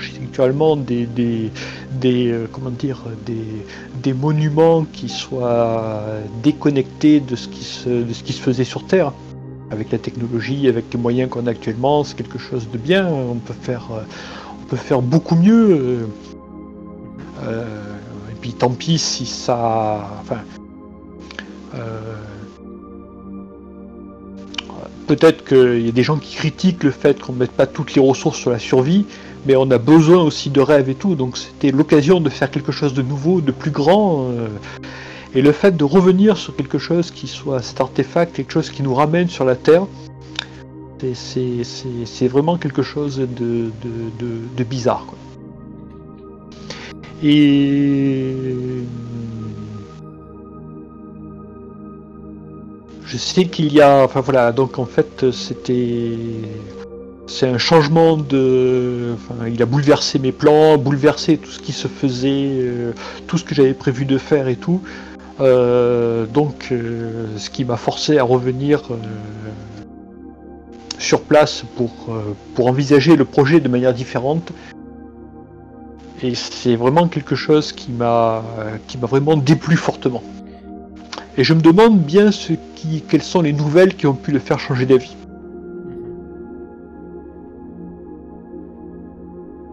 des, 0.87 1.07
des, 1.07 1.51
des 1.99 2.31
euh, 2.31 2.47
comment 2.53 2.71
dire, 2.71 3.03
des, 3.25 3.65
des 4.03 4.13
monuments 4.13 4.85
qui 4.93 5.09
soient 5.09 6.03
déconnectés 6.43 7.21
de 7.21 7.35
ce 7.35 7.49
qui 7.49 7.65
se, 7.65 7.89
de 7.89 8.13
ce 8.13 8.23
qui 8.23 8.35
se 8.35 8.43
faisait 8.43 8.65
sur 8.65 8.87
Terre 8.87 9.13
avec 9.71 9.91
la 9.91 9.99
technologie, 9.99 10.69
avec 10.69 10.93
les 10.93 10.99
moyens 11.01 11.31
qu'on 11.31 11.47
a 11.47 11.51
actuellement, 11.51 12.05
c'est 12.05 12.17
quelque 12.17 12.39
chose 12.39 12.69
de 12.71 12.79
bien. 12.79 13.07
On 13.07 13.37
peut 13.37 13.55
faire, 13.55 13.89
euh, 13.93 14.03
on 14.63 14.65
peut 14.67 14.77
faire 14.77 15.03
beaucoup 15.03 15.35
mieux. 15.35 16.09
euh, 17.45 17.65
et 18.31 18.35
puis 18.41 18.53
tant 18.53 18.71
pis 18.71 18.99
si 18.99 19.27
ça, 19.27 20.21
enfin, 20.21 20.41
euh, 21.75 22.15
peut-être 25.07 25.45
qu'il 25.45 25.85
y 25.85 25.89
a 25.89 25.93
des 25.93 26.03
gens 26.03 26.17
qui 26.17 26.35
critiquent 26.37 26.85
le 26.85 26.91
fait 26.91 27.21
qu'on 27.21 27.33
ne 27.33 27.39
mette 27.39 27.53
pas 27.53 27.67
toutes 27.67 27.95
les 27.95 28.01
ressources 28.01 28.39
sur 28.39 28.51
la 28.51 28.59
survie, 28.59 29.05
mais 29.47 29.57
on 29.57 29.71
a 29.71 29.79
besoin 29.79 30.23
aussi 30.23 30.51
de 30.51 30.61
rêve 30.61 30.89
et 30.89 30.95
tout, 30.95 31.15
donc 31.15 31.37
c'était 31.37 31.71
l'occasion 31.71 32.21
de 32.21 32.29
faire 32.29 32.51
quelque 32.51 32.73
chose 32.73 32.95
de 32.95 33.03
nouveau, 33.03 33.41
de 33.41 33.53
plus 33.53 33.71
grand. 33.71 34.31
Et 35.35 35.43
le 35.43 35.53
fait 35.53 35.77
de 35.77 35.85
revenir 35.85 36.37
sur 36.37 36.55
quelque 36.57 36.79
chose 36.79 37.11
qui 37.11 37.27
soit 37.27 37.63
cet 37.63 37.81
artefact, 37.81 38.35
quelque 38.35 38.53
chose 38.53 38.71
qui 38.71 38.83
nous 38.83 38.95
ramène 38.95 39.29
sur 39.29 39.45
la 39.45 39.57
Terre, 39.57 39.87
c'est- 41.15 42.29
vraiment 42.29 42.57
quelque 42.57 42.83
chose 42.83 43.19
de, 43.19 43.71
bizarre. 44.65 45.07
Et 47.23 48.35
je 53.07 53.17
sais 53.17 53.47
qu'il 53.47 53.73
y 53.73 53.81
a, 53.81 54.05
enfin 54.05 54.21
voilà, 54.21 54.53
donc 54.53 54.79
en 54.79 54.85
fait 54.85 55.31
c'était, 55.33 56.13
c'est 57.27 57.49
un 57.49 57.59
changement 57.59 58.17
de, 58.17 59.15
enfin 59.15 59.47
il 59.49 59.63
a 59.63 59.67
bouleversé 59.67 60.19
mes 60.19 60.33
plans, 60.33 60.77
bouleversé 60.77 61.39
tout 61.39 61.51
ce 61.51 61.59
qui 61.61 61.73
se 61.73 61.89
faisait, 61.89 62.49
euh, 62.53 62.93
tout 63.27 63.39
ce 63.39 63.45
que 63.45 63.55
j'avais 63.55 63.75
prévu 63.75 64.05
de 64.05 64.19
faire 64.19 64.49
et 64.49 64.57
tout. 64.57 64.83
Euh, 65.41 66.25
donc 66.27 66.69
euh, 66.73 67.27
ce 67.37 67.51
qui 67.51 67.65
m'a 67.65 67.77
forcé 67.77 68.17
à 68.17 68.25
revenir 68.25 68.83
euh, 68.91 68.97
sur 70.99 71.21
place 71.23 71.63
pour, 71.77 71.93
pour 72.55 72.67
envisager 72.69 73.17
le 73.17 73.25
projet 73.25 73.61
de 73.61 73.69
manière 73.69 73.93
différente. 73.93 74.53
Et 76.23 76.35
c'est 76.35 76.77
vraiment 76.77 77.09
quelque 77.09 77.35
chose 77.35 77.73
qui 77.73 77.93
m'a 77.93 78.43
qui 78.87 78.97
m'a 78.97 79.07
vraiment 79.07 79.37
déplu 79.37 79.77
fortement. 79.77 80.23
Et 81.37 81.45
je 81.45 81.53
me 81.53 81.61
demande 81.61 82.01
bien 82.01 82.33
ce 82.33 82.55
qui, 82.75 83.03
quelles 83.07 83.23
sont 83.23 83.43
les 83.43 83.53
nouvelles 83.53 83.95
qui 83.95 84.07
ont 84.07 84.15
pu 84.15 84.33
le 84.33 84.39
faire 84.39 84.59
changer 84.59 84.87
d'avis. 84.87 85.15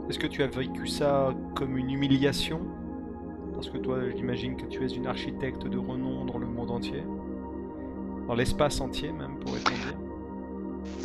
Est-ce 0.09 0.19
que 0.19 0.27
tu 0.27 0.43
as 0.43 0.47
vécu 0.47 0.87
ça 0.87 1.29
comme 1.55 1.77
une 1.77 1.89
humiliation? 1.89 2.59
Parce 3.63 3.77
que 3.77 3.81
toi, 3.81 3.95
j'imagine 4.13 4.57
que 4.57 4.65
tu 4.65 4.83
es 4.83 4.89
une 4.89 5.07
architecte 5.07 5.65
de 5.65 5.77
renom 5.77 6.25
dans 6.25 6.37
le 6.37 6.45
monde 6.45 6.69
entier. 6.69 7.01
Dans 8.27 8.33
l'espace 8.35 8.81
entier 8.81 9.13
même, 9.13 9.37
pourrait-on 9.39 9.69
dire. 9.69 9.95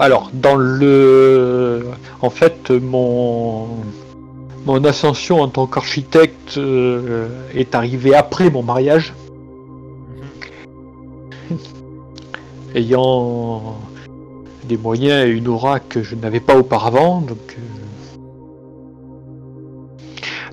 Alors, 0.01 0.33
dans 0.35 0.57
le. 0.57 1.85
En 2.21 2.31
fait, 2.31 2.73
mon. 2.73 3.69
Mon 4.67 4.85
ascension 4.85 5.41
en 5.41 5.47
tant 5.47 5.69
qu'architecte 5.69 6.59
euh, 6.59 7.29
est 7.55 7.77
arrivée 7.77 8.17
après 8.17 8.51
mon 8.51 8.65
mariage, 8.65 9.15
ayant 12.75 13.77
des 14.65 14.77
moyens 14.77 15.29
et 15.29 15.31
une 15.31 15.47
aura 15.47 15.79
que 15.79 16.03
je 16.03 16.17
n'avais 16.17 16.41
pas 16.41 16.59
auparavant. 16.59 17.21
Donc, 17.21 17.57
euh, 17.57 17.78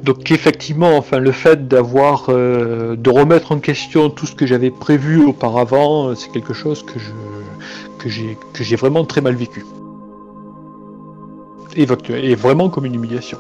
donc 0.06 0.30
effectivement, 0.30 0.98
enfin, 0.98 1.18
le 1.18 1.32
fait 1.32 1.68
d'avoir, 1.68 2.28
euh, 2.30 2.96
de 2.96 3.10
remettre 3.10 3.52
en 3.52 3.60
question 3.60 4.12
tout 4.12 4.28
ce 4.28 4.36
que 4.36 4.46
j'avais 4.46 4.70
prévu 4.70 5.26
auparavant, 5.26 6.10
euh, 6.10 6.16
c'est 6.16 6.30
quelque 6.32 6.54
chose 6.54 6.84
que 6.84 7.00
je, 7.00 7.12
que 7.98 8.08
j'ai, 8.08 8.38
que 8.54 8.64
j'ai 8.64 8.76
vraiment 8.76 9.04
très 9.04 9.22
mal 9.22 9.34
vécu. 9.34 9.66
Et, 11.76 11.88
et 12.10 12.36
vraiment 12.36 12.70
comme 12.70 12.86
une 12.86 12.94
humiliation. 12.94 13.40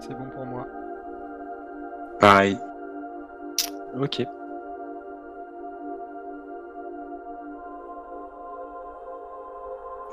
C'est 0.00 0.14
bon 0.14 0.26
pour 0.32 0.46
moi. 0.46 0.66
Pareil. 2.20 2.56
Ok. 4.00 4.24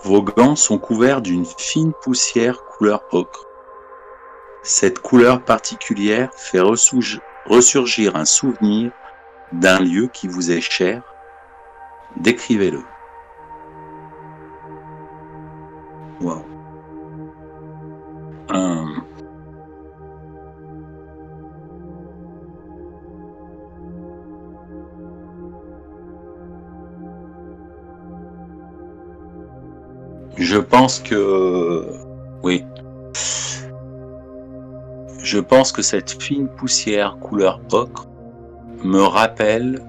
Vos 0.04 0.24
gants 0.24 0.56
sont 0.56 0.80
couverts 0.80 1.22
d'une 1.22 1.46
fine 1.46 1.94
poussière 2.02 2.64
couleur 2.66 3.04
ocre. 3.12 3.46
Cette 4.64 5.00
couleur 5.00 5.44
particulière 5.44 6.32
fait 6.36 6.60
ressurgir 6.60 8.16
un 8.16 8.26
souvenir 8.26 8.92
d'un 9.52 9.80
lieu 9.80 10.08
qui 10.08 10.28
vous 10.28 10.52
est 10.52 10.62
cher. 10.62 11.04
Décrivez-le. 12.18 12.82
Wow. 16.20 16.46
Je 30.42 30.58
pense 30.58 30.98
que 31.00 31.86
oui. 32.42 32.66
Je 35.20 35.38
pense 35.38 35.72
que 35.72 35.84
cette 35.84 36.20
fine 36.20 36.48
poussière 36.48 37.20
couleur 37.20 37.62
ocre 37.72 38.08
me 38.84 39.04
rappelle 39.04 39.84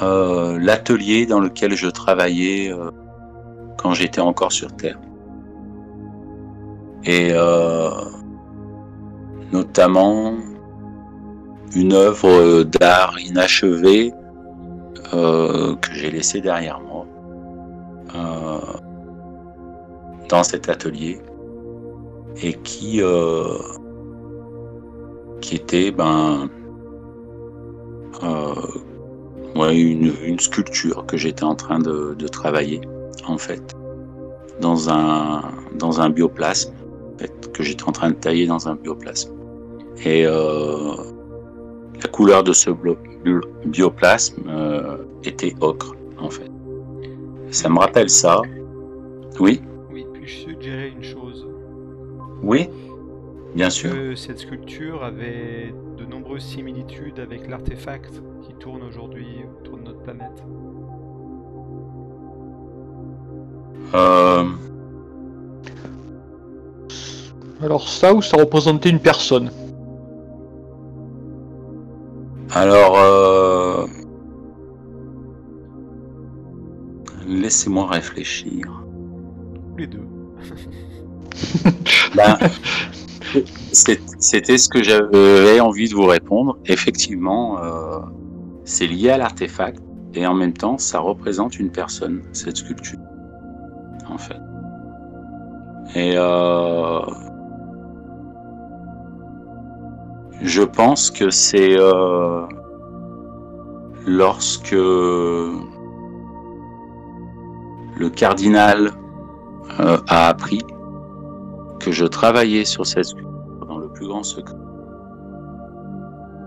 euh, 0.00 0.56
l'atelier 0.60 1.26
dans 1.26 1.40
lequel 1.40 1.74
je 1.74 1.88
travaillais 1.88 2.72
euh, 2.72 2.92
quand 3.76 3.94
j'étais 3.94 4.20
encore 4.20 4.52
sur 4.52 4.72
Terre. 4.76 5.00
Et 7.02 7.30
euh, 7.32 7.90
notamment 9.52 10.34
une 11.74 11.94
œuvre 11.94 12.62
d'art 12.62 13.18
inachevée 13.18 14.12
que 15.10 15.92
j'ai 15.92 16.10
laissée 16.12 16.40
derrière 16.40 16.80
moi. 16.80 17.06
Dans 20.28 20.42
cet 20.42 20.68
atelier 20.68 21.20
et 22.42 22.54
qui 22.54 23.02
euh, 23.02 23.58
qui 25.40 25.56
était 25.56 25.90
ben 25.90 26.48
euh, 28.22 28.54
une, 29.72 30.38
sculpture 30.38 31.06
que 31.06 31.16
j'étais 31.16 31.44
en 31.44 31.54
train 31.54 31.78
de, 31.78 32.14
travailler 32.28 32.80
en 33.26 33.38
fait 33.38 33.62
dans 34.60 34.90
un 34.90 35.42
dans 35.78 36.00
un 36.00 36.10
bioplasme 36.10 36.74
que 37.52 37.62
j'étais 37.62 37.84
en 37.84 37.92
train 37.92 38.10
de 38.10 38.16
tailler 38.16 38.46
dans 38.46 38.68
un 38.68 38.74
bioplasme. 38.74 39.32
Et 40.04 40.26
euh, 40.26 40.94
la 42.02 42.08
couleur 42.10 42.44
de 42.44 42.52
ce 42.52 42.70
bioplasme 43.64 44.42
était 45.24 45.54
ocre 45.60 45.94
en 46.18 46.28
fait. 46.28 46.50
Ça 47.50 47.70
me 47.70 47.78
rappelle 47.78 48.10
ça. 48.10 48.42
Oui? 49.40 49.62
Suggérer 50.26 50.88
une 50.88 51.02
chose 51.02 51.46
oui 52.42 52.68
bien 53.54 53.70
sûr 53.70 53.92
Que 53.92 54.14
cette 54.14 54.38
sculpture 54.38 55.02
avait 55.02 55.74
de 55.96 56.04
nombreuses 56.04 56.44
similitudes 56.44 57.18
avec 57.20 57.48
l'artefact 57.48 58.22
qui 58.42 58.54
tourne 58.54 58.82
aujourd'hui 58.82 59.26
autour 59.60 59.78
de 59.78 59.82
notre 59.84 60.02
planète. 60.02 60.44
Euh, 63.94 64.44
Alors 67.62 67.88
ça 67.88 68.12
ou 68.12 68.20
ça 68.20 68.36
représentait 68.36 68.90
une 68.90 69.00
personne? 69.00 69.50
Alors, 72.52 72.98
euh, 72.98 73.86
laissez-moi 77.26 77.86
réfléchir. 77.86 78.84
Tous 79.72 79.76
les 79.78 79.86
deux. 79.86 80.06
C'est- 83.72 84.00
C'était 84.18 84.58
ce 84.58 84.68
que 84.68 84.82
j'avais 84.82 85.60
envie 85.60 85.88
de 85.88 85.94
vous 85.94 86.06
répondre. 86.06 86.58
Effectivement, 86.66 87.58
euh, 87.62 87.98
c'est 88.64 88.86
lié 88.86 89.10
à 89.10 89.18
l'artefact 89.18 89.80
et 90.14 90.26
en 90.26 90.34
même 90.34 90.54
temps, 90.54 90.78
ça 90.78 90.98
représente 91.00 91.58
une 91.58 91.70
personne, 91.70 92.22
cette 92.32 92.56
sculpture, 92.56 92.98
en 94.08 94.16
fait. 94.18 94.40
Et 95.94 96.14
euh, 96.16 97.00
je 100.42 100.62
pense 100.62 101.10
que 101.10 101.30
c'est 101.30 101.76
euh, 101.78 102.42
lorsque 104.06 104.72
le 104.72 105.60
cardinal 108.14 108.92
euh, 109.80 109.98
a 110.08 110.28
appris 110.28 110.62
que 111.80 111.92
je 111.92 112.06
travaillais 112.06 112.64
sur 112.64 112.86
cette 112.86 113.04
sculpture 113.04 113.66
dans 113.66 113.78
le 113.78 113.88
plus 113.88 114.06
grand 114.06 114.22
secret. 114.22 114.56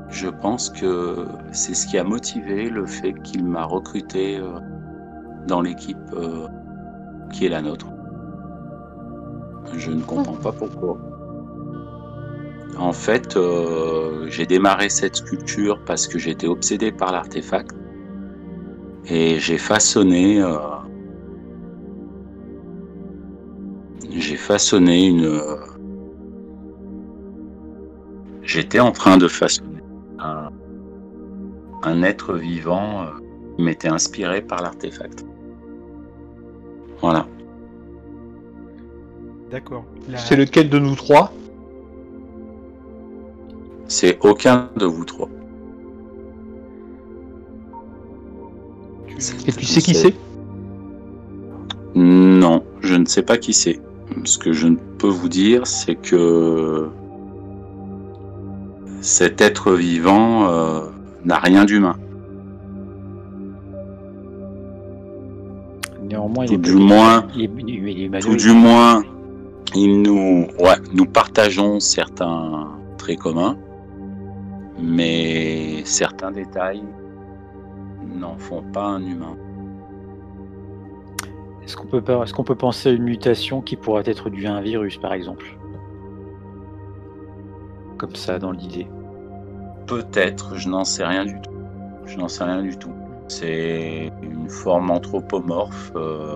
Je 0.10 0.28
pense 0.28 0.70
que 0.70 1.28
c'est 1.52 1.76
ce 1.76 1.86
qui 1.86 1.98
a 1.98 2.04
motivé 2.04 2.70
le 2.70 2.86
fait 2.88 3.14
qu'il 3.22 3.46
m'a 3.46 3.66
recruté 3.66 4.38
euh, 4.38 4.60
dans 5.48 5.62
l'équipe 5.62 5.98
euh, 6.14 6.48
qui 7.32 7.46
est 7.46 7.50
la 7.50 7.62
nôtre. 7.62 7.88
Je 9.76 9.92
ne 9.92 10.02
comprends 10.02 10.34
pas 10.34 10.52
pourquoi. 10.52 10.98
En 12.80 12.94
fait, 12.94 13.38
j'ai 14.28 14.46
démarré 14.46 14.90
cette 14.90 15.18
sculpture 15.18 15.80
parce 15.86 16.08
que 16.08 16.18
j'étais 16.18 16.48
obsédé 16.48 16.92
par 16.92 17.12
l'artefact. 17.12 17.76
Et 19.06 19.38
j'ai 19.38 19.58
façonné. 19.58 20.42
J'ai 24.12 24.36
façonné 24.38 25.06
une. 25.08 25.26
euh, 25.26 25.56
J'étais 28.44 28.80
en 28.80 28.92
train 28.92 29.18
de 29.18 29.28
façonner 29.28 29.82
un, 30.18 30.50
un 31.84 32.02
être 32.04 32.34
vivant 32.34 33.04
euh, 33.04 33.06
qui 33.56 33.64
m'était 33.64 33.90
inspiré 33.90 34.42
par 34.42 34.62
l'artefact. 34.64 35.24
Voilà. 37.00 37.28
D'accord. 39.52 39.86
La- 40.10 40.18
C'est 40.18 40.36
lequel 40.36 40.70
de 40.70 40.80
nous 40.80 40.96
trois? 40.96 41.32
C'est 43.88 44.18
aucun 44.26 44.70
de 44.78 44.86
vous 44.86 45.06
trois. 45.06 45.30
tu- 49.08 49.16
Et 49.48 49.52
tu 49.52 49.66
sais 49.66 49.82
qui 49.82 49.94
c'est? 49.94 50.16
Non, 51.96 52.64
je 52.82 52.96
ne 52.96 53.06
sais 53.06 53.24
pas 53.24 53.38
qui 53.38 53.54
c'est. 53.54 53.80
Ce 54.26 54.38
que 54.38 54.54
je 54.54 54.68
ne 54.68 54.76
peux 54.76 55.08
vous 55.08 55.30
dire, 55.30 55.66
c'est 55.68 55.96
que 55.96 56.90
cet 59.02 59.42
être 59.42 59.74
vivant 59.74 60.50
euh, 60.50 60.82
n'a 61.24 61.38
rien 61.38 61.66
d'humain. 61.66 61.96
Néanmoins, 66.04 66.46
il 66.46 66.50
Tout 66.50 66.54
est 66.56 66.58
du 66.58 66.76
moins, 66.76 67.28
il 67.36 67.42
est, 67.42 67.44
est 67.44 68.06
humanoïde. 68.06 68.22
tout 68.22 68.36
du 68.36 68.52
moins, 68.52 69.04
il 69.76 70.02
nous, 70.02 70.48
ouais, 70.60 70.78
nous 70.94 71.06
partageons 71.06 71.80
certains 71.80 72.68
traits 72.98 73.20
communs, 73.20 73.58
mais 74.82 75.84
certains 75.86 76.32
détails 76.32 76.84
n'en 78.20 78.38
font 78.38 78.64
pas 78.74 78.86
un 78.86 79.06
humain. 79.06 79.38
Est-ce 81.70 82.34
qu'on 82.34 82.44
peut, 82.44 82.56
penser 82.56 82.90
à 82.90 82.92
une 82.94 83.04
mutation 83.04 83.62
qui 83.62 83.76
pourrait 83.76 84.02
être 84.08 84.32
due 84.32 84.48
à 84.48 84.56
un 84.56 84.62
virus, 84.62 84.98
par 84.98 85.14
exemple 85.14 85.46
Comme 88.00 88.16
ça, 88.16 88.40
dans 88.40 88.52
l'idée. 88.52 88.88
Peut-être, 89.86 90.56
je 90.56 90.68
n'en 90.68 90.84
sais 90.84 91.06
rien 91.06 91.26
du 91.26 91.40
tout. 91.40 91.52
Je 92.08 92.18
n'en 92.18 92.28
sais 92.28 92.44
rien 92.44 92.64
du 92.64 92.76
tout. 92.76 92.90
C'est 93.28 94.12
une 94.24 94.50
forme 94.50 94.90
anthropomorphe, 94.90 95.92
euh, 95.96 96.36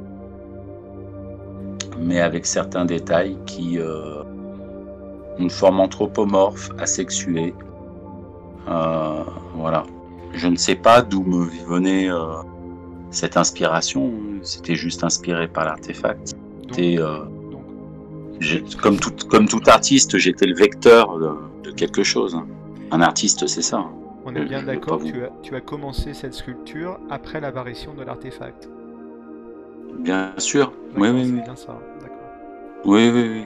mais 1.98 2.22
avec 2.22 2.46
certains 2.46 2.86
détails 2.86 3.36
qui. 3.48 3.80
euh, 3.80 4.22
une 5.40 5.50
forme 5.50 5.80
anthropomorphe, 5.80 6.70
asexuée. 6.78 7.56
Euh, 8.70 9.24
voilà. 9.56 9.82
Je 10.34 10.48
ne 10.48 10.58
sais 10.58 10.76
pas 10.76 11.02
d'où 11.02 11.24
me 11.24 11.46
venait 11.66 12.08
cette 13.14 13.38
inspiration. 13.38 14.12
C'était 14.42 14.76
juste 14.76 15.04
inspiré 15.04 15.48
par 15.48 15.66
l'artefact. 15.66 16.34
euh, 17.00 17.20
comme, 18.82 18.98
tout, 19.00 19.14
comme 19.30 19.48
tout 19.48 19.62
artiste, 19.68 20.18
j'étais 20.18 20.46
le 20.46 20.56
vecteur 20.56 21.18
de, 21.20 21.30
de 21.64 21.72
quelque 21.72 22.04
chose. 22.04 22.38
Un 22.92 23.02
artiste, 23.02 23.48
c'est 23.48 23.62
ça. 23.62 23.86
on 24.26 24.36
est 24.36 24.40
je- 24.42 24.48
bien 24.48 24.64
d'accord, 24.64 25.02
tu 25.04 25.24
as, 25.24 25.30
tu 25.42 25.56
as 25.56 25.62
commencé 25.62 26.14
cette 26.14 26.34
sculpture 26.34 27.00
après 27.10 27.40
l'apparition 27.40 27.94
de 27.94 28.04
l'artefact. 28.04 28.70
Bien 30.00 30.34
sûr. 30.38 30.74
Oui, 30.98 31.10
oui, 31.10 31.22
oui. 31.26 31.42
bien 31.44 31.56
ça. 31.56 31.78
D'accord. 32.02 32.18
Oui, 32.86 33.10
oui, 33.14 33.30
oui. 33.34 33.46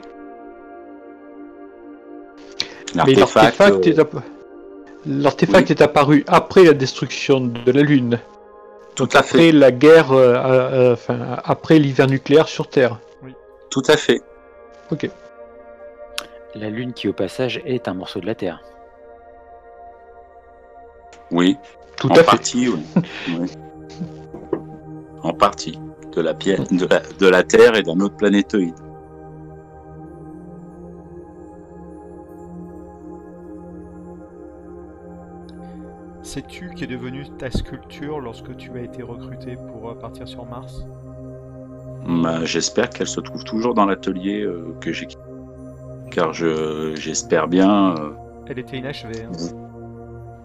Mais 2.95 3.13
L'artefact, 3.13 3.61
euh, 3.61 3.65
app- 3.65 4.13
oui. 5.69 5.71
est 5.71 5.81
apparu 5.81 6.23
après 6.27 6.63
la 6.63 6.73
destruction 6.73 7.41
de 7.41 7.71
la 7.71 7.81
Lune. 7.81 8.19
Tout 8.97 9.03
Donc 9.03 9.15
à 9.15 9.19
après 9.19 9.37
fait, 9.37 9.51
la 9.51 9.71
guerre, 9.71 10.11
euh, 10.11 10.33
euh, 10.33 10.71
euh, 10.89 10.93
enfin, 10.93 11.37
après 11.43 11.77
l'hiver 11.77 12.07
nucléaire 12.07 12.47
sur 12.47 12.67
Terre. 12.67 12.99
tout 13.69 13.83
à 13.87 13.95
fait. 13.95 14.21
La 16.55 16.69
Lune 16.71 16.93
qui, 16.93 17.07
au 17.07 17.13
passage, 17.13 17.61
est 17.65 17.87
un 17.87 17.93
morceau 17.93 18.19
de 18.19 18.25
la 18.25 18.33
Terre. 18.33 18.63
Oui, 21.29 21.55
Tout 21.97 22.09
en 22.09 22.15
à 22.15 22.15
fait. 22.15 22.23
partie, 22.23 22.69
oui. 22.69 22.83
Oui. 23.39 23.51
En 25.21 25.33
partie. 25.33 25.79
De 26.15 26.21
la, 26.21 26.33
pierre, 26.33 26.63
de, 26.71 26.87
la, 26.87 27.01
de 27.19 27.27
la 27.27 27.43
Terre 27.43 27.75
et 27.75 27.83
d'un 27.83 27.99
autre 27.99 28.15
planétoïde. 28.15 28.73
Sais-tu 36.27 36.71
qu'est 36.75 36.87
devenue 36.87 37.23
ta 37.39 37.49
sculpture 37.49 38.19
lorsque 38.19 38.53
tu 38.57 38.77
as 38.77 38.81
été 38.81 39.01
recruté 39.01 39.55
pour 39.55 39.89
euh, 39.89 39.93
partir 39.93 40.27
sur 40.27 40.45
Mars? 40.45 40.85
Bah, 42.05 42.43
J'espère 42.43 42.89
qu'elle 42.89 43.07
se 43.07 43.21
trouve 43.21 43.45
toujours 43.45 43.73
dans 43.73 43.85
l'atelier 43.85 44.41
euh, 44.41 44.75
que 44.81 44.91
j'ai 44.91 45.05
quitté. 45.05 45.21
Car 46.11 46.33
je 46.33 46.93
j'espère 46.95 47.47
bien. 47.47 47.95
euh, 47.95 48.09
Elle 48.47 48.59
était 48.59 48.77
inachevée. 48.77 49.23
hein. 49.23 49.31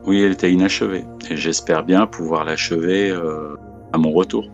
oui, 0.07 0.23
elle 0.23 0.31
était 0.31 0.53
inachevée. 0.53 1.05
Et 1.29 1.37
j'espère 1.37 1.83
bien 1.85 2.07
pouvoir 2.07 2.45
l'achever 2.45 3.11
euh, 3.11 3.57
à 3.93 3.99
mon 3.99 4.13
retour. 4.13 4.45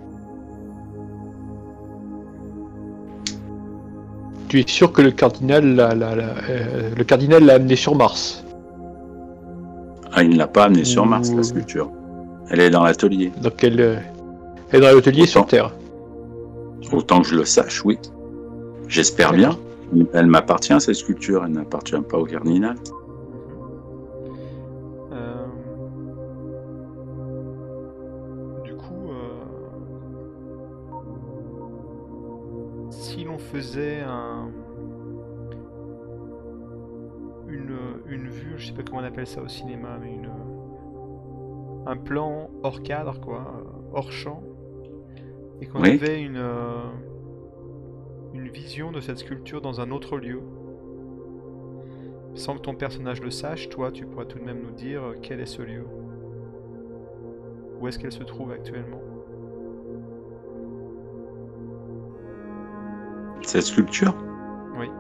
Tu 4.49 4.61
es 4.61 4.65
sûr 4.67 4.93
que 4.95 5.03
le 5.03 5.11
cardinal 5.11 5.75
l'a, 5.75 5.95
l'a- 5.95 6.17
l'a- 6.17 6.35
euh, 6.49 6.91
le 6.97 7.05
cardinal 7.05 7.45
l'a 7.45 7.55
amené 7.57 7.77
sur 7.77 7.95
Mars? 7.95 8.47
Ah, 10.19 10.25
il 10.25 10.31
ne 10.31 10.37
l'a 10.37 10.49
pas 10.49 10.65
amenée 10.65 10.85
sur 10.85 11.07
Mars, 11.07 11.31
Ouh. 11.31 11.37
la 11.37 11.45
sculpture. 11.45 11.93
Elle 12.51 12.59
est 12.59 12.71
dans 12.71 12.83
l'atelier. 12.83 13.31
Donc 13.41 13.63
elle, 13.63 13.81
euh, 13.81 13.99
elle 14.73 14.83
est 14.83 14.87
dans 14.89 14.93
l'atelier 14.93 15.27
sur 15.27 15.47
Terre. 15.47 15.73
Autant 16.93 17.21
que 17.21 17.29
je 17.29 17.37
le 17.37 17.45
sache, 17.45 17.85
oui. 17.85 18.01
J'espère 18.89 19.33
bien. 19.33 19.57
Elle 20.13 20.27
m'appartient, 20.27 20.75
cette 20.81 20.97
sculpture. 20.97 21.45
Elle 21.45 21.53
n'appartient 21.53 21.95
pas 22.11 22.19
au 22.19 22.25
cardinal. 22.25 22.75
Euh, 25.13 25.47
Du 28.65 28.75
coup, 28.75 29.11
euh, 29.11 29.45
si 32.91 33.23
l'on 33.23 33.39
faisait 33.39 34.01
un... 34.01 34.49
une, 37.49 37.77
une 38.09 38.29
vue, 38.29 38.55
je 38.57 38.67
sais 38.69 38.73
pas 38.73 38.83
comment 38.83 39.01
on 39.01 39.05
appelle 39.05 39.27
ça 39.27 39.41
au 39.43 39.49
cinéma, 39.49 39.99
mais 40.01 40.13
une 40.15 40.29
un 41.87 41.97
plan 41.97 42.51
hors 42.63 42.83
cadre, 42.83 43.19
quoi, 43.21 43.37
euh, 43.57 43.71
hors 43.95 44.13
champ, 44.13 44.43
et 45.61 45.67
qu'on 45.67 45.81
Oui. 45.81 45.93
avait 45.93 46.21
une 46.23 46.37
euh, 46.37 46.83
une 48.35 48.49
vision 48.49 48.93
de 48.93 49.01
cette 49.01 49.19
sculpture 49.19 49.63
dans 49.63 49.81
un 49.81 49.91
autre 49.91 50.19
lieu. 50.19 50.43
Sans 52.35 52.57
que 52.57 52.61
ton 52.61 52.75
personnage 52.75 53.23
le 53.23 53.31
sache, 53.31 53.69
toi, 53.71 53.91
tu 53.91 54.05
pourras 54.07 54.27
tout 54.27 54.39
de 54.39 54.45
même 54.45 54.61
nous 54.63 54.71
dire 54.71 55.03
euh, 55.03 55.15
quel 55.23 55.41
est 55.41 55.47
ce 55.47 55.63
lieu. 55.63 55.87
Où 57.81 57.89
est-ce 57.89 57.99
qu'elle 57.99 58.13
se 58.13 58.23
trouve 58.25 58.51
actuellement 58.53 59.01
Cette 63.43 63.63
sculpture? 63.63 64.15
Oui. 64.79 64.91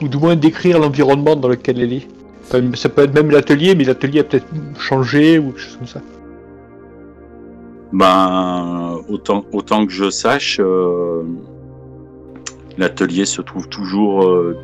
Ou 0.00 0.08
du 0.08 0.16
moins 0.16 0.36
décrire 0.36 0.78
l'environnement 0.78 1.36
dans 1.36 1.48
lequel 1.48 1.80
elle 1.80 1.92
est. 1.92 2.08
Ça 2.76 2.88
peut 2.88 3.02
être 3.02 3.14
même 3.14 3.30
l'atelier, 3.30 3.74
mais 3.74 3.84
l'atelier 3.84 4.20
a 4.20 4.24
peut-être 4.24 4.46
changé 4.78 5.38
ou 5.38 5.50
quelque 5.50 5.60
chose 5.60 5.76
comme 5.76 5.86
ça. 5.86 6.00
Ben, 7.92 9.00
autant, 9.08 9.44
autant 9.52 9.86
que 9.86 9.92
je 9.92 10.10
sache, 10.10 10.60
euh, 10.60 11.22
l'atelier 12.76 13.24
se 13.24 13.40
trouve 13.40 13.68
toujours 13.68 14.24
euh, 14.24 14.56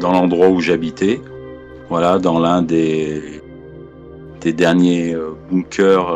dans 0.00 0.12
l'endroit 0.12 0.48
où 0.48 0.60
j'habitais. 0.60 1.20
Voilà, 1.88 2.18
dans 2.18 2.38
l'un 2.38 2.62
des, 2.62 3.40
des 4.40 4.52
derniers 4.52 5.14
euh, 5.14 5.30
bunkers 5.50 6.12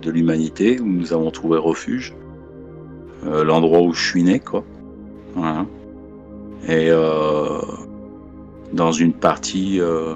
de 0.00 0.10
l'humanité 0.10 0.80
où 0.80 0.86
nous 0.86 1.12
avons 1.12 1.30
trouvé 1.30 1.58
refuge. 1.58 2.14
L'endroit 3.24 3.80
où 3.80 3.92
je 3.92 4.04
suis 4.04 4.22
né, 4.22 4.38
quoi. 4.38 4.62
Voilà. 5.34 5.66
Et 6.68 6.90
euh, 6.90 7.60
dans 8.72 8.90
une 8.90 9.12
partie 9.12 9.80
euh, 9.80 10.14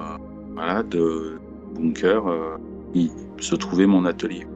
voilà, 0.55 0.83
de 0.83 1.39
bunker, 1.77 2.27
euh, 2.27 2.57
il 2.93 3.11
se 3.39 3.55
trouvait 3.55 3.87
mon 3.87 4.05
atelier. 4.05 4.47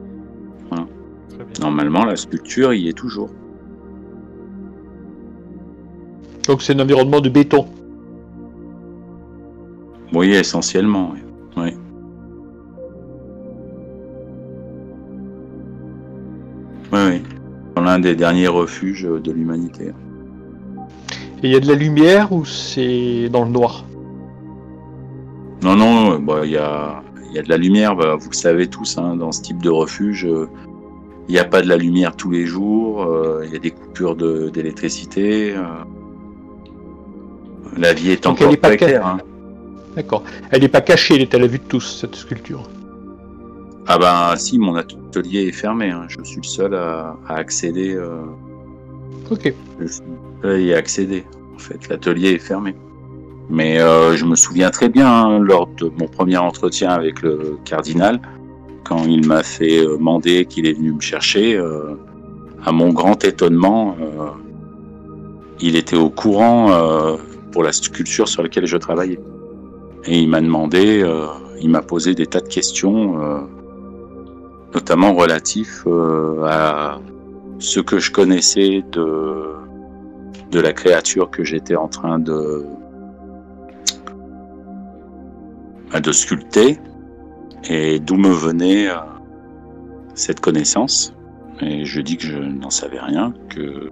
Très 0.69 1.43
bien. 1.43 1.53
Normalement, 1.61 2.05
la 2.05 2.17
sculpture 2.17 2.73
y 2.73 2.89
est 2.89 2.97
toujours. 2.97 3.29
Donc 6.47 6.61
c'est 6.61 6.75
un 6.75 6.79
environnement 6.79 7.21
de 7.21 7.29
béton. 7.29 7.65
Oui, 10.13 10.31
essentiellement. 10.33 11.11
oui. 11.13 11.19
Oui. 11.57 11.77
Oui, 16.91 16.99
oui. 17.09 17.23
Dans 17.75 17.81
l'un 17.81 17.99
des 17.99 18.15
derniers 18.15 18.47
refuges 18.47 19.03
de 19.03 19.31
l'humanité. 19.31 19.91
Et 21.43 21.47
il 21.47 21.51
y 21.51 21.55
a 21.55 21.59
de 21.59 21.67
la 21.67 21.75
lumière 21.75 22.31
ou 22.31 22.45
c'est 22.45 23.29
dans 23.29 23.43
le 23.43 23.51
noir? 23.51 23.85
Non, 25.63 25.75
non, 25.75 26.19
bah, 26.19 26.41
il 26.43 26.51
y, 26.51 26.57
a, 26.57 27.01
il 27.29 27.35
y 27.35 27.39
a 27.39 27.41
de 27.41 27.49
la 27.49 27.57
lumière, 27.57 27.95
bah, 27.95 28.15
vous 28.15 28.29
le 28.29 28.35
savez 28.35 28.67
tous, 28.67 28.97
hein, 28.97 29.15
dans 29.15 29.31
ce 29.31 29.41
type 29.41 29.61
de 29.61 29.69
refuge. 29.69 30.25
euh, 30.25 30.47
Il 31.27 31.31
n'y 31.33 31.39
a 31.39 31.43
pas 31.45 31.61
de 31.61 31.67
la 31.67 31.77
lumière 31.77 32.15
tous 32.15 32.29
les 32.29 32.45
jours, 32.45 33.03
euh, 33.03 33.41
il 33.45 33.53
y 33.53 33.55
a 33.55 33.59
des 33.59 33.71
coupures 33.71 34.15
de- 34.15 34.49
d'électricité. 34.49 35.55
euh. 35.55 35.61
La 37.77 37.93
vie 37.93 38.11
est 38.11 38.23
Donc 38.23 38.41
encore 38.41 38.53
est 38.53 38.57
pas 38.57 38.69
hein. 38.71 39.17
D'accord. 39.95 40.23
Elle 40.51 40.61
n'est 40.61 40.67
pas 40.69 40.81
cachée, 40.81 41.15
elle 41.15 41.21
est 41.21 41.33
à 41.33 41.39
la 41.39 41.47
vue 41.47 41.57
de 41.59 41.63
tous, 41.63 41.99
cette 42.01 42.15
sculpture. 42.15 42.63
Ah 43.87 43.97
ben 43.97 44.35
si, 44.37 44.57
mon 44.59 44.75
atelier 44.75 45.47
est 45.47 45.51
fermé. 45.51 45.89
hein. 45.89 46.05
Je 46.07 46.21
suis 46.23 46.37
le 46.41 46.47
seul 46.47 46.75
à, 46.75 47.17
à 47.27 47.35
accéder. 47.35 47.95
euh, 47.95 48.21
Ok. 49.31 49.53
je 49.79 49.87
à 50.49 50.57
y 50.57 50.73
accéder. 50.73 51.23
En 51.55 51.59
fait, 51.59 51.87
l'atelier 51.89 52.31
est 52.31 52.39
fermé. 52.39 52.75
Mais 53.49 53.79
euh, 53.79 54.15
je 54.15 54.25
me 54.25 54.35
souviens 54.35 54.71
très 54.71 54.89
bien 54.89 55.07
hein, 55.07 55.39
lors 55.39 55.67
de 55.67 55.91
mon 55.99 56.07
premier 56.07 56.37
entretien 56.37 56.89
avec 56.89 57.21
le 57.21 57.57
cardinal, 57.63 58.19
quand 58.83 59.03
il 59.05 59.25
m'a 59.27 59.43
fait 59.43 59.79
euh, 59.85 59.97
demander 59.97 60.45
qu'il 60.45 60.65
est 60.67 60.73
venu 60.73 60.93
me 60.93 61.01
chercher. 61.01 61.55
euh, 61.55 61.95
à 62.65 62.71
mon 62.71 62.91
grand 62.91 63.23
étonnement, 63.23 63.95
euh, 64.01 64.29
il 65.59 65.75
était 65.75 65.95
au 65.97 66.09
courant 66.09 66.71
euh, 66.71 67.15
pour 67.51 67.63
la 67.63 67.71
sculpture 67.71 68.27
sur 68.27 68.41
laquelle 68.41 68.65
je 68.65 68.77
travaillais. 68.77 69.19
Et 70.05 70.19
il 70.19 70.29
m'a 70.29 70.41
demandé, 70.41 71.01
euh, 71.03 71.27
il 71.61 71.69
m'a 71.69 71.81
posé 71.81 72.15
des 72.15 72.25
tas 72.25 72.41
de 72.41 72.47
questions. 72.47 73.21
euh, 73.21 73.41
notamment 74.75 75.13
relatif 75.13 75.83
euh, 75.87 76.43
à 76.43 76.99
ce 77.59 77.79
que 77.79 77.97
je 77.97 78.11
connaissais 78.11 78.83
de, 78.91 79.45
de 80.51 80.59
la 80.59 80.73
créature 80.73 81.29
que 81.31 81.43
j'étais 81.43 81.75
en 81.75 81.87
train 81.87 82.19
de, 82.19 82.65
de 86.01 86.11
sculpter 86.11 86.79
et 87.69 87.99
d'où 87.99 88.15
me 88.15 88.29
venait 88.29 88.89
euh, 88.89 88.95
cette 90.13 90.39
connaissance. 90.39 91.13
Et 91.61 91.85
je 91.85 92.01
dis 92.01 92.17
que 92.17 92.23
je 92.23 92.37
n'en 92.37 92.69
savais 92.69 92.99
rien, 92.99 93.33
que 93.49 93.89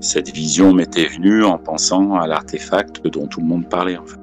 cette 0.00 0.30
vision 0.30 0.72
m'était 0.72 1.06
venue 1.06 1.44
en 1.44 1.58
pensant 1.58 2.14
à 2.14 2.26
l'artefact 2.26 3.06
dont 3.08 3.26
tout 3.26 3.40
le 3.40 3.46
monde 3.46 3.68
parlait 3.68 3.96
en 3.98 4.06
fait. 4.06 4.18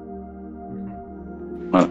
Voilà. 1.71 1.87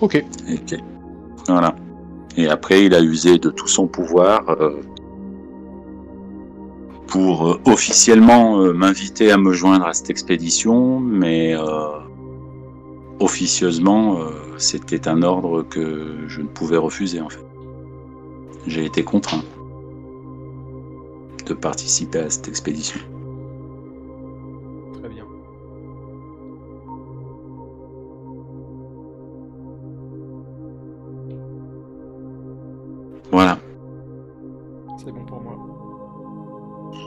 Ok. 0.00 0.24
Que- 0.66 0.76
Voilà. 1.48 1.74
Et 2.36 2.48
après, 2.48 2.84
il 2.84 2.94
a 2.94 3.00
usé 3.00 3.38
de 3.38 3.50
tout 3.50 3.66
son 3.68 3.86
pouvoir 3.86 4.48
euh, 4.50 4.82
pour 7.06 7.48
euh, 7.48 7.60
officiellement 7.64 8.60
euh, 8.60 8.72
m'inviter 8.74 9.30
à 9.30 9.38
me 9.38 9.52
joindre 9.52 9.86
à 9.86 9.94
cette 9.94 10.10
expédition, 10.10 11.00
mais 11.00 11.54
officieusement, 13.18 14.18
c'était 14.58 15.08
un 15.08 15.22
ordre 15.22 15.62
que 15.62 16.28
je 16.28 16.42
ne 16.42 16.46
pouvais 16.46 16.76
refuser 16.76 17.20
en 17.20 17.30
fait. 17.30 17.44
J'ai 18.66 18.84
été 18.84 19.02
contraint 19.02 19.42
de 21.46 21.54
participer 21.54 22.18
à 22.18 22.30
cette 22.30 22.48
expédition. 22.48 23.00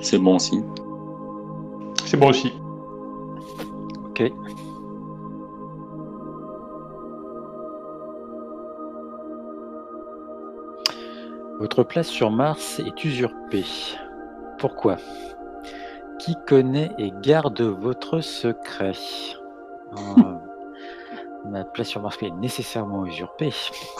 C'est 0.09 0.17
bon 0.17 0.37
aussi. 0.37 0.63
C'est 2.03 2.17
bon 2.17 2.29
aussi. 2.29 2.51
Ok. 4.05 4.23
Votre 11.59 11.83
place 11.83 12.07
sur 12.07 12.31
Mars 12.31 12.79
est 12.79 13.03
usurpée. 13.03 13.65
Pourquoi? 14.57 14.95
Qui 16.17 16.35
connaît 16.47 16.89
et 16.97 17.11
garde 17.21 17.61
votre 17.61 18.21
secret? 18.21 18.93
Ah, 19.95 20.41
Ma 21.45 21.65
place 21.65 21.89
sur 21.89 22.01
Mars 22.01 22.17
est 22.23 22.31
nécessairement 22.31 23.05
usurpée. 23.05 23.53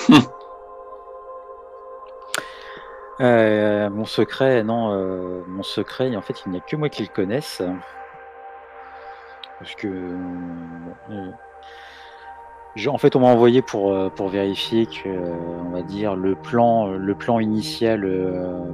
Euh, 3.22 3.90
mon 3.90 4.06
secret, 4.06 4.64
non, 4.64 4.92
euh, 4.94 5.44
mon 5.48 5.64
secret, 5.64 6.16
en 6.16 6.22
fait, 6.22 6.42
il 6.46 6.52
n'y 6.52 6.58
a 6.58 6.62
que 6.62 6.76
moi 6.76 6.90
qui 6.90 7.04
le 7.04 7.10
connaisse. 7.10 7.62
Parce 9.60 9.76
que. 9.76 9.88
euh, 9.88 11.32
en 12.88 12.98
fait, 12.98 13.16
on 13.16 13.20
m'a 13.20 13.28
envoyé 13.28 13.62
pour, 13.62 13.92
euh, 13.92 14.10
pour 14.10 14.30
vérifier 14.30 14.86
que, 14.86 15.10
on 15.10 15.72
va 15.72 15.82
dire, 15.82 16.16
le 16.16 16.36
plan, 16.36 16.88
le 16.88 17.16
plan 17.16 17.40
initial 17.40 18.08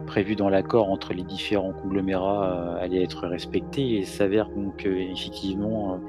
prévu 0.06 0.36
dans 0.36 0.50
l'accord 0.50 0.90
entre 0.92 1.14
les 1.14 1.24
différents 1.24 1.74
conglomérats 1.74 2.78
allait 2.80 3.04
être 3.04 3.28
respecté. 3.28 3.82
Et 3.82 3.98
il 4.00 4.08
s'avère 4.08 4.50
donc 4.50 4.86
effectivement, 4.86 6.00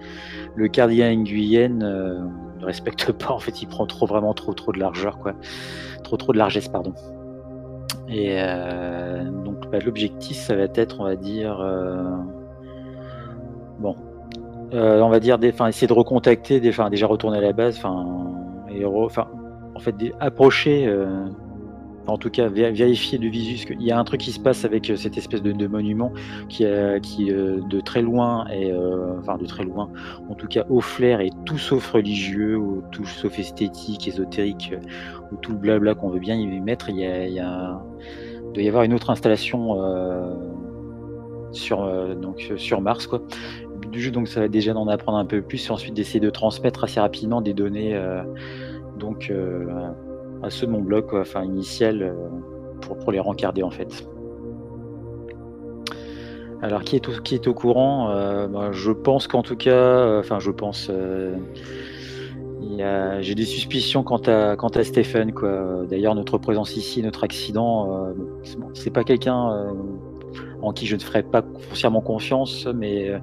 le 0.54 0.68
cardinal 0.68 1.16
Nguyen 1.16 1.82
euh, 1.82 2.20
ne 2.58 2.64
respecte 2.64 3.12
pas. 3.18 3.32
En 3.32 3.38
fait, 3.38 3.62
il 3.62 3.68
prend 3.68 3.86
trop, 3.86 4.06
vraiment 4.06 4.34
trop, 4.34 4.54
trop 4.54 4.72
de 4.72 4.78
largeur, 4.80 5.18
quoi. 5.18 5.34
Trop, 6.04 6.16
trop 6.16 6.32
de 6.32 6.38
largesse, 6.38 6.68
pardon. 6.68 6.94
Et 8.08 8.36
euh, 8.38 9.24
donc, 9.24 9.70
bah, 9.70 9.78
l'objectif, 9.84 10.36
ça 10.36 10.54
va 10.54 10.64
être, 10.74 11.00
on 11.00 11.04
va 11.04 11.16
dire, 11.16 11.60
euh, 11.60 12.04
bon, 13.78 13.96
euh, 14.74 15.00
on 15.00 15.08
va 15.08 15.20
dire, 15.20 15.38
enfin, 15.44 15.66
essayer 15.66 15.86
de 15.86 15.92
recontacter, 15.92 16.60
des, 16.60 16.70
enfin, 16.70 16.90
déjà 16.90 17.06
retourner 17.06 17.38
à 17.38 17.40
la 17.40 17.52
base, 17.52 17.78
enfin, 17.78 18.06
en 19.74 19.78
fait, 19.80 19.94
approcher, 20.20 20.88
en 22.06 22.18
tout 22.18 22.30
cas, 22.30 22.48
vé- 22.48 22.72
vérifier 22.72 23.18
de 23.18 23.28
visu, 23.28 23.64
qu'il 23.66 23.82
y 23.82 23.90
a 23.90 23.98
un 23.98 24.04
truc 24.04 24.20
qui 24.20 24.32
se 24.32 24.40
passe 24.40 24.64
avec 24.64 24.90
euh, 24.90 24.96
cette 24.96 25.16
espèce 25.16 25.42
de, 25.42 25.66
monument 25.66 26.12
qui, 26.48 26.64
qui 27.02 27.32
euh, 27.32 27.60
de 27.68 27.80
très 27.80 28.02
loin, 28.02 28.46
et, 28.48 28.70
euh, 28.72 29.18
enfin, 29.18 29.36
de 29.38 29.46
très 29.46 29.64
loin, 29.64 29.90
en 30.28 30.34
tout 30.34 30.46
cas, 30.46 30.64
au 30.68 30.80
flair 30.80 31.20
est 31.20 31.32
tout 31.44 31.58
sauf 31.58 31.90
religieux, 31.90 32.56
ou 32.56 32.82
tout 32.92 33.06
sauf 33.06 33.38
esthétique, 33.38 34.06
ésotérique, 34.08 34.70
euh, 34.72 34.80
ou 35.32 35.36
tout 35.36 35.52
le 35.52 35.58
blabla 35.58 35.94
qu'on 35.94 36.10
veut 36.10 36.20
bien 36.20 36.34
y 36.36 36.60
mettre. 36.60 36.88
Il 36.90 36.96
y 36.96 37.06
a, 37.06 37.26
il 37.26 37.34
y 37.34 37.40
doit 37.40 38.62
y 38.62 38.68
avoir 38.68 38.84
une 38.84 38.94
autre 38.94 39.10
installation 39.10 39.82
euh, 39.82 40.34
sur, 41.52 41.84
euh, 41.84 42.14
donc, 42.14 42.48
euh, 42.50 42.56
sur 42.56 42.80
Mars, 42.80 43.06
quoi. 43.06 43.22
Le 43.72 43.78
but 43.78 43.90
du 43.90 44.00
jeu, 44.00 44.10
donc, 44.10 44.28
ça 44.28 44.40
va 44.40 44.48
déjà 44.48 44.72
d'en 44.72 44.88
apprendre 44.88 45.18
un 45.18 45.26
peu 45.26 45.42
plus 45.42 45.66
et 45.68 45.70
ensuite 45.72 45.94
d'essayer 45.94 46.20
de 46.20 46.30
transmettre 46.30 46.84
assez 46.84 47.00
rapidement 47.00 47.40
des 47.40 47.54
données 47.54 47.94
euh, 47.94 48.22
donc, 48.98 49.28
euh, 49.30 49.66
à 50.42 50.50
ceux 50.50 50.66
de 50.66 50.72
mon 50.72 50.82
quoi, 51.02 51.20
enfin 51.20 51.44
initial, 51.44 52.02
euh, 52.02 52.12
pour, 52.80 52.98
pour 52.98 53.12
les 53.12 53.20
rencarder 53.20 53.62
en 53.62 53.70
fait. 53.70 54.06
Alors, 56.62 56.82
qui 56.82 56.96
est 56.96 57.08
au, 57.08 57.12
qui 57.22 57.34
est 57.34 57.46
au 57.48 57.54
courant 57.54 58.10
Euh, 58.10 58.48
bah, 58.48 58.70
Je 58.72 58.90
pense 58.90 59.26
qu'en 59.28 59.42
tout 59.42 59.56
cas, 59.56 59.70
euh, 59.70 60.20
enfin, 60.20 60.38
je 60.38 60.50
pense. 60.50 60.88
euh, 60.90 61.36
J'ai 63.20 63.34
des 63.34 63.44
suspicions 63.44 64.02
quant 64.02 64.20
à, 64.26 64.56
quant 64.56 64.68
à 64.68 64.82
Stephen. 64.84 65.32
D'ailleurs, 65.88 66.14
notre 66.14 66.38
présence 66.38 66.76
ici, 66.76 67.02
notre 67.02 67.24
accident, 67.24 68.06
euh, 68.08 68.12
c'est- 68.74 68.90
pas 68.90 69.04
quelqu'un 69.04 69.50
euh, 69.52 69.70
en 70.62 70.72
qui 70.72 70.86
je 70.86 70.96
ne 70.96 71.00
ferais 71.00 71.22
pas 71.22 71.44
foncièrement 71.68 72.00
confiance, 72.00 72.66
mais 72.74 73.08
euh, 73.08 73.18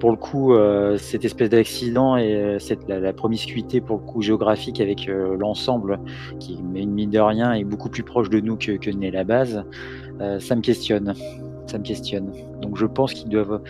pour 0.00 0.10
le 0.10 0.16
coup, 0.16 0.54
euh, 0.54 0.96
cette 0.96 1.24
espèce 1.24 1.50
d'accident 1.50 2.16
et 2.16 2.34
euh, 2.34 2.58
cette, 2.58 2.88
la, 2.88 3.12
promiscuité 3.12 3.80
pour 3.80 3.96
le 3.96 4.02
coup 4.02 4.22
géographique 4.22 4.80
avec 4.80 5.06
l'ensemble, 5.38 5.98
qui, 6.38 6.62
mine 6.62 7.10
de 7.10 7.18
rien, 7.18 7.52
est 7.52 7.64
beaucoup 7.64 7.88
plus 7.88 8.02
proche 8.02 8.30
de 8.30 8.40
nous 8.40 8.56
que, 8.56 8.90
n'est 8.90 9.10
la 9.10 9.24
base, 9.24 9.64
ça 10.38 10.56
me 10.56 10.60
questionne. 10.60 11.14
Ça 11.66 11.78
me 11.78 11.82
questionne. 11.82 12.32
Donc 12.62 12.78
je 12.78 12.86
pense 12.86 13.12
qu'ils 13.12 13.28
doivent 13.28 13.60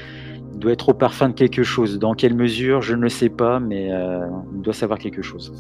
doit 0.59 0.73
être 0.73 0.91
au 0.91 0.95
parfum 0.95 1.29
de 1.29 1.35
quelque 1.35 1.63
chose. 1.63 1.99
Dans 1.99 2.15
quelle 2.15 2.35
mesure, 2.35 2.83
je 2.83 2.95
ne 2.95 3.03
le 3.03 3.09
sais 3.09 3.29
pas, 3.29 3.61
mais 3.61 3.93
euh, 3.93 4.27
il 4.55 4.63
doit 4.63 4.75
savoir 4.75 4.99
quelque 4.99 5.23
chose. 5.23 5.53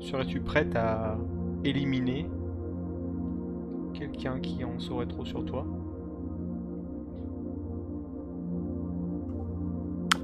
Serais-tu 0.00 0.40
prête 0.40 0.74
à 0.76 1.18
éliminer 1.64 2.26
quelqu'un 4.14 4.40
qui 4.40 4.64
en 4.64 4.78
saurait 4.78 5.06
trop 5.06 5.24
sur 5.24 5.44
toi 5.44 5.66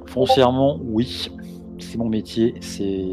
Foncièrement, 0.06 0.78
oui. 0.82 1.30
C'est 1.78 1.98
mon 1.98 2.08
métier. 2.08 2.54
C'est 2.60 3.06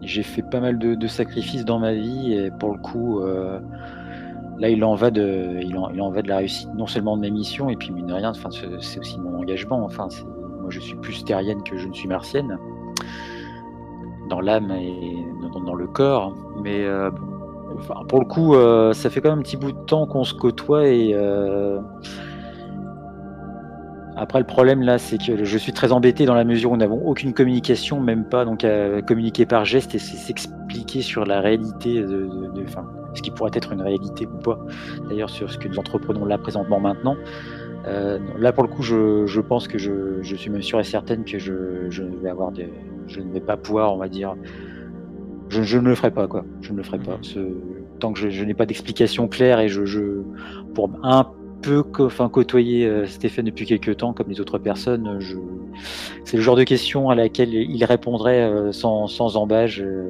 j'ai 0.00 0.24
fait 0.24 0.42
pas 0.42 0.58
mal 0.58 0.78
de, 0.78 1.06
sacrifices 1.06 1.64
dans 1.64 1.78
ma 1.78 1.92
vie 1.92 2.32
et 2.32 2.50
pour 2.58 2.72
le 2.72 2.78
coup, 2.78 3.20
euh, 3.20 3.60
là, 4.58 4.68
il 4.68 4.82
en 4.82 4.96
va 4.96 5.12
de, 5.12 5.60
il 5.62 5.78
en, 5.78 5.90
il 5.90 6.00
en 6.00 6.10
va 6.10 6.22
de 6.22 6.28
la 6.28 6.38
réussite 6.38 6.68
non 6.74 6.88
seulement 6.88 7.16
de 7.16 7.22
mes 7.22 7.30
missions 7.30 7.68
et 7.68 7.76
puis 7.76 7.92
mine 7.92 8.06
de 8.06 8.12
rien, 8.12 8.30
enfin, 8.30 8.48
c'est 8.50 8.98
aussi 8.98 9.20
mon 9.20 9.38
engagement. 9.38 9.84
Enfin, 9.84 10.08
moi, 10.60 10.70
je 10.70 10.80
suis 10.80 10.96
plus 10.96 11.24
terrienne 11.24 11.62
que 11.62 11.76
je 11.76 11.86
ne 11.86 11.92
suis 11.92 12.08
martienne 12.08 12.58
dans 14.28 14.40
l'âme 14.40 14.72
et 14.72 15.24
dans, 15.52 15.60
dans 15.60 15.74
le 15.74 15.86
corps, 15.86 16.34
mais 16.60 16.84
euh, 16.84 17.10
bon, 17.10 17.31
pour 18.08 18.20
le 18.20 18.26
coup, 18.26 18.54
euh, 18.54 18.92
ça 18.92 19.10
fait 19.10 19.20
quand 19.20 19.30
même 19.30 19.40
un 19.40 19.42
petit 19.42 19.56
bout 19.56 19.72
de 19.72 19.84
temps 19.86 20.06
qu'on 20.06 20.24
se 20.24 20.34
côtoie 20.34 20.86
et 20.86 21.12
euh, 21.14 21.80
après 24.16 24.38
le 24.38 24.46
problème 24.46 24.82
là, 24.82 24.98
c'est 24.98 25.18
que 25.18 25.44
je 25.44 25.58
suis 25.58 25.72
très 25.72 25.92
embêté 25.92 26.26
dans 26.26 26.34
la 26.34 26.44
mesure 26.44 26.70
où 26.70 26.74
nous 26.74 26.80
n'avons 26.80 27.06
aucune 27.06 27.32
communication, 27.32 28.00
même 28.00 28.24
pas 28.24 28.44
donc 28.44 28.64
à 28.64 29.02
communiquer 29.02 29.46
par 29.46 29.64
geste 29.64 29.94
et 29.94 29.98
s'expliquer 29.98 31.02
sur 31.02 31.24
la 31.24 31.40
réalité 31.40 32.02
de, 32.02 32.28
enfin, 32.64 32.84
ce 33.14 33.22
qui 33.22 33.30
pourrait 33.30 33.52
être 33.54 33.72
une 33.72 33.82
réalité 33.82 34.26
ou 34.26 34.38
pas. 34.38 34.58
D'ailleurs, 35.08 35.30
sur 35.30 35.50
ce 35.50 35.58
que 35.58 35.68
nous 35.68 35.78
entreprenons 35.78 36.24
là 36.24 36.38
présentement 36.38 36.80
maintenant. 36.80 37.16
Euh, 37.88 38.18
là, 38.38 38.52
pour 38.52 38.62
le 38.62 38.68
coup, 38.68 38.82
je, 38.82 39.40
pense 39.40 39.66
que 39.66 39.76
je, 39.76 40.22
je 40.22 40.36
suis 40.36 40.50
même 40.50 40.62
sûr 40.62 40.78
et 40.78 40.84
certaine 40.84 41.24
que 41.24 41.38
je 41.38 42.02
vais 42.22 42.28
avoir 42.30 42.52
des, 42.52 42.70
je 43.06 43.20
ne 43.20 43.32
vais 43.32 43.40
pas 43.40 43.56
pouvoir, 43.56 43.92
on 43.94 43.98
va 43.98 44.08
dire, 44.08 44.34
je, 45.52 45.62
je 45.62 45.78
ne 45.78 45.88
le 45.88 45.94
ferai 45.94 46.10
pas, 46.10 46.26
quoi. 46.26 46.44
Je 46.62 46.72
ne 46.72 46.78
le 46.78 46.82
ferai 46.82 46.98
pas. 46.98 47.18
Ce- 47.20 47.38
tant 48.00 48.12
que 48.12 48.18
je, 48.18 48.30
je 48.30 48.44
n'ai 48.44 48.54
pas 48.54 48.66
d'explication 48.66 49.28
claire 49.28 49.60
et 49.60 49.68
je, 49.68 49.84
je, 49.84 50.22
pour 50.74 50.90
un 51.02 51.28
peu, 51.60 51.84
enfin, 52.00 52.28
côtoyer 52.28 52.86
euh, 52.86 53.06
Stéphane 53.06 53.44
depuis 53.44 53.66
quelques 53.66 53.98
temps, 53.98 54.12
comme 54.12 54.28
les 54.28 54.40
autres 54.40 54.58
personnes, 54.58 55.18
je, 55.20 55.36
c'est 56.24 56.38
le 56.38 56.42
genre 56.42 56.56
de 56.56 56.64
question 56.64 57.10
à 57.10 57.14
laquelle 57.14 57.52
il 57.52 57.84
répondrait 57.84 58.42
euh, 58.42 58.72
sans, 58.72 59.06
sans 59.06 59.36
embâge, 59.36 59.80
euh, 59.80 60.08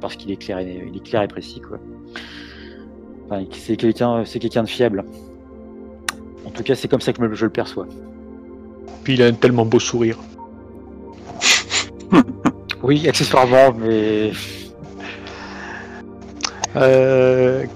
parce 0.00 0.16
qu'il 0.16 0.30
est 0.30 0.36
clair, 0.36 0.58
et, 0.58 0.84
il 0.88 0.96
est 0.96 1.04
clair 1.04 1.22
et 1.22 1.28
précis, 1.28 1.60
quoi. 1.60 1.78
Enfin, 3.26 3.44
c'est 3.50 3.76
quelqu'un, 3.76 4.22
de 4.22 4.68
fiable. 4.68 5.04
En 6.46 6.50
tout 6.50 6.62
cas, 6.62 6.76
c'est 6.76 6.86
comme 6.86 7.00
ça 7.00 7.12
que 7.12 7.34
je 7.34 7.44
le 7.44 7.50
perçois. 7.50 7.88
Puis 9.02 9.14
il 9.14 9.22
a 9.22 9.26
un 9.26 9.32
tellement 9.32 9.66
beau 9.66 9.80
sourire. 9.80 10.16
Oui, 12.82 13.08
accessoirement, 13.08 13.72
mais 13.76 14.30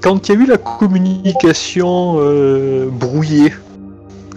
quand 0.01 0.29
il 0.29 0.35
y 0.35 0.39
a 0.39 0.41
eu 0.41 0.47
la 0.47 0.59
communication 0.59 2.17
euh, 2.19 2.89
brouillée, 2.91 3.53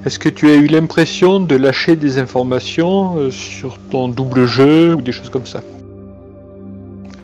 est-ce 0.05 0.19
que 0.19 0.29
tu 0.29 0.49
as 0.49 0.55
eu 0.55 0.67
l'impression 0.67 1.39
de 1.39 1.55
lâcher 1.55 1.95
des 1.95 2.17
informations 2.17 3.17
euh, 3.17 3.31
sur 3.31 3.77
ton 3.89 4.07
double 4.07 4.45
jeu 4.45 4.95
ou 4.95 5.01
des 5.01 5.11
choses 5.11 5.29
comme 5.29 5.45
ça? 5.45 5.61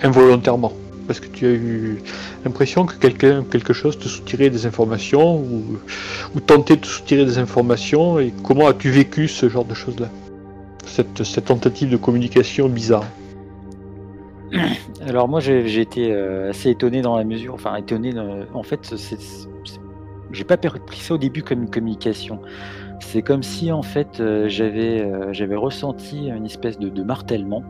Involontairement. 0.01 0.73
Parce 1.07 1.19
que 1.19 1.27
tu 1.27 1.45
as 1.45 1.51
eu 1.51 2.01
l'impression 2.45 2.85
que 2.85 2.95
quelqu'un, 2.95 3.43
quelque 3.49 3.73
chose 3.73 3.97
te 3.97 4.07
soutirait 4.07 4.49
des 4.49 4.65
informations 4.65 5.37
ou, 5.37 6.39
tentait 6.39 6.77
de 6.77 6.85
soutirer 6.85 7.25
des 7.25 7.37
informations 7.37 8.19
et 8.19 8.33
comment 8.43 8.67
as-tu 8.67 8.91
vécu 8.91 9.27
ce 9.27 9.49
genre 9.49 9.65
de 9.65 9.73
choses-là? 9.73 10.09
Cette 10.85 11.45
tentative 11.45 11.89
de 11.89 11.97
communication 11.97 12.69
bizarre. 12.69 13.05
Alors 15.07 15.27
moi 15.27 15.39
j'ai 15.39 15.79
été 15.81 16.11
euh, 16.11 16.49
assez 16.49 16.69
étonné 16.69 17.01
dans 17.01 17.17
la 17.17 17.23
mesure, 17.23 17.53
enfin 17.53 17.75
étonné, 17.75 18.13
dans- 18.13 18.45
en 18.53 18.63
fait 18.63 18.93
j'ai 20.31 20.43
pas 20.43 20.57
pris 20.57 20.99
ça 20.99 21.15
au 21.15 21.17
début 21.17 21.43
comme 21.43 21.63
une 21.63 21.69
communication. 21.69 22.39
C'est 22.99 23.21
comme 23.21 23.43
si 23.43 23.71
en 23.71 23.81
fait 23.81 24.19
euh, 24.19 24.49
j'avais 24.49 25.01
euh, 25.01 25.33
j'avais 25.33 25.55
ressenti 25.55 26.29
une 26.29 26.45
espèce 26.45 26.77
de, 26.79 27.03
martèlement 27.03 27.63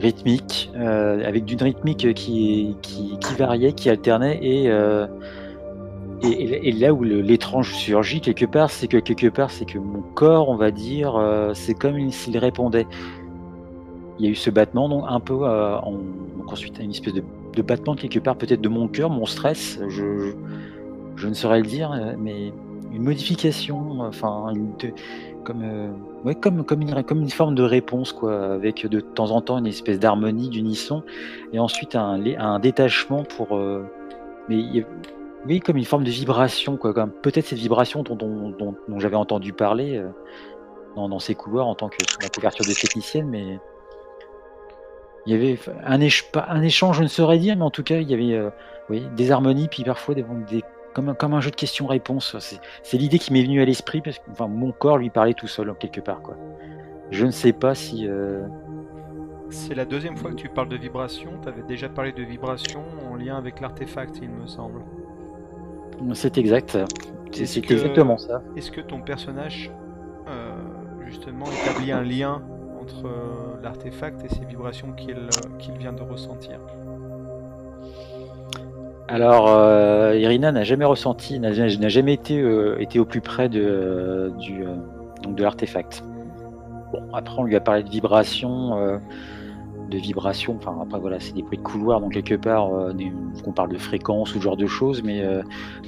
rythmique, 0.00 0.70
euh, 0.76 1.26
avec 1.26 1.44
d'une 1.44 1.62
rythmique 1.62 2.14
qui, 2.14 2.76
variait, 3.38 3.72
qui 3.72 3.90
alternait 3.90 4.38
et, 4.42 4.70
euh, 4.70 5.06
là 6.22 6.92
où 6.92 7.02
l'étrange 7.02 7.74
surgit 7.74 8.20
quelque 8.20 8.44
part, 8.44 8.70
c'est 8.70 8.88
que 8.88 8.98
quelque 8.98 9.28
part 9.28 9.50
c'est 9.50 9.64
que 9.64 9.78
mon 9.78 10.02
corps, 10.14 10.48
on 10.48 10.56
va 10.56 10.70
dire, 10.70 11.16
euh, 11.16 11.52
c'est 11.54 11.74
comme 11.74 12.10
s'il 12.10 12.36
répondait 12.38 12.86
il 14.20 14.26
y 14.26 14.28
a 14.28 14.30
eu 14.30 14.34
ce 14.34 14.50
battement, 14.50 14.88
donc 14.88 15.04
un 15.08 15.18
peu 15.18 15.32
euh, 15.32 15.78
en- 15.78 15.92
donc 15.92 16.52
ensuite 16.52 16.78
une 16.78 16.90
espèce 16.90 17.14
de, 17.14 17.62
battement 17.62 17.94
quelque 17.94 18.18
part 18.18 18.36
peut-être 18.36 18.60
de 18.60 18.68
mon 18.68 18.86
cœur, 18.86 19.08
mon 19.08 19.24
stress, 19.24 19.80
je, 19.88 20.34
ne 21.26 21.34
saurais 21.34 21.60
le 21.60 21.66
dire, 21.66 21.90
euh, 21.92 22.12
mais 22.18 22.52
une 22.92 23.02
modification, 23.02 24.00
enfin 24.00 24.52
comme, 25.44 25.62
euh, 25.62 26.34
comme, 26.34 26.82
une, 26.82 27.30
forme 27.30 27.54
de 27.54 27.62
réponse, 27.62 28.12
quoi, 28.12 28.52
avec 28.52 28.86
de 28.86 29.00
temps 29.00 29.30
en 29.30 29.40
temps 29.40 29.56
une 29.56 29.66
espèce 29.66 29.98
d'harmonie, 29.98 30.50
d'unisson, 30.50 31.02
et 31.54 31.58
ensuite 31.58 31.96
un, 31.96 32.58
détachement 32.58 33.24
pour... 33.24 33.58
mais 34.48 34.84
oui, 35.46 35.60
comme 35.60 35.78
une 35.78 35.84
forme 35.84 36.04
de 36.04 36.10
vibration, 36.10 36.76
quoi, 36.76 36.92
comme 36.92 37.10
peut-être 37.10 37.46
cette 37.46 37.58
vibration 37.58 38.02
dont, 38.02 38.74
j'avais 38.98 39.16
entendu 39.16 39.54
parler 39.54 40.02
dans, 40.96 41.18
ces 41.20 41.34
couloirs 41.34 41.68
en 41.68 41.74
tant 41.74 41.88
que 41.88 41.96
couverture 42.34 42.66
de 42.66 42.74
technicienne, 42.74 43.28
mais 43.28 43.60
il 45.26 45.32
y 45.32 45.36
avait 45.36 45.58
un, 45.84 46.00
échange, 46.00 46.96
je 46.98 47.02
ne 47.02 47.08
saurais 47.08 47.38
dire, 47.38 47.56
mais 47.56 47.64
en 47.64 47.70
tout 47.70 47.82
cas, 47.82 47.98
il 47.98 48.10
y 48.10 48.14
avait 48.14 48.34
euh, 48.34 48.50
oui, 48.88 49.06
des 49.16 49.30
harmonies, 49.30 49.68
puis 49.68 49.84
parfois 49.84 50.14
des, 50.14 50.24
des- 50.50 50.64
comme, 50.94 51.10
un, 51.10 51.14
comme 51.14 51.34
un 51.34 51.40
jeu 51.40 51.50
de 51.50 51.56
questions-réponses. 51.56 52.36
C'est- 52.82 52.96
l'idée 52.98 53.18
qui 53.18 53.32
m'est 53.32 53.42
venue 53.42 53.60
à 53.60 53.64
l'esprit, 53.64 54.00
parce 54.00 54.18
que 54.18 54.30
enfin, 54.30 54.48
mon 54.48 54.72
corps 54.72 54.98
lui 54.98 55.10
parlait 55.10 55.34
tout 55.34 55.46
seul, 55.46 55.74
quelque 55.78 56.00
part. 56.00 56.22
Quoi. 56.22 56.36
Je 57.10 57.26
ne 57.26 57.30
sais 57.30 57.52
pas 57.52 57.74
si. 57.74 58.06
euh, 58.08 58.46
C'est 59.50 59.74
la 59.74 59.84
deuxième 59.84 60.16
fois 60.16 60.30
que 60.30 60.36
tu 60.36 60.48
parles 60.48 60.68
de 60.68 60.76
vibration. 60.76 61.32
Tu 61.42 61.48
avais 61.48 61.62
déjà 61.62 61.88
parlé 61.88 62.12
de 62.12 62.22
vibration 62.22 62.82
en 63.10 63.16
lien 63.16 63.36
avec 63.36 63.60
l'artefact, 63.60 64.18
il 64.22 64.30
me 64.30 64.46
semble. 64.46 64.80
C'est 66.14 66.38
exact. 66.38 66.78
C'est 67.32 67.58
exactement 67.58 68.16
ça. 68.16 68.42
Est-ce 68.56 68.70
que 68.70 68.80
ton 68.80 69.00
personnage, 69.02 69.70
euh, 70.28 70.52
justement, 71.06 71.46
établit 71.46 71.92
un 71.92 72.02
lien 72.02 72.42
entre 72.80 73.06
l'artefact 73.62 74.24
et 74.24 74.28
ces 74.28 74.44
vibrations 74.44 74.92
qu'il 74.92 75.16
euh, 75.16 75.28
qu'il 75.58 75.76
vient 75.76 75.92
de 75.92 76.02
ressentir 76.02 76.60
Alors, 79.10 79.48
euh, 79.48 80.16
Irina 80.16 80.52
n'a 80.52 80.62
jamais 80.62 80.84
ressenti, 80.84 81.40
n'a 81.40 81.50
jamais 81.52 82.14
été, 82.14 82.40
euh, 82.40 82.80
été 82.80 83.00
au 83.00 83.04
plus 83.04 83.20
près 83.20 83.48
de, 83.48 84.32
l'artefact. 85.36 86.04
Bon, 86.92 87.02
après, 87.12 87.34
on 87.38 87.42
lui 87.42 87.56
a 87.56 87.60
parlé 87.60 87.82
de 87.82 87.90
vibration, 87.90 88.78
euh, 88.78 88.98
de 89.90 89.98
vibration. 89.98 90.56
Enfin, 90.56 90.78
après, 90.80 91.00
voilà, 91.00 91.18
c'est 91.18 91.34
des 91.34 91.42
bruits 91.42 91.58
de 91.58 91.62
couloir, 91.62 92.00
donc 92.00 92.12
quelque 92.12 92.36
part, 92.36 92.70
on 92.70 93.52
parle 93.52 93.72
de 93.72 93.78
fréquences 93.78 94.30
ou 94.36 94.38
ce 94.38 94.42
genre 94.44 94.56
de 94.56 94.66
choses, 94.66 95.02
mais 95.02 95.24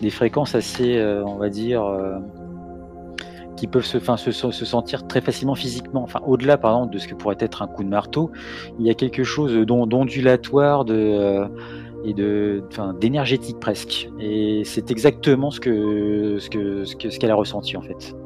des 0.01 0.11
fréquences 0.11 0.57
assez, 0.57 1.01
on 1.25 1.37
va 1.37 1.49
dire, 1.49 1.85
qui 3.57 3.67
peuvent 3.67 3.85
se, 3.85 3.99
enfin, 3.99 4.17
se, 4.17 4.31
se- 4.31 4.51
se 4.51 4.65
sentir 4.65 5.07
très 5.07 5.21
facilement 5.21 5.55
physiquement. 5.55 6.03
Enfin, 6.03 6.21
au-delà, 6.27 6.57
par 6.59 6.73
exemple, 6.73 6.95
de 6.95 6.99
ce 6.99 7.07
que 7.09 7.15
pourrait 7.15 7.37
être 7.41 7.63
un 7.63 7.67
coup 7.67 7.85
de 7.85 7.89
marteau, 7.89 8.31
il 8.79 8.87
y 8.87 8.91
a 8.91 8.95
quelque 8.95 9.25
chose 9.25 9.55
d'on- 9.67 9.87
d'ondulatoire, 9.87 10.85
de 10.85 10.95
euh, 10.95 11.47
et 12.05 12.15
de, 12.15 12.65
enfin, 12.69 12.95
d'énergétique 12.95 13.61
presque. 13.61 14.09
Et 14.19 14.63
c'est 14.65 14.91
exactement 14.91 15.51
ce 15.53 15.61
que, 15.61 16.39
ce 16.41 16.51
que, 16.51 16.85
ce 16.85 16.97
que, 16.97 17.11
ce 17.11 17.19
qu'elle 17.19 17.31
a 17.31 17.37
ressenti 17.37 17.77
en 17.77 17.83
fait. 17.83 18.17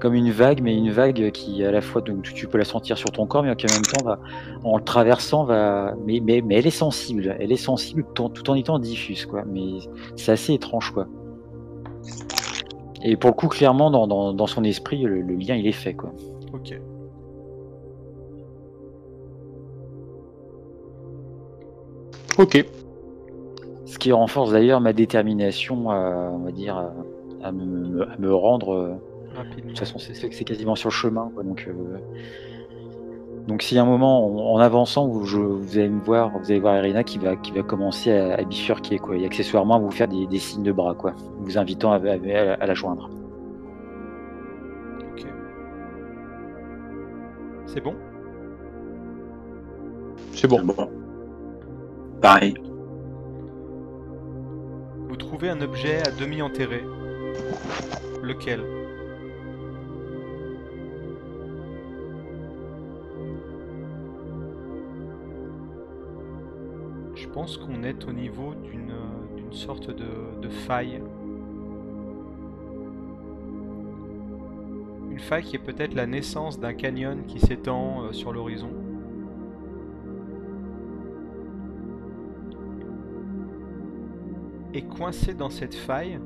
Comme 0.00 0.14
une 0.14 0.30
vague, 0.30 0.62
mais 0.62 0.74
une 0.74 0.90
vague 0.90 1.30
qui 1.30 1.62
à 1.62 1.70
la 1.70 1.82
fois 1.82 2.00
donc 2.00 2.22
tu, 2.22 2.32
tu 2.32 2.48
peux 2.48 2.56
la 2.56 2.64
sentir 2.64 2.96
sur 2.96 3.12
ton 3.12 3.26
corps, 3.26 3.42
mais 3.42 3.54
qui 3.54 3.66
en 3.66 3.70
même 3.70 3.84
temps 3.86 4.02
va, 4.02 4.18
en 4.64 4.78
le 4.78 4.82
traversant 4.82 5.44
va, 5.44 5.94
mais, 6.06 6.20
mais, 6.24 6.40
mais 6.40 6.54
elle 6.56 6.66
est 6.66 6.70
sensible, 6.70 7.36
elle 7.38 7.52
est 7.52 7.56
sensible 7.56 8.04
tout 8.14 8.22
en, 8.24 8.30
tout 8.30 8.48
en 8.50 8.54
étant 8.54 8.78
diffuse 8.78 9.26
quoi. 9.26 9.44
Mais 9.46 9.74
c'est 10.16 10.32
assez 10.32 10.54
étrange 10.54 10.90
quoi. 10.92 11.06
Et 13.02 13.16
pour 13.16 13.30
le 13.30 13.34
coup, 13.34 13.48
clairement 13.48 13.90
dans, 13.90 14.06
dans, 14.06 14.32
dans 14.32 14.46
son 14.46 14.62
esprit, 14.64 15.02
le, 15.02 15.20
le 15.22 15.34
lien 15.34 15.54
il 15.56 15.66
est 15.66 15.72
fait 15.72 15.94
quoi. 15.94 16.12
Ok. 16.52 16.78
Ok. 22.38 22.64
Ce 23.86 23.98
qui 23.98 24.12
renforce 24.12 24.52
d'ailleurs 24.52 24.80
ma 24.80 24.92
détermination, 24.92 25.90
à, 25.90 26.30
on 26.32 26.38
va 26.38 26.52
dire, 26.52 26.76
à, 26.76 26.92
à 27.42 27.52
me, 27.52 27.64
me- 27.64 28.08
à 28.10 28.16
me 28.18 28.34
rendre. 28.34 28.74
euh, 28.74 28.94
De 29.56 29.62
toute 29.68 29.78
façon, 29.78 29.98
c'est 29.98 30.14
c'est 30.14 30.44
quasiment 30.44 30.74
sur 30.76 30.88
le 30.90 30.94
chemin. 30.94 31.30
quoi, 31.34 31.42
donc, 31.42 31.66
euh, 31.68 31.98
donc, 33.50 33.62
s'il 33.62 33.76
y 33.76 33.80
a 33.80 33.82
un 33.82 33.86
moment, 33.86 34.26
en, 34.52 34.54
en 34.54 34.58
avançant, 34.60 35.08
vous, 35.08 35.24
je- 35.26 35.36
vous 35.38 35.76
allez 35.76 35.88
me 35.88 36.00
voir, 36.00 36.30
vous 36.38 36.50
allez 36.50 36.60
voir 36.60 36.76
Irina 36.76 37.02
qui 37.04 37.18
va, 37.18 37.34
qui 37.36 37.50
va 37.50 37.62
commencer 37.62 38.12
à, 38.12 38.34
à 38.36 38.42
bifurquer, 38.44 38.98
quoi, 38.98 39.16
et 39.16 39.26
accessoirement 39.26 39.74
à 39.74 39.78
vous 39.80 39.90
faire 39.90 40.06
des, 40.08 40.26
des 40.26 40.38
signes 40.38 40.62
de 40.62 40.72
bras, 40.72 40.94
quoi, 40.94 41.14
vous 41.40 41.58
invitant 41.58 41.90
à, 41.92 41.96
à- 41.96 42.54
à 42.60 42.66
la 42.66 42.74
joindre. 42.74 43.10
Ok. 45.12 45.26
C'est 47.66 47.80
bon? 47.82 47.94
C'est 50.32 50.46
bon. 50.48 50.62
Bon. 50.62 50.88
Pareil. 52.22 52.54
Vous 55.08 55.16
trouvez 55.16 55.48
un 55.50 55.60
objet 55.60 55.98
à 56.06 56.12
demi 56.12 56.40
enterré. 56.40 56.84
Lequel? 58.22 58.60
Pense 67.32 67.56
qu'on 67.56 67.82
est 67.84 68.04
au 68.06 68.12
niveau 68.12 68.54
d'une 68.54 68.92
sorte 69.52 69.90
de, 69.90 70.40
de 70.40 70.48
faille. 70.48 71.00
Une 75.10 75.18
faille 75.18 75.42
qui 75.42 75.56
est 75.56 75.60
peut-être 75.60 75.94
la 75.94 76.06
naissance 76.06 76.58
d'un 76.58 76.72
canyon 76.72 77.24
qui 77.26 77.40
s'étend 77.40 78.04
euh, 78.04 78.12
sur 78.12 78.32
l'horizon. 78.32 78.70
Et 84.72 84.82
coincé 84.82 85.34
dans 85.34 85.50
cette 85.50 85.74
faille, 85.74 86.20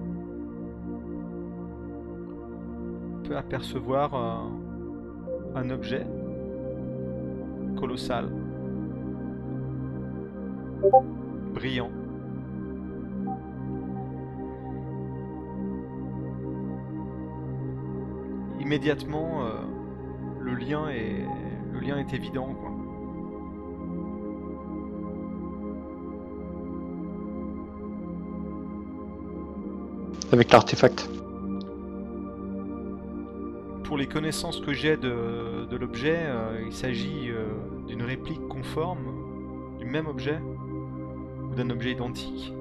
on 3.14 3.22
peut 3.26 3.36
apercevoir 3.36 4.14
euh, 4.14 5.58
un 5.58 5.70
objet 5.70 6.06
colossal, 7.76 8.28
brillant. 11.54 11.90
Immédiatement, 18.60 19.44
euh, 19.44 19.50
le 20.40 20.54
lien 20.54 20.88
est 20.88 21.24
le 21.72 21.80
lien 21.80 21.98
est 21.98 22.14
évident 22.14 22.54
quoi. 22.54 22.70
Avec 30.32 30.50
l'artefact. 30.50 31.10
Pour 33.84 33.98
les 33.98 34.06
connaissances 34.06 34.60
que 34.60 34.72
j'ai 34.72 34.96
de, 34.96 35.66
de 35.70 35.76
l'objet, 35.76 36.16
euh, 36.18 36.62
il 36.66 36.72
s'agit 36.72 37.28
euh, 37.30 37.46
d'une 37.86 38.02
réplique 38.02 38.48
conforme 38.48 39.78
du 39.78 39.84
même 39.84 40.06
objet 40.06 40.40
d'un 41.54 41.70
objet 41.70 41.92
identique. 41.92 42.52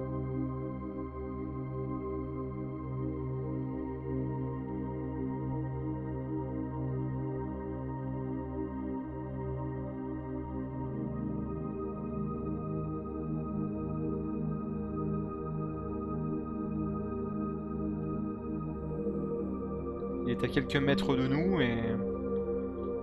Il 20.25 20.31
est 20.31 20.43
à 20.43 20.47
quelques 20.47 20.75
mètres 20.77 21.15
de 21.15 21.27
nous 21.27 21.59
et 21.59 21.77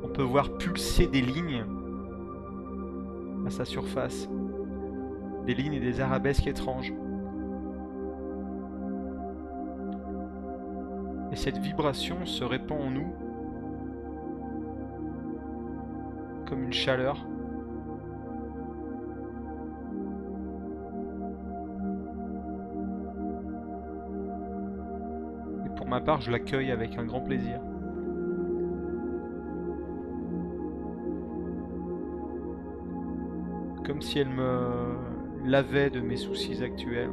on 0.02 0.08
peut 0.08 0.22
voir 0.22 0.50
pulser 0.56 1.06
des 1.06 1.20
lignes 1.20 1.64
à 3.46 3.50
sa 3.50 3.64
surface. 3.64 4.28
Des 5.50 5.56
lignes 5.56 5.74
et 5.74 5.80
des 5.80 6.00
arabesques 6.00 6.46
étranges. 6.46 6.94
Et 11.32 11.34
cette 11.34 11.58
vibration 11.58 12.24
se 12.24 12.44
répand 12.44 12.80
en 12.80 12.90
nous 12.92 13.12
comme 16.48 16.62
une 16.62 16.72
chaleur. 16.72 17.26
Et 25.66 25.70
pour 25.74 25.88
ma 25.88 26.00
part, 26.00 26.20
je 26.20 26.30
l'accueille 26.30 26.70
avec 26.70 26.96
un 26.96 27.04
grand 27.04 27.22
plaisir. 27.22 27.60
Comme 33.84 34.00
si 34.00 34.20
elle 34.20 34.28
me 34.28 34.89
lavait 35.44 35.90
de 35.90 36.00
mes 36.00 36.16
soucis 36.16 36.62
actuels. 36.62 37.10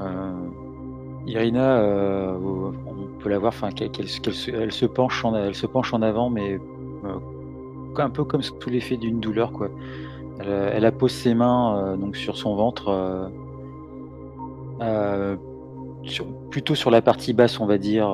Euh, 0.00 0.32
Irina, 1.26 1.78
euh, 1.78 2.36
on 2.38 3.18
peut 3.18 3.28
la 3.28 3.38
voir, 3.38 3.52
enfin, 3.56 3.70
elle 3.78 4.72
se 4.72 4.86
penche 4.86 5.24
en, 5.24 6.02
avant, 6.02 6.30
mais 6.30 6.58
euh, 7.04 7.98
un 7.98 8.10
peu 8.10 8.24
comme 8.24 8.42
sous 8.42 8.54
l'effet 8.68 8.96
d'une 8.96 9.20
douleur. 9.20 9.52
Elle, 10.38 10.48
elle 10.48 10.84
appose 10.84 11.12
ses 11.12 11.34
mains 11.34 11.96
donc 11.96 12.16
sur 12.16 12.36
son 12.36 12.54
ventre, 12.54 13.30
plutôt 16.50 16.74
sur 16.74 16.90
la 16.90 17.02
partie 17.02 17.32
basse, 17.32 17.58
on 17.58 17.66
va 17.66 17.78
dire. 17.78 18.06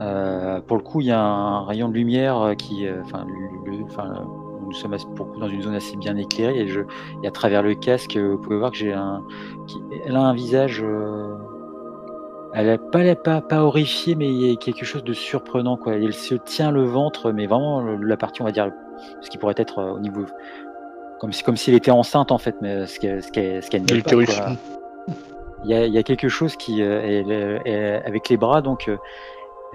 Euh, 0.00 0.60
pour 0.60 0.76
le 0.76 0.82
coup, 0.82 1.00
il 1.00 1.06
y 1.08 1.12
a 1.12 1.20
un 1.20 1.64
rayon 1.64 1.88
de 1.88 1.94
lumière 1.94 2.40
euh, 2.40 2.54
qui, 2.54 2.86
euh, 2.86 3.00
enfin, 3.04 3.24
nous 3.66 4.72
sommes 4.72 4.92
assez- 4.94 5.06
pour 5.16 5.26
le 5.26 5.32
coup 5.32 5.40
dans 5.40 5.48
une 5.48 5.62
zone 5.62 5.74
assez 5.74 5.96
bien 5.96 6.16
éclairée 6.16 6.60
et, 6.60 6.68
je, 6.68 6.80
et 7.22 7.26
à 7.26 7.30
travers 7.30 7.62
le 7.62 7.74
casque, 7.74 8.16
vous 8.16 8.38
pouvez 8.38 8.58
voir 8.58 8.70
que 8.70 8.76
j'ai 8.76 8.92
un, 8.92 9.22
qui- 9.66 9.80
elle 10.04 10.14
a 10.16 10.20
un 10.20 10.34
visage, 10.34 10.82
euh, 10.84 11.34
elle 12.54 12.68
est 12.68 12.78
pas, 12.90 13.14
pas, 13.14 13.40
pas 13.40 13.62
horrifiée, 13.62 14.14
mais 14.14 14.28
il 14.28 14.46
y 14.46 14.52
a 14.52 14.56
quelque 14.56 14.84
chose 14.84 15.04
de 15.04 15.12
surprenant, 15.12 15.76
quoi. 15.76 15.94
Elle 15.94 16.12
se 16.14 16.34
tient 16.34 16.70
le 16.70 16.82
ventre, 16.84 17.30
mais 17.32 17.46
vraiment 17.46 17.80
la 17.82 18.16
partie, 18.16 18.40
on 18.42 18.44
va 18.46 18.52
dire, 18.52 18.70
ce 19.20 19.30
qui 19.30 19.38
pourrait 19.38 19.54
être 19.56 19.82
au 19.82 19.98
niveau, 20.00 20.22
comme 21.20 21.32
si, 21.32 21.42
comme 21.42 21.56
si 21.56 21.70
elle 21.70 21.76
était 21.76 21.90
enceinte 21.90 22.30
en 22.32 22.38
fait, 22.38 22.56
mais 22.62 22.86
ce 22.86 22.98
qu'elle, 23.00 23.22
ce 23.22 23.30
qu'elle, 23.30 23.60
qu'elle 23.62 23.80
n'est 23.82 23.86
pas, 23.86 23.94
L'utérus. 23.94 24.34
quoi. 24.36 24.46
Il 25.64 25.70
y 25.70 25.74
a, 25.74 25.86
il 25.86 25.92
y 25.92 25.98
a 25.98 26.02
quelque 26.04 26.28
chose 26.28 26.56
qui, 26.56 26.82
euh, 26.82 27.00
elle, 27.02 27.60
elle- 27.64 28.02
avec 28.06 28.28
les 28.28 28.36
bras, 28.36 28.62
donc, 28.62 28.88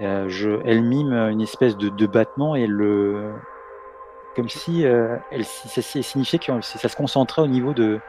euh, 0.00 0.28
je, 0.28 0.60
elle 0.64 0.82
mime 0.82 1.12
une 1.12 1.40
espèce 1.40 1.76
de, 1.76 1.88
de 1.88 2.06
battement 2.06 2.56
et 2.56 2.66
le, 2.66 3.32
comme 4.34 4.48
si 4.48 4.84
euh, 4.84 5.16
elle, 5.30 5.44
ça, 5.44 5.82
signifiait 5.82 6.38
que 6.38 6.60
ça 6.60 6.88
se 6.88 6.96
concentrait 6.96 7.42
au 7.42 7.46
niveau 7.46 7.74
de, 7.74 8.00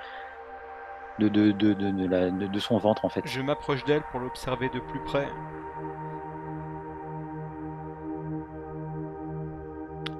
de, 1.19 1.29
de, 1.29 1.51
de, 1.51 1.73
de, 1.73 2.07
la- 2.07 2.59
son 2.59 2.77
ventre 2.77 3.05
en 3.05 3.09
fait. 3.09 3.21
Je 3.25 3.41
m'approche 3.41 3.85
d'elle 3.85 4.01
pour 4.11 4.19
l'observer 4.19 4.69
de 4.69 4.79
plus 4.79 4.99
près. 5.01 5.27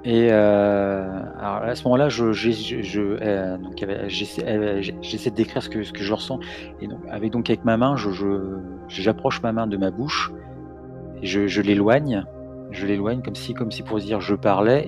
Et 0.04 0.28
euh, 0.30 1.20
alors 1.40 1.64
à 1.64 1.74
ce 1.74 1.82
moment-là, 1.84 2.08
je, 2.08 2.32
j'ai- 2.32 2.52
je, 2.52 2.80
je, 2.80 3.00
euh, 3.00 3.58
donc, 3.58 3.82
avec- 3.82 4.08
j'essaie, 4.08 4.44
de 4.44 5.34
décrire 5.34 5.64
ce 5.64 5.68
que, 5.68 5.82
ce 5.82 5.92
que 5.92 6.04
je 6.04 6.12
ressens. 6.12 6.38
Et 6.80 6.86
donc, 6.86 7.00
avec, 7.10 7.32
donc 7.32 7.50
avec 7.50 7.64
ma 7.64 7.76
main, 7.76 7.96
je- 7.96 8.60
j'approche 8.86 9.42
ma 9.42 9.50
main 9.50 9.66
de 9.66 9.76
ma 9.76 9.90
bouche 9.90 10.30
je, 11.22 11.60
l'éloigne. 11.60 12.24
Je 12.70 12.86
l'éloigne 12.86 13.22
comme 13.22 13.34
si, 13.34 13.54
comme 13.54 13.70
si 13.70 13.82
pour 13.82 13.98
dire 13.98 14.20
je 14.20 14.34
parlais. 14.34 14.86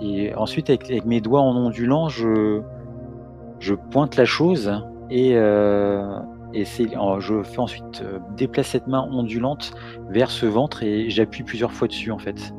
Et, 0.00 0.34
ensuite, 0.36 0.70
avec, 0.70 1.04
mes 1.04 1.20
doigts 1.20 1.40
en 1.40 1.56
ondulant, 1.56 2.08
je, 2.08 2.60
pointe 3.90 4.16
la 4.16 4.24
chose 4.24 4.72
et, 5.10 5.36
euh, 5.36 6.20
je 6.52 7.42
fais 7.42 7.58
ensuite 7.58 8.02
euh, 8.02 8.18
déplacer 8.36 8.78
cette 8.78 8.86
main 8.86 9.08
ondulante 9.10 9.74
vers 10.10 10.30
ce 10.30 10.46
ventre 10.46 10.82
et 10.82 11.10
j'appuie 11.10 11.42
plusieurs 11.42 11.72
fois 11.72 11.88
dessus 11.88 12.10
en 12.10 12.18
fait. 12.18 12.54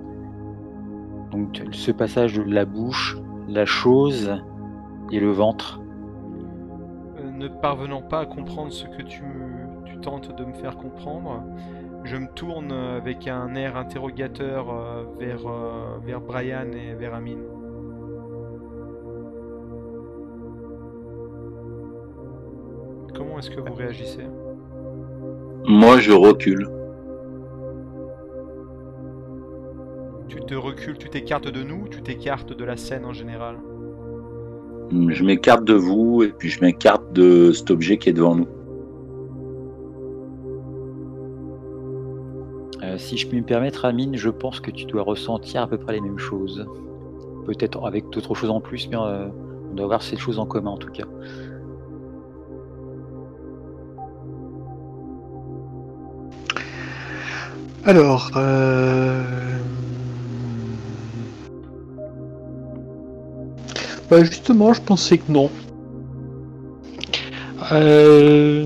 Donc 1.32 1.62
ce 1.72 1.91
passage 1.91 2.36
de 2.36 2.44
la 2.44 2.66
bouche, 2.66 3.18
la 3.48 3.66
chose 3.66 4.41
et 5.12 5.20
le 5.20 5.32
ventre. 5.32 5.82
Euh, 7.20 7.30
ne 7.32 7.48
parvenant 7.48 8.02
pas 8.02 8.22
à 8.22 8.26
comprendre 8.26 8.72
ce 8.72 8.86
que 8.86 9.02
tu 9.02 9.24
tentes 10.02 10.36
de 10.36 10.45
me 10.45 10.53
faire 10.53 10.78
comprendre, 10.78 11.44
je 12.06 12.18
me 12.18 12.27
tourne 12.27 12.72
euh, 12.72 12.98
avec 12.98 13.27
un 13.27 13.56
air 13.56 13.76
interrogateur 13.76 14.69
euh, 14.69 15.03
vers, 15.19 15.48
euh, 15.48 15.98
vers 16.06 16.22
Brian 16.22 16.72
et 16.72 16.94
vers 16.94 17.15
Amine. 17.15 17.44
Comment 23.15 23.40
est-ce 23.40 23.49
que 23.49 23.60
vous 23.60 23.73
réagissez? 23.73 24.26
Moi, 25.68 25.98
je 25.98 26.11
recule. 26.11 26.69
Tu 30.27 30.40
te 30.41 30.53
recules, 30.53 30.98
tu 30.98 31.10
t'écartes 31.10 31.48
de 31.48 31.64
nous, 31.64 31.88
tu 31.88 32.03
t'écartes 32.03 32.53
de 32.53 32.64
la 32.64 32.77
scène 32.77 33.06
en 33.06 33.14
général? 33.14 33.57
Je 34.91 35.23
m'écarte 35.23 35.64
de 35.64 35.73
vous 35.73 36.22
et 36.22 36.32
puis 36.32 36.49
je 36.49 36.61
m'écarte 36.61 37.11
de 37.14 37.52
cet 37.52 37.72
objet 37.72 37.98
qui 37.98 38.10
est 38.10 38.14
devant 38.14 38.36
nous. 38.36 38.48
Euh, 42.96 42.98
si 42.98 43.18
je 43.18 43.28
puis 43.28 43.40
me 43.40 43.46
permettre, 43.46 43.86
Amine, 43.86 44.16
je 44.16 44.30
pense 44.30 44.60
que 44.60 44.72
tu 44.72 44.86
dois 44.86 45.04
ressentir 45.04 45.62
à 45.62 45.68
peu 45.68 45.78
près 45.78 45.94
les 45.94 46.02
mêmes 46.02 46.18
choses. 46.18 46.66
Peut-être 47.46 47.86
avec 47.86 48.10
d'autres 48.10 48.34
choses 48.36 48.50
en 48.50 48.62
plus, 48.62 48.88
mais 48.90 48.98
euh, 48.98 49.28
on 49.72 49.76
doit 49.76 49.86
avoir 49.86 50.02
ces 50.02 50.18
choses 50.18 50.40
en 50.40 50.46
commun 50.46 50.72
en 50.72 50.78
tout 50.78 50.92
cas. 50.92 51.06
Alors, 57.86 58.32
euh... 58.36 59.22
bah, 64.10 64.24
justement, 64.24 64.74
je 64.74 64.82
pensais 64.82 65.20
que 65.20 65.32
non. 65.32 65.52
Euh... 67.72 68.66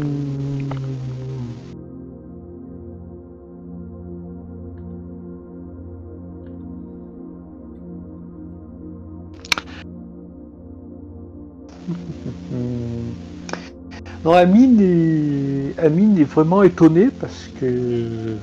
Amine 14.34 14.80
est... 14.82 15.80
Amine 15.80 16.18
est 16.18 16.24
vraiment 16.24 16.64
étonnée 16.64 17.10
parce 17.20 17.50
que 17.60 18.36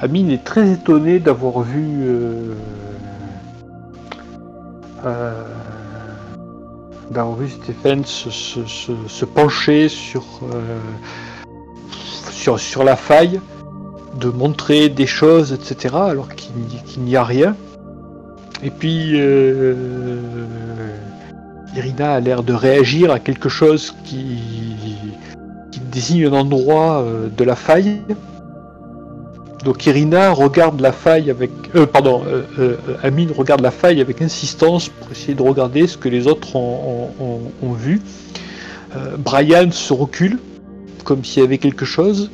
Amine 0.00 0.30
est 0.30 0.44
très 0.44 0.70
étonné 0.70 1.18
d'avoir 1.18 1.60
vu 1.60 2.02
euh, 2.02 2.52
euh, 5.06 5.44
d'avoir 7.10 7.36
vu 7.36 7.48
Stéphane 7.48 8.04
se, 8.04 9.24
pencher 9.24 9.88
sur, 9.88 10.24
euh, 10.52 10.78
sur, 12.30 12.58
sur 12.58 12.84
la 12.84 12.96
faille, 12.96 13.40
de 14.20 14.28
montrer 14.28 14.88
des 14.88 15.06
choses, 15.06 15.52
etc., 15.52 15.94
alors 15.94 16.28
qu'il 16.34 17.02
n'y- 17.02 17.16
a 17.16 17.24
rien. 17.24 17.56
Et 18.62 18.70
puis, 18.70 19.12
Irina 21.76 22.14
a 22.14 22.20
l'air 22.20 22.42
de 22.42 22.52
réagir 22.52 23.10
à 23.10 23.18
quelque 23.18 23.48
chose 23.48 23.94
qui, 24.04 24.38
désigne 25.92 26.26
un 26.26 26.32
endroit 26.32 27.02
euh, 27.02 27.28
de 27.28 27.44
la 27.44 27.54
faille. 27.54 28.00
Donc 29.64 29.86
Irina 29.86 30.32
regarde 30.32 30.80
la 30.80 30.92
faille 30.92 31.30
avec... 31.30 31.50
Euh, 31.76 31.86
pardon, 31.86 32.22
euh, 32.58 32.76
Amine 33.02 33.30
regarde 33.30 33.60
la 33.60 33.70
faille 33.70 34.00
avec 34.00 34.20
insistance 34.20 34.88
pour 34.88 35.10
essayer 35.12 35.34
de 35.34 35.42
regarder 35.42 35.86
ce 35.86 35.96
que 35.96 36.08
les 36.08 36.26
autres 36.26 36.56
ont, 36.56 37.10
vu. 37.74 38.00
Brian 39.18 39.72
se 39.72 39.92
recule, 39.92 40.38
comme 41.02 41.24
s'il 41.24 41.42
y 41.42 41.46
avait 41.46 41.58
quelque 41.58 41.84
chose. 41.84 42.30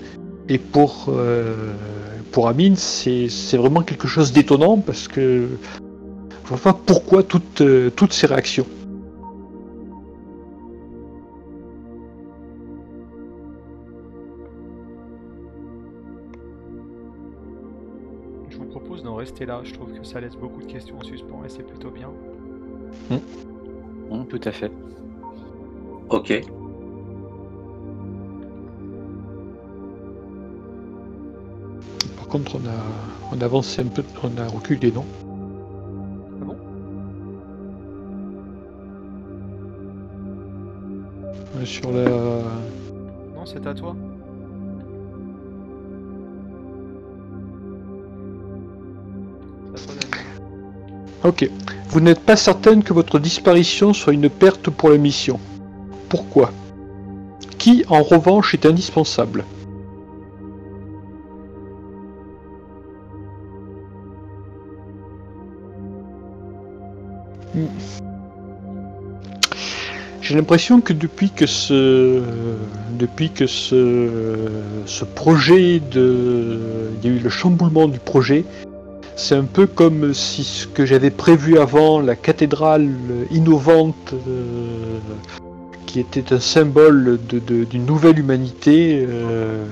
Et 0.48 0.58
pour, 0.58 1.10
Amine, 2.46 2.76
c'est 2.76 3.56
vraiment 3.56 3.82
quelque 3.82 4.08
chose 4.08 4.32
d'étonnant 4.32 4.78
parce 4.78 5.06
que 5.06 5.48
je 6.44 6.48
vois 6.48 6.58
pas 6.58 6.78
pourquoi 6.86 7.22
toutes, 7.22 7.62
toutes 7.94 8.12
ces 8.12 8.26
réactions. 8.26 8.66
Rester 19.30 19.46
là. 19.46 19.60
Je 19.64 19.72
trouve 19.74 19.92
que 19.92 20.04
ça 20.06 20.20
laisse 20.20 20.36
beaucoup 20.36 20.60
de 20.60 20.66
questions 20.66 20.96
en 20.98 21.02
suspens 21.02 21.42
et 21.44 21.48
c'est 21.48 21.62
plutôt 21.62 21.90
bien. 21.90 22.10
Hum, 24.10 24.26
tout 24.26 24.40
à 24.44 24.50
fait. 24.50 24.72
Ok. 26.08 26.42
Par 32.16 32.26
contre, 32.28 32.56
on 32.56 32.68
a, 32.68 33.36
on 33.36 33.40
a 33.40 33.44
avancé 33.44 33.82
un 33.82 33.86
peu, 33.86 34.02
on 34.24 34.36
a 34.40 34.46
reculé, 34.48 34.90
non 34.92 35.04
Ah 36.40 36.44
bon? 36.44 36.56
Euh, 41.56 41.64
Sur 41.64 41.92
la... 41.92 42.04
Non, 42.08 43.46
c'est 43.46 43.64
à 43.66 43.74
toi. 43.74 43.94
Ok. 51.22 51.48
Vous 51.90 52.00
n'êtes 52.00 52.20
pas 52.20 52.36
certaine 52.36 52.82
que 52.82 52.92
votre 52.92 53.18
disparition 53.18 53.92
soit 53.92 54.12
une 54.12 54.30
perte 54.30 54.70
pour 54.70 54.90
la 54.90 54.96
mission. 54.96 55.38
Pourquoi? 56.08 56.52
Qui, 57.58 57.84
en 57.88 58.02
revanche, 58.02 58.54
est 58.54 58.64
indispensable? 58.64 59.44
Hmm. 67.54 67.66
J'ai 70.22 70.36
l'impression 70.36 70.80
que 70.80 70.92
depuis 70.92 71.30
que 71.30 71.46
ce, 71.46 72.22
depuis 72.92 73.30
que 73.30 73.48
ce, 73.48 74.08
ce 74.86 75.04
projet 75.04 75.80
de, 75.80 76.60
il 77.02 77.10
y 77.10 77.12
a 77.12 77.16
eu 77.16 77.18
le 77.18 77.28
chamboulement 77.28 77.88
du 77.88 77.98
projet, 77.98 78.44
c'est 79.20 79.34
un 79.34 79.44
peu 79.44 79.66
comme 79.66 80.14
si 80.14 80.44
ce 80.44 80.66
que 80.66 80.86
j'avais 80.86 81.10
prévu 81.10 81.58
avant, 81.58 82.00
la 82.00 82.16
cathédrale 82.16 82.88
innovante, 83.30 84.14
euh, 84.14 84.98
qui 85.86 86.00
était 86.00 86.32
un 86.32 86.40
symbole 86.40 87.18
d'une 87.28 87.84
nouvelle 87.84 88.18
humanité, 88.18 89.06
euh, 89.06 89.64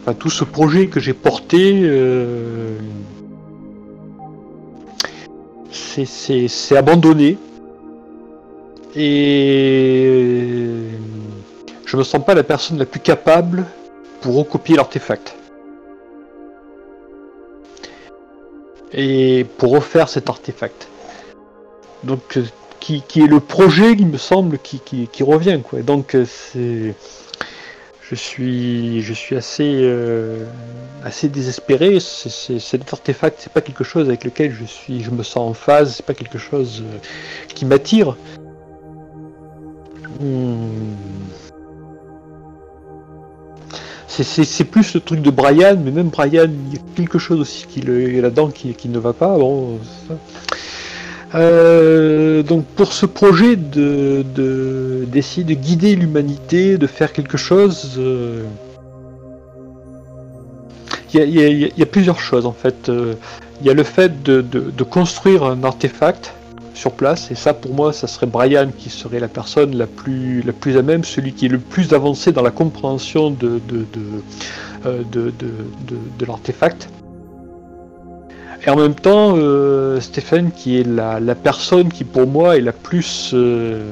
enfin 0.00 0.14
tout 0.14 0.30
ce 0.30 0.44
projet 0.44 0.86
que 0.86 1.00
j'ai 1.00 1.12
porté, 1.12 1.80
euh, 1.82 2.78
c'est- 5.70 6.76
abandonné. 6.76 7.36
Et 8.94 10.78
je 11.84 11.96
me 11.96 12.02
sens 12.02 12.24
pas 12.24 12.34
la 12.34 12.42
personne 12.42 12.78
la 12.78 12.86
plus 12.86 13.00
capable 13.00 13.66
pour 14.22 14.36
recopier 14.36 14.76
l'artefact. 14.76 15.36
Et 18.96 19.46
pour 19.58 19.72
refaire 19.72 20.08
cet 20.08 20.28
artefact. 20.28 20.88
Donc, 22.02 22.38
euh, 22.38 22.44
qui, 22.80 23.02
est 23.16 23.26
le 23.26 23.40
projet, 23.40 23.92
il 23.92 24.06
me 24.06 24.16
semble, 24.16 24.58
qui, 24.58 25.08
revient, 25.22 25.60
quoi. 25.62 25.80
Donc, 25.82 26.14
euh, 26.14 26.24
c'est, 26.24 26.94
je 28.08 28.14
suis, 28.14 29.02
je 29.02 29.12
suis 29.12 29.36
assez, 29.36 29.80
euh, 29.82 30.44
assez 31.04 31.28
désespéré. 31.28 31.98
Cet 32.00 32.92
artefact, 32.92 33.40
c'est 33.40 33.52
pas 33.52 33.60
quelque 33.60 33.84
chose 33.84 34.08
avec 34.08 34.24
lequel 34.24 34.52
je 34.52 34.64
suis, 34.64 35.02
je 35.02 35.10
me 35.10 35.22
sens 35.22 35.50
en 35.50 35.54
phase. 35.54 35.96
C'est 35.96 36.06
pas 36.06 36.14
quelque 36.14 36.38
chose 36.38 36.84
qui 37.48 37.64
m'attire. 37.64 38.16
Hmm. 40.20 40.68
C'est- 44.08 44.64
plus 44.64 44.94
le 44.94 45.00
truc 45.00 45.20
de 45.20 45.30
Brian, 45.30 45.76
mais 45.84 45.90
même 45.90 46.08
Brian, 46.08 46.46
il 46.68 46.74
y 46.74 46.78
a 46.78 46.80
quelque 46.94 47.18
chose 47.18 47.40
aussi 47.40 47.66
qui 47.68 47.80
là-dedans 47.82 48.48
qui, 48.48 48.72
qui 48.74 48.88
ne 48.88 48.98
va 48.98 49.12
pas. 49.12 49.36
Bon. 49.36 49.78
Euh, 51.34 52.42
donc 52.42 52.64
pour 52.76 52.92
ce 52.92 53.04
projet 53.04 53.56
de 53.56 54.24
de- 54.34 55.04
d'essayer 55.12 55.44
de, 55.44 55.54
guider 55.54 55.96
l'humanité, 55.96 56.78
de 56.78 56.86
faire 56.86 57.12
quelque 57.12 57.36
chose, 57.36 57.98
il 61.12 61.20
y, 61.20 61.82
a, 61.82 61.86
plusieurs 61.86 62.20
choses 62.20 62.46
en 62.46 62.52
fait. 62.52 62.88
Euh, 62.88 63.14
Il 63.62 63.66
y 63.66 63.70
a 63.70 63.74
le 63.74 63.84
fait 63.84 64.22
de- 64.22 64.42
de 64.42 64.84
construire 64.84 65.42
un 65.44 65.64
artefact 65.64 66.34
sur 66.76 66.92
place, 66.92 67.30
et 67.30 67.34
ça 67.34 67.54
pour 67.54 67.72
moi, 67.74 67.92
ça 67.92 68.06
serait 68.06 68.26
Brian 68.26 68.68
qui 68.76 68.90
serait 68.90 69.18
la 69.18 69.28
personne 69.28 69.74
la 69.76 69.86
plus, 69.86 70.42
la 70.42 70.52
plus 70.52 70.76
à 70.76 70.82
même, 70.82 71.04
celui 71.04 71.32
qui 71.32 71.46
est 71.46 71.48
le 71.48 71.58
plus 71.58 71.94
avancé 71.94 72.32
dans 72.32 72.42
la 72.42 72.50
compréhension 72.50 73.30
de, 73.30 73.60
de, 73.66 73.78
de, 73.92 74.04
euh, 74.84 75.02
de, 75.10 76.26
l'artefact. 76.26 76.90
Et 78.66 78.70
en 78.70 78.76
même 78.76 78.94
temps, 78.94 79.34
euh, 79.36 80.00
Stéphane 80.00 80.50
qui 80.52 80.78
est 80.78 80.86
la, 80.86 81.18
la 81.18 81.34
personne 81.34 81.88
qui 81.88 82.04
pour 82.04 82.26
moi 82.26 82.56
est 82.56 82.60
la 82.60 82.72
plus, 82.72 83.30
euh, 83.32 83.90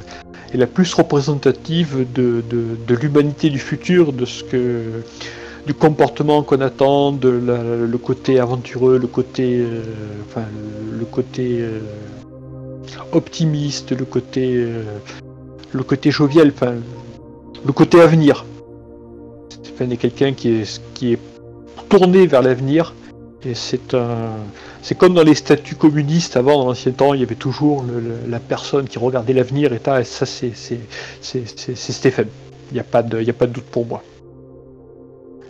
est 0.52 0.58
la 0.58 0.66
plus 0.66 0.92
représentative 0.92 2.06
de, 2.14 2.42
l'humanité 3.00 3.48
du 3.48 3.58
futur, 3.58 4.12
de 4.12 4.26
ce 4.26 4.44
que 4.44 4.82
du 5.66 5.72
comportement 5.72 6.42
qu'on 6.42 6.60
attend, 6.60 7.12
de 7.12 7.30
la- 7.30 7.86
le 7.86 7.98
côté 7.98 8.38
aventureux, 8.40 8.98
le 8.98 9.06
côté, 9.06 9.64
enfin, 10.28 10.44
le 10.98 11.06
côté 11.06 11.64
optimiste, 13.12 13.92
le 13.92 14.04
côté, 14.04 14.54
euh, 14.56 14.82
le 15.72 15.82
côté 15.82 16.10
jovial, 16.10 16.52
le 17.64 17.72
côté 17.72 18.00
avenir. 18.00 18.44
Stéphane 19.50 19.92
est 19.92 19.96
quelqu'un 19.96 20.32
qui 20.32 20.48
est, 20.50 20.80
qui 20.94 21.12
est 21.12 21.18
tourné 21.88 22.26
vers 22.26 22.42
l'avenir, 22.42 22.94
et 23.44 23.54
c'est 23.54 23.94
un, 23.94 24.30
c'est 24.82 24.96
comme 24.96 25.14
dans 25.14 25.22
les 25.22 25.34
statuts 25.34 25.76
communistes 25.76 26.36
avant, 26.36 26.58
dans 26.58 26.66
l'ancien 26.66 26.92
temps, 26.92 27.14
il 27.14 27.20
y 27.20 27.22
avait 27.22 27.34
toujours 27.34 27.84
la 28.28 28.38
personne 28.38 28.86
qui 28.86 28.98
regardait 28.98 29.32
l'avenir, 29.32 29.72
et, 29.72 29.80
ça, 30.04 30.26
c'est, 30.26 30.52
c'est, 30.54 30.78
c'est, 31.20 31.76
Stéphane. 31.76 32.28
Il 32.70 32.74
n'y 32.74 32.80
a 32.80 32.84
pas 32.84 33.02
de, 33.02 33.18
a 33.28 33.32
pas 33.32 33.46
de 33.46 33.52
doute 33.52 33.64
pour 33.64 33.86
moi. 33.86 34.02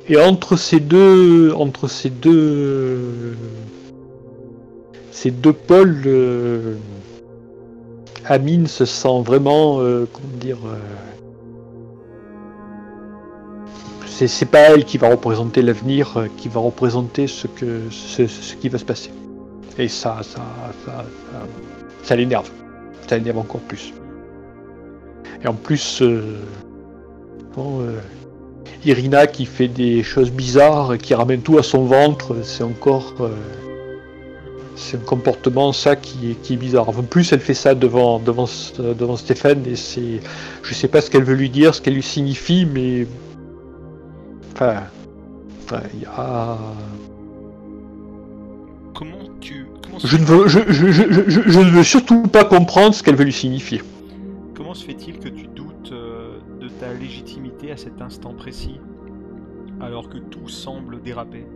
Et 0.09 0.19
entre 0.19 0.56
ces 0.56 0.81
deux, 0.81 1.52
entre 1.52 1.89
ces 1.89 2.11
deux, 2.11 3.36
ces 5.11 5.31
deux 5.31 5.52
pôles, 5.52 6.02
euh, 6.06 6.74
Amine 8.27 8.67
se 8.67 8.85
sent 8.85 9.23
vraiment, 9.25 9.81
euh, 9.81 10.09
comment 10.13 10.37
dire, 10.39 10.59
euh, 10.67 10.79
c'est, 14.07 14.47
pas 14.47 14.61
elle 14.71 14.85
qui 14.85 14.97
va 14.97 15.11
représenter 15.11 15.61
l'avenir, 15.61 16.17
euh, 16.17 16.27
qui 16.37 16.49
va 16.49 16.61
représenter 16.61 17.27
ce 17.27 17.47
que, 17.47 17.83
ce, 17.91 18.55
qui 18.55 18.69
va 18.69 18.79
se 18.79 18.85
passer. 18.85 19.11
Et 19.77 19.89
ça, 19.89 20.21
ça, 20.23 20.41
ça, 20.87 21.05
ça, 22.03 22.17
l'énerve, 22.17 22.49
ça 23.07 23.19
l'énerve 23.19 23.39
encore 23.39 23.61
plus. 23.63 23.93
Et 25.43 25.49
en 25.49 25.55
plus, 25.55 26.03
Irina 28.85 29.27
qui 29.27 29.45
fait 29.45 29.69
des 29.69 30.03
choses 30.03 30.31
bizarres, 30.31 30.97
qui 30.97 31.15
ramène 31.15 31.43
tout 31.43 31.59
à 31.59 31.63
son 31.63 31.85
ventre, 31.85 32.37
c'est 32.43 32.63
encore. 32.63 33.15
C'est 34.77 34.97
un 34.97 35.05
comportement, 35.05 35.73
ça, 35.73 35.97
qui 35.97 36.31
est, 36.33 36.35
qui 36.43 36.55
est 36.55 36.57
bizarre. 36.57 36.89
En 36.89 37.03
plus, 37.03 37.33
elle 37.33 37.41
fait 37.41 37.55
ça 37.55 37.75
devant, 37.75 38.19
devant, 38.19 38.47
devant 38.79 39.17
Stéphane, 39.17 39.65
et 39.67 39.77
c'est. 39.77 40.21
Je 40.63 40.75
sais 40.75 40.89
pas 40.89 41.01
ce 41.01 41.11
qu'elle 41.11 41.25
veut 41.25 41.35
lui 41.35 41.51
dire, 41.51 41.75
ce 41.75 41.81
qu'elle 41.81 41.95
lui 41.95 42.03
signifie, 42.03 42.67
mais. 42.67 43.07
Enfin. 44.53 44.83
Il 45.95 46.03
y 46.03 46.07
a- 46.07 46.59
Comment 48.95 49.17
tu. 49.41 49.67
Comment 49.83 49.99
je, 49.99 50.17
ne 50.17 50.25
veux, 50.25 50.49
je, 50.49 50.59
je- 50.69 50.91
je- 50.93 51.29
je- 51.29 51.41
je 51.47 51.59
ne 51.61 51.71
veux 51.71 51.83
surtout 51.83 52.23
pas 52.23 52.45
comprendre 52.45 52.95
ce 52.95 53.03
qu'elle 53.03 53.17
veut 53.17 53.25
lui 53.25 53.33
signifier. 53.33 53.83
Comment 54.55 54.75
se 54.75 54.85
fait-il 54.85 55.19
que 55.19 55.29
tu 55.29 55.47
doutes 55.47 55.91
euh, 55.93 56.39
de 56.61 56.69
ta 56.69 56.93
légitimité 56.93 57.73
à 57.73 57.77
cet 57.77 58.01
instant 58.03 58.35
précis, 58.35 58.79
alors 59.81 60.09
que 60.09 60.19
tout 60.19 60.49
semble 60.49 61.01
déraper? 61.03 61.47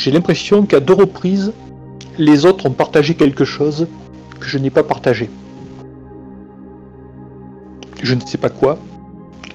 J'ai 0.00 0.10
l'impression 0.10 0.64
qu'à 0.64 0.80
deux 0.80 0.94
reprises, 0.94 1.52
les 2.16 2.46
autres 2.46 2.64
ont 2.64 2.70
partagé 2.70 3.14
quelque 3.14 3.44
chose 3.44 3.86
que 4.40 4.46
je 4.46 4.56
n'ai 4.56 4.70
pas 4.70 4.82
partagé. 4.82 5.28
Je 8.02 8.14
ne 8.14 8.20
sais 8.22 8.38
pas 8.38 8.48
quoi. 8.48 8.78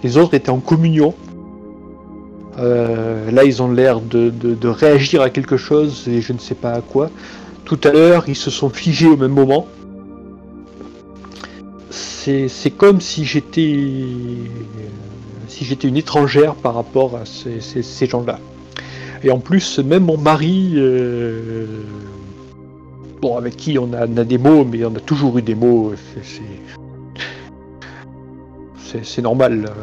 Les 0.04 0.18
autres 0.18 0.36
étaient 0.36 0.52
en 0.52 0.60
communion. 0.60 1.16
Euh, 2.60 3.32
là, 3.32 3.44
ils 3.44 3.64
ont 3.64 3.72
l'air 3.72 4.02
de, 4.02 4.68
réagir 4.68 5.24
à 5.24 5.32
quelque 5.32 5.58
chose 5.58 6.08
et 6.08 6.22
je 6.22 6.32
ne 6.32 6.38
sais 6.38 6.54
pas 6.54 6.74
à 6.74 6.82
quoi. 6.82 7.10
Tout 7.64 7.80
à 7.84 7.90
l'heure, 7.90 8.26
ils 8.28 8.36
se 8.36 8.52
sont 8.52 8.70
figés 8.70 9.08
au 9.08 9.18
même 9.18 9.34
moment. 9.34 9.66
C'est 12.20 12.78
comme 12.78 13.02
si 13.02 13.26
j'étais 13.26 13.80
si 15.48 15.66
j'étais 15.66 15.88
une 15.88 15.98
étrangère 15.98 16.54
par 16.54 16.76
rapport 16.76 17.16
à 17.16 17.26
ces 17.26 18.06
gens-là. 18.06 18.38
Et 19.24 19.32
en 19.32 19.40
plus, 19.40 19.80
même 19.80 20.06
mon 20.06 20.18
mari, 20.18 20.74
euh, 20.76 21.66
bon, 23.22 23.38
avec 23.38 23.56
qui 23.56 23.78
on 23.80 23.92
a, 23.94 24.08
des 24.08 24.38
mots, 24.38 24.66
mais 24.66 24.86
on 24.86 24.96
a 24.96 25.00
toujours 25.00 25.38
eu 25.38 25.42
des 25.42 25.56
mots, 25.56 25.94
c'est- 26.24 26.42
normal. 29.22 29.66
euh. 29.66 29.74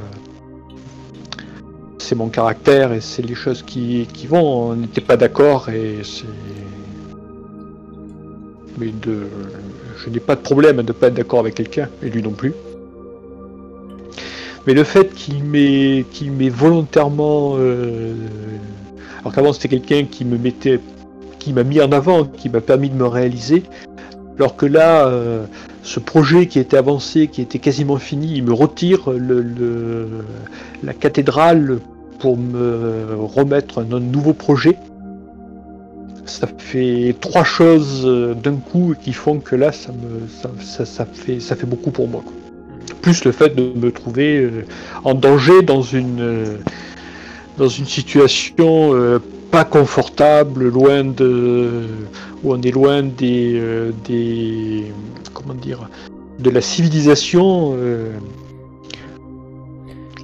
C'est 1.98 2.14
mon 2.14 2.28
caractère 2.28 2.92
et 2.92 3.00
c'est 3.00 3.22
les 3.22 3.34
choses 3.34 3.62
qui, 3.62 4.06
vont. 4.28 4.70
On 4.70 4.76
n'était 4.76 5.00
pas 5.00 5.16
d'accord 5.16 5.68
et 5.68 6.00
c'est. 6.02 6.24
Mais 8.78 8.88
de, 8.90 9.26
je 9.98 10.10
n'ai 10.10 10.20
pas 10.20 10.34
de 10.34 10.40
problème 10.40 10.78
à 10.78 10.82
ne 10.82 10.92
pas 10.92 11.08
être 11.08 11.14
d'accord 11.14 11.40
avec 11.40 11.54
quelqu'un, 11.54 11.88
et 12.02 12.10
lui 12.10 12.22
non 12.22 12.32
plus. 12.32 12.54
Mais 14.66 14.74
le 14.74 14.84
fait 14.84 15.12
qu'il 15.14 15.44
m'ait 15.44 16.04
m'ait 16.22 16.48
volontairement 16.48 17.54
euh, 17.56 18.14
alors 19.22 19.34
qu'avant 19.34 19.52
c'était 19.52 19.68
quelqu'un 19.68 20.04
qui 20.04 20.24
me 20.24 20.36
mettait, 20.36 20.80
qui 21.38 21.52
m'a 21.52 21.62
mis 21.62 21.80
en 21.80 21.92
avant, 21.92 22.24
qui 22.24 22.48
m'a 22.48 22.60
permis 22.60 22.90
de 22.90 22.96
me 22.96 23.06
réaliser. 23.06 23.62
Alors 24.38 24.56
que 24.56 24.66
là, 24.66 25.06
euh, 25.06 25.44
ce 25.82 26.00
projet 26.00 26.46
qui 26.46 26.58
était 26.58 26.76
avancé, 26.76 27.28
qui 27.28 27.40
était 27.40 27.58
quasiment 27.58 27.98
fini, 27.98 28.32
il 28.34 28.44
me 28.44 28.52
retire 28.52 29.10
la 30.82 30.92
cathédrale 30.94 31.78
pour 32.18 32.36
me 32.36 33.14
remettre 33.18 33.80
un, 33.80 33.92
un 33.92 34.00
nouveau 34.00 34.32
projet. 34.32 34.76
Ça 36.24 36.48
fait 36.56 37.14
trois 37.20 37.44
choses 37.44 38.02
euh, 38.04 38.34
d'un 38.34 38.54
coup 38.54 38.94
qui 39.00 39.12
font 39.12 39.38
que 39.40 39.56
là, 39.56 39.72
ça 39.72 39.92
fait, 41.04 41.40
ça 41.40 41.56
fait 41.56 41.66
beaucoup 41.66 41.90
pour 41.90 42.08
moi. 42.08 42.22
Plus 43.02 43.24
le 43.24 43.32
fait 43.32 43.54
de 43.54 43.72
me 43.76 43.90
trouver 43.90 44.38
euh, 44.38 44.64
en 45.02 45.14
danger 45.14 45.62
dans 45.62 45.82
une, 45.82 46.58
dans 47.62 47.68
une 47.68 47.86
situation 47.86 48.92
euh, 48.92 49.20
pas 49.52 49.64
confortable, 49.64 50.68
loin 50.68 51.04
de 51.04 51.86
où 52.42 52.52
on 52.52 52.60
est 52.60 52.72
loin 52.72 53.04
des, 53.04 53.52
euh, 53.54 53.92
des 54.04 54.86
comment 55.32 55.54
dire 55.54 55.88
de 56.40 56.50
la 56.50 56.60
civilisation 56.60 57.76
euh, 57.76 58.18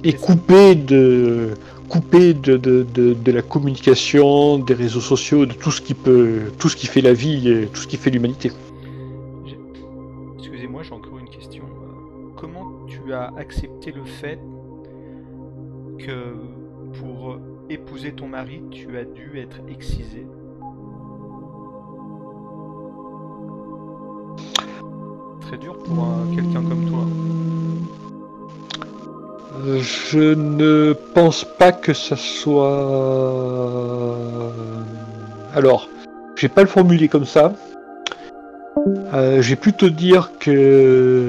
et 0.03 0.11
coupé 0.11 0.75
de 0.75 1.51
coupé 1.87 2.33
de, 2.33 2.57
de, 2.57 2.85
de, 2.93 3.31
la 3.31 3.41
communication, 3.41 4.59
des 4.59 4.73
réseaux 4.73 4.99
sociaux, 5.13 5.45
de 5.45 5.53
tout 5.53 5.71
ce 5.71 5.79
qui 5.79 5.93
peut 5.93 6.51
tout 6.59 6.67
ce 6.67 6.75
qui 6.75 6.87
fait 6.87 7.01
la 7.01 7.13
vie 7.13 7.67
tout 7.73 7.81
ce 7.83 7.87
qui 7.87 7.95
fait 7.95 8.09
l'humanité. 8.09 8.51
Excusez-moi, 10.39 10.81
j'ai 10.83 10.93
encore 10.93 11.17
une 11.17 11.29
question. 11.29 11.63
Comment 12.35 12.67
tu 12.85 13.13
as 13.13 13.31
accepté 13.37 13.93
le 13.93 14.03
fait 14.03 14.39
que 15.99 16.58
épouser 17.69 18.13
ton 18.13 18.27
mari, 18.27 18.61
tu 18.71 18.97
as 18.97 19.05
dû 19.05 19.37
être 19.39 19.57
excisé 19.69 20.25
Très 25.41 25.57
dur 25.57 25.75
pour 25.83 26.03
un- 26.03 26.35
quelqu'un 26.35 26.61
comme 26.61 26.85
toi. 26.89 26.99
Euh, 29.65 29.79
Je 29.79 30.33
ne 30.35 30.93
pense 31.13 31.43
pas 31.43 31.71
que 31.71 31.93
ça 31.93 32.15
soit. 32.15 34.15
Alors, 35.55 35.89
je 36.35 36.47
pas 36.47 36.61
le 36.61 36.67
formuler 36.67 37.07
comme 37.07 37.25
ça. 37.25 37.53
Euh, 39.13 39.41
je 39.41 39.49
vais 39.49 39.55
plutôt 39.55 39.89
dire 39.89 40.31
que. 40.39 41.27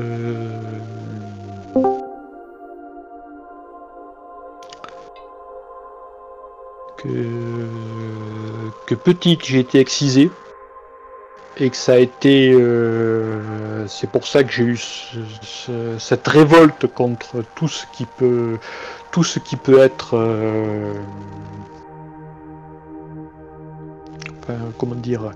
Que, 7.03 8.95
petite 8.95 9.45
j'ai 9.47 9.61
été 9.61 9.79
excisé. 9.81 10.31
Et 11.57 11.69
que 11.69 11.77
ça 11.77 11.95
a 11.95 11.99
été 11.99 12.53
euh, 12.55 13.87
c'est 13.87 14.09
pour 14.11 14.27
ça 14.27 14.45
que 14.45 14.51
j'ai 14.53 14.65
eu 14.65 14.77
ce- 14.77 15.19
ce- 15.43 15.99
cette 15.99 16.27
révolte 16.29 16.87
contre 16.87 17.43
tout 17.57 17.69
ce 17.69 17.85
qui 17.93 18.07
peut 18.07 18.57
tout 19.11 19.25
ce 19.25 19.41
qui 19.41 19.57
peut 19.57 19.79
être 19.81 20.15
euh, 20.15 20.95
comment 24.79 24.95
dire 24.95 25.33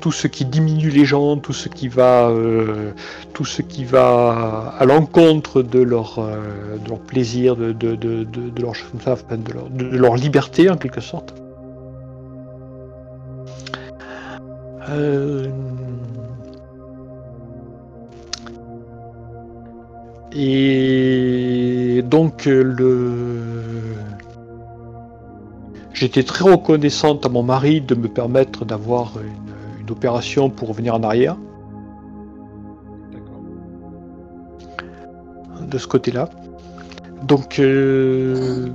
tout 0.00 0.12
ce 0.12 0.26
qui 0.26 0.44
diminue 0.44 0.90
les 0.90 1.04
gens 1.04 1.36
tout 1.36 1.52
ce 1.52 1.68
qui 1.68 1.88
va 1.88 2.28
euh, 2.28 2.92
tout 3.32 3.44
ce 3.44 3.62
qui 3.62 3.84
va 3.84 4.74
à 4.78 4.84
l'encontre 4.84 5.62
de 5.62 5.80
leur 5.80 6.18
euh, 6.18 6.76
de 6.82 6.88
leur 6.88 7.00
plaisir 7.00 7.56
de 7.56 7.72
de, 7.72 7.96
leur 8.60 8.72
de 9.70 9.96
leur, 9.96 10.16
liberté 10.16 10.70
en 10.70 10.76
quelque 10.76 11.00
sorte. 11.00 11.34
Euh, 14.88 15.48
Et 20.32 22.02
donc 22.04 22.44
le 22.44 23.94
j'étais 25.94 26.22
très 26.22 26.44
reconnaissante 26.48 27.24
à 27.24 27.28
mon 27.28 27.42
mari 27.42 27.80
de 27.80 27.94
me 27.94 28.08
permettre 28.08 28.64
d'avoir 28.64 29.14
une, 29.20 29.47
une 29.88 29.92
opération 29.92 30.50
pour 30.50 30.68
revenir 30.68 30.94
en 30.94 31.02
arrière. 31.02 31.36
De 35.70 35.78
ce 35.78 35.86
côté-là. 35.86 36.28
Donc 37.26 37.58
euh, 37.58 38.68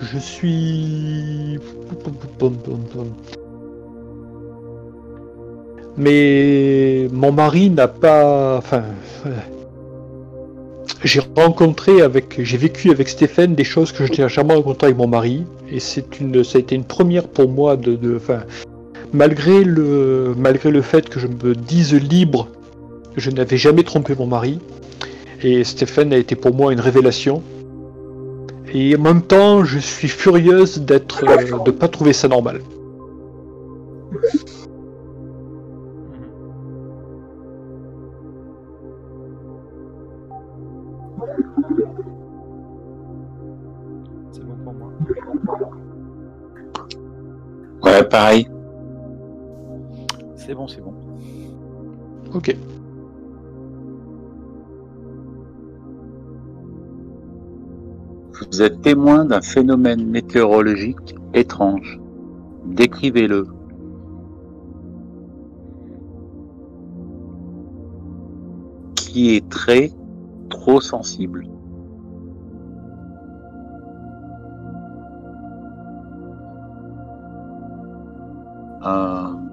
je 0.00 0.18
suis 0.18 1.58
mais 5.96 7.08
mon 7.12 7.32
mari 7.32 7.70
n'a 7.70 7.88
pas 7.88 8.56
enfin 8.58 8.84
euh, 9.26 9.30
j'ai 11.02 11.20
rencontré 11.36 12.02
avec 12.02 12.40
j'ai 12.42 12.56
vécu 12.56 12.90
avec 12.90 13.08
Stéphane 13.08 13.54
des 13.54 13.64
choses 13.64 13.90
que 13.90 14.06
je 14.06 14.12
n'ai 14.12 14.28
jamais 14.28 14.54
rencontrées 14.54 14.86
avec 14.88 14.98
mon 14.98 15.08
mari. 15.08 15.44
Et 15.70 15.80
c'est 15.80 16.20
une 16.20 16.44
ça 16.44 16.58
a 16.58 16.60
été 16.60 16.76
une 16.76 16.84
première 16.84 17.26
pour 17.26 17.48
moi 17.48 17.76
de, 17.76 17.96
de 17.96 18.16
enfin 18.16 18.44
malgré 19.12 19.64
le 19.64 20.34
malgré 20.36 20.70
le 20.70 20.82
fait 20.82 21.08
que 21.08 21.18
je 21.20 21.26
me 21.26 21.54
dise 21.54 21.94
libre 21.94 22.48
je 23.16 23.30
n'avais 23.30 23.56
jamais 23.56 23.82
trompé 23.82 24.14
mon 24.16 24.26
mari 24.26 24.58
et 25.42 25.64
Stéphane 25.64 26.12
a 26.12 26.16
été 26.16 26.34
pour 26.36 26.54
moi 26.54 26.72
une 26.72 26.80
révélation 26.80 27.42
et 28.72 28.96
en 28.96 29.00
même 29.00 29.22
temps 29.22 29.64
je 29.64 29.78
suis 29.78 30.08
furieuse 30.08 30.80
d'être 30.80 31.24
euh, 31.24 31.58
de 31.64 31.70
pas 31.70 31.88
trouver 31.88 32.12
ça 32.12 32.28
normal. 32.28 32.60
C'est 44.32 44.42
moi. 44.44 44.74
Ouais, 47.82 48.04
pareil. 48.04 48.48
C'est 50.48 50.54
bon, 50.54 50.66
c'est 50.66 50.80
bon. 50.80 50.94
ok 52.32 52.56
Vous 58.50 58.62
êtes 58.62 58.80
témoin 58.80 59.26
d'un 59.26 59.42
phénomène 59.42 60.08
météorologique 60.08 61.14
étrange. 61.34 62.00
Décrivez-le. 62.64 63.46
Qui 68.94 69.36
est 69.36 69.46
très, 69.50 69.92
trop 70.48 70.80
sensible. 70.80 71.46
Euh, 78.86 79.47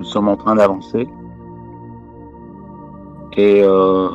nous 0.00 0.06
sommes 0.06 0.28
en 0.28 0.36
train 0.36 0.56
d'avancer. 0.56 1.06
Et 3.36 3.62
euh, 3.62 4.08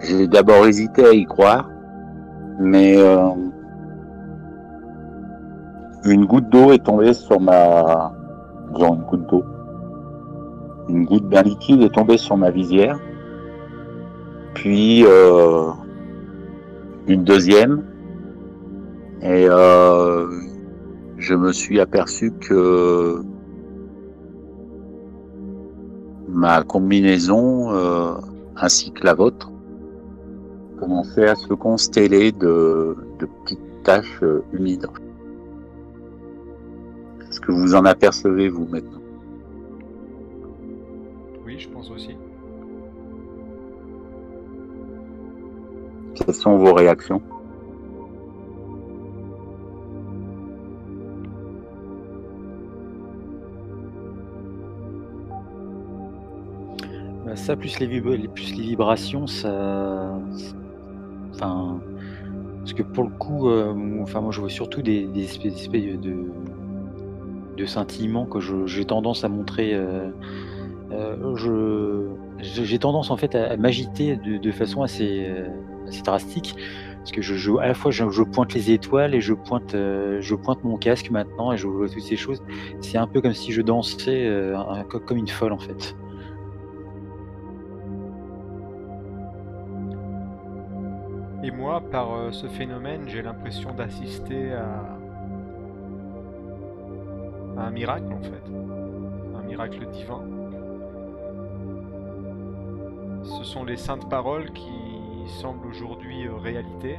j'ai 0.00 0.28
d'abord 0.28 0.66
hésité 0.66 1.04
à 1.04 1.12
y 1.12 1.24
croire, 1.24 1.68
mais 2.58 2.96
euh, 2.96 3.30
une 6.04 6.26
goutte 6.26 6.48
d'eau 6.50 6.72
est 6.72 6.84
tombée 6.84 7.12
sur 7.12 7.40
ma, 7.40 8.12
disons 8.72 8.94
une 8.94 9.02
goutte 9.02 9.26
d'eau, 9.28 9.44
une 10.88 11.04
goutte 11.04 11.28
d'un 11.28 11.42
liquide 11.42 11.82
est 11.82 11.94
tombée 11.94 12.18
sur 12.18 12.36
ma 12.36 12.50
visière, 12.50 12.98
puis 14.54 15.04
euh, 15.06 15.70
une 17.06 17.24
deuxième, 17.24 17.82
et 19.22 19.46
euh, 19.48 20.30
je 21.16 21.34
me 21.34 21.52
suis 21.52 21.80
aperçu 21.80 22.32
que 22.32 23.20
ma 26.28 26.62
combinaison, 26.62 27.72
euh, 27.72 28.14
ainsi 28.56 28.92
que 28.92 29.04
la 29.04 29.14
vôtre, 29.14 29.50
commençait 30.78 31.28
à 31.28 31.34
se 31.34 31.52
consteller 31.54 32.30
de, 32.32 32.96
de 33.18 33.26
petites 33.26 33.82
taches 33.82 34.22
euh, 34.22 34.42
humides. 34.52 34.86
Est-ce 37.28 37.40
que 37.40 37.50
vous 37.50 37.74
en 37.74 37.84
apercevez, 37.84 38.48
vous, 38.48 38.66
maintenant? 38.66 39.00
Oui, 41.44 41.58
je 41.58 41.68
pense 41.68 41.90
aussi. 41.90 42.16
Quelles 46.14 46.34
sont 46.34 46.56
vos 46.58 46.74
réactions? 46.74 47.20
Plus 57.56 57.78
les, 57.80 57.86
vibrations, 57.86 59.26
ça. 59.26 60.18
Enfin. 61.32 61.80
Parce 62.68 62.76
que 62.76 62.82
pour 62.82 63.04
le 63.04 63.10
coup, 63.10 63.48
euh, 63.48 63.74
enfin, 64.02 64.20
moi 64.20 64.30
je 64.30 64.40
vois 64.40 64.50
surtout 64.50 64.82
des, 64.82 65.08
espèces, 65.16 65.70
de, 65.70 66.26
de 67.56 67.64
scintillements 67.64 68.26
que 68.26 68.40
j'ai 68.66 68.84
tendance 68.84 69.24
à 69.24 69.30
montrer. 69.30 69.72
euh, 69.72 70.10
euh, 70.92 72.08
j'ai 72.40 72.78
tendance 72.78 73.10
en 73.10 73.16
fait 73.16 73.34
à, 73.34 73.56
m'agiter 73.56 74.16
de, 74.16 74.52
façon 74.52 74.82
assez, 74.82 75.32
drastique. 76.04 76.54
Parce 76.98 77.10
que 77.10 77.22
je, 77.22 77.36
je- 77.36 77.56
à 77.56 77.68
la 77.68 77.72
fois 77.72 77.90
je, 77.90 78.22
pointe 78.22 78.52
les 78.52 78.70
étoiles 78.70 79.14
et 79.14 79.22
je 79.22 79.32
pointe, 79.32 79.72
je 79.72 80.34
pointe 80.34 80.62
mon 80.62 80.76
casque 80.76 81.10
maintenant 81.10 81.52
et 81.52 81.56
je 81.56 81.66
vois 81.66 81.88
toutes 81.88 82.02
ces 82.02 82.16
choses. 82.16 82.42
C'est 82.82 82.98
un 82.98 83.06
peu 83.06 83.22
comme 83.22 83.32
si 83.32 83.50
je 83.50 83.62
dansais 83.62 84.30
comme 85.06 85.16
une 85.16 85.28
folle 85.28 85.54
en 85.54 85.58
fait. 85.58 85.96
Et 91.48 91.50
moi, 91.50 91.80
par 91.80 92.12
euh, 92.12 92.30
ce 92.30 92.46
phénomène, 92.46 93.08
j'ai 93.08 93.22
l'impression 93.22 93.72
d'assister 93.72 94.52
à... 94.52 94.98
un 97.56 97.70
miracle 97.70 98.12
en 98.12 98.20
fait. 98.20 98.42
Un 99.34 99.42
miracle 99.46 99.86
divin. 99.86 100.20
Ce 103.22 103.44
sont 103.44 103.64
les 103.64 103.78
saintes 103.78 104.10
paroles 104.10 104.52
qui 104.52 104.68
semblent 105.40 105.66
aujourd'hui 105.68 106.26
euh, 106.26 106.34
réalité. 106.34 106.98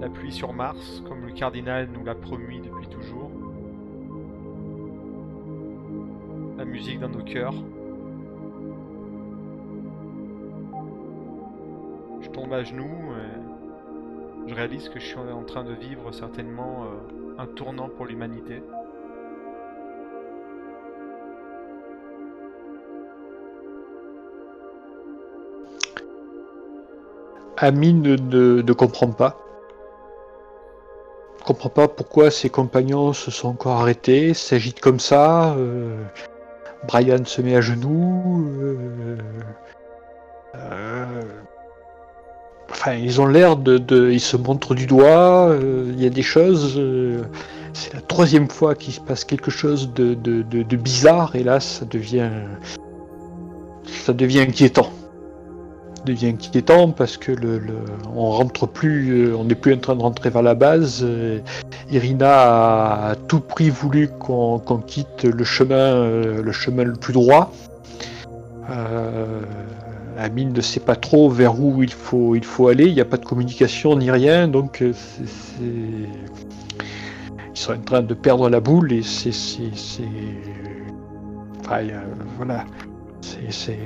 La 0.00 0.08
pluie 0.08 0.32
sur 0.32 0.52
Mars, 0.52 1.00
comme 1.08 1.24
le 1.24 1.30
cardinal 1.30 1.88
nous 1.92 2.04
l'a 2.04 2.16
promis 2.16 2.60
depuis 2.60 2.88
toujours. 2.88 3.30
La 6.58 6.64
musique 6.64 6.98
dans 6.98 7.08
nos 7.08 7.22
cœurs. 7.22 7.54
Je 12.30 12.34
tombe 12.36 12.52
à 12.52 12.62
genoux 12.62 13.12
et 14.46 14.48
je 14.48 14.54
réalise 14.54 14.88
que 14.88 15.00
je 15.00 15.04
suis 15.04 15.16
en 15.16 15.42
train 15.42 15.64
de 15.64 15.72
vivre 15.72 16.12
certainement 16.12 16.84
euh, 16.84 17.42
un 17.42 17.46
tournant 17.46 17.88
pour 17.88 18.06
l'humanité. 18.06 18.62
Amine 27.56 28.02
ne, 28.02 28.72
comprend 28.72 29.08
pas. 29.08 29.36
Ne 31.40 31.44
comprend 31.44 31.68
pas 31.68 31.88
pourquoi 31.88 32.30
ses 32.30 32.48
compagnons 32.48 33.12
se 33.12 33.32
sont 33.32 33.48
encore 33.48 33.80
arrêtés, 33.80 34.34
s'agitent 34.34 34.80
comme 34.80 35.00
ça. 35.00 35.54
euh, 35.54 36.04
Brian 36.86 37.24
se 37.24 37.42
met 37.42 37.56
à 37.56 37.60
genoux. 37.60 38.46
euh, 38.62 39.18
euh, 40.54 41.22
enfin, 42.70 42.94
ils 42.94 43.20
ont 43.20 43.26
l'air 43.26 43.56
de, 43.56 44.10
Ils 44.10 44.20
se 44.20 44.36
montrent 44.36 44.74
du 44.74 44.86
doigt. 44.86 45.48
euh, 45.50 45.90
Il 45.92 46.02
y 46.02 46.06
a 46.06 46.10
des 46.10 46.22
choses. 46.22 46.74
euh, 46.78 47.22
c'est 47.72 47.94
la 47.94 48.00
troisième 48.00 48.48
fois 48.48 48.74
qu'il 48.74 48.92
se 48.92 49.00
passe 49.00 49.24
quelque 49.24 49.50
chose 49.50 49.92
de, 49.94 50.14
de- 50.14 50.42
de- 50.42 50.76
bizarre 50.76 51.36
et 51.36 51.42
là, 51.44 51.60
ça 51.60 51.84
devient. 51.84 52.30
Ça 53.86 54.12
devient 54.12 54.40
inquiétant 54.40 54.90
devient 56.06 56.28
inquiétant 56.28 56.92
parce 56.92 57.18
que 57.18 57.30
le, 57.30 57.60
on 58.16 58.30
rentre 58.30 58.66
plus, 58.66 59.10
euh, 59.26 59.36
on 59.36 59.44
n'est 59.44 59.54
plus 59.54 59.74
en 59.74 59.78
train 59.78 59.94
de 59.94 60.00
rentrer 60.00 60.30
vers 60.30 60.40
la 60.40 60.54
base. 60.54 61.06
Irina 61.90 62.30
a 62.32 63.10
à 63.10 63.14
tout 63.16 63.40
prix 63.40 63.68
voulu 63.68 64.08
qu'on 64.18 64.58
quitte 64.86 65.24
le 65.24 65.44
chemin, 65.44 66.08
le 66.40 66.52
chemin 66.52 66.84
le 66.84 66.94
plus 66.94 67.12
droit. 67.12 67.52
Euh, 68.70 69.42
Amine 70.20 70.52
ne 70.52 70.60
sait 70.60 70.80
pas 70.80 70.96
trop 70.96 71.30
vers 71.30 71.58
où 71.58 71.82
il 71.82 71.92
faut, 71.92 72.34
il 72.34 72.44
faut 72.44 72.68
aller. 72.68 72.86
Il 72.86 72.94
n'y 72.94 73.00
a 73.00 73.06
pas 73.06 73.16
de 73.16 73.24
communication 73.24 73.96
ni 73.96 74.10
rien, 74.10 74.48
donc 74.48 74.82
euh, 74.82 74.92
ils 75.60 76.06
sont 77.54 77.72
en 77.72 77.80
train 77.80 78.02
de 78.02 78.12
perdre 78.12 78.50
la 78.50 78.60
boule 78.60 78.92
et 78.92 79.02
c'est, 79.02 79.30
voilà, 82.36 82.64
c'est, 83.50 83.78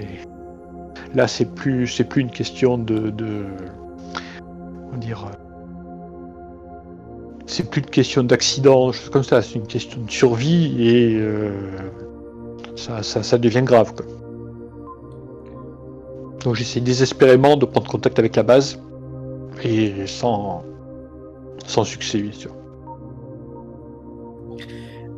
Là, 1.15 1.29
c'est 1.29 1.55
plus, 1.55 1.87
c'est 1.87 2.05
plus 2.05 2.23
une 2.23 2.31
question 2.31 2.77
de, 2.77 3.13
comment 4.91 4.99
dire, 4.99 5.31
c'est 7.47 7.71
plus 7.71 7.83
une 7.83 7.87
question 7.91 8.25
d'accident, 8.25 8.91
comme 9.13 9.23
ça. 9.23 9.41
C'est 9.41 9.55
une 9.55 9.67
question 9.69 10.03
de 10.03 10.11
survie 10.11 10.89
et 10.89 11.17
euh, 11.21 11.53
ça, 12.75 13.05
ça, 13.05 13.23
ça 13.23 13.39
devient 13.39 13.63
grave. 13.63 13.95
Quoi. 13.95 14.24
Donc, 16.45 16.55
j'essaie 16.55 16.81
désespérément 16.81 17.57
de 17.57 17.65
prendre 17.65 17.89
contact 17.89 18.19
avec 18.19 18.37
la 18.37 18.43
base 18.43 18.79
et 19.63 20.07
sans, 20.07 20.63
sans 21.67 21.85
succès, 21.85 22.21
bien 22.21 22.33
sûr. 22.33 22.55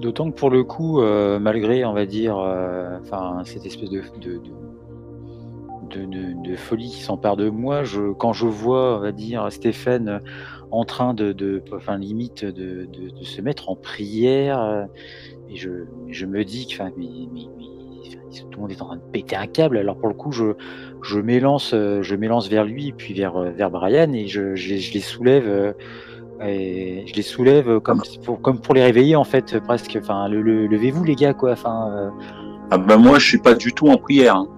D'autant 0.01 0.31
que 0.31 0.37
pour 0.37 0.51
le 0.51 0.63
coup, 0.63 1.01
euh, 1.01 1.41
malgré, 1.41 1.85
on 1.85 1.93
va 1.93 2.07
dire, 2.07 2.39
euh, 2.39 2.99
cette 3.45 3.67
espèce 3.67 3.91
de, 3.91 4.03
de, 4.21 4.41
de, 6.45 6.57
folie 6.57 6.91
qui 6.91 7.01
s'empare 7.03 7.37
de 7.37 7.49
moi, 7.49 7.83
je, 7.83 8.13
quand 8.13 8.33
je 8.33 8.47
vois, 8.47 8.99
on 8.99 9.01
va 9.01 9.11
dire, 9.11 9.51
Stéphane 9.51 10.21
en 10.71 10.85
train 10.85 11.13
de, 11.13 11.63
enfin, 11.73 11.99
limite, 11.99 12.45
de, 12.45 12.89
se 13.23 13.41
mettre 13.41 13.69
en 13.69 13.75
prière, 13.75 14.61
euh, 14.61 14.85
je, 15.53 15.87
je 16.09 16.27
me 16.27 16.45
dis 16.45 16.69
que, 16.69 16.75
tout 18.31 18.47
le 18.57 18.61
monde 18.61 18.71
est 18.73 18.83
en 18.83 18.87
train 18.87 18.97
de 18.97 19.03
péter 19.13 19.37
un 19.37 19.47
câble. 19.47 19.79
Alors 19.79 19.97
pour 19.97 20.09
le 20.09 20.15
coup, 20.15 20.33
je, 20.33 20.55
je 21.03 21.19
m'élance, 21.21 21.73
euh, 21.75 22.03
je 22.03 22.15
m'élance 22.17 22.49
vers 22.49 22.65
lui, 22.65 22.93
puis 22.97 23.15
vers, 23.15 23.37
euh, 23.37 23.51
vers 23.51 23.71
Brian, 23.71 24.13
et 24.13 24.27
je, 24.27 24.55
je, 24.55 24.69
les- 24.71 24.79
je 24.81 24.93
les 24.95 25.01
soulève. 25.01 25.45
euh, 25.49 25.73
et 26.45 27.05
je 27.07 27.15
les 27.15 27.23
soulève 27.23 27.81
comme 27.81 28.03
pour, 28.25 28.43
comme 28.43 28.61
pour 28.61 28.75
les 28.75 28.85
réveiller 28.85 29.17
en 29.17 29.25
fait 29.25 29.59
presque. 29.61 29.97
Enfin, 30.01 30.29
le, 30.29 30.43
le- 30.43 30.67
levez-vous 30.67 31.03
les 31.03 31.15
gars 31.15 31.33
quoi. 31.33 31.53
Enfin, 31.53 31.91
euh, 31.91 32.11
Ah 32.71 32.77
ben 32.77 32.99
moi, 32.99 33.19
je 33.19 33.27
suis 33.27 33.39
pas 33.39 33.55
du 33.55 33.73
tout 33.73 33.89
en 33.89 33.97
prière. 33.97 34.37
hein. 34.37 34.49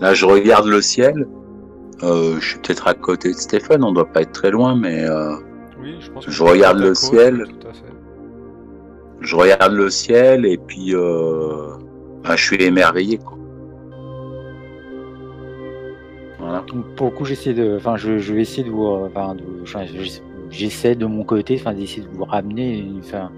Là, 0.00 0.14
je 0.14 0.26
regarde 0.26 0.66
le 0.66 0.80
ciel. 0.82 1.28
Euh, 2.02 2.38
je 2.40 2.48
suis 2.50 2.58
peut-être 2.58 2.88
à 2.88 2.94
côté 2.94 3.28
de 3.30 3.34
Stéphane, 3.36 3.84
on 3.84 3.92
doit 3.92 4.06
pas 4.12 4.22
être 4.22 4.32
très 4.32 4.50
loin, 4.50 4.74
mais 4.76 5.04
euh, 5.04 5.34
Oui, 5.80 5.94
je 6.00 6.10
pense 6.10 6.28
Je 6.28 6.42
que 6.42 6.48
regarde 6.48 6.78
le 6.80 6.94
ciel. 6.94 7.44
Tout 7.60 7.68
à 7.68 7.72
fait. 7.72 7.84
je 9.20 9.36
regarde 9.36 9.72
le 9.74 9.90
ciel 9.90 10.44
et 10.46 10.58
puis 10.58 10.94
euh, 10.94 11.72
bah, 12.24 12.36
je 12.36 12.44
suis 12.44 12.62
émerveillé. 12.62 13.18
Quoi. 13.18 13.36
Voilà. 16.38 16.64
Donc, 16.72 16.94
pour 16.94 17.06
le 17.06 17.12
coup, 17.12 17.24
j'essaie 17.24 17.54
de, 17.54 17.76
enfin, 17.76 17.96
je, 17.96 18.18
je 18.18 18.34
vais 18.34 18.42
essayer 18.42 18.64
de 18.64 18.70
vous, 18.70 18.86
euh, 18.86 19.08
enfin, 19.10 19.34
j'essaie 20.50 20.94
de 20.94 21.06
mon 21.06 21.24
côté, 21.24 21.56
enfin, 21.60 21.74
d'essayer 21.74 22.02
de 22.02 22.08
vous 22.08 22.24
ramener 22.24 22.78
une, 22.78 22.98
enfin, 23.00 23.30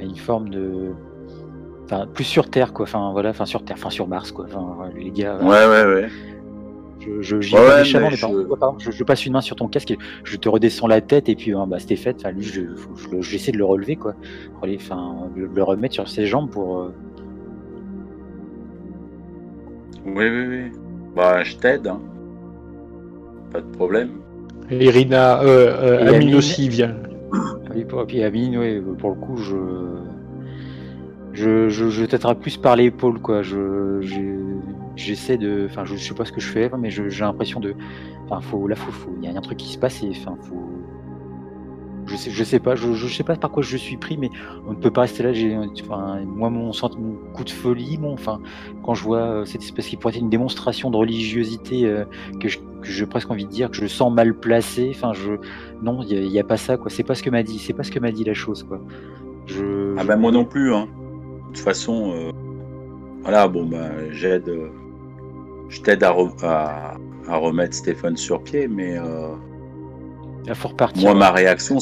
à 0.00 0.02
une 0.02 0.16
forme 0.16 0.48
de, 0.50 0.90
enfin, 1.84 2.06
plus 2.12 2.24
sur 2.24 2.50
Terre, 2.50 2.72
quoi. 2.72 2.84
Enfin, 2.84 3.10
voilà, 3.12 3.30
enfin, 3.30 3.46
sur 3.46 3.64
Terre, 3.64 3.76
enfin, 3.78 3.90
sur 3.90 4.08
Mars, 4.08 4.32
quoi. 4.32 4.46
Enfin, 4.46 4.90
les 4.96 5.10
gars. 5.10 5.36
Ouais, 5.38 5.66
ouais, 5.66 5.84
ouais. 5.94 6.08
Je, 7.20 7.40
je, 7.40 7.56
Ouais, 7.56 7.78
méchamment, 7.78 8.08
mais 8.10 8.16
par 8.18 8.30
je- 8.32 8.36
contre, 8.42 8.58
pardon, 8.58 8.78
je, 8.80 8.90
je 8.90 9.04
passe 9.04 9.24
une 9.24 9.32
main 9.32 9.40
sur 9.40 9.56
ton 9.56 9.68
casque 9.68 9.92
et 9.92 9.98
je 10.24 10.36
te 10.36 10.48
redescends 10.48 10.88
la 10.88 11.00
tête 11.00 11.28
et 11.30 11.36
puis 11.36 11.52
hein, 11.54 11.66
bah, 11.66 11.78
c'était 11.78 11.96
fait. 11.96 12.16
Enfin, 12.18 12.32
lui, 12.32 12.42
je, 12.42 12.60
faut 12.76 12.90
que 12.90 13.22
je 13.22 13.30
j'essaie 13.30 13.52
de 13.52 13.56
le 13.56 13.64
relever, 13.64 13.96
quoi. 13.96 14.14
Enfin, 14.62 15.28
le, 15.34 15.46
le 15.46 15.62
remettre 15.62 15.94
sur 15.94 16.08
ses 16.08 16.26
jambes 16.26 16.50
pour. 16.50 16.80
euh, 16.80 16.92
Oui, 20.14 20.24
oui, 20.28 20.46
oui. 20.48 20.72
Bah, 21.16 21.42
je 21.42 21.56
t'aide. 21.56 21.86
Hein. 21.86 22.00
Pas 23.52 23.60
de 23.60 23.70
problème. 23.72 24.10
Et 24.70 24.84
Irina, 24.86 25.40
euh, 25.42 25.46
euh, 25.46 25.98
Et 25.98 26.08
Amine 26.08 26.14
Amine- 26.22 26.34
aussi 26.36 26.68
vient. 26.68 26.94
Oui, 27.74 27.84
pour, 27.84 28.06
puis 28.06 28.22
Amine, 28.22 28.58
ouais, 28.58 28.82
pour 28.98 29.10
le 29.10 29.16
coup, 29.16 29.36
je. 29.36 29.56
Je, 31.34 31.68
je, 31.68 31.88
je 31.88 32.04
t'attrape 32.04 32.40
plus 32.40 32.56
par 32.56 32.74
l'épaule, 32.74 33.20
quoi. 33.20 33.42
Je, 33.42 34.00
je- 34.00 34.58
j'essaie 34.96 35.36
de. 35.36 35.66
Enfin, 35.70 35.84
je, 35.84 35.94
sais 35.96 36.14
pas 36.14 36.24
ce 36.24 36.32
que 36.32 36.40
je 36.40 36.48
fais, 36.48 36.70
mais 36.78 36.90
je- 36.90 37.08
j'ai 37.08 37.24
l'impression 37.24 37.60
de. 37.60 37.74
Enfin, 38.28 38.40
faut, 38.40 38.66
là, 38.66 38.74
faut, 38.74 38.90
faut, 38.90 39.10
il 39.22 39.28
y 39.30 39.32
a 39.32 39.36
un 39.38 39.40
truc 39.40 39.58
qui 39.58 39.68
se 39.72 39.78
passe 39.78 40.02
et, 40.02 40.10
enfin, 40.10 40.36
faut. 40.42 40.68
Je 42.08 42.16
sais, 42.16 42.30
je 42.30 42.44
sais 42.44 42.58
pas, 42.58 42.74
je, 42.74 43.06
sais 43.06 43.22
pas 43.22 43.36
par 43.36 43.50
quoi 43.50 43.62
je 43.62 43.76
suis 43.76 43.96
pris, 43.96 44.16
mais 44.16 44.30
on 44.66 44.72
ne 44.72 44.76
peut 44.76 44.90
pas 44.90 45.02
rester 45.02 45.22
là. 45.22 45.32
J'ai, 45.32 45.56
enfin, 45.84 46.20
moi, 46.24 46.48
mon, 46.48 46.72
coup 47.34 47.44
de 47.44 47.50
folie, 47.50 47.98
enfin, 48.02 48.40
quand 48.82 48.94
je 48.94 49.04
vois 49.04 49.18
euh, 49.18 49.44
cette 49.44 49.62
espèce 49.62 49.88
qui 49.88 49.96
pourrait 49.96 50.14
être 50.14 50.20
une 50.20 50.30
démonstration 50.30 50.90
de 50.90 50.96
religiosité 50.96 51.84
euh, 51.84 52.04
que 52.40 52.48
je, 52.48 52.58
j'ai 52.82 53.06
presque 53.06 53.30
envie 53.30 53.44
de 53.44 53.50
dire 53.50 53.70
que 53.70 53.76
je 53.76 53.86
sens 53.86 54.12
mal 54.12 54.34
placé. 54.34 54.90
Enfin, 54.94 55.12
je, 55.12 55.34
non, 55.82 56.02
il 56.02 56.28
n'y 56.28 56.40
a, 56.40 56.44
pas 56.44 56.56
ça, 56.56 56.78
quoi. 56.78 56.90
C'est 56.90 57.04
pas 57.04 57.14
ce 57.14 57.22
que 57.22 57.30
m'a 57.30 57.42
dit, 57.42 57.58
c'est 57.58 57.74
pas 57.74 57.82
ce 57.82 57.90
que 57.90 57.98
m'a 57.98 58.10
dit 58.10 58.24
la 58.24 58.34
chose, 58.34 58.62
quoi. 58.62 58.80
Ah 59.96 60.04
bah 60.04 60.16
moi 60.16 60.30
non 60.30 60.44
plus. 60.44 60.74
Hein. 60.74 60.88
De 61.48 61.54
toute 61.54 61.58
façon, 61.58 62.12
euh, 62.14 62.32
voilà, 63.22 63.48
bon 63.48 63.64
bah 63.64 64.10
j'aide, 64.10 64.52
je 65.68 65.80
t'aide 65.80 66.04
à, 66.04 66.14
à 67.26 67.36
remettre 67.36 67.74
Stéphane 67.74 68.16
sur 68.16 68.42
pied, 68.42 68.68
mais 68.68 68.98
moi 70.96 71.14
ma 71.14 71.30
réaction 71.30 71.78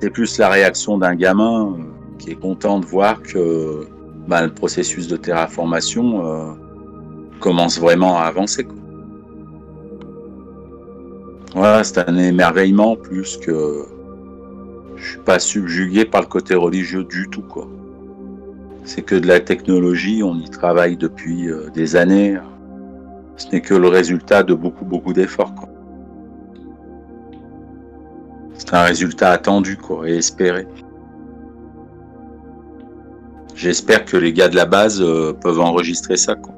c'est 0.00 0.10
plus 0.10 0.38
la 0.38 0.48
réaction 0.48 0.98
d'un 0.98 1.14
gamin 1.14 1.72
euh, 1.72 1.82
qui 2.18 2.30
est 2.30 2.40
content 2.40 2.78
de 2.78 2.86
voir 2.86 3.22
que 3.22 3.86
bah, 4.26 4.44
le 4.44 4.52
processus 4.52 5.08
de 5.08 5.16
terraformation 5.16 6.24
euh, 6.24 6.52
commence 7.40 7.80
vraiment 7.80 8.18
à 8.18 8.22
avancer. 8.22 8.66
Voilà, 11.54 11.82
c'est 11.82 11.98
un 12.08 12.16
émerveillement 12.16 12.94
plus 12.94 13.38
que 13.38 13.86
je 14.96 15.10
suis 15.10 15.20
pas 15.20 15.38
subjugué 15.38 16.04
par 16.04 16.22
le 16.22 16.26
côté 16.26 16.54
religieux 16.54 17.04
du 17.04 17.28
tout. 17.30 17.44
C'est 18.84 19.02
que 19.02 19.14
de 19.14 19.26
la 19.26 19.40
technologie, 19.40 20.22
on 20.22 20.34
y 20.36 20.48
travaille 20.50 20.96
depuis 20.96 21.48
euh, 21.48 21.70
des 21.70 21.96
années. 21.96 22.36
Ce 23.36 23.48
n'est 23.50 23.60
que 23.60 23.74
le 23.74 23.88
résultat 23.88 24.42
de 24.42 24.54
beaucoup 24.54 24.84
beaucoup 24.84 25.12
d'efforts. 25.12 25.54
Un 28.70 28.82
résultat 28.82 29.30
attendu 29.30 29.76
quoi 29.76 30.08
et 30.08 30.16
espéré. 30.16 30.66
J'espère 33.54 34.04
que 34.04 34.16
les 34.16 34.32
gars 34.32 34.48
de 34.48 34.56
la 34.56 34.66
base 34.66 35.00
euh, 35.00 35.32
peuvent 35.32 35.60
enregistrer 35.60 36.16
ça 36.16 36.34
quoi. 36.34 36.54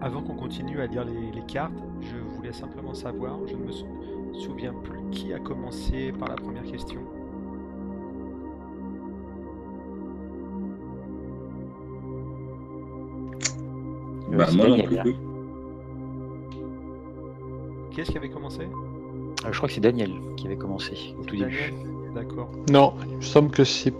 Avant 0.00 0.22
qu'on 0.22 0.34
continue 0.34 0.80
à 0.80 0.86
lire 0.86 1.04
les, 1.04 1.42
cartes, 1.46 1.82
je 2.00 2.16
voulais 2.16 2.52
simplement 2.52 2.94
savoir, 2.94 3.38
je 3.46 3.54
ne 3.54 3.64
me 3.64 3.72
sou- 3.72 3.86
souviens 4.32 4.72
plus 4.72 5.00
qui 5.10 5.32
a 5.34 5.38
commencé 5.38 6.12
par 6.12 6.28
la 6.28 6.36
première 6.36 6.62
question. 6.62 7.00
Bah, 14.30 14.46
moi 14.54 14.68
non 14.68 14.82
plus. 14.82 15.14
Qui 17.92 18.00
est-ce 18.00 18.10
qui 18.12 18.18
avait 18.18 18.28
commencé 18.28 18.60
Euh, 18.62 19.48
je 19.50 19.56
crois 19.56 19.68
que 19.68 19.74
c'est 19.74 19.80
Daniel 19.80 20.10
qui 20.36 20.46
avait 20.46 20.56
commencé 20.56 21.14
au 21.20 21.24
tout 21.24 21.36
début. 21.36 21.74
D'accord. 22.14 22.48
Non, 22.70 22.94
il 23.10 23.16
me 23.16 23.22
semble 23.22 23.50
que 23.50 23.64
c'est. 23.64 23.92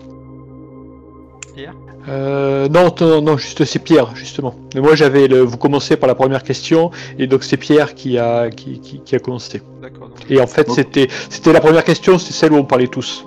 Pierre 1.55 1.74
Euh, 2.09 2.69
non, 2.69 2.94
non, 3.01 3.20
non, 3.20 3.36
juste 3.36 3.65
c'est 3.65 3.78
Pierre, 3.81 4.15
justement. 4.15 4.55
Mais 4.74 4.81
moi 4.81 4.94
j'avais 4.94 5.27
le. 5.28 5.40
Vous 5.40 5.57
commencez 5.59 5.97
par 5.97 6.07
la 6.09 6.15
première 6.15 6.43
question, 6.43 6.90
et 7.19 7.27
donc 7.27 7.43
c'est 7.44 7.57
Pierre 7.57 7.94
qui 7.94 8.19
a, 8.19 8.51
qui, 8.51 8.81
qui, 8.81 9.01
qui 9.01 9.16
a 9.16 9.19
commencé. 9.19 9.61
D'accord. 9.82 10.09
donc- 10.09 10.31
Et 10.31 10.40
en 10.40 10.47
fait, 10.47 10.69
c'était, 10.70 11.09
c'était 11.28 11.52
la 11.52 11.61
première 11.61 11.85
question, 11.85 12.19
c'est 12.19 12.32
celle 12.32 12.52
où 12.52 12.57
on 12.57 12.65
parlait 12.65 12.86
tous. 12.89 13.24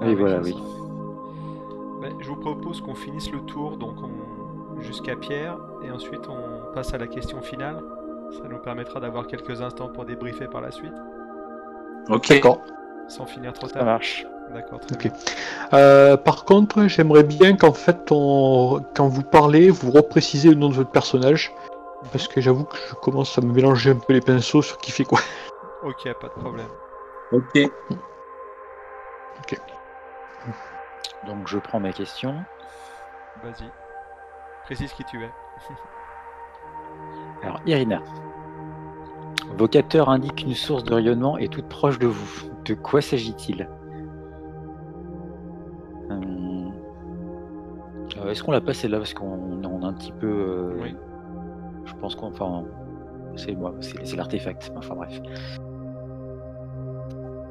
Ah 0.00 0.04
Oui, 0.06 0.14
voilà, 0.14 0.40
oui. 0.42 0.54
Ben, 2.02 2.12
je 2.20 2.28
vous 2.28 2.36
propose 2.36 2.80
qu'on 2.80 2.94
finisse 2.94 3.30
le 3.30 3.40
tour 3.40 3.76
donc 3.76 3.94
on- 4.02 4.80
jusqu'à 4.82 5.16
Pierre 5.16 5.56
et 5.86 5.90
ensuite 5.90 6.28
on 6.28 6.72
passe 6.74 6.92
à 6.94 6.98
la 6.98 7.06
question 7.06 7.40
finale. 7.40 7.78
Ça 8.32 8.48
nous 8.48 8.58
permettra 8.58 8.98
d'avoir 9.00 9.26
quelques 9.26 9.62
instants 9.62 9.88
pour 9.88 10.04
débriefer 10.04 10.46
par 10.48 10.60
la 10.60 10.70
suite, 10.72 10.92
Ok. 12.08 12.28
D'accord. 12.28 12.60
sans 13.08 13.24
finir 13.26 13.52
trop 13.52 13.68
Ça 13.68 13.74
tard. 13.74 13.84
marche. 13.84 14.26
D'accord, 14.52 14.80
Ok. 14.92 15.10
Euh, 15.72 16.16
par 16.16 16.44
contre, 16.44 16.86
j'aimerais 16.88 17.24
bien 17.24 17.56
qu'en 17.56 17.72
fait, 17.72 18.10
on... 18.10 18.84
quand 18.94 19.08
vous 19.08 19.22
parlez, 19.22 19.70
vous 19.70 19.90
reprécisez 19.90 20.48
le 20.50 20.54
nom 20.56 20.68
de 20.68 20.74
votre 20.74 20.90
personnage. 20.90 21.52
Parce 22.12 22.28
que 22.28 22.40
j'avoue 22.40 22.64
que 22.64 22.76
je 22.88 22.94
commence 22.94 23.36
à 23.38 23.40
me 23.40 23.52
mélanger 23.52 23.90
un 23.90 23.96
peu 23.96 24.12
les 24.12 24.20
pinceaux 24.20 24.62
sur 24.62 24.78
qui 24.78 24.92
fait 24.92 25.04
quoi. 25.04 25.18
Ok, 25.82 26.04
pas 26.20 26.28
de 26.28 26.32
problème. 26.40 26.66
Ok. 27.32 27.68
Donc 31.26 31.48
je 31.48 31.58
prends 31.58 31.80
ma 31.80 31.92
question. 31.92 32.34
Vas-y. 33.42 33.68
Précise 34.64 34.92
qui 34.92 35.04
tu 35.04 35.22
es. 35.24 35.30
Alors, 37.42 37.60
Irina. 37.66 38.02
Vos 39.58 39.68
capteurs 39.68 40.08
indiquent 40.08 40.36
qu'une 40.36 40.54
source 40.54 40.84
de 40.84 40.94
rayonnement 40.94 41.38
est 41.38 41.52
toute 41.52 41.68
proche 41.68 41.98
de 41.98 42.06
vous. 42.06 42.48
De 42.64 42.74
quoi 42.74 43.00
s'agit-il? 43.00 43.68
Hum, 46.10 46.72
euh, 48.18 48.30
Est-ce 48.30 48.42
qu'on 48.42 48.52
l'a 48.52 48.60
pas 48.60 48.74
celle-là 48.74 48.98
Parce 48.98 49.14
qu'on 49.14 49.62
on 49.64 49.82
a 49.82 49.86
un 49.86 49.92
petit 49.92 50.12
peu. 50.12 50.26
euh, 50.26 50.76
Oui. 50.82 50.96
Je 51.84 51.94
pense 51.94 52.16
qu'on. 52.16 52.28
Enfin, 52.28 52.64
c'est 53.36 53.54
moi, 53.54 53.72
c'est 53.80 54.16
l'artefact. 54.16 54.72
Enfin 54.76 54.94
bref. 54.96 55.20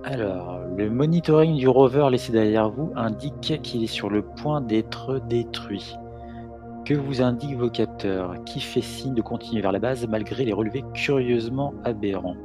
Alors, 0.03 0.60
le 0.77 0.90
monitoring 0.90 1.56
du 1.56 1.68
rover 1.68 2.07
laissé 2.11 2.32
derrière 2.32 2.69
vous 2.69 2.91
indique 2.95 3.60
qu'il 3.64 3.84
est 3.84 3.88
sur 3.88 4.10
le 4.10 4.22
point 4.22 4.61
d'être 4.61 5.19
détruit. 5.27 5.95
Que 6.86 6.94
vous 6.94 7.22
indiquent 7.22 7.57
vos 7.57 7.70
capteurs 7.70 8.36
Qui 8.45 8.60
fait 8.60 8.82
signe 8.82 9.14
de 9.16 9.22
continuer 9.22 9.62
vers 9.62 9.72
la 9.72 9.80
base 9.80 10.07
malgré 10.07 10.45
les 10.45 10.53
relevés 10.53 10.84
curieusement 10.94 11.74
aberrants 11.84 12.38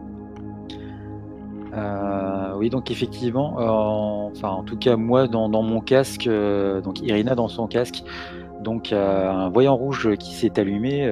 Euh, 1.75 2.55
Oui, 2.57 2.69
donc 2.69 2.91
effectivement, 2.91 3.59
euh, 3.61 3.67
en- 3.69 4.31
enfin 4.33 4.49
en 4.51 4.65
tout 4.65 4.77
cas 4.77 4.97
moi 4.97 5.29
dans, 5.29 5.49
mon 5.63 5.81
casque, 5.81 6.27
euh, 6.27 6.81
donc 6.83 7.01
Irina 7.01 7.35
dans 7.35 7.49
son 7.49 7.67
casque, 7.69 8.03
donc 8.61 8.93
un 8.93 9.49
voyant 9.51 9.77
rouge 9.77 10.17
qui 10.19 10.35
s'est 10.35 10.59
allumé. 10.59 11.11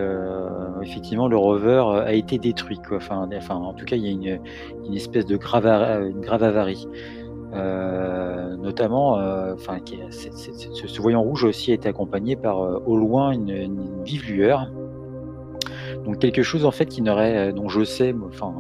effectivement, 0.83 1.29
le 1.29 1.37
rover 1.37 1.83
a 2.05 2.13
été 2.13 2.39
détruit. 2.39 2.81
Enfin, 2.93 3.29
en 3.51 3.73
tout 3.73 3.85
cas, 3.85 3.97
il 3.97 4.05
y 4.05 4.09
a 4.09 4.11
une, 4.11 4.41
une 4.87 4.95
espèce 4.95 5.27
de 5.27 5.37
grave, 5.37 5.67
une 6.11 6.21
grave 6.21 6.43
avarie. 6.43 6.87
Euh, 7.55 8.57
notamment, 8.57 9.19
euh, 9.19 9.55
enfin, 9.55 9.79
ce, 10.11 11.01
voyant 11.01 11.23
rouge 11.23 11.45
aussi 11.45 11.71
a 11.71 11.75
été 11.75 11.89
accompagné 11.89 12.37
par 12.37 12.61
euh, 12.61 12.79
au 12.85 12.97
loin 12.97 13.33
une, 13.33 14.03
vive 14.05 14.31
lueur. 14.31 14.71
Donc 16.05 16.19
quelque 16.19 16.43
chose 16.43 16.65
en 16.65 16.71
fait 16.71 16.87
qui 16.87 17.03
n'aurait, 17.03 17.53
dont 17.53 17.69
je 17.69 17.85
sais, 17.85 18.15
enfin, 18.27 18.55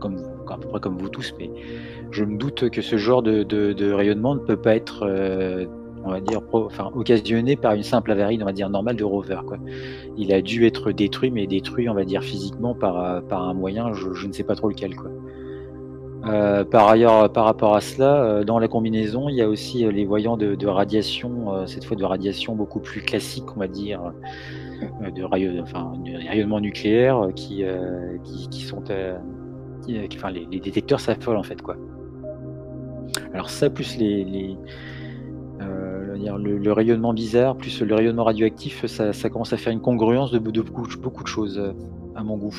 comme 0.00 0.16
à 0.48 0.58
peu 0.58 0.68
près 0.68 0.80
comme 0.80 0.98
vous 0.98 1.08
tous, 1.08 1.34
mais 1.38 1.50
je 2.10 2.24
me 2.24 2.36
doute 2.36 2.70
que 2.70 2.82
ce 2.82 2.96
genre 2.96 3.22
de, 3.22 3.92
rayonnement 3.92 4.34
ne 4.34 4.40
peut 4.40 4.56
pas 4.56 4.74
être, 4.76 5.06
on 6.04 6.10
va 6.10 6.20
dire, 6.20 6.40
occasionné 6.94 7.56
par 7.56 7.74
une 7.74 7.82
simple 7.82 8.12
avarie, 8.12 8.38
on 8.40 8.46
va 8.46 8.52
dire 8.52 8.68
normale 8.68 8.96
de 8.96 9.04
rover. 9.04 9.40
Il 10.16 10.32
a 10.32 10.42
dû 10.42 10.66
être 10.66 10.92
détruit, 10.92 11.30
mais 11.30 11.46
détruit, 11.46 11.88
on 11.88 11.94
va 11.94 12.04
dire 12.04 12.22
physiquement 12.22 12.74
par, 12.74 13.22
par 13.24 13.42
un 13.48 13.54
moyen, 13.54 13.92
je, 13.92 14.12
je 14.12 14.26
ne 14.26 14.32
sais 14.32 14.44
pas 14.44 14.54
trop 14.54 14.68
lequel. 14.68 14.96
Quoi. 14.96 15.10
Euh, 16.26 16.64
par 16.64 16.88
ailleurs, 16.88 17.32
par 17.32 17.44
rapport 17.44 17.74
à 17.74 17.80
cela, 17.80 18.22
euh, 18.22 18.44
dans 18.44 18.58
la 18.58 18.68
combinaison, 18.68 19.28
il 19.28 19.36
y 19.36 19.42
a 19.42 19.48
aussi 19.48 19.86
euh, 19.86 19.90
les 19.90 20.04
voyants 20.04 20.36
de, 20.36 20.66
radiation, 20.66 21.54
euh, 21.54 21.66
cette 21.66 21.84
fois 21.84 21.96
de 21.96 22.04
radiation 22.04 22.54
beaucoup 22.54 22.80
plus 22.80 23.00
classique, 23.00 23.44
on 23.56 23.60
va 23.60 23.68
dire, 23.68 24.12
euh, 25.02 25.10
de, 25.10 25.22
rayon- 25.24 25.62
enfin, 25.62 25.92
de 26.04 26.28
rayonnement 26.28 26.60
nucléaire, 26.60 27.24
euh, 27.24 27.32
qui, 27.32 27.64
euh, 27.64 28.18
sont, 28.50 28.84
euh, 28.90 29.16
euh, 29.88 30.30
les, 30.50 30.60
détecteurs 30.60 31.00
s'affolent 31.00 31.38
en 31.38 31.42
fait, 31.42 31.62
quoi. 31.62 31.76
Alors 33.32 33.48
ça, 33.48 33.70
plus 33.70 33.96
les, 33.96 34.56
euh, 35.62 36.16
le, 36.16 36.72
rayonnement 36.72 37.14
bizarre, 37.14 37.56
plus 37.56 37.80
le 37.80 37.94
rayonnement 37.94 38.24
radioactif, 38.24 38.84
ça, 38.86 39.30
commence 39.30 39.52
à 39.52 39.56
faire 39.56 39.72
une 39.72 39.80
congruence 39.80 40.30
de, 40.30 40.38
beaucoup, 40.38 41.22
de 41.22 41.28
choses 41.28 41.58
euh, 41.58 41.72
à 42.14 42.22
mon 42.22 42.36
goût. 42.36 42.54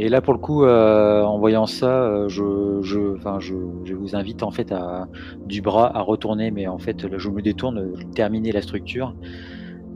Et 0.00 0.08
là, 0.08 0.20
pour 0.20 0.32
le 0.32 0.38
coup, 0.38 0.62
euh, 0.62 1.24
en 1.24 1.40
voyant 1.40 1.66
ça, 1.66 2.04
euh, 2.04 2.28
je, 2.28 2.78
je, 2.82 3.16
je, 3.40 3.54
je 3.84 3.94
vous 3.94 4.14
invite 4.14 4.44
en 4.44 4.52
fait 4.52 4.70
à 4.70 5.08
du 5.44 5.60
bras 5.60 5.90
à 5.92 6.02
retourner, 6.02 6.52
mais 6.52 6.68
en 6.68 6.78
fait, 6.78 7.02
là, 7.02 7.18
je 7.18 7.28
me 7.28 7.42
détourne, 7.42 7.78
euh, 7.78 7.94
terminer 8.14 8.52
la 8.52 8.62
structure. 8.62 9.16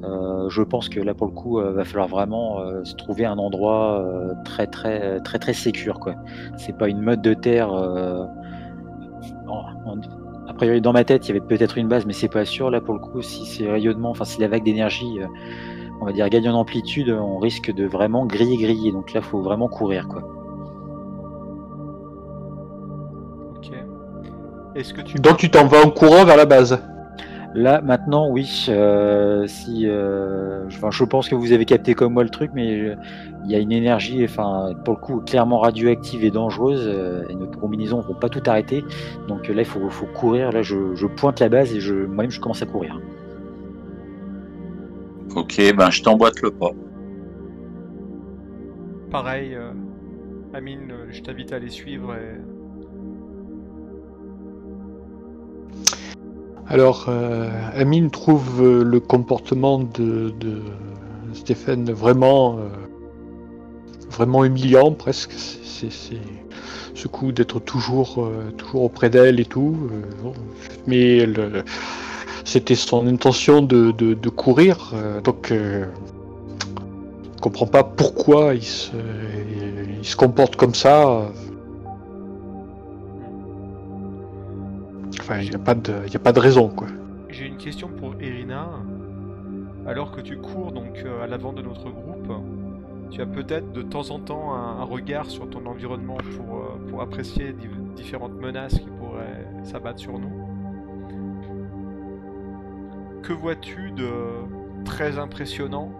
Je 0.02 0.62
pense 0.62 0.88
que 0.88 0.98
là, 0.98 1.14
pour 1.14 1.28
le 1.28 1.32
coup, 1.32 1.60
euh, 1.60 1.70
va 1.70 1.84
falloir 1.84 2.08
vraiment 2.08 2.58
se 2.82 2.96
trouver 2.96 3.24
un 3.24 3.38
endroit 3.38 4.04
très, 4.44 4.66
très, 4.66 5.20
très, 5.20 5.38
très 5.38 5.52
sécure, 5.52 6.00
quoi. 6.00 6.16
C'est 6.56 6.76
pas 6.76 6.88
une 6.88 7.00
mode 7.00 7.22
de 7.22 7.34
terre. 7.34 7.72
a 7.72 8.26
priori, 10.54 10.80
dans 10.80 10.92
ma 10.92 11.04
tête, 11.04 11.28
il 11.28 11.28
y 11.28 11.38
avait 11.38 11.46
peut-être 11.46 11.78
une 11.78 11.86
base, 11.86 12.06
mais 12.06 12.12
c'est 12.12 12.26
pas 12.26 12.44
sûr. 12.44 12.72
Là, 12.72 12.80
pour 12.80 12.94
le 12.94 13.00
coup, 13.00 13.22
si 13.22 13.46
ces 13.46 13.70
rayonnements, 13.70 14.10
enfin, 14.10 14.24
si 14.24 14.40
la 14.40 14.48
vague 14.48 14.64
d'énergie, 14.64 15.20
on 16.02 16.04
va 16.04 16.12
dire, 16.12 16.28
gagne 16.28 16.48
en 16.48 16.58
amplitude, 16.58 17.10
on 17.10 17.38
risque 17.38 17.72
de 17.72 17.86
vraiment 17.86 18.26
griller, 18.26 18.56
griller. 18.56 18.90
Donc 18.90 19.12
là, 19.12 19.22
faut 19.22 19.40
vraiment 19.40 19.68
courir, 19.68 20.08
quoi. 20.08 20.22
Ok. 23.56 23.70
Est-ce 24.74 24.92
que 24.92 25.00
tu 25.00 25.20
Donc 25.20 25.36
tu 25.36 25.48
t'en 25.48 25.66
vas 25.66 25.86
en 25.86 25.90
courant 25.90 26.24
vers 26.24 26.36
la 26.36 26.44
base. 26.44 26.82
Là, 27.54 27.80
maintenant, 27.82 28.28
oui. 28.28 28.66
euh, 28.68 29.46
si, 29.46 29.86
euh, 29.86 30.68
je, 30.68 30.76
enfin, 30.76 30.90
je 30.90 31.04
pense 31.04 31.28
que 31.28 31.36
vous 31.36 31.52
avez 31.52 31.66
capté 31.66 31.94
comme 31.94 32.14
moi 32.14 32.24
le 32.24 32.30
truc, 32.30 32.50
mais 32.52 32.80
euh, 32.80 32.96
il 33.44 33.52
y 33.52 33.54
a 33.54 33.58
une 33.60 33.70
énergie, 33.70 34.24
enfin, 34.24 34.72
pour 34.84 34.94
le 34.94 35.00
coup, 35.00 35.20
clairement 35.20 35.60
radioactive 35.60 36.24
et 36.24 36.32
dangereuse. 36.32 36.82
euh, 36.84 37.22
et 37.28 37.34
nos 37.36 37.46
combinaisons 37.46 37.98
ne 37.98 38.02
vont 38.02 38.14
pas 38.14 38.28
tout 38.28 38.42
arrêter. 38.46 38.82
Donc 39.28 39.46
là, 39.46 39.62
il 39.62 39.64
faut, 39.66 39.88
faut 39.88 40.06
courir. 40.06 40.50
Là, 40.50 40.62
je, 40.62 40.96
je 40.96 41.06
pointe 41.06 41.38
la 41.38 41.48
base 41.48 41.72
et 41.72 41.78
je, 41.78 41.94
moi-même, 41.94 42.32
je 42.32 42.40
commence 42.40 42.62
à 42.62 42.66
courir. 42.66 42.98
Ok, 45.34 45.60
ben 45.76 45.90
je 45.90 46.02
t'emboîte 46.02 46.40
le 46.42 46.50
pas. 46.50 46.72
Pareil, 49.10 49.54
euh, 49.54 49.72
Amine, 50.54 50.90
euh, 50.90 51.06
je 51.10 51.20
t'invite 51.22 51.52
à 51.52 51.58
les 51.58 51.68
suivre 51.70 52.14
et 52.14 52.38
Alors, 56.68 57.06
euh, 57.08 57.50
Amine 57.74 58.10
trouve 58.10 58.62
le 58.82 59.00
comportement 59.00 59.78
de, 59.80 60.32
de 60.40 60.62
Stéphane 61.34 61.90
vraiment, 61.90 62.58
euh, 62.58 62.68
vraiment 64.10 64.44
humiliant 64.44 64.92
presque. 64.92 65.32
C'est 65.32 65.90
c'est- 65.90 66.16
ce 66.94 67.08
coup 67.08 67.32
d'être 67.32 67.58
toujours, 67.58 68.24
euh, 68.24 68.50
toujours 68.56 68.82
auprès 68.84 69.10
d'elle 69.10 69.40
et 69.40 69.44
tout. 69.44 69.76
euh, 69.90 70.30
mais 70.86 71.18
elle, 71.18 71.38
euh, 71.40 71.62
c'était 72.44 72.74
son 72.74 73.06
intention 73.06 73.62
de, 73.62 74.28
courir, 74.28 74.92
euh, 74.94 75.20
donc 75.20 75.50
euh, 75.50 75.86
je 77.36 77.40
comprends 77.40 77.66
pas 77.66 77.84
pourquoi 77.84 78.54
il 78.54 78.62
se, 78.62 78.92
il 79.98 80.04
se 80.04 80.16
comporte 80.16 80.56
comme 80.56 80.74
ça. 80.74 81.28
Enfin, 85.20 85.38
il 85.40 85.50
n'y 85.50 85.54
a, 85.54 85.58
pas 85.58 85.74
de- 85.74 86.40
raison. 86.40 86.72
J'ai 87.28 87.46
une 87.46 87.56
question 87.56 87.88
pour 87.88 88.14
Irina. 88.20 88.68
Alors 89.86 90.12
que 90.12 90.20
tu 90.20 90.36
cours 90.36 90.72
donc 90.72 91.02
euh, 91.04 91.22
à 91.24 91.26
l'avant 91.26 91.52
de 91.52 91.60
notre 91.62 91.90
groupe, 91.90 92.32
tu 93.10 93.20
as 93.20 93.26
peut-être 93.26 93.72
de 93.72 93.82
temps 93.82 94.10
en 94.10 94.20
temps 94.20 94.54
un, 94.54 94.84
regard 94.84 95.26
sur 95.26 95.48
ton 95.50 95.66
environnement 95.66 96.16
pour, 96.36 96.62
pour 96.88 97.02
apprécier 97.02 97.52
di- 97.52 97.66
différentes 97.96 98.40
menaces 98.40 98.74
qui 98.78 98.88
pourraient 99.00 99.46
s'abattre 99.64 99.98
sur 99.98 100.18
nous. 100.18 100.51
Que 103.22 103.32
vois-tu 103.32 103.92
de 103.92 104.10
très 104.84 105.18
impressionnant 105.18 105.92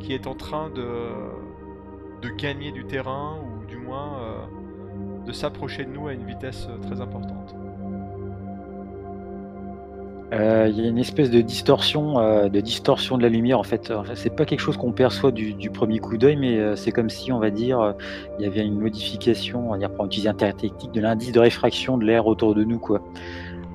qui 0.00 0.14
est 0.14 0.26
en 0.26 0.34
train 0.34 0.70
de, 0.70 2.28
gagner 2.38 2.72
du 2.72 2.84
terrain 2.84 3.38
ou 3.40 3.66
du 3.66 3.76
moins 3.76 4.18
euh, 4.20 5.26
de 5.26 5.32
s'approcher 5.32 5.84
de 5.84 5.90
nous 5.90 6.08
à 6.08 6.12
une 6.12 6.24
vitesse 6.24 6.66
euh, 6.68 6.78
très 6.78 7.00
importante? 7.00 7.54
Euh, 10.32 10.68
Il 10.68 10.80
y 10.80 10.84
a 10.84 10.88
une 10.88 10.98
espèce 10.98 11.30
de 11.30 11.40
distorsion, 11.40 12.14
de 12.48 12.60
distorsion 12.60 13.16
de 13.16 13.22
la 13.22 13.28
lumière 13.28 13.60
en 13.60 13.62
fait. 13.62 13.92
C'est 14.14 14.34
pas 14.34 14.44
quelque 14.44 14.60
chose 14.60 14.76
qu'on 14.76 14.92
perçoit 14.92 15.30
du, 15.32 15.70
premier 15.70 15.98
coup 15.98 16.16
d'œil, 16.16 16.36
mais 16.36 16.74
c'est 16.76 16.90
comme 16.92 17.10
si, 17.10 17.30
on 17.30 17.38
va 17.38 17.50
dire, 17.50 17.94
il 18.38 18.44
y 18.44 18.48
avait 18.48 18.66
une 18.66 18.80
modification, 18.80 19.68
on 19.68 19.72
va 19.72 19.78
dire 19.78 19.92
pour 19.92 20.06
utiliser 20.06 20.28
un 20.28 20.34
terme 20.34 20.56
technique, 20.56 20.92
de 20.92 21.00
l'indice 21.00 21.30
de 21.30 21.40
réfraction 21.40 21.96
de 21.96 22.04
l'air 22.04 22.26
autour 22.26 22.56
de 22.56 22.64
nous, 22.64 22.80
quoi. 22.80 23.02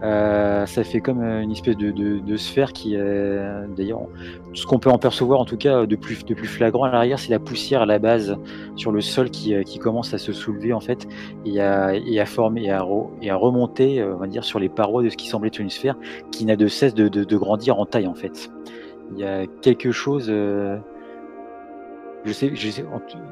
Euh, 0.04 0.66
ça 0.66 0.84
fait 0.84 1.00
comme 1.00 1.22
euh, 1.22 1.42
une 1.42 1.52
espèce 1.52 1.78
de, 1.78 1.92
de- 1.92 2.18
de 2.20 2.36
sphère 2.38 2.74
qui, 2.74 2.96
euh, 2.96 3.68
d'ailleurs, 3.78 4.02
ce 4.54 4.66
qu'on 4.66 4.80
peut 4.80 4.90
en 4.90 4.98
percevoir 4.98 5.40
en 5.40 5.46
tout 5.46 5.58
cas 5.58 5.86
de 5.86 5.96
plus, 5.96 6.26
de 6.26 6.34
plus 6.34 6.48
flagrant 6.48 6.86
à 6.86 6.92
l'arrière, 6.92 7.20
c'est 7.20 7.30
la 7.30 7.38
poussière 7.40 7.84
à 7.84 7.86
la 7.86 8.00
base 8.00 8.36
sur 8.76 8.92
le 8.92 9.02
sol 9.02 9.30
qui, 9.30 9.54
qui 9.64 9.78
commence 9.78 10.14
à 10.16 10.18
se 10.18 10.34
soulever 10.34 10.74
en 10.74 10.80
fait 10.80 11.08
et 11.46 11.62
à, 11.62 11.94
et 11.96 12.20
à 12.20 12.26
former 12.26 12.64
et 12.66 12.72
à, 12.72 13.36
remonter, 13.36 14.04
on 14.04 14.18
va 14.18 14.28
dire, 14.28 14.44
sur 14.44 14.58
les 14.60 14.70
parois 14.70 15.04
de 15.04 15.10
ce 15.10 15.18
qui 15.18 15.28
semble 15.28 15.46
être 15.48 15.60
une 15.60 15.70
sphère 15.70 15.96
qui 16.32 16.46
n'a 16.46 16.56
de 16.56 16.68
cesse 16.68 16.96
de, 16.96 17.08
de- 17.08 17.24
de 17.24 17.38
grandir 17.38 17.78
en 17.80 17.86
taille 17.86 18.08
en 18.08 18.16
fait. 18.16 18.50
Il 19.14 19.20
y 19.20 19.24
a 19.24 19.46
quelque 19.62 19.92
chose, 19.92 20.28
euh, 20.30 20.78
je 22.24 22.34
sais, 22.34 22.52
je 22.56 22.70
sais, 22.70 22.86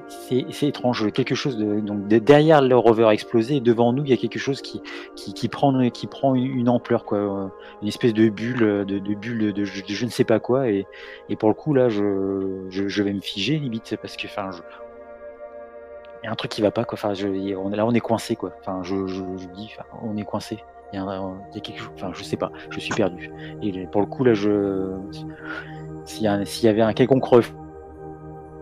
c'est 0.07 0.67
étrange, 0.67 1.11
quelque 1.11 1.35
chose 1.35 1.57
de, 1.57 1.79
donc 1.79 2.07
de- 2.07 2.17
derrière 2.17 2.61
le 2.61 2.75
rover 2.75 3.09
explosé 3.11 3.57
et 3.57 3.61
devant 3.61 3.93
nous 3.93 4.03
il 4.03 4.09
y 4.09 4.13
a 4.13 4.17
quelque 4.17 4.39
chose 4.39 4.61
qui, 4.61 4.81
qui, 5.15 5.33
qui 5.33 5.47
prend, 5.47 5.89
qui 5.89 6.07
prend 6.07 6.33
une, 6.35 6.69
ampleur 6.69 7.05
quoi, 7.05 7.17
euh, 7.19 7.47
une 7.81 7.87
espèce 7.87 8.13
de 8.13 8.29
bulle, 8.29 8.85
de, 8.85 8.99
de 8.99 9.13
bulle 9.15 9.53
de, 9.53 9.63
je, 9.63 9.83
je 9.87 10.05
ne 10.05 10.09
sais 10.09 10.23
pas 10.23 10.39
quoi 10.39 10.69
et, 10.69 10.87
et 11.29 11.35
pour 11.35 11.49
le 11.49 11.55
coup 11.55 11.73
là 11.73 11.89
je, 11.89 12.65
je, 12.69 12.87
je 12.87 13.03
vais 13.03 13.13
me 13.13 13.21
figer 13.21 13.57
limite 13.59 13.95
parce 14.01 14.17
que 14.17 14.27
enfin 14.27 14.49
il 16.21 16.25
y 16.25 16.27
a 16.27 16.31
un 16.31 16.35
truc 16.35 16.51
qui 16.51 16.61
va 16.61 16.71
pas 16.71 16.83
quoi, 16.83 16.97
enfin 17.01 17.13
a- 17.13 17.55
on, 17.57 17.69
là 17.69 17.85
on 17.85 17.93
est 17.93 17.99
coincé 17.99 18.35
quoi, 18.35 18.53
enfin 18.59 18.81
je, 18.83 18.95
dis, 19.53 19.71
enfin, 19.71 19.85
on 20.03 20.17
est 20.17 20.25
coincé. 20.25 20.59
Il 20.91 20.95
y, 20.95 20.99
a 20.99 21.03
il 21.51 21.55
y 21.55 21.57
a 21.59 21.61
quelque 21.61 21.79
chose, 21.79 21.91
enfin 21.95 22.09
je 22.13 22.23
sais 22.23 22.35
pas, 22.35 22.51
je 22.71 22.79
suis 22.79 22.93
perdu. 22.93 23.31
Et 23.61 23.85
pour 23.91 24.01
le 24.01 24.07
coup 24.07 24.23
là 24.23 24.33
je, 24.33 24.89
s'il 26.05 26.23
y, 26.23 26.27
a 26.27 26.41
y 26.41 26.67
avait 26.67 26.81
un 26.81 26.93
quelconque 26.93 27.21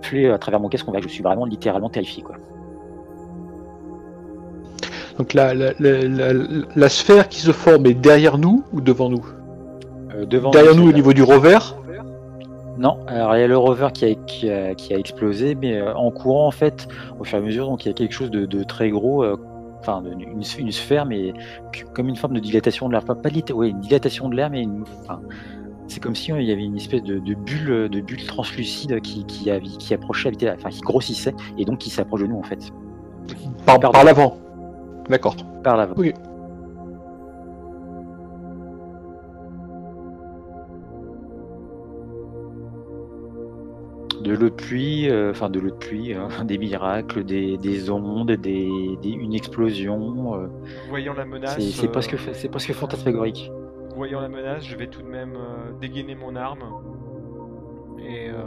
reflet 0.02 0.30
à 0.32 0.38
travers 0.38 0.60
mon 0.60 0.70
casque, 0.70 0.88
on 0.88 0.92
verrait 0.92 1.02
que 1.04 1.10
je 1.10 1.14
suis 1.14 1.24
vraiment 1.24 1.46
littéralement 1.46 1.90
terrifié 1.90 2.24
quoi. 2.24 2.36
Donc 5.18 5.34
la, 5.34 5.54
la, 5.54 5.72
la, 5.80 6.34
la- 6.76 6.90
sphère 6.90 7.28
qui 7.28 7.40
se 7.40 7.52
forme 7.52 7.88
est 7.88 7.96
derrière 7.96 8.38
nous 8.38 8.64
ou 8.72 8.82
devant 8.82 9.10
nous? 9.10 9.26
Euh, 10.14 10.26
devant 10.26 10.52
Derrière 10.52 10.76
nous 10.76 10.90
au 10.90 10.94
niveau 10.94 11.12
du 11.14 11.24
rover? 11.24 11.58
Non, 12.78 13.00
alors 13.08 13.36
il 13.36 13.40
y 13.40 13.44
a 13.44 13.48
le 13.48 13.58
rover 13.58 13.88
qui 13.92 14.06
a, 14.06 14.14
qui 14.14 14.52
a, 14.52 14.76
qui 14.76 14.94
a 14.94 15.00
explosé, 15.00 15.56
mais 15.56 15.78
euh, 15.78 15.96
en 15.96 16.12
courant 16.12 16.46
en 16.46 16.52
fait, 16.52 16.88
au 17.20 17.24
fur 17.24 17.40
et 17.40 17.42
à 17.42 17.44
mesure, 17.44 17.66
donc 17.66 17.84
il 17.86 17.88
y 17.88 17.92
a 17.92 17.96
quelque 17.96 18.12
chose 18.14 18.30
de, 18.30 18.46
de 18.46 18.64
très 18.64 18.92
gros, 18.92 19.24
euh, 19.24 19.36
enfin 19.80 20.04
une, 20.06 20.44
une 20.60 20.72
sphère, 20.72 21.08
mais 21.08 21.34
comme 21.96 22.08
une 22.08 22.16
forme 22.16 22.34
de 22.34 22.40
dilatation 22.40 22.88
de 22.88 22.94
l'air, 22.94 23.04
pas, 23.04 23.16
pas 23.16 23.30
de 23.30 23.34
lit- 23.34 23.52
ouais, 23.52 23.70
une 23.70 23.80
dilatation 23.80 24.30
de 24.30 24.36
l'air, 24.36 24.52
mais 24.52 24.62
une- 24.62 24.84
c'est 25.88 26.02
comme 26.02 26.16
si 26.16 26.32
euh, 26.32 26.42
il 26.42 26.48
y 26.48 26.52
avait 26.52 26.64
une 26.64 26.76
espèce 26.78 27.04
de, 27.04 27.20
de 27.20 27.34
bulle, 27.34 27.90
de 27.90 28.02
bulle 28.02 28.24
translucide 28.26 29.00
qui, 29.02 29.26
qui, 29.26 29.50
a- 29.52 29.60
qui 29.60 29.94
approchait, 29.94 30.32
enfin 30.54 30.70
qui 30.70 30.82
grossissait 30.82 31.34
et 31.58 31.66
donc 31.66 31.80
qui 31.80 31.90
s'approche 31.90 32.22
de 32.22 32.28
nous 32.28 32.38
en 32.38 32.44
fait, 32.44 32.72
Par, 33.66 34.04
l'avant. 34.04 34.38
D'accord. 35.10 35.36
par 35.64 35.78
l'avant. 35.78 35.94
Oui. 35.98 36.14
De 44.22 44.32
l'eau 44.34 44.50
de 44.50 44.54
pluie, 44.56 45.10
euh, 45.10 45.32
enfin 45.32 45.50
de 45.50 45.60
l'eau 45.60 45.70
de 45.70 45.76
pluie, 45.76 46.14
euh, 46.14 46.28
des 46.44 46.58
miracles, 46.58 47.24
des, 47.24 47.58
des 47.58 47.90
ondes, 47.90 48.32
des, 48.32 48.68
des- 49.02 49.10
une 49.10 49.34
explosion. 49.34 50.36
euh, 50.36 50.48
Voyant 50.90 51.14
la 51.14 51.26
menace, 51.26 51.56
c'est 51.56 51.62
c'est 51.72 51.88
euh, 51.88 51.92
presque, 51.92 52.16
c'est 52.34 52.50
presque 52.50 52.74
fantasmagorique. 52.74 53.52
Voyant 53.98 54.22
la 54.22 54.30
menace, 54.30 54.64
je 54.64 54.76
vais 54.76 54.88
tout 54.88 55.02
de 55.02 55.08
même 55.08 55.34
euh, 55.36 55.74
dégainer 55.82 56.14
mon 56.14 56.36
arme 56.36 56.64
et, 58.00 58.30
euh, 58.30 58.44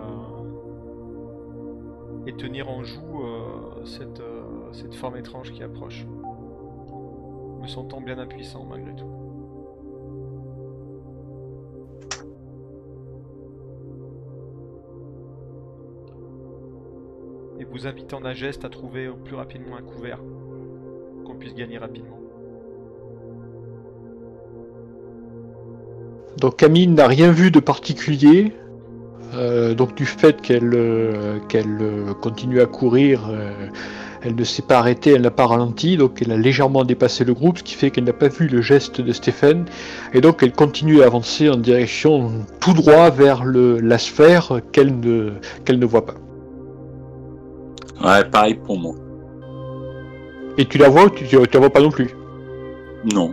tenir 2.38 2.70
en 2.70 2.84
joue 2.84 3.24
euh, 3.24 3.84
cette, 3.84 4.94
forme 4.94 5.16
étrange 5.16 5.50
qui 5.50 5.64
approche. 5.64 6.06
Me 7.60 7.66
sentant 7.66 8.00
bien 8.00 8.18
impuissant 8.18 8.64
malgré 8.64 8.94
tout. 8.94 9.10
et 17.58 17.64
vous 17.64 17.86
invitant 17.86 18.22
d'un 18.22 18.32
geste 18.32 18.64
à 18.64 18.70
trouver 18.70 19.10
plus 19.22 19.34
rapidement 19.34 19.76
un 19.76 19.82
couvert 19.82 20.18
qu'on 21.26 21.36
puisse 21.36 21.54
gagner 21.54 21.76
rapidement. 21.76 22.29
Donc 26.38 26.56
Camille 26.56 26.86
n'a 26.86 27.06
rien 27.06 27.30
vu 27.30 27.50
de 27.50 27.60
particulier. 27.60 28.52
Euh, 29.34 29.74
donc 29.74 29.94
du 29.94 30.06
fait 30.06 30.40
qu'elle 30.40 30.74
euh, 30.74 31.38
qu'elle 31.48 31.78
euh, 31.80 32.14
continue 32.14 32.60
à 32.60 32.66
courir, 32.66 33.30
elle 34.22 34.34
ne 34.34 34.44
s'est 34.44 34.62
pas 34.62 34.78
arrêtée, 34.78 35.12
elle 35.12 35.22
n'a 35.22 35.30
pas 35.30 35.46
ralenti, 35.46 35.96
donc 35.96 36.20
elle 36.20 36.32
a 36.32 36.36
légèrement 36.36 36.84
dépassé 36.84 37.24
le 37.24 37.32
groupe, 37.32 37.58
ce 37.58 37.62
qui 37.62 37.74
fait 37.74 37.90
qu'elle 37.90 38.04
n'a 38.04 38.12
pas 38.12 38.28
vu 38.28 38.48
le 38.48 38.60
geste 38.60 39.00
de 39.00 39.12
Stéphane, 39.12 39.66
et 40.12 40.20
donc 40.20 40.42
elle 40.42 40.52
continue 40.52 41.02
à 41.02 41.06
avancer 41.06 41.48
en 41.48 41.56
direction 41.56 42.30
tout 42.60 42.72
droit 42.72 43.10
vers 43.10 43.44
le, 43.44 43.78
la 43.78 43.98
sphère 43.98 44.60
qu'elle 44.72 44.98
ne, 44.98 45.30
qu'elle 45.64 45.78
ne 45.78 45.86
voit 45.86 46.04
pas. 46.04 46.14
Ouais, 48.04 48.24
pareil 48.24 48.54
pour 48.54 48.78
moi. 48.78 48.94
Et 50.58 50.64
tu 50.64 50.76
la 50.78 50.88
vois 50.88 51.04
ou 51.04 51.10
tu, 51.10 51.24
tu 51.24 51.36
la 51.36 51.60
vois 51.60 51.70
pas 51.70 51.80
non 51.80 51.90
plus? 51.90 52.10
Non. 53.14 53.32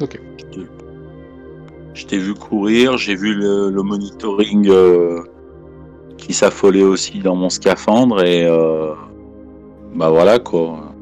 Ok. 0.00 0.18
Je 1.98 2.06
t'ai- 2.06 2.18
vu 2.18 2.34
courir, 2.34 2.96
j'ai 2.96 3.16
vu 3.16 3.34
le, 3.34 3.70
le 3.70 3.82
monitoring 3.82 4.68
euh, 4.68 5.20
qui 6.16 6.32
s'affolait 6.32 6.84
aussi 6.84 7.18
dans 7.18 7.34
mon 7.34 7.50
scaphandre 7.50 8.22
et 8.22 8.46
euh, 8.46 8.94
bah 9.96 10.08
voilà 10.08 10.38
quoi. 10.38 10.94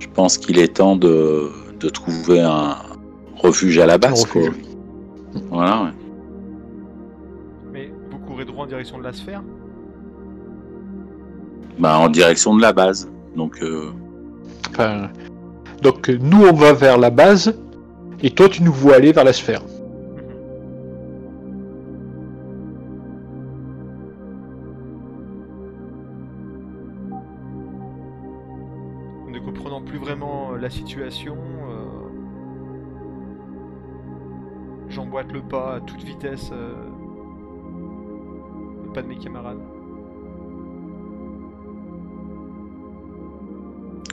Je 0.00 0.08
pense 0.08 0.36
qu'il 0.36 0.58
est 0.58 0.76
temps 0.78 0.96
de, 0.96 1.50
de 1.78 1.88
trouver 1.88 2.40
un 2.40 2.74
refuge 3.36 3.78
à 3.78 3.86
la 3.86 3.98
base. 3.98 4.24
Quoi. 4.26 4.42
Voilà. 5.48 5.84
ouais. 5.84 5.90
Mais 7.72 7.92
vous 8.10 8.18
courez 8.18 8.44
droit 8.44 8.64
en 8.64 8.68
direction 8.68 8.98
de 8.98 9.04
la 9.04 9.12
sphère? 9.12 9.42
Bah, 11.78 11.98
en 11.98 12.08
direction 12.08 12.56
de 12.56 12.62
la 12.62 12.72
base. 12.72 13.08
Donc 13.36 13.62
euh, 13.62 13.90
Enfin, 14.70 15.08
donc 15.82 16.08
nous 16.08 16.42
on 16.44 16.52
va 16.52 16.72
vers 16.72 16.98
la 16.98 17.10
base, 17.10 17.56
et 18.22 18.30
toi 18.30 18.48
tu 18.48 18.62
nous 18.64 18.72
vois 18.72 18.96
aller 18.96 19.12
vers 19.12 19.24
la 19.24 19.32
sphère. 19.32 19.62
Ne 29.30 29.38
comprenant 29.38 29.80
plus 29.80 29.98
vraiment 29.98 30.52
euh, 30.52 30.58
la 30.58 30.70
situation, 30.70 31.36
euh, 31.36 32.08
j'emboîte 34.88 35.30
le 35.32 35.40
pas 35.40 35.76
à 35.76 35.80
toute 35.80 36.02
vitesse. 36.02 36.50
euh, 36.52 36.74
le 38.84 38.92
pas 38.92 39.02
de 39.02 39.06
mes 39.06 39.18
camarades. 39.18 39.60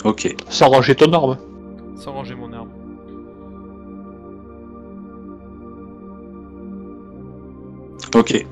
ok. 0.05 0.35
Sans 0.49 0.69
ranger 0.69 0.95
ton 0.95 1.11
arme. 1.13 1.37
Sans 1.95 2.13
ranger 2.13 2.35
mon 2.35 2.53
arme. 2.53 2.69
Ok. 8.15 8.45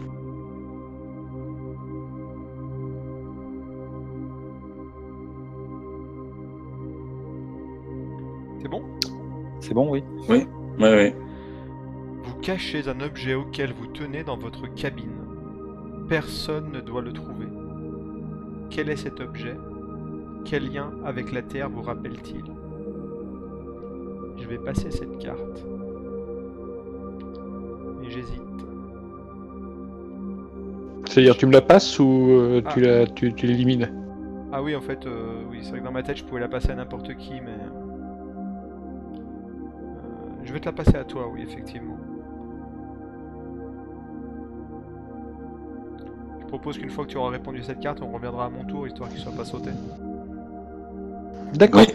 Bon, 9.75 9.91
oui. 9.91 10.03
Ouais, 10.29 10.47
ouais. 10.79 11.15
Vous 12.23 12.33
cachez 12.41 12.87
un 12.87 13.01
objet 13.01 13.35
auquel 13.35 13.73
vous 13.73 13.87
tenez 13.87 14.23
dans 14.23 14.37
votre 14.37 14.73
cabine. 14.73 15.11
Personne 16.07 16.71
ne 16.71 16.79
doit 16.79 17.01
le 17.01 17.11
trouver. 17.13 17.47
Quel 18.69 18.89
est 18.89 18.95
cet 18.95 19.19
objet? 19.19 19.55
Quel 20.45 20.71
lien 20.71 20.91
avec 21.05 21.31
la 21.31 21.41
Terre 21.41 21.69
vous 21.69 21.81
rappelle-t-il? 21.81 22.43
Je 24.37 24.47
vais 24.47 24.57
passer 24.57 24.91
cette 24.91 25.17
carte. 25.17 25.65
Mais 28.01 28.09
j'hésite. 28.09 28.41
C'est-à-dire 31.05 31.37
tu 31.37 31.45
me 31.47 31.51
la 31.53 31.61
passes 31.61 31.99
ou 31.99 32.27
euh, 32.29 32.61
tu, 32.73 32.85
Ah. 32.85 32.99
la, 32.99 33.07
tu, 33.07 33.33
tu 33.33 33.45
l'élimines? 33.45 33.91
Ah 34.51 34.61
oui, 34.63 34.75
en 34.75 34.81
fait, 34.81 35.05
euh, 35.05 35.43
oui, 35.49 35.59
c'est 35.61 35.71
vrai 35.71 35.79
que 35.79 35.85
dans 35.85 35.91
ma 35.91 36.03
tête, 36.03 36.17
je 36.17 36.23
pouvais 36.23 36.41
la 36.41 36.47
passer 36.47 36.71
à 36.71 36.75
n'importe 36.75 37.15
qui, 37.17 37.33
mais... 37.41 37.57
je 40.55 40.59
vais 40.59 40.63
te 40.63 40.69
la 40.69 40.83
passer 40.83 40.95
à 40.95 41.03
toi, 41.03 41.27
oui, 41.27 41.41
effectivement. 41.41 41.97
Je 46.39 46.45
propose 46.45 46.77
qu'une 46.77 46.89
fois 46.89 47.03
que 47.03 47.11
tu 47.11 47.17
auras 47.17 47.31
répondu 47.31 47.59
à 47.59 47.63
cette 47.63 47.81
carte, 47.81 48.01
on 48.01 48.09
reviendra 48.09 48.45
à 48.45 48.49
mon 48.49 48.63
tour, 48.63 48.87
histoire 48.87 49.09
qu'il 49.09 49.19
soit 49.19 49.33
pas 49.33 49.43
sauté. 49.43 49.71
D'accord. 51.55 51.81
Oui. 51.81 51.93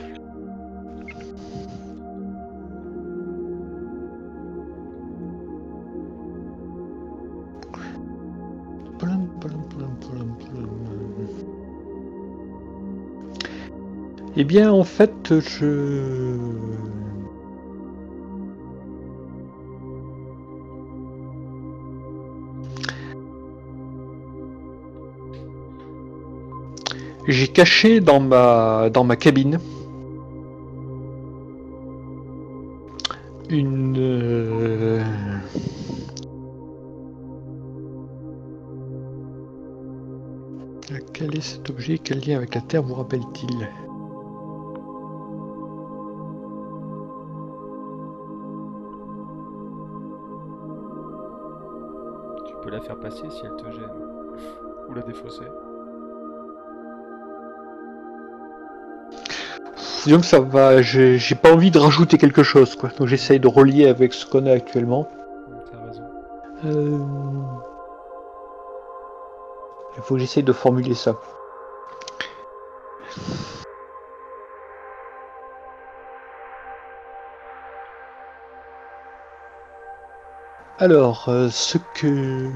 Eh 14.36 14.44
bien, 14.44 14.70
en 14.70 14.84
fait, 14.84 15.40
je. 15.40 16.19
J'ai 27.30 27.46
caché 27.46 28.00
dans 28.00 28.18
ma 28.18 28.90
dans 28.90 29.04
ma 29.04 29.14
cabine 29.14 29.60
une 33.48 33.96
euh, 33.96 35.00
Quel 41.12 41.36
est 41.36 41.40
cet 41.40 41.70
objet 41.70 41.98
Quel 41.98 42.18
lien 42.18 42.36
avec 42.36 42.56
la 42.56 42.62
Terre 42.62 42.82
vous 42.82 42.94
rappelle-t-il? 42.94 43.68
Tu 52.48 52.54
peux 52.60 52.70
la 52.70 52.80
faire 52.80 52.98
passer 52.98 53.30
si 53.30 53.42
elle 53.44 53.54
te 53.54 53.70
gêne. 53.70 53.84
Ou 54.88 54.94
la 54.94 55.02
défausser. 55.02 55.44
Disons 60.04 60.20
que 60.20 60.26
ça 60.26 60.40
va, 60.40 60.80
j'ai 60.80 61.34
pas 61.34 61.52
envie 61.52 61.70
de 61.70 61.78
rajouter 61.78 62.16
quelque 62.16 62.42
chose, 62.42 62.74
quoi. 62.74 62.88
Donc 62.98 63.08
j'essaye 63.08 63.38
de 63.38 63.48
relier 63.48 63.86
avec 63.86 64.14
ce 64.14 64.24
qu'on 64.24 64.46
a 64.46 64.52
actuellement. 64.52 65.08
Euh, 66.64 66.98
Il 69.96 70.02
faut 70.02 70.14
que 70.14 70.20
j'essaye 70.20 70.42
de 70.42 70.52
formuler 70.52 70.94
ça. 70.94 71.16
Alors, 80.78 81.26
euh, 81.28 81.48
ce 81.50 81.76
que 81.94 82.48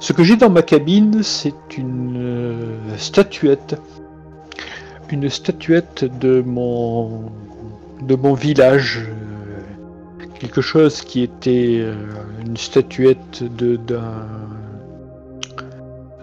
ce 0.00 0.12
que 0.12 0.24
j'ai 0.24 0.34
dans 0.36 0.50
ma 0.50 0.62
cabine, 0.62 1.22
c'est 1.22 1.78
une 1.78 2.16
euh, 2.16 2.98
statuette, 2.98 3.80
une 5.12 5.28
statuette 5.28 6.04
de 6.20 6.42
mon 6.44 7.30
de 8.00 8.16
mon 8.16 8.32
village. 8.34 9.06
euh, 9.06 10.26
quelque 10.40 10.60
chose 10.60 11.02
qui 11.02 11.22
était 11.22 11.78
euh, 11.80 11.94
une 12.44 12.56
statuette 12.56 13.44
de 13.56 13.76
d'un 13.76 14.26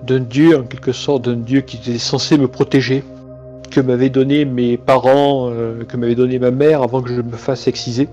d'un 0.06 0.20
dieu 0.20 0.58
en 0.58 0.64
quelque 0.64 0.92
sorte 0.92 1.26
d'un 1.26 1.36
dieu 1.38 1.62
qui 1.62 1.78
était 1.78 2.00
censé 2.00 2.38
me 2.38 2.48
protéger 2.48 3.04
que 3.70 3.80
m'avaient 3.80 4.10
donné 4.10 4.44
mes 4.44 4.76
parents 4.78 5.50
euh, 5.52 5.84
que 5.84 5.96
m'avait 5.96 6.16
donné 6.16 6.40
ma 6.40 6.52
mère 6.52 6.82
avant 6.82 7.02
que 7.02 7.14
je 7.14 7.22
me 7.22 7.38
fasse 7.38 7.68
exciser 7.68 8.10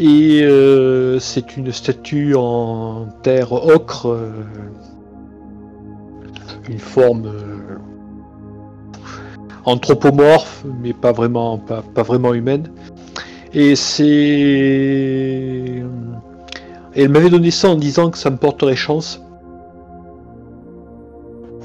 et 0.00 0.44
c'est 1.20 1.56
une 1.56 1.70
statue 1.70 2.34
en 2.34 3.06
terre 3.22 3.52
ocre 3.52 4.18
une 6.68 6.80
forme 6.80 7.30
anthropomorphe 9.64 10.64
mais 10.82 10.92
pas 10.92 11.12
vraiment 11.12 11.58
pas, 11.58 11.82
humaine 12.34 12.68
et 13.54 13.76
c'est. 13.76 14.02
Et 16.96 17.02
elle 17.02 17.08
m'avait 17.08 17.30
donné 17.30 17.50
ça 17.50 17.68
en 17.68 17.76
disant 17.76 18.10
que 18.10 18.18
ça 18.18 18.30
me 18.30 18.36
porterait 18.36 18.76
chance. 18.76 19.20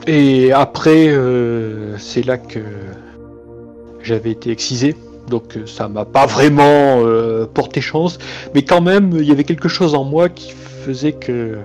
Et 0.07 0.51
après, 0.51 1.09
euh, 1.09 1.97
c'est 1.97 2.25
là 2.25 2.37
que 2.37 2.59
j'avais 4.01 4.31
été 4.31 4.51
excisé. 4.51 4.95
Donc 5.27 5.57
euh, 5.57 5.67
ça 5.67 5.87
m'a 5.87 6.05
pas 6.05 6.25
vraiment 6.25 7.03
euh, 7.03 7.45
porté 7.45 7.81
chance. 7.81 8.17
Mais 8.55 8.63
quand 8.63 8.81
même, 8.81 9.11
il 9.13 9.25
y 9.25 9.31
avait 9.31 9.43
quelque 9.43 9.69
chose 9.69 9.93
en 9.93 10.03
moi 10.03 10.29
qui 10.29 10.51
faisait 10.51 11.13
que. 11.13 11.59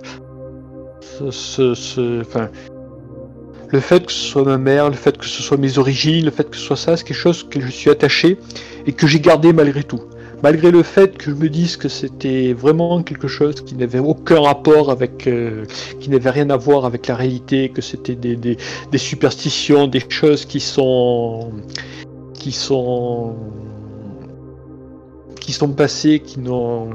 Le 3.74 3.80
fait 3.80 4.06
que 4.06 4.12
ce 4.12 4.20
soit 4.20 4.44
ma 4.44 4.56
mère, 4.56 4.88
le 4.88 4.94
fait 4.94 5.18
que 5.18 5.26
ce 5.26 5.42
soit 5.42 5.56
mes 5.56 5.78
origines, 5.78 6.26
le 6.26 6.30
fait 6.30 6.48
que 6.48 6.56
ce 6.56 6.62
soit 6.62 6.76
ça, 6.76 6.96
c'est 6.96 7.02
quelque 7.02 7.16
chose 7.16 7.42
que 7.42 7.60
je 7.60 7.66
suis 7.66 7.90
attaché 7.90 8.38
et 8.86 8.92
que 8.92 9.08
j'ai 9.08 9.18
gardé 9.18 9.52
malgré 9.52 9.82
tout. 9.82 10.00
Malgré 10.44 10.70
le 10.70 10.84
fait 10.84 11.18
que 11.18 11.32
je 11.32 11.34
me 11.34 11.48
dise 11.48 11.76
que 11.76 11.88
c'était 11.88 12.52
vraiment 12.52 13.02
quelque 13.02 13.26
chose 13.26 13.56
qui 13.62 13.74
n'avait 13.74 13.98
aucun 13.98 14.40
rapport 14.40 14.92
avec, 14.92 15.26
euh, 15.26 15.64
qui 15.98 16.08
n'avait 16.08 16.30
rien 16.30 16.50
à 16.50 16.56
voir 16.56 16.84
avec 16.84 17.08
la 17.08 17.16
réalité, 17.16 17.68
que 17.68 17.82
c'était 17.82 18.14
des, 18.14 18.36
des, 18.36 18.58
des 18.92 18.98
superstitions, 18.98 19.88
des 19.88 20.04
choses 20.08 20.44
qui 20.44 20.60
sont, 20.60 21.50
qui 22.32 22.52
sont 22.52 23.34
qui 25.44 25.52
sont 25.52 25.68
passés, 25.68 26.20
qui 26.20 26.40
n'ont. 26.40 26.88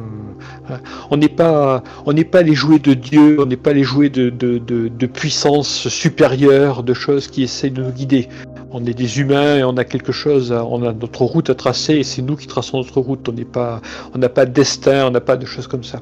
On 1.11 1.17
n'est 1.17 1.29
pas, 1.29 1.83
on 2.07 2.13
n'est 2.13 2.23
pas 2.23 2.41
les 2.41 2.55
jouets 2.55 2.79
de 2.79 2.95
Dieu, 2.95 3.39
on 3.39 3.45
n'est 3.45 3.57
pas 3.57 3.73
les 3.73 3.83
jouets 3.83 4.09
de, 4.09 4.31
de, 4.31 4.57
de, 4.57 5.05
puissance 5.05 5.87
supérieure, 5.87 6.81
de 6.81 6.95
choses 6.95 7.27
qui 7.27 7.43
essaient 7.43 7.69
de 7.69 7.83
nous 7.83 7.91
guider. 7.91 8.27
On 8.71 8.83
est 8.85 8.95
des 8.95 9.19
humains 9.19 9.57
et 9.57 9.63
on 9.63 9.77
a 9.77 9.83
quelque 9.83 10.11
chose, 10.11 10.51
on 10.51 10.81
a 10.81 10.93
notre 10.93 11.21
route 11.21 11.51
à 11.51 11.55
tracer 11.55 11.95
et 11.97 12.03
c'est 12.03 12.23
nous 12.23 12.35
qui 12.35 12.47
traçons 12.47 12.77
notre 12.77 12.99
route. 13.01 13.29
On 13.29 13.33
n'est 13.33 13.45
pas, 13.45 13.81
on 14.15 14.17
n'a 14.17 14.29
pas 14.29 14.47
de 14.47 14.51
destin, 14.51 15.05
on 15.05 15.11
n'a 15.11 15.21
pas 15.21 15.37
de 15.37 15.45
choses 15.45 15.67
comme 15.67 15.83
ça. 15.83 16.01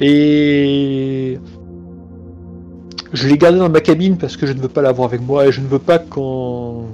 Et 0.00 1.38
je 3.12 3.28
l'ai 3.28 3.38
gardé 3.38 3.60
dans 3.60 3.68
ma 3.68 3.80
cabine 3.80 4.16
parce 4.18 4.36
que 4.36 4.46
je 4.46 4.52
ne 4.52 4.60
veux 4.60 4.68
pas 4.68 4.82
l'avoir 4.82 5.08
avec 5.08 5.20
moi 5.20 5.46
et 5.46 5.52
je 5.52 5.60
ne 5.60 5.68
veux 5.68 5.78
pas 5.78 6.00
qu'on 6.00 6.86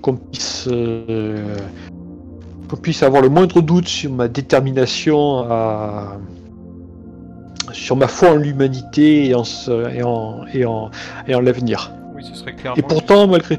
qu'on 0.00 0.16
puisse 0.16 0.68
euh, 0.72 1.56
qu'on 2.72 2.80
puisse 2.80 3.02
avoir 3.02 3.20
le 3.20 3.28
moindre 3.28 3.60
doute 3.60 3.86
sur 3.86 4.10
ma 4.10 4.28
détermination 4.28 5.40
à 5.50 6.16
sur 7.72 7.96
ma 7.96 8.06
foi 8.08 8.30
en 8.30 8.36
l'humanité 8.36 9.26
et 9.28 9.34
en 9.34 9.44
ce- 9.44 9.94
et 9.94 10.02
en 10.02 10.44
et 10.54 10.64
en 10.64 10.90
et 11.28 11.34
en 11.34 11.40
l'avenir. 11.40 11.90
Oui, 12.16 12.22
ce 12.24 12.34
serait 12.34 12.54
clairement, 12.54 12.76
Et 12.78 12.82
pourtant 12.82 13.26
malgré 13.28 13.58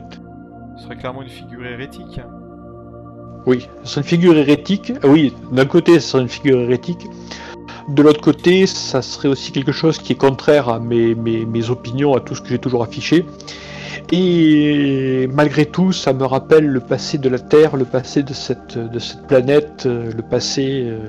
ce 0.77 0.83
serait 0.83 0.95
clairement 0.95 1.21
une 1.21 1.29
figure 1.29 1.63
hérétique. 1.65 2.19
oui, 3.45 3.67
c'est 3.83 3.99
une 3.99 4.05
figure 4.05 4.35
hérétique. 4.35 4.93
Ah 5.03 5.07
oui, 5.07 5.31
d'un 5.51 5.65
côté, 5.65 5.99
c'est 5.99 6.19
une 6.19 6.27
figure 6.27 6.59
hérétique. 6.61 7.05
De 7.89 8.01
l'autre 8.01 8.21
côté, 8.21 8.65
ça 8.65 9.01
serait 9.01 9.27
aussi 9.27 9.51
quelque 9.51 9.71
chose 9.71 9.97
qui 9.99 10.13
est 10.13 10.15
contraire 10.15 10.69
à 10.69 10.79
mes, 10.79 11.13
mes, 11.15 11.45
mes 11.45 11.69
opinions, 11.69 12.15
à 12.15 12.19
tout 12.19 12.33
ce 12.33 12.41
que 12.41 12.49
j'ai 12.49 12.59
toujours 12.59 12.81
affiché. 12.81 13.25
Et 14.15 15.27
malgré 15.33 15.65
tout, 15.65 15.91
ça 15.91 16.13
me 16.13 16.23
rappelle 16.23 16.67
le 16.67 16.79
passé 16.79 17.17
de 17.17 17.29
la 17.29 17.39
Terre, 17.39 17.75
le 17.75 17.83
passé 17.85 18.21
de 18.21 18.31
cette, 18.33 18.77
planète, 19.27 19.87
euh, 19.87 20.11
le 20.15 20.21
passé. 20.21 20.83
euh, 20.85 20.99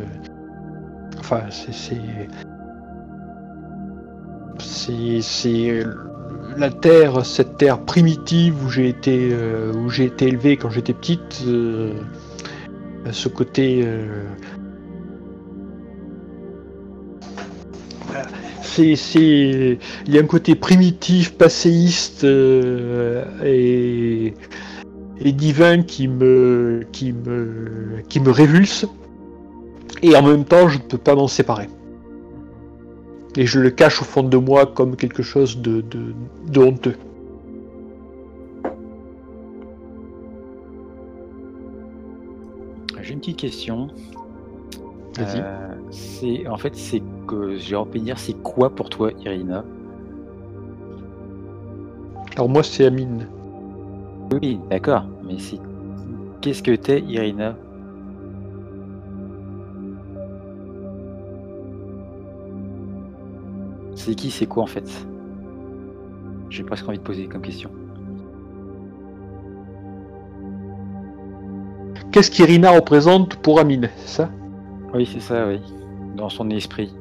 Enfin, 1.19 1.43
c'est. 1.51 1.73
c'est- 4.59 5.21
c'est 5.21 5.85
la 6.57 6.71
Terre, 6.71 7.27
cette 7.27 7.59
Terre 7.59 7.79
primitive 7.81 8.55
où 8.65 8.71
j'ai 8.71 8.89
été, 8.89 9.31
euh, 9.33 9.73
élevé 10.21 10.57
quand 10.57 10.71
j'étais 10.71 10.95
petite. 10.95 11.43
euh, 11.47 11.93
ce 13.11 13.29
côté. 13.29 13.87
C'est, 18.75 18.97
c'est, 18.97 19.79
il 20.05 20.13
y 20.13 20.19
a 20.19 20.21
un 20.21 20.27
côté 20.27 20.57
primitif, 20.57 21.35
passéiste 21.35 22.25
euh, 22.25 23.25
et, 23.45 24.35
et 25.21 25.33
divin 25.33 25.83
qui 25.83 26.09
me, 26.09 26.85
qui 26.91 27.13
me, 27.13 28.03
qui 28.09 28.19
me 28.19 28.33
révulse. 28.33 28.85
Et 30.03 30.17
en 30.17 30.23
même 30.23 30.45
temps, 30.45 30.69
je 30.69 30.79
ne 30.79 30.83
peux 30.83 30.99
pas 30.99 31.15
m'en 31.15 31.29
séparer. 31.29 31.69
Et 33.37 33.47
je 33.47 33.61
le 33.61 33.71
cache 33.71 34.03
au 34.03 34.05
fond 34.05 34.25
de 34.25 34.37
moi 34.37 34.67
comme 34.67 34.97
quelque 34.97 35.23
chose 35.23 35.59
de, 35.59 35.81
de, 35.81 36.13
de 36.49 36.61
honteux. 36.61 36.97
J'ai 43.03 43.13
une 43.13 43.21
petite 43.21 43.37
question. 43.37 43.87
Vas-y. 45.17 45.39
Euh, 45.39 45.74
c'est 45.95 46.47
en 46.49 46.57
fait 46.59 46.75
c'est 46.77 47.03
que 47.27 47.57
j'ai 47.57 47.77
envie 47.77 48.01
de 48.01 48.05
dire 48.07 48.19
c'est 48.19 48.35
quoi 48.43 48.71
pour 48.71 48.91
toi 48.91 49.11
Irina? 49.25 49.65
Alors 52.37 52.49
moi, 52.49 52.65
c'est 52.65 52.85
Amine. 52.85 53.29
Oui, 54.33 54.59
d'accord, 54.69 55.05
mais 55.25 55.39
c'est 55.39 55.61
qu'est-ce 56.41 56.63
que 56.63 56.75
t'es 56.75 57.01
Irina? 57.01 57.57
C'est 63.95 64.15
qui, 64.17 64.31
c'est 64.31 64.47
quoi 64.47 64.65
en 64.65 64.67
fait? 64.67 64.91
J'ai 66.51 66.65
presque 66.65 66.89
envie 66.89 66.99
de 66.99 67.03
poser 67.03 67.27
comme 67.27 67.43
question. 67.43 67.71
Qu'est-ce 72.11 72.31
qu'Irina 72.31 72.71
représente 72.73 73.37
pour 73.37 73.61
Amine 73.61 73.91
C'est 73.97 74.23
ça? 74.23 74.31
Oui, 74.93 75.07
c'est 75.07 75.21
ça, 75.21 75.47
oui. 75.49 75.61
Dans 76.15 76.29
son 76.29 76.51
esprit. 76.51 76.93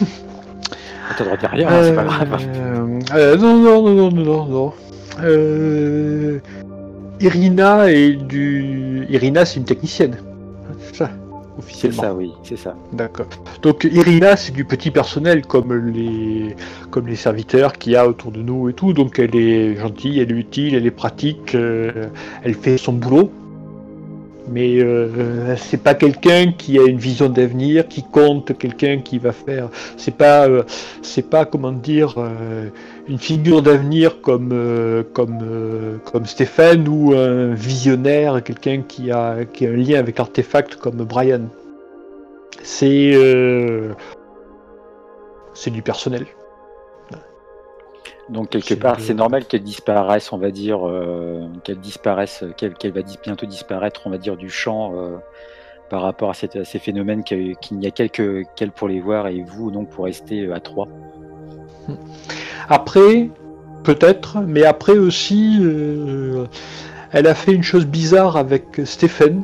T'as 1.16 1.24
droit 1.24 1.36
de 1.36 1.40
dire 1.40 1.50
rien, 1.50 1.68
hein, 1.68 1.82
c'est 1.82 1.94
pas 1.94 2.04
grave. 2.04 2.38
Euh, 2.56 3.00
euh, 3.14 3.36
non, 3.36 3.56
non, 3.58 3.82
non, 3.82 4.10
non, 4.10 4.24
non, 4.24 4.46
non. 4.46 4.72
Euh, 5.22 6.38
Irina 7.20 7.90
est 7.90 8.12
du. 8.12 9.06
Irina, 9.10 9.44
c'est 9.44 9.58
une 9.58 9.66
technicienne. 9.66 10.16
C'est 10.92 11.04
ça, 11.60 11.66
C'est 11.68 11.88
officiellement. 11.88 12.02
ça, 12.02 12.14
oui, 12.14 12.32
c'est 12.42 12.56
ça. 12.56 12.74
D'accord. 12.92 13.26
Donc 13.62 13.84
Irina, 13.90 14.36
c'est 14.36 14.52
du 14.52 14.64
petit 14.64 14.90
personnel 14.90 15.46
comme 15.46 15.72
les 15.74 16.56
comme 16.90 17.06
les 17.06 17.16
serviteurs 17.16 17.74
qu'il 17.74 17.92
y 17.92 17.96
a 17.96 18.06
autour 18.08 18.32
de 18.32 18.42
nous 18.42 18.68
et 18.68 18.72
tout. 18.74 18.92
Donc 18.92 19.18
elle 19.18 19.36
est 19.36 19.76
gentille, 19.76 20.20
elle 20.20 20.32
est 20.32 20.34
utile, 20.34 20.74
elle 20.74 20.86
est 20.86 20.90
pratique, 20.90 21.54
euh, 21.54 22.06
elle 22.42 22.54
fait 22.54 22.76
son 22.78 22.92
boulot. 22.92 23.30
Mais 24.52 24.80
euh, 24.80 25.54
c'est 25.56 25.82
pas 25.82 25.94
quelqu'un 25.94 26.52
qui 26.52 26.78
a 26.78 26.82
une 26.82 26.98
vision 26.98 27.28
d'avenir, 27.28 27.86
qui 27.86 28.02
compte, 28.02 28.58
quelqu'un 28.58 28.98
qui 28.98 29.18
va 29.18 29.30
faire. 29.32 29.68
C'est 29.96 30.16
pas 30.16 30.48
euh, 30.48 30.64
c'est 31.02 31.28
pas 31.30 31.44
comment 31.44 31.70
dire 31.70 32.14
euh, 32.18 32.68
une 33.10 33.18
figure 33.18 33.60
d'avenir 33.60 34.20
comme 34.20 34.50
euh, 34.52 35.02
comme 35.12 35.40
euh, 35.42 35.98
comme 36.10 36.26
Stéphane 36.26 36.86
ou 36.88 37.12
un 37.12 37.52
visionnaire, 37.54 38.42
quelqu'un 38.42 38.82
qui 38.82 39.10
a 39.10 39.44
qui 39.44 39.66
a 39.66 39.70
un 39.70 39.76
lien 39.76 39.98
avec 39.98 40.16
l'artefact 40.18 40.76
comme 40.76 40.98
Brian. 40.98 41.42
C'est 42.62 43.10
euh, 43.14 43.92
c'est 45.54 45.70
du 45.72 45.82
personnel. 45.82 46.24
Donc 48.28 48.50
quelque 48.50 48.74
part, 48.74 49.00
c'est 49.00 49.14
normal 49.14 49.44
qu'elle 49.46 49.64
disparaisse, 49.64 50.32
on 50.32 50.38
va 50.38 50.52
dire, 50.52 50.78
qu'elle 51.64 51.80
disparaisse, 51.80 52.44
qu'elle 52.56 52.92
va 52.92 53.00
bientôt 53.24 53.44
disparaître, 53.44 54.02
on 54.04 54.10
va 54.10 54.18
dire, 54.18 54.36
du 54.36 54.48
champ 54.48 54.92
par 55.88 56.02
rapport 56.02 56.30
à, 56.30 56.34
cette- 56.34 56.54
à 56.54 56.64
ces 56.64 56.78
phénomènes 56.78 57.24
qu'il 57.24 57.56
n'y 57.72 57.88
a 57.88 57.90
qu'elle 57.90 58.70
pour 58.70 58.86
les 58.86 59.00
voir 59.00 59.26
et 59.26 59.42
vous 59.42 59.72
donc 59.72 59.90
pour 59.90 60.04
rester 60.04 60.52
à 60.52 60.60
trois. 60.60 60.86
Après, 62.68 63.30
peut-être, 63.82 64.38
mais 64.46 64.64
après 64.64 64.98
aussi, 64.98 65.58
euh, 65.60 66.44
elle 67.12 67.26
a 67.26 67.34
fait 67.34 67.52
une 67.52 67.62
chose 67.62 67.86
bizarre 67.86 68.36
avec 68.36 68.80
Stéphane, 68.84 69.42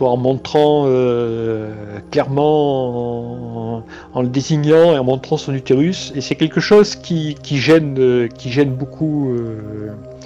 en 0.00 0.16
montrant 0.16 0.84
euh, 0.86 1.72
clairement, 2.10 3.82
en, 4.14 4.22
le 4.22 4.28
désignant 4.28 4.94
et 4.94 4.98
en 4.98 5.04
montrant 5.04 5.36
son 5.36 5.54
utérus, 5.54 6.12
et 6.14 6.20
c'est 6.20 6.34
quelque 6.34 6.60
chose 6.60 6.94
qui, 6.94 7.36
gêne, 7.44 7.96
euh, 7.98 8.28
qui 8.28 8.50
gêne 8.50 8.70
beaucoup. 8.70 9.34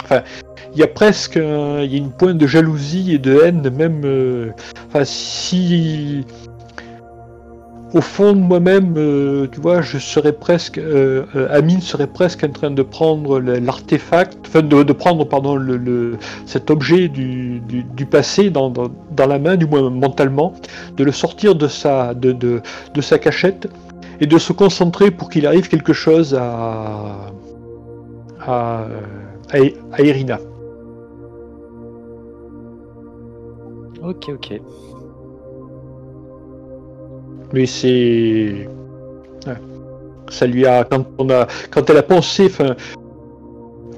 Enfin, 0.04 0.22
il 0.74 0.80
y 0.80 0.82
a 0.82 0.88
presque, 0.88 1.36
il 1.36 1.92
y 1.92 1.94
a 1.94 1.98
une 1.98 2.10
pointe 2.10 2.38
de 2.38 2.46
jalousie 2.46 3.14
et 3.14 3.18
de 3.18 3.40
haine, 3.40 3.70
même. 3.70 4.52
Enfin, 4.88 5.04
si 5.04 6.24
au 7.94 8.00
fond 8.00 8.32
de 8.32 8.40
moi-même, 8.40 8.94
euh, 8.96 9.46
tu 9.50 9.60
vois, 9.60 9.82
je 9.82 9.98
serais 9.98 10.32
presque, 10.32 10.78
euh, 10.78 11.24
euh, 11.36 11.48
Amine 11.50 11.80
serait 11.80 12.06
presque 12.06 12.42
en 12.44 12.50
train 12.50 12.70
de 12.70 12.82
prendre 12.82 13.38
l'artefact, 13.38 14.38
enfin 14.46 14.62
de, 14.62 14.92
prendre 14.92 15.24
pardon 15.24 15.58
cet 16.46 16.70
objet 16.70 17.08
du, 17.08 17.60
passé 18.10 18.50
dans, 18.50 18.72
la 19.18 19.38
main, 19.38 19.56
du 19.56 19.66
moins 19.66 19.90
mentalement, 19.90 20.54
de 20.96 21.04
le 21.04 21.12
sortir 21.12 21.54
de 21.54 21.68
sa 21.68 22.14
cachette 23.20 23.68
et 24.20 24.26
de 24.26 24.38
se 24.38 24.52
concentrer 24.52 25.10
pour 25.10 25.28
qu'il 25.28 25.46
arrive 25.46 25.68
quelque 25.68 25.92
chose 25.92 26.34
à, 26.34 27.32
à 28.46 28.86
Irina. 30.02 30.38
Ok, 34.02 34.30
ok. 34.30 34.60
Mais 37.52 37.66
c'est. 37.66 38.68
Ça 40.30 40.46
lui 40.46 40.66
a. 40.66 40.84
Quand, 40.84 41.30
a, 41.30 41.46
quand 41.70 41.90
elle 41.90 41.98
a 41.98 42.02
pensé. 42.02 42.46
Enfin. 42.46 42.76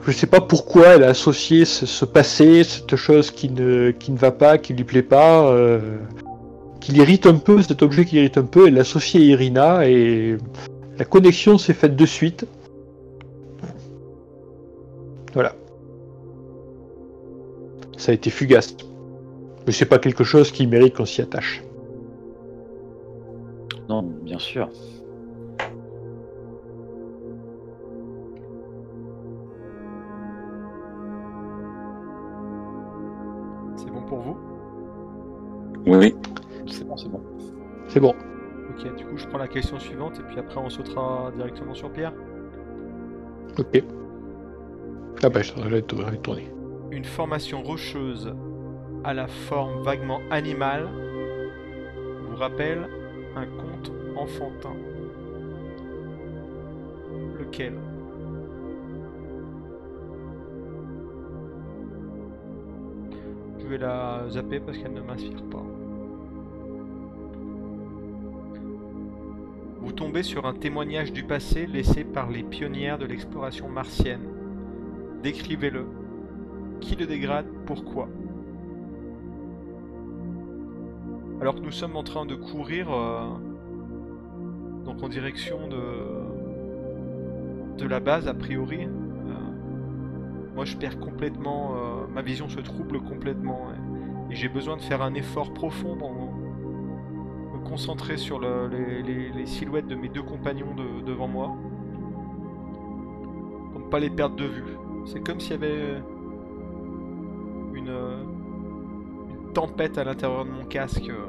Je 0.06 0.12
sais 0.12 0.26
pas 0.26 0.42
pourquoi 0.42 0.88
elle 0.88 1.04
a 1.04 1.08
associé 1.08 1.64
ce, 1.64 2.04
passé, 2.04 2.62
cette 2.62 2.94
chose 2.94 3.30
qui 3.30 3.48
ne, 3.48 3.90
ne 3.90 4.16
va 4.18 4.32
pas, 4.32 4.58
qui 4.58 4.74
lui 4.74 4.84
plaît 4.84 5.02
pas, 5.02 5.46
euh, 5.46 5.80
qui 6.78 6.92
l'irrite 6.92 7.26
un 7.26 7.36
peu, 7.36 7.62
cet 7.62 7.82
objet 7.82 8.04
qui 8.04 8.16
l'irrite 8.16 8.36
un 8.36 8.44
peu, 8.44 8.68
elle 8.68 8.74
l'a 8.74 8.82
associé 8.82 9.20
à 9.20 9.24
Irina 9.24 9.88
et 9.88 10.36
la 10.98 11.06
connexion 11.06 11.56
s'est 11.56 11.72
faite 11.72 11.96
de 11.96 12.04
suite. 12.04 12.46
Voilà. 15.32 15.54
Ça 17.96 18.12
a 18.12 18.14
été 18.14 18.28
fugace. 18.28 18.76
Mais 19.66 19.72
c'est 19.72 19.86
pas 19.86 19.98
quelque 19.98 20.24
chose 20.24 20.52
qui 20.52 20.66
mérite 20.66 20.94
qu'on 20.96 21.06
s'y 21.06 21.22
attache. 21.22 21.62
Non, 23.88 24.02
bien 24.02 24.38
sûr. 24.38 24.68
C'est 33.76 33.90
bon 33.90 34.02
pour 34.02 34.20
vous? 34.20 34.36
Oui. 35.86 36.14
C'est 36.66 36.86
bon, 36.86 36.96
c'est 36.96 37.08
bon. 37.10 37.20
C'est 37.88 38.00
bon. 38.00 38.14
Ok, 38.70 38.96
du 38.96 39.04
coup 39.04 39.16
je 39.16 39.26
prends 39.28 39.38
la 39.38 39.48
question 39.48 39.78
suivante 39.78 40.18
et 40.18 40.22
puis 40.22 40.38
après 40.38 40.58
on 40.58 40.70
sautera 40.70 41.30
directement 41.36 41.74
sur 41.74 41.92
Pierre. 41.92 42.12
Ok. 43.58 43.84
Ah 45.22 45.28
bah, 45.28 45.42
je 45.42 45.54
vais 45.68 45.82
tourner. 45.82 46.50
Une 46.90 47.04
formation 47.04 47.62
rocheuse 47.62 48.34
à 49.04 49.14
la 49.14 49.26
forme 49.26 49.82
vaguement 49.82 50.20
animale 50.30 50.88
vous 52.30 52.36
rappelle 52.36 52.88
un 53.36 53.46
conte 53.46 53.73
enfantin. 54.16 54.76
Lequel? 57.38 57.74
Je 63.58 63.66
vais 63.66 63.78
la 63.78 64.28
zapper 64.28 64.60
parce 64.60 64.76
qu'elle 64.78 64.92
ne 64.92 65.00
m'inspire 65.00 65.42
pas. 65.44 65.64
Vous 69.80 69.92
tombez 69.92 70.22
sur 70.22 70.46
un 70.46 70.54
témoignage 70.54 71.12
du 71.12 71.24
passé 71.24 71.66
laissé 71.66 72.04
par 72.04 72.30
les 72.30 72.42
pionnières 72.42 72.98
de 72.98 73.06
l'exploration 73.06 73.68
martienne. 73.68 74.28
Décrivez-le. 75.22 75.86
Qui 76.80 76.96
le 76.96 77.06
dégrade? 77.06 77.46
Pourquoi? 77.66 78.08
Alors 81.40 81.54
que 81.54 81.60
nous 81.60 81.72
sommes 81.72 81.96
en 81.96 82.02
train 82.02 82.26
de 82.26 82.34
courir 82.34 82.92
euh, 82.92 83.28
donc 84.84 85.02
en 85.02 85.08
direction 85.08 85.68
de 85.68 85.78
de 87.78 87.86
la 87.88 87.98
base 87.98 88.28
a 88.28 88.34
priori, 88.34 88.84
euh, 88.84 88.90
moi 90.54 90.64
je 90.64 90.76
perds 90.76 91.00
complètement, 91.00 91.72
euh, 91.74 92.06
ma 92.12 92.22
vision 92.22 92.48
se 92.48 92.60
trouble 92.60 93.00
complètement 93.00 93.68
et, 94.30 94.34
j'ai 94.34 94.48
besoin 94.48 94.76
de 94.76 94.82
faire 94.82 95.02
un 95.02 95.14
effort 95.14 95.52
profond 95.52 95.96
pour 95.96 96.12
me 96.12 97.64
concentrer 97.68 98.16
sur 98.16 98.38
le- 98.40 98.68
les, 98.68 99.46
silhouettes 99.46 99.86
de 99.86 99.94
mes 99.94 100.08
deux 100.08 100.22
compagnons 100.22 100.74
de- 100.74 101.02
devant 101.04 101.28
moi 101.28 101.54
pour 103.72 103.80
ne 103.80 103.86
pas 103.90 104.00
les 104.00 104.10
perdre 104.10 104.34
de 104.36 104.44
vue. 104.46 104.76
C'est 105.06 105.20
comme 105.24 105.38
s'il 105.40 105.52
y 105.52 105.54
avait 105.54 106.00
une, 107.74 107.88
une 107.88 109.52
tempête 109.52 109.98
à 109.98 110.04
l'intérieur 110.04 110.44
de 110.46 110.50
mon 110.50 110.64
casque. 110.64 111.08
euh, 111.10 111.26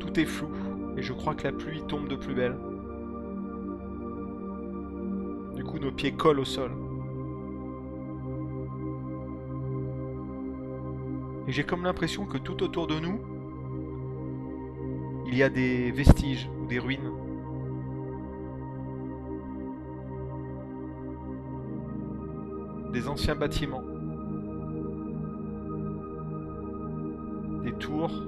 Tout 0.00 0.18
est 0.18 0.24
flou 0.24 0.48
et 0.96 1.02
je 1.02 1.12
crois 1.12 1.34
que 1.34 1.44
la 1.44 1.52
pluie 1.52 1.82
tombe 1.86 2.08
de 2.08 2.16
plus 2.16 2.34
belle. 2.34 2.56
Du 5.54 5.62
coup, 5.62 5.78
nos 5.78 5.92
pieds 5.92 6.12
collent 6.12 6.40
au 6.40 6.44
sol. 6.44 6.72
Et 11.48 11.52
j'ai 11.52 11.64
comme 11.64 11.84
l'impression 11.84 12.26
que 12.26 12.38
tout 12.38 12.62
autour 12.62 12.86
de 12.86 12.98
nous, 12.98 13.20
il 15.26 15.36
y 15.36 15.42
a 15.42 15.50
des 15.50 15.90
vestiges 15.92 16.48
ou 16.60 16.66
des 16.66 16.78
ruines. 16.78 17.12
Des 22.92 23.06
anciens 23.06 23.34
bâtiments. 23.34 23.84
Des 27.64 27.72
tours. 27.72 28.22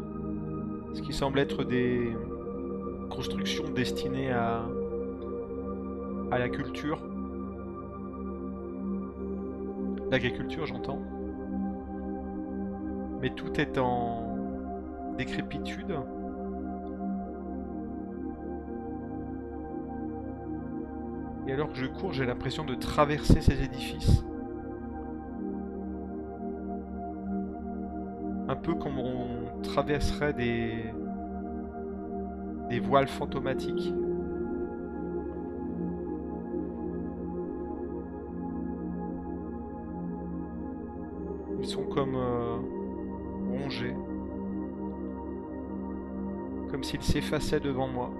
Ce 0.92 1.00
qui 1.00 1.12
semble 1.12 1.38
être 1.38 1.64
des 1.64 2.14
constructions 3.08 3.68
destinées 3.70 4.30
à, 4.30 4.64
à 6.30 6.38
la 6.38 6.48
culture. 6.48 7.02
L'agriculture, 10.10 10.66
j'entends. 10.66 11.02
Mais 13.20 13.30
tout 13.30 13.60
est 13.60 13.78
en 13.78 14.36
décrépitude. 15.16 15.94
Et 21.46 21.52
alors 21.52 21.70
que 21.70 21.76
je 21.76 21.86
cours, 21.86 22.12
j'ai 22.12 22.26
l'impression 22.26 22.64
de 22.64 22.74
traverser 22.74 23.40
ces 23.40 23.62
édifices. 23.62 24.24
Un 28.48 28.56
peu 28.56 28.74
comme 28.74 28.98
on 28.98 29.60
traverserait 29.62 30.32
des 30.32 30.92
des 32.68 32.80
voiles 32.80 33.08
fantomatiques. 33.08 33.92
Ils 41.60 41.66
sont 41.66 41.84
comme 41.84 42.14
euh, 42.14 42.56
rongés. 43.50 43.94
Comme 46.70 46.84
s'ils 46.84 47.02
s'effaçaient 47.02 47.60
devant 47.60 47.88
moi. 47.88 48.10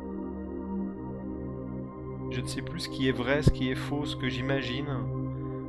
Je 2.31 2.41
ne 2.41 2.47
sais 2.47 2.63
plus 2.63 2.81
ce 2.81 2.89
qui 2.89 3.09
est 3.09 3.13
vrai, 3.13 3.43
ce 3.43 3.51
qui 3.51 3.71
est 3.71 3.75
faux, 3.75 4.05
ce 4.05 4.17
que 4.17 4.29
j'imagine. 4.29 4.87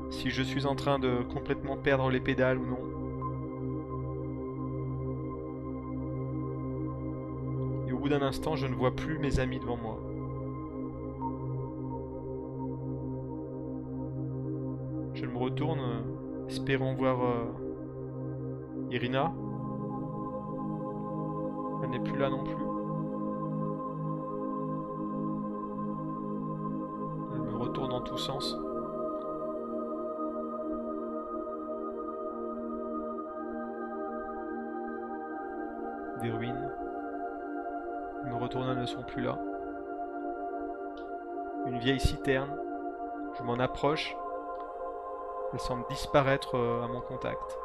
Si 0.10 0.30
je 0.30 0.42
suis 0.42 0.66
en 0.66 0.76
train 0.76 1.00
de 1.00 1.24
complètement 1.34 1.78
perdre 1.78 2.10
les 2.10 2.20
pédales 2.20 2.58
ou 2.58 2.66
non. 2.66 2.99
D'un 8.10 8.24
instant, 8.24 8.56
je 8.56 8.66
ne 8.66 8.74
vois 8.74 8.96
plus 8.96 9.20
mes 9.20 9.40
amis 9.40 9.60
devant 9.60 9.78
moi. 9.78 10.00
Je 15.14 15.26
me 15.26 15.38
retourne, 15.38 15.80
euh, 15.80 16.48
espérant 16.48 16.94
voir 16.96 17.24
euh, 17.24 17.46
Irina. 18.92 19.32
Elle 21.84 21.90
n'est 21.92 22.00
plus 22.00 22.18
là 22.18 22.30
non 22.30 22.44
plus. 22.44 22.56
Elle 27.36 27.42
me 27.42 27.58
retourne 27.58 27.94
en 27.94 28.02
tous 28.02 28.18
sens. 28.18 28.58
Ne 38.80 38.86
sont 38.86 39.04
plus 39.04 39.22
là. 39.22 39.38
Une 41.66 41.80
vieille 41.80 42.00
citerne. 42.00 42.58
Je 43.38 43.44
m'en 43.44 43.60
approche. 43.60 44.16
Elle 45.54 45.60
semble 45.60 45.86
disparaître 45.90 46.56
euh, 46.56 46.84
à 46.84 46.88
mon 46.88 47.02
contact. 47.02 47.58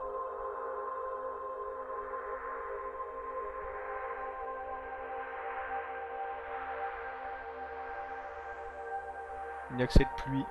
Il 9.70 9.77
n'y 9.77 9.82
a 9.82 9.86
que 9.86 9.93
cette 9.93 10.09
pluie 10.16 10.45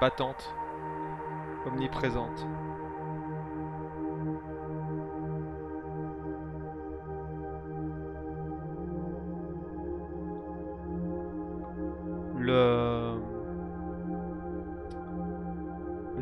battante, 0.00 0.54
omniprésente. 1.66 2.46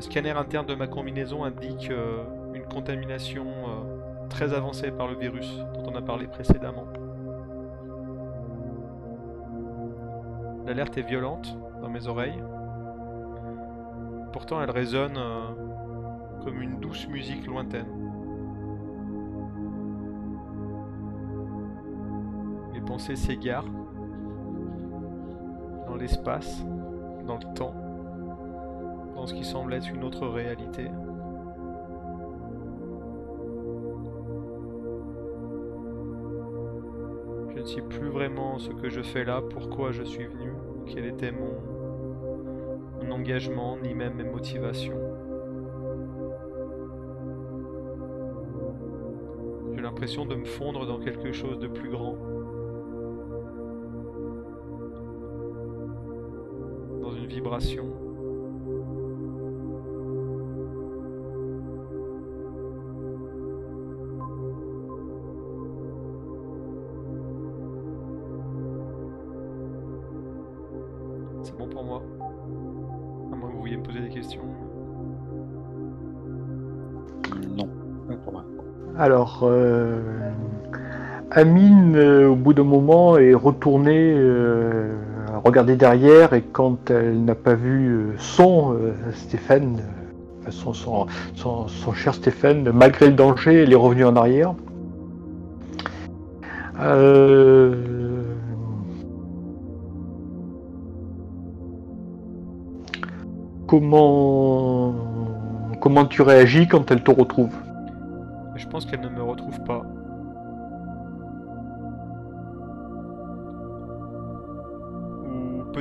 Scanner 0.09 0.31
interne 0.31 0.65
de 0.65 0.75
ma 0.75 0.87
combinaison 0.87 1.45
indique 1.45 1.91
euh, 1.91 2.25
une 2.55 2.65
contamination 2.65 3.45
euh, 3.45 4.29
très 4.31 4.55
avancée 4.55 4.91
par 4.91 5.07
le 5.07 5.17
virus 5.17 5.59
dont 5.75 5.93
on 5.93 5.95
a 5.95 6.01
parlé 6.01 6.27
précédemment. 6.27 6.87
L'alerte 10.65 10.97
est 10.97 11.03
violente 11.03 11.59
dans 11.83 11.91
mes 11.91 12.07
oreilles. 12.07 12.43
Pourtant 14.33 14.63
elle 14.63 14.71
résonne 14.71 15.19
euh, 15.19 15.51
comme 16.43 16.63
une 16.63 16.81
douce 16.81 17.07
musique 17.09 17.47
lointaine. 17.47 17.93
Mes 22.73 22.81
pensées 22.81 23.17
s'égarent 23.17 23.69
dans 25.87 25.97
l'espace, 25.97 26.65
dans 27.27 27.37
le 27.37 27.55
temps, 27.55 27.75
ce 29.29 29.35
qui 29.35 29.45
semble 29.45 29.75
être 29.75 29.91
une 29.91 30.05
autre 30.05 30.27
réalité. 30.27 30.87
Je 37.55 37.61
ne 37.61 37.67
sais 37.67 37.83
plus 37.83 38.09
vraiment 38.09 38.59
ce 38.59 38.71
que 38.71 38.89
je 38.89 39.03
fais 39.03 39.25
là, 39.25 39.43
pourquoi 39.43 39.93
je 39.93 40.03
suis 40.03 40.25
venu, 40.25 40.53
quel 40.87 41.05
était 41.05 41.31
mon, 41.31 41.61
mon 43.03 43.11
engagement, 43.11 43.77
ni 43.77 43.95
même 43.95 44.15
mes 44.15 44.25
motivations. 44.25 44.99
J'ai 49.75 49.83
l'impression 49.83 50.25
de 50.25 50.37
me 50.37 50.47
fondre 50.47 50.87
dans 50.87 51.01
quelque 51.01 51.33
chose 51.33 51.59
de 51.59 51.69
plus 51.69 51.91
grand. 51.91 52.17
Dans 57.03 57.13
une 57.13 57.27
vibration. 57.27 57.88
Amine, 81.39 81.95
euh, 81.95 82.31
au 82.31 82.35
bout 82.35 82.53
d'un 82.53 82.65
moment, 82.65 83.17
est 83.17 83.33
retournée 83.33 84.13
euh, 84.13 84.93
regarder 85.45 85.77
derrière 85.77 86.33
et 86.33 86.43
quand 86.43 86.91
elle 86.91 87.25
n'a 87.25 87.37
pas 87.37 87.55
vu 87.55 87.91
euh, 87.91 88.15
son 88.19 88.73
euh, 88.73 88.93
Stéphane, 89.13 89.81
son, 90.51 91.07
cher 91.95 92.15
Stéphane, 92.15 92.73
malgré 92.73 93.07
le 93.07 93.13
danger, 93.13 93.63
elle 93.63 93.73
est 93.73 93.77
revenue 93.77 94.05
en 94.05 94.17
arrière. 94.17 94.53
Comment 103.69 104.95
comment 105.81 106.05
tu 106.05 106.23
réagis 106.23 106.67
quand 106.67 106.91
elle 106.91 107.05
te 107.05 107.13
retrouve? 107.13 107.55
Je 108.57 108.67
pense 108.67 108.87
qu'elle 108.87 109.03
ne 109.03 109.09
me 109.09 109.23
retrouve 109.23 109.63
pas. 109.63 109.85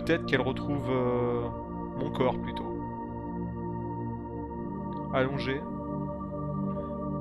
Peut-être 0.02 0.26
qu'elle 0.28 0.41
retrouve 0.41 0.90
euh, 0.91 1.41
mon 1.99 2.11
corps 2.11 2.38
plutôt. 2.40 2.80
Allongé. 5.11 5.60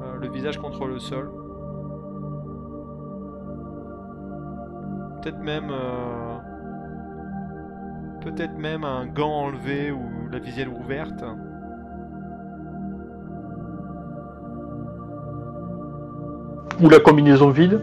Euh, 0.03 0.17
le 0.21 0.29
visage 0.29 0.59
contre 0.59 0.87
le 0.87 0.99
sol. 0.99 1.31
Peut-être 5.23 5.39
même... 5.39 5.71
euh, 5.71 6.37
Peut-être 8.21 8.59
même 8.59 8.85
un 8.85 9.07
gant 9.07 9.45
enlevé 9.45 9.93
ou 9.93 10.29
la 10.31 10.39
visière 10.39 10.69
ouverte. 10.77 11.25
Ou 16.83 16.89
la 16.91 16.99
combinaison 16.99 17.51
vide? 17.51 17.81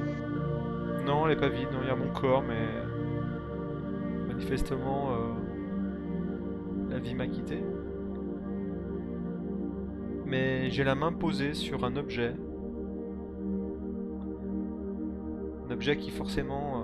Non, 1.07 1.25
elle 1.25 1.33
est 1.33 1.39
pas 1.39 1.47
vide, 1.47 1.69
non, 1.71 1.79
il 1.81 1.87
y 1.87 1.91
a 1.91 1.95
mon 1.95 2.11
corps, 2.13 2.43
mais 2.45 2.67
euh, 4.53 5.33
la 6.89 6.99
vie 6.99 7.15
m'a 7.15 7.27
quitté. 7.27 7.63
Mais 10.25 10.69
j'ai 10.69 10.83
la 10.83 10.93
main 10.95 11.11
posée 11.11 11.53
sur 11.53 11.83
un 11.85 11.95
objet. 11.95 12.35
Un 15.67 15.71
objet 15.71 15.97
qui 15.97 16.11
forcément 16.11 16.83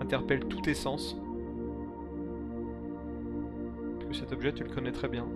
interpelle 0.00 0.40
tous 0.46 0.60
tes 0.62 0.74
sens. 0.74 1.16
Parce 3.94 4.06
que 4.06 4.14
cet 4.14 4.32
objet, 4.32 4.52
tu 4.52 4.64
le 4.64 4.70
connais 4.70 4.92
très 4.92 5.08
bien. 5.08 5.26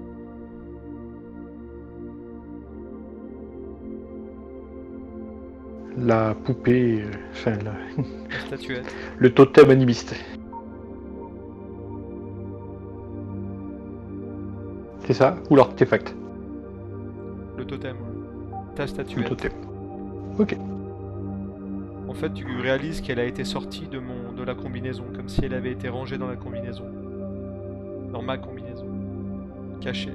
La 6.03 6.35
poupée, 6.35 7.03
euh, 7.03 7.11
enfin 7.33 7.53
la- 7.65 7.73
La 8.03 8.41
statuette. 8.47 8.95
le 9.19 9.31
totem 9.35 9.71
animiste. 9.71 10.15
C'est 15.01 15.13
ça 15.13 15.37
Ou 15.51 15.57
l'artefact? 15.57 16.15
Le 17.59 17.65
totem. 17.67 17.97
Ta 18.77 18.83
Le 18.85 18.89
statuette. 18.89 19.29
totem. 19.29 19.53
En 22.09 22.15
fait, 22.15 22.33
tu 22.33 22.45
réalises 22.61 23.01
qu'elle 23.01 23.21
a 23.21 23.25
été 23.25 23.45
sortie 23.45 23.87
de 23.87 23.99
mon 23.99 24.33
de 24.37 24.43
la 24.43 24.55
combinaison, 24.55 25.05
comme 25.15 25.29
si 25.29 25.45
elle 25.45 25.55
avait 25.55 25.71
été 25.73 25.89
rangée 25.89 26.17
dans 26.19 26.27
la 26.29 26.37
combinaison. 26.37 26.85
Dans 28.13 28.23
ma 28.23 28.39
combinaison. 28.39 28.87
Cachée. 29.81 30.15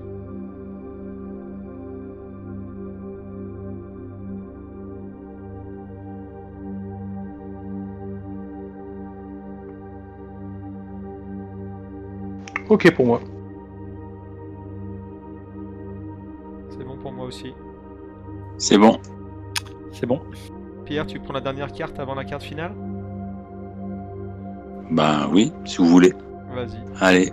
Ok 12.70 12.94
pour 12.96 13.06
moi. 13.06 13.20
C'est 16.70 16.84
bon 16.84 16.98
pour 16.98 17.12
moi 17.14 17.26
aussi. 17.26 17.54
C'est 18.58 18.78
bon. 18.78 19.00
C'est 19.92 20.06
bon 20.06 20.20
Pierre, 20.86 21.06
tu 21.08 21.20
prends 21.20 21.34
la 21.34 21.42
dernière 21.42 21.72
carte 21.72 22.00
avant 22.00 22.16
la 22.16 22.26
carte 22.26 22.44
finale? 22.44 22.74
Ben 24.92 25.28
oui, 25.32 25.52
si 25.66 25.78
vous 25.78 25.88
voulez. 25.88 26.14
Vas-y. 26.54 26.78
Allez. 27.02 27.32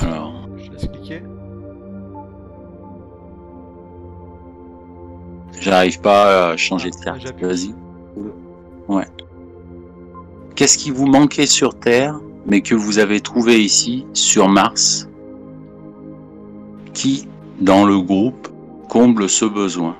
Alors, 0.00 0.48
Je 0.56 0.70
laisse 0.70 0.88
cliquer. 0.88 1.22
j'arrive 5.60 6.00
pas 6.00 6.50
à 6.52 6.56
changer 6.56 6.90
de 6.90 6.96
Ah, 7.00 7.04
carte. 7.18 7.40
Vas-y. 7.40 7.74
Qu'est-ce 10.62 10.78
qui 10.78 10.92
vous 10.92 11.06
manquait 11.06 11.46
sur 11.46 11.74
Terre, 11.74 12.20
mais 12.46 12.60
que 12.60 12.76
vous 12.76 13.00
avez 13.00 13.20
trouvé 13.20 13.60
ici, 13.64 14.06
sur 14.12 14.48
Mars 14.48 15.08
Qui, 16.94 17.26
dans 17.60 17.84
le 17.84 17.98
groupe, 17.98 18.46
comble 18.88 19.28
ce 19.28 19.44
besoin? 19.44 19.96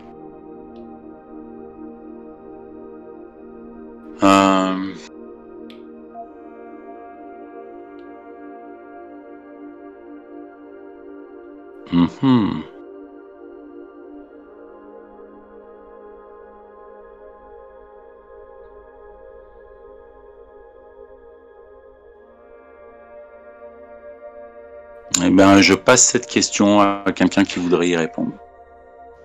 Ben, 25.43 25.61
je 25.61 25.75
passe 25.75 26.05
cette 26.05 26.29
question 26.29 26.81
à 26.81 27.03
quelqu'un 27.13 27.43
qui 27.43 27.59
voudrait 27.59 27.89
y 27.89 27.97
répondre. 27.97 28.31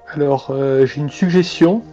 Alors, 0.08 0.48
euh, 0.50 0.84
j'ai 0.88 1.00
une 1.00 1.12
suggestion. 1.12 1.84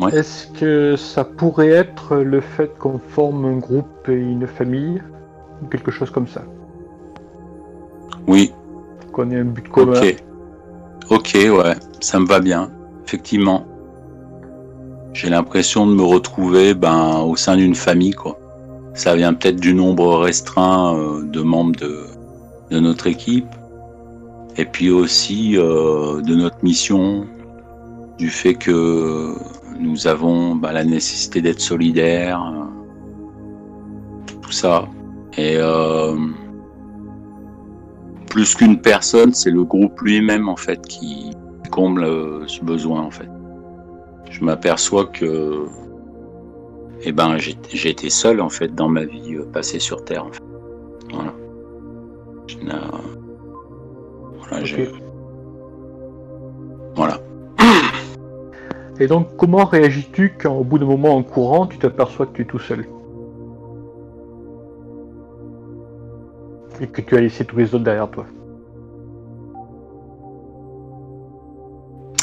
Ouais. 0.00 0.12
Est-ce 0.12 0.48
que 0.58 0.96
ça 0.96 1.22
pourrait 1.22 1.68
être 1.68 2.16
le 2.16 2.40
fait 2.40 2.76
qu'on 2.78 2.98
forme 2.98 3.44
un 3.44 3.58
groupe 3.58 4.08
et 4.08 4.14
une 4.14 4.48
famille 4.48 5.00
Ou 5.62 5.66
quelque 5.66 5.92
chose 5.92 6.10
comme 6.10 6.26
ça? 6.26 6.42
Oui, 8.26 8.52
Qu'on 9.12 9.30
ait 9.30 9.38
un 9.38 9.44
but 9.44 9.68
commun 9.68 10.00
ok. 10.00 10.16
Ok, 11.10 11.34
ouais, 11.34 11.74
ça 12.00 12.18
me 12.18 12.26
va 12.26 12.40
bien, 12.40 12.68
effectivement. 13.06 13.64
J'ai 15.12 15.30
l'impression 15.30 15.86
de 15.86 15.94
me 15.94 16.02
retrouver 16.02 16.74
ben, 16.74 17.20
au 17.20 17.36
sein 17.36 17.56
d'une 17.56 17.76
famille, 17.76 18.14
quoi. 18.14 18.40
Ça 18.94 19.14
vient 19.14 19.34
peut-être 19.34 19.60
du 19.60 19.72
nombre 19.72 20.16
restreint 20.16 20.96
euh, 20.96 21.22
de 21.22 21.42
membres 21.42 21.76
de, 21.76 22.11
de 22.72 22.80
notre 22.80 23.06
équipe, 23.06 23.54
et 24.56 24.64
puis 24.64 24.90
aussi 24.90 25.56
euh, 25.56 26.22
de 26.22 26.34
notre 26.34 26.56
mission, 26.62 27.26
du 28.18 28.30
fait 28.30 28.54
que 28.54 29.34
nous 29.78 30.06
avons 30.06 30.56
ben, 30.56 30.72
la 30.72 30.84
nécessité 30.84 31.42
d'être 31.42 31.60
solidaires, 31.60 32.42
euh, 32.42 34.32
tout 34.40 34.52
ça. 34.52 34.88
Et 35.36 35.56
euh, 35.58 36.16
plus 38.30 38.54
qu'une 38.54 38.80
personne, 38.80 39.34
c'est 39.34 39.50
le 39.50 39.64
groupe 39.64 40.00
lui-même 40.00 40.48
en 40.48 40.56
fait 40.56 40.80
qui 40.86 41.30
comble 41.70 42.06
ce 42.46 42.62
besoin 42.62 43.02
en 43.02 43.10
fait. 43.10 43.28
Je 44.30 44.42
m'aperçois 44.44 45.06
que 45.06 45.66
et 47.04 47.12
ben 47.12 47.36
été 47.36 48.10
seul 48.10 48.40
en 48.40 48.48
fait 48.48 48.74
dans 48.74 48.88
ma 48.88 49.04
vie 49.04 49.36
passée 49.52 49.80
sur 49.80 50.04
Terre. 50.04 50.26
Voilà. 51.12 51.32
Voilà. 56.94 57.18
Et 59.00 59.06
donc, 59.06 59.36
comment 59.36 59.64
réagis-tu 59.64 60.34
quand, 60.40 60.54
au 60.54 60.64
bout 60.64 60.78
d'un 60.78 60.86
moment 60.86 61.16
en 61.16 61.22
courant, 61.22 61.66
tu 61.66 61.78
t'aperçois 61.78 62.26
que 62.26 62.36
tu 62.36 62.42
es 62.42 62.44
tout 62.44 62.58
seul? 62.58 62.86
Et 66.80 66.86
que 66.86 67.00
tu 67.00 67.16
as 67.16 67.20
laissé 67.20 67.44
tous 67.44 67.56
les 67.56 67.74
autres 67.74 67.84
derrière 67.84 68.10
toi? 68.10 68.26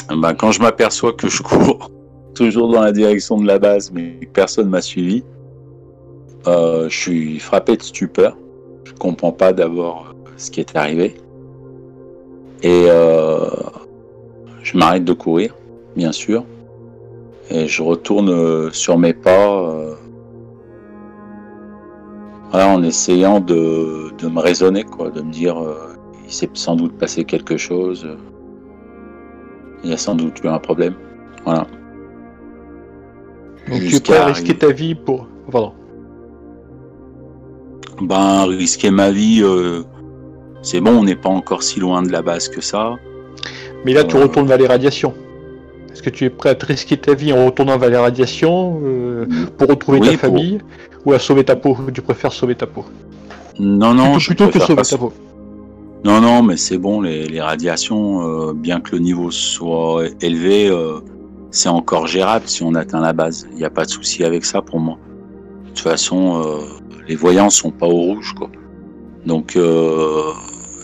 Ben, 0.08 0.34
quand 0.34 0.52
je 0.52 0.60
m'aperçois 0.60 1.12
que 1.12 1.28
je 1.28 1.42
cours 1.42 1.90
toujours 2.34 2.72
dans 2.72 2.82
la 2.82 2.92
direction 2.92 3.38
de 3.38 3.46
la 3.46 3.58
base, 3.58 3.92
mais 3.92 4.18
que 4.20 4.26
personne 4.26 4.68
m'a 4.68 4.80
suivi, 4.80 5.24
euh, 6.46 6.88
je 6.88 6.98
suis 6.98 7.38
frappé 7.38 7.76
de 7.76 7.82
stupeur. 7.82 8.36
Je 8.84 8.92
comprends 8.94 9.32
pas 9.32 9.52
d'abord 9.52 10.09
ce 10.40 10.50
qui 10.50 10.60
est 10.60 10.74
arrivé. 10.74 11.14
Et 12.62 12.86
euh, 12.88 13.48
je 14.62 14.76
m'arrête 14.76 15.04
de 15.04 15.12
courir, 15.12 15.54
bien 15.96 16.12
sûr. 16.12 16.44
Et 17.50 17.66
je 17.66 17.82
retourne 17.82 18.30
euh, 18.30 18.70
sur 18.70 18.96
mes 18.96 19.12
pas 19.12 19.30
euh, 19.30 19.94
voilà, 22.50 22.68
en 22.68 22.82
essayant 22.82 23.40
de, 23.40 24.10
de 24.18 24.28
me 24.28 24.40
raisonner, 24.40 24.84
quoi, 24.84 25.10
de 25.10 25.20
me 25.20 25.30
dire 25.30 25.58
euh, 25.58 25.74
il 26.24 26.32
s'est 26.32 26.50
sans 26.54 26.76
doute 26.76 26.96
passé 26.96 27.24
quelque 27.24 27.56
chose. 27.56 28.06
il 29.84 29.90
y 29.90 29.92
a 29.92 29.96
sans 29.96 30.14
doute 30.14 30.42
eu 30.42 30.48
un 30.48 30.58
problème. 30.58 30.94
Voilà. 31.44 31.66
Donc, 33.68 33.80
tu 33.80 33.94
es 33.94 34.00
prêt 34.00 34.16
à 34.16 34.26
risquer 34.26 34.56
ta 34.56 34.72
vie 34.72 34.94
pour. 34.94 35.26
Pardon. 35.50 35.72
Ben, 38.00 38.46
risquer 38.46 38.90
ma 38.90 39.10
vie, 39.10 39.42
euh, 39.42 39.82
c'est 40.62 40.80
bon, 40.80 40.90
on 40.92 41.04
n'est 41.04 41.16
pas 41.16 41.28
encore 41.30 41.62
si 41.62 41.80
loin 41.80 42.02
de 42.02 42.10
la 42.12 42.22
base 42.22 42.48
que 42.48 42.60
ça. 42.60 42.96
Mais 43.84 43.92
là, 43.92 44.04
tu 44.04 44.16
Euh. 44.16 44.22
retournes 44.22 44.46
vers 44.46 44.58
les 44.58 44.66
radiations. 44.66 45.14
Est-ce 45.92 46.02
que 46.02 46.10
tu 46.10 46.24
es 46.24 46.30
prêt 46.30 46.50
à 46.50 46.54
te 46.54 46.66
risquer 46.66 46.96
ta 46.96 47.14
vie 47.14 47.32
en 47.32 47.46
retournant 47.46 47.76
vers 47.78 47.90
les 47.90 47.96
radiations 47.96 48.80
euh, 48.84 49.26
pour 49.58 49.68
retrouver 49.68 49.98
Oui, 50.00 50.06
ta 50.08 50.12
pour- 50.12 50.20
famille 50.36 50.58
ou 51.04 51.12
à 51.12 51.18
sauver 51.18 51.44
ta 51.44 51.56
peau 51.56 51.76
Tu 51.92 52.02
préfères 52.02 52.32
sauver 52.32 52.54
ta 52.54 52.66
peau? 52.66 52.84
Non, 53.58 53.92
non, 53.94 54.12
Plutôt, 54.12 54.18
je 54.20 54.26
plutôt 54.28 54.48
que 54.50 54.58
sauver 54.60 54.74
pas 54.76 54.82
ta 54.84 54.98
peau. 54.98 55.12
Non, 56.04 56.20
non, 56.20 56.42
mais 56.42 56.56
c'est 56.56 56.78
bon, 56.78 57.00
les, 57.02 57.26
les 57.26 57.40
radiations, 57.42 58.48
euh, 58.48 58.52
bien 58.54 58.80
que 58.80 58.92
le 58.92 58.98
niveau 59.00 59.30
soit 59.30 60.04
élevé, 60.22 60.70
c'est 61.50 61.68
encore 61.68 62.06
gérable 62.06 62.44
si 62.46 62.62
on 62.62 62.74
atteint 62.74 63.00
la 63.00 63.12
base. 63.12 63.46
Il 63.52 63.58
n'y 63.58 63.64
a 63.64 63.70
pas 63.70 63.84
de 63.84 63.90
souci 63.90 64.24
avec 64.24 64.44
ça 64.44 64.62
pour 64.62 64.78
moi. 64.80 64.96
De 65.64 65.68
toute 65.70 65.80
façon, 65.80 66.42
les 67.06 67.16
voyants 67.16 67.50
sont 67.50 67.70
pas 67.70 67.86
au 67.86 67.96
rouge, 68.00 68.34
quoi. 68.38 68.48
Donc, 69.26 69.56
euh, 69.56 70.22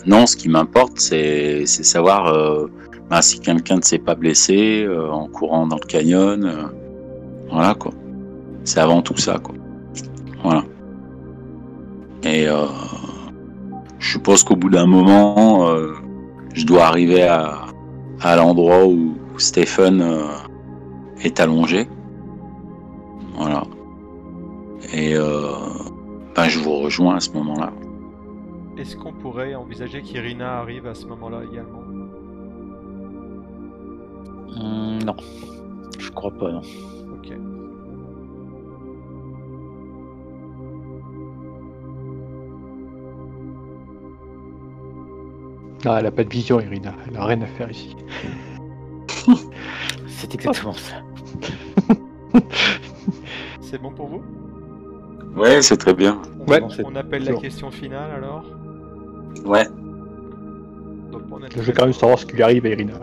non, 0.07 0.25
ce 0.25 0.37
qui 0.37 0.47
m'importe, 0.47 0.99
c'est 0.99 1.65
savoir 1.65 2.27
euh, 2.27 2.67
ben, 3.09 3.21
si 3.21 3.41
quelqu'un 3.41 3.75
ne 3.75 3.81
s'est 3.81 3.99
pas 3.99 4.15
blessé 4.15 4.83
euh, 4.83 5.11
en 5.11 5.27
courant 5.27 5.67
dans 5.67 5.75
le 5.75 5.85
canyon. 5.85 6.45
euh, 6.45 6.63
voilà, 7.49 7.75
quoi. 7.75 7.91
C'est 8.63 8.79
avant 8.79 9.01
tout 9.01 9.17
ça, 9.17 9.37
quoi. 9.37 9.53
Voilà. 10.43 10.63
Et 12.23 12.45
je 13.99 14.11
suppose 14.11 14.43
qu'au 14.43 14.55
bout 14.55 14.69
d'un 14.69 14.85
moment, 14.85 15.69
je 16.53 16.65
dois 16.65 16.87
arriver 16.87 17.23
à, 17.23 17.59
à 18.19 18.35
l'endroit 18.35 18.85
où 18.85 19.15
Stephen 19.37 20.03
est 21.21 21.39
allongé. 21.39 21.87
Voilà. 23.37 23.63
Et 24.93 25.15
ben, 26.35 26.43
je 26.49 26.59
vous 26.59 26.75
rejoins 26.79 27.15
à 27.15 27.19
ce 27.21 27.31
moment-là. 27.31 27.71
Est-ce 28.77 28.95
qu'on 28.95 29.13
pourrait 29.13 29.55
envisager 29.55 30.01
qu'Irina 30.01 30.59
arrive 30.59 30.85
à 30.87 30.93
ce 30.93 31.05
moment-là 31.07 31.41
également? 31.51 31.81
Hum, 34.59 34.99
non, 35.03 35.15
je 35.99 36.09
crois 36.11 36.31
pas, 36.31 36.51
non. 36.51 36.61
Ok. 37.13 37.33
Ah, 45.85 45.97
elle 45.99 46.07
a 46.07 46.11
pas 46.11 46.23
de 46.23 46.29
vision, 46.29 46.59
Irina. 46.59 46.93
Elle 47.07 47.17
a 47.17 47.25
rien 47.25 47.41
à 47.41 47.45
faire 47.45 47.69
ici. 47.71 47.95
C'est 50.07 50.33
exactement 50.33 50.73
ça. 50.73 50.95
C'est 53.61 53.81
bon 53.81 53.91
pour 53.91 54.07
vous? 54.07 54.21
Ouais, 55.35 55.61
c'est 55.61 55.77
très 55.77 55.93
bien. 55.93 56.19
on, 56.39 56.51
Ouais. 56.51 56.61
on- 56.83 56.95
appelle 56.95 57.23
la 57.25 57.33
question 57.33 57.69
finale 57.69 58.09
alors? 58.11 58.43
Ouais. 59.45 59.67
Donc, 61.11 61.23
Je 61.55 61.61
veux 61.61 61.73
quand 61.73 61.85
même 61.85 61.93
savoir 61.93 62.19
ce 62.19 62.25
qui 62.25 62.35
lui 62.35 62.43
arrive 62.43 62.65
à 62.65 62.69
Irina. 62.69 62.99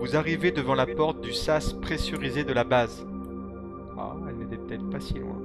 Vous 0.00 0.16
arrivez 0.16 0.50
devant 0.50 0.74
la 0.74 0.86
porte 0.86 1.20
du 1.20 1.32
sas 1.32 1.72
pressurisé 1.74 2.44
de 2.44 2.52
la 2.52 2.64
base. 2.64 3.06
Ah, 3.96 4.16
elle 4.28 4.36
n'était 4.36 4.56
peut-être 4.56 4.90
pas 4.90 5.00
si 5.00 5.14
loin. 5.14 5.40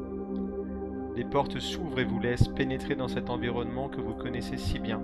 Les 1.16 1.26
portes 1.26 1.60
s'ouvrent 1.60 2.00
et 2.00 2.06
vous 2.06 2.20
laissent 2.20 2.48
pénétrer 2.48 2.96
dans 2.96 3.08
cet 3.08 3.30
environnement 3.30 3.90
que 3.90 4.02
vous 4.02 4.14
connaissez 4.14 4.58
si 4.58 4.80
bien. 4.80 5.02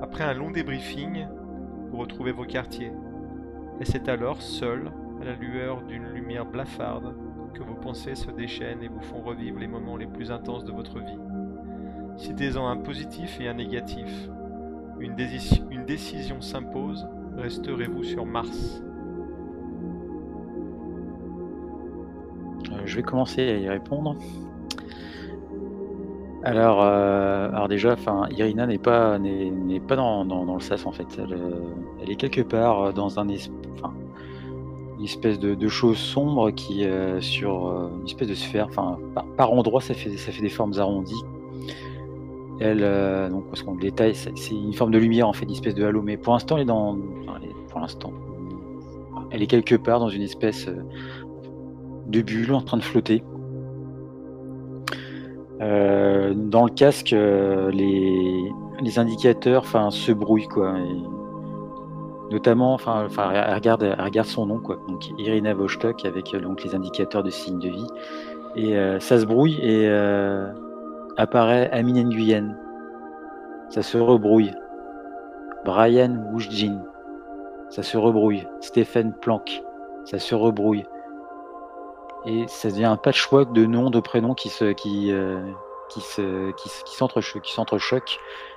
Après 0.00 0.24
un 0.24 0.34
long 0.34 0.50
débriefing, 0.50 1.26
vous 1.90 1.98
retrouvez 1.98 2.32
vos 2.32 2.44
quartiers. 2.44 2.92
Et 3.80 3.84
c'est 3.84 4.08
alors, 4.08 4.40
seul, 4.40 4.90
à 5.20 5.24
la 5.24 5.34
lueur 5.34 5.82
d'une 5.82 6.08
lumière 6.08 6.46
blafarde, 6.46 7.14
que 7.54 7.62
vos 7.62 7.74
pensées 7.74 8.14
se 8.14 8.30
déchaînent 8.30 8.82
et 8.82 8.88
vous 8.88 9.00
font 9.00 9.20
revivre 9.20 9.58
les 9.58 9.66
moments 9.66 9.96
les 9.96 10.06
plus 10.06 10.30
intenses 10.30 10.64
de 10.64 10.72
votre 10.72 10.98
vie. 10.98 11.18
Citez-en 12.18 12.66
un 12.66 12.76
positif 12.76 13.40
et 13.40 13.48
un 13.48 13.54
négatif. 13.54 14.28
Une, 15.00 15.14
décision 15.86 16.40
s'impose, 16.40 17.06
resterez-vous 17.36 18.02
sur 18.02 18.26
Mars 18.26 18.82
Euh, 22.72 22.82
je 22.84 22.96
vais 22.96 23.02
commencer 23.02 23.42
à 23.42 23.56
y 23.56 23.68
répondre. 23.68 24.16
Alors, 26.42 26.82
euh, 26.82 27.68
déjà, 27.68 27.96
Irina 28.30 28.66
n'est 28.66 28.78
pas 28.78 29.18
dans, 29.18 30.54
le 30.54 30.60
sas 30.60 30.86
en 30.86 30.92
fait. 30.92 31.06
Elle, 31.18 31.34
euh, 31.34 32.06
est 32.06 32.16
quelque 32.16 32.40
part 32.40 32.92
dans 32.92 33.18
un 33.18 33.28
une 33.28 35.04
espèce 35.04 35.38
de, 35.38 35.68
chose 35.68 35.98
sombre 35.98 36.50
qui 36.50 36.84
sur 37.20 37.90
une 38.00 38.04
espèce 38.04 38.28
de 38.28 38.34
sphère. 38.34 38.68
Par, 38.68 38.98
par 39.36 39.52
endroits, 39.52 39.80
ça 39.80 39.94
ça 39.94 40.32
fait 40.32 40.42
des 40.42 40.48
formes 40.48 40.72
arrondies. 40.78 41.22
Elle, 42.60 42.80
euh, 42.82 43.28
donc, 43.28 43.46
parce 43.48 43.62
qu'on 43.62 43.74
le 43.74 43.80
détaille, 43.80 44.14
c'est 44.14 44.32
une 44.50 44.72
forme 44.72 44.90
de 44.90 44.98
lumière 44.98 45.28
en 45.28 45.32
fait, 45.32 45.44
une 45.44 45.52
espèce 45.52 45.74
de 45.74 45.84
halo. 45.84 46.02
Mais 46.02 46.16
pour 46.16 46.32
l'instant, 46.32 46.56
elle 46.56 46.62
est 46.62 46.66
dans, 46.66 46.96
elle 47.36 47.48
est- 47.50 47.54
pour 47.70 47.80
l'instant, 47.80 48.12
elle 49.30 49.42
est 49.42 49.46
quelque 49.46 49.76
part 49.76 50.00
dans 50.00 50.08
une 50.08 50.22
espèce 50.22 50.66
euh, 50.66 50.82
de 52.08 52.20
bulle 52.22 52.52
en 52.52 52.60
train 52.62 52.76
de 52.78 52.82
flotter. 52.82 53.22
Euh, 55.60 56.34
dans 56.34 56.64
le 56.64 56.70
casque, 56.70 57.10
les, 57.10 58.52
les 58.80 58.98
indicateurs 58.98 59.62
enfin, 59.62 59.90
se 59.90 60.12
brouillent. 60.12 60.48
Quoi, 60.48 60.74
notamment, 62.30 62.74
enfin, 62.74 63.04
enfin, 63.06 63.30
elle 63.32 63.54
regarde, 63.54 63.96
regarde 63.98 64.26
son 64.26 64.46
nom, 64.46 64.58
quoi. 64.58 64.78
Donc 64.88 65.08
Irina 65.18 65.54
Vostok 65.54 66.04
avec 66.04 66.32
les 66.32 66.74
indicateurs 66.74 67.22
de 67.22 67.30
signes 67.30 67.58
de 67.58 67.68
vie. 67.68 67.86
Et 68.56 68.74
ça 69.00 69.20
se 69.20 69.26
brouille 69.26 69.58
et 69.62 69.88
apparaît 71.18 71.68
Amine 71.72 72.08
Nguyen. 72.08 72.56
Ça 73.68 73.82
se 73.82 73.98
rebrouille. 73.98 74.54
Brian 75.64 76.16
Woojin. 76.32 76.80
Ça 77.68 77.82
se 77.82 77.98
rebrouille. 77.98 78.46
Stephen 78.60 79.12
Planck. 79.12 79.62
Ça 80.04 80.18
se 80.18 80.34
rebrouille. 80.34 80.86
Et 82.24 82.46
ça 82.48 82.70
devient 82.70 82.86
un 82.86 82.96
patchwork 82.96 83.52
de 83.52 83.66
noms, 83.66 83.90
de 83.90 84.00
prénoms 84.00 84.34
qui 84.34 84.48
se, 84.48 84.72
qui, 84.72 85.12
euh, 85.12 85.40
qui 85.90 86.00
se, 86.00 86.52
qui, 86.52 86.70
qui 87.42 87.54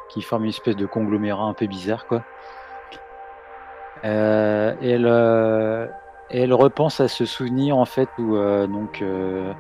qui 0.10 0.22
forment 0.22 0.44
une 0.44 0.50
espèce 0.50 0.76
de 0.76 0.86
conglomérat 0.86 1.44
un 1.44 1.54
peu 1.54 1.68
bizarre, 1.68 2.06
quoi. 2.06 2.24
Euh, 4.04 4.74
et 4.82 4.98
euh, 4.98 5.88
elle 6.34 6.54
repense 6.54 7.00
à 7.02 7.08
ce 7.08 7.26
souvenir 7.26 7.78
en 7.78 7.86
fait 7.86 8.10
où 8.18 8.36
euh, 8.36 8.68
donc 8.68 9.02
euh, 9.02 9.54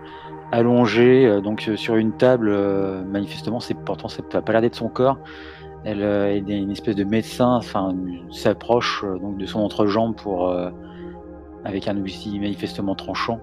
allongée 0.52 1.26
euh, 1.26 1.41
donc 1.41 1.69
sur 1.76 1.95
une 1.95 2.14
table, 2.14 2.52
manifestement 3.06 3.60
c'est 3.60 3.73
pourtant 3.73 4.07
ça 4.07 4.23
n'a 4.34 4.41
pas 4.41 4.52
l'air 4.53 4.61
d'être 4.61 4.76
son 4.76 4.89
corps. 4.89 5.18
Elle 5.84 6.03
est 6.03 6.60
une 6.60 6.69
espèce 6.69 6.95
de 6.95 7.03
médecin, 7.03 7.56
enfin 7.56 7.95
s'approche 8.30 9.03
donc 9.19 9.38
de 9.38 9.48
son 9.48 9.61
entrejambe 9.61 10.15
avec 11.65 11.88
un 11.88 11.98
outil 11.98 12.39
manifestement 12.39 12.93
tranchant. 12.93 13.39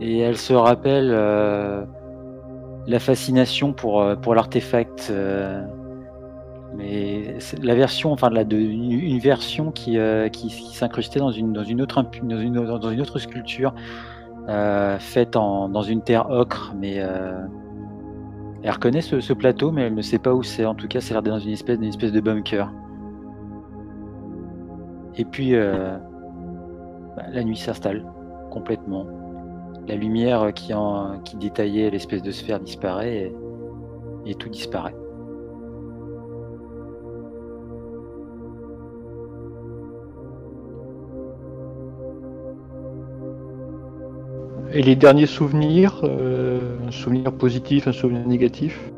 Et 0.00 0.18
elle 0.18 0.36
se 0.36 0.54
rappelle 0.54 1.10
la 2.86 2.98
fascination 2.98 3.72
pour 3.72 4.34
l'artefact. 4.34 5.12
Mais 6.74 7.36
la 7.62 7.74
version, 7.74 8.12
enfin 8.12 8.30
la, 8.30 8.44
de, 8.44 8.56
une, 8.56 9.18
version 9.18 9.70
qui, 9.70 9.98
euh, 9.98 10.28
qui, 10.28 10.48
qui 10.48 10.74
s'incrustait 10.74 11.18
dans 11.18 11.30
une, 11.30 11.52
dans, 11.52 11.64
une 11.64 11.82
autre, 11.82 12.02
dans, 12.22 12.38
une, 12.38 12.54
dans 12.54 12.90
une 12.90 13.00
autre 13.00 13.18
sculpture 13.18 13.74
euh, 14.48 14.98
faite 14.98 15.36
en, 15.36 15.68
dans 15.68 15.82
une 15.82 16.02
terre 16.02 16.30
ocre, 16.30 16.74
mais 16.78 16.96
euh, 16.98 17.38
elle 18.62 18.70
reconnaît 18.70 19.02
ce, 19.02 19.32
plateau, 19.32 19.70
mais 19.70 19.82
elle 19.82 19.94
ne 19.94 20.02
sait 20.02 20.18
pas 20.18 20.32
où 20.32 20.42
c'est. 20.42 20.64
En 20.64 20.74
tout 20.74 20.88
cas, 20.88 21.00
c'est 21.00 21.12
l'air 21.12 21.22
dans 21.22 21.38
une 21.38 21.52
espèce, 21.52 21.76
une 21.76 21.84
espèce 21.84 22.12
de 22.12 22.20
bunker. 22.20 22.72
Et 25.16 25.24
puis, 25.24 25.52
bah, 25.52 27.24
la 27.30 27.44
nuit 27.44 27.56
s'installe 27.56 28.06
complètement. 28.50 29.06
La 29.88 29.96
lumière 29.96 30.52
qui, 30.54 30.72
qui 31.24 31.36
détaillait 31.36 31.90
l'espèce 31.90 32.22
de 32.22 32.30
sphère 32.30 32.60
disparaît 32.60 33.32
et 34.24 34.34
tout 34.36 34.48
disparaît. 34.48 34.94
Et 44.74 44.80
les 44.80 44.96
derniers 44.96 45.26
souvenirs, 45.26 46.00
euh, 46.02 46.78
un 46.86 46.90
souvenir 46.90 47.30
positif, 47.32 47.86
un 47.88 47.92
souvenir 47.92 48.26
négatif 48.26 48.90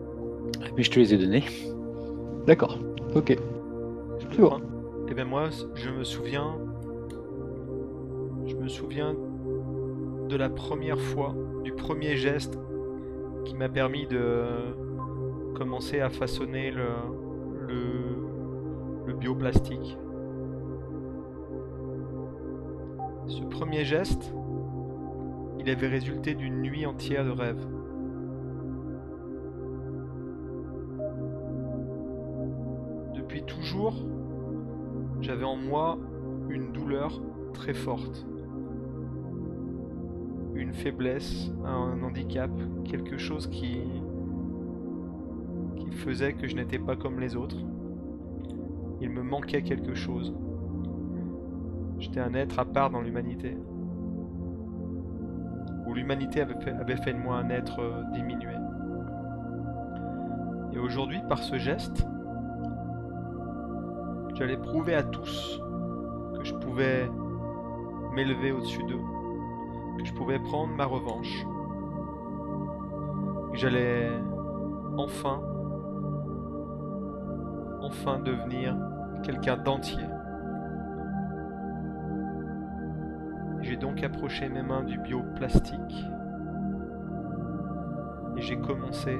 Mais 0.77 0.85
je 0.85 0.91
te 0.91 1.01
les 1.01 1.13
ai 1.15 1.19
donnés. 1.19 1.43
D'accord, 2.47 2.79
ok. 3.17 3.37
C'est. 4.21 4.61
Et 5.09 5.15
ben 5.15 5.27
moi, 5.27 5.49
je 5.75 5.91
me 5.91 6.05
souviens. 6.05 6.55
Je 8.47 8.55
me 8.55 8.69
souviens 8.69 9.17
de 10.29 10.37
la 10.37 10.49
première 10.49 11.01
fois, 11.01 11.35
du 11.65 11.73
premier 11.73 12.17
geste 12.17 12.57
qui 13.45 13.55
m'a 13.57 13.69
permis 13.69 14.07
de 14.07 14.45
commencer 15.57 16.01
à 16.01 16.09
façonner 16.09 16.71
le, 16.71 16.87
le, 17.67 17.75
le 19.07 19.13
bioplastique. 19.15 19.99
Ce 23.27 23.43
premier 23.43 23.85
geste, 23.85 24.33
il 25.65 25.70
avait 25.70 25.89
résulté 25.89 26.35
d'une 26.35 26.61
nuit 26.61 26.85
entière 26.85 27.24
de 27.24 27.31
rêves. 27.31 27.66
Depuis 33.15 33.43
toujours, 33.45 33.95
j'avais 35.23 35.45
en 35.45 35.57
moi 35.57 35.99
une 36.51 36.70
douleur 36.73 37.23
très 37.55 37.73
forte. 37.73 38.27
Une 40.55 40.74
faiblesse, 40.74 41.51
un 41.65 42.03
handicap, 42.03 42.51
quelque 42.85 43.16
chose 43.16 43.47
qui, 43.47 43.78
qui 45.77 45.91
faisait 45.93 46.35
que 46.35 46.47
je 46.47 46.57
n'étais 46.57 46.78
pas 46.78 46.95
comme 46.95 47.20
les 47.20 47.36
autres. 47.36 47.57
Il 49.01 49.09
me 49.09 49.23
manquait 49.23 49.62
quelque 49.62 49.95
chose. 49.95 50.35
J'étais 51.99 52.20
un 52.20 52.35
être 52.35 52.59
à 52.59 52.66
part 52.66 52.91
dans 52.91 53.01
l'humanité. 53.01 53.57
Où 55.86 55.94
l'humanité 55.94 56.40
avait 56.40 56.56
fait, 56.97 57.12
de 57.12 57.19
moi 57.19 57.36
un 57.36 57.51
être 57.51 57.81
euh, 57.81 58.02
diminué. 58.12 58.55
Et 60.73 60.78
aujourd'hui, 60.78 61.20
par 61.28 61.39
ce 61.39 61.56
geste, 61.56 62.06
j'allais 64.35 64.56
prouver 64.56 64.94
à 64.94 65.02
tous 65.02 65.61
que 66.36 66.44
je 66.44 66.55
pouvais 66.55 67.09
m'élever 68.12 68.52
au-dessus 68.52 68.82
d'eux, 68.85 69.01
que 69.98 70.05
je 70.05 70.12
pouvais 70.15 70.39
prendre 70.39 70.74
ma 70.74 70.85
revanche, 70.85 71.44
que 73.52 73.59
j'allais 73.59 74.11
enfin, 74.97 75.41
enfin 77.81 78.18
devenir 78.18 78.76
quelqu'un 79.23 79.57
d'entier. 79.57 80.02
J'ai 83.65 83.76
donc 83.78 84.02
approché 84.02 84.51
mes 84.51 84.62
mains 84.62 84.83
du 84.83 84.99
bioplastique 84.99 86.05
et 88.36 88.43
j'ai 88.43 88.59
commencé 88.59 89.18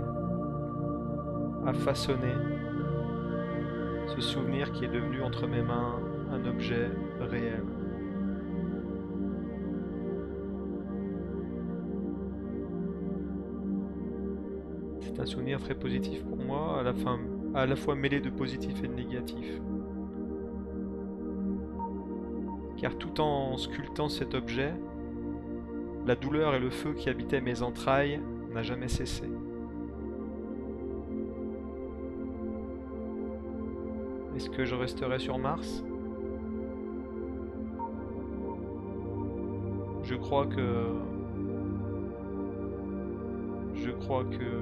à 1.67 1.73
façonner 1.73 2.35
ce 4.15 4.21
souvenir 4.21 4.71
qui 4.73 4.85
est 4.85 4.89
devenu 4.89 5.23
entre 5.23 5.47
mes 5.47 5.63
mains 5.63 5.99
un 6.31 6.45
objet 6.45 6.91
réel. 7.21 7.65
C'est 15.01 15.21
un 15.21 15.27
souvenir 15.27 15.59
très 15.59 15.75
positif 15.75 16.23
pour 16.23 16.37
moi, 16.37 16.81
à 17.55 17.67
la, 17.67 17.77
fois 17.77 17.95
mêlé 17.95 18.21
de 18.21 18.29
positif 18.29 18.85
et 18.85 18.89
de 18.89 18.95
négatif. 18.95 19.59
Car 22.85 22.99
tout 22.99 23.19
en 23.23 23.57
sculptant 23.57 24.11
cet 24.11 24.35
objet, 24.35 24.75
la 26.07 26.17
douleur 26.17 26.55
et 26.55 26.61
le 26.61 26.69
feu 26.69 26.93
qui 26.93 27.09
habitaient 27.09 27.41
mes 27.41 27.63
entrailles 27.63 28.21
n'a 28.53 28.63
jamais 28.63 28.89
cessé. 28.89 29.25
Est-ce 34.37 34.51
que 34.51 34.67
je 34.67 34.75
resterai 34.75 35.19
sur 35.19 35.39
Mars? 35.39 35.83
Je 40.03 40.15
crois 40.17 40.47
que... 40.47 40.89
Je 43.77 43.93
crois 43.93 44.25
que... 44.25 44.61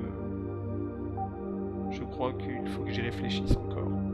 Je 1.90 2.04
crois 2.04 2.32
qu'il 2.34 2.68
faut 2.68 2.84
que 2.84 2.90
j'y 2.92 3.00
réfléchisse 3.00 3.56
encore. 3.56 4.11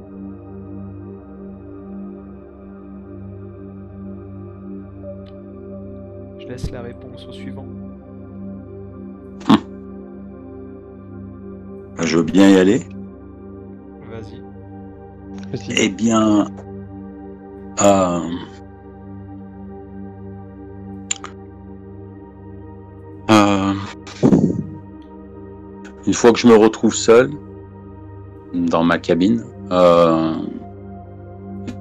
Laisse 6.49 6.71
la 6.71 6.83
réponse 6.83 7.27
au 7.29 7.33
suivant. 7.33 7.67
Je 12.01 12.17
veux 12.17 12.23
bien 12.23 12.49
y 12.49 12.57
aller? 12.57 12.81
Vas-y. 14.11 14.41
Vas-y. 15.53 15.85
Eh 15.85 15.89
bien, 15.91 16.47
euh, 17.83 18.21
euh, 23.31 23.75
une 26.07 26.15
fois 26.15 26.33
que 26.33 26.39
je 26.39 26.47
me 26.47 26.57
retrouve 26.57 26.95
seul 26.95 27.31
dans 28.55 28.85
ma 28.85 28.99
cabine, 28.99 29.45
euh, 29.71 30.35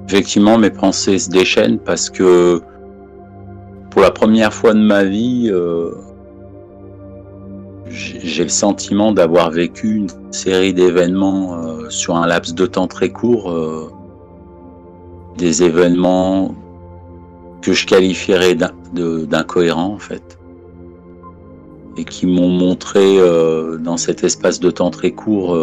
effectivement 0.08 0.58
mes 0.58 0.70
pensées 0.70 1.18
se 1.18 1.30
déchaînent 1.30 1.78
parce 1.78 2.10
que 2.10 2.60
première 4.28 4.52
fois 4.52 4.74
de 4.74 4.80
ma 4.80 5.04
vie, 5.04 5.48
euh, 5.50 5.90
j'ai 7.88 8.42
le 8.42 8.50
sentiment 8.50 9.12
d'avoir 9.12 9.50
vécu 9.50 9.94
une 9.94 10.10
série 10.32 10.74
d'événements 10.74 11.54
euh, 11.54 11.88
sur 11.88 12.14
un 12.14 12.26
laps 12.26 12.54
de 12.54 12.66
temps 12.66 12.88
très 12.88 13.08
court, 13.08 13.50
euh, 13.50 13.90
des 15.38 15.62
événements 15.62 16.54
que 17.62 17.72
je 17.72 17.86
qualifierais 17.86 18.54
d'incohérents 18.92 19.94
en 19.94 19.98
fait, 19.98 20.38
et 21.96 22.04
qui 22.04 22.26
m'ont 22.26 22.50
montré 22.50 23.16
dans 23.80 23.96
cet 23.96 24.24
espace 24.24 24.60
de 24.60 24.70
temps 24.70 24.90
très 24.90 25.12
court 25.12 25.56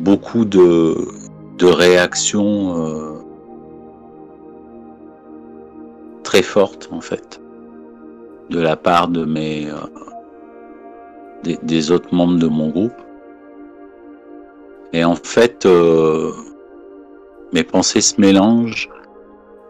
beaucoup 0.00 0.44
de 0.44 1.64
réactions 1.64 3.24
très 6.36 6.42
fortes 6.42 6.90
en 6.92 7.00
fait, 7.00 7.40
de 8.50 8.60
la 8.60 8.76
part 8.76 9.08
de 9.08 9.24
mes 9.24 9.70
euh, 9.70 11.54
des, 11.62 11.90
autres 11.90 12.14
membres 12.14 12.38
de 12.38 12.46
mon 12.46 12.68
groupe. 12.68 13.00
Et 14.92 15.02
en 15.02 15.16
fait, 15.16 15.64
euh, 15.64 16.30
mes 17.54 17.64
pensées 17.64 18.02
se 18.02 18.20
mélangent, 18.20 18.90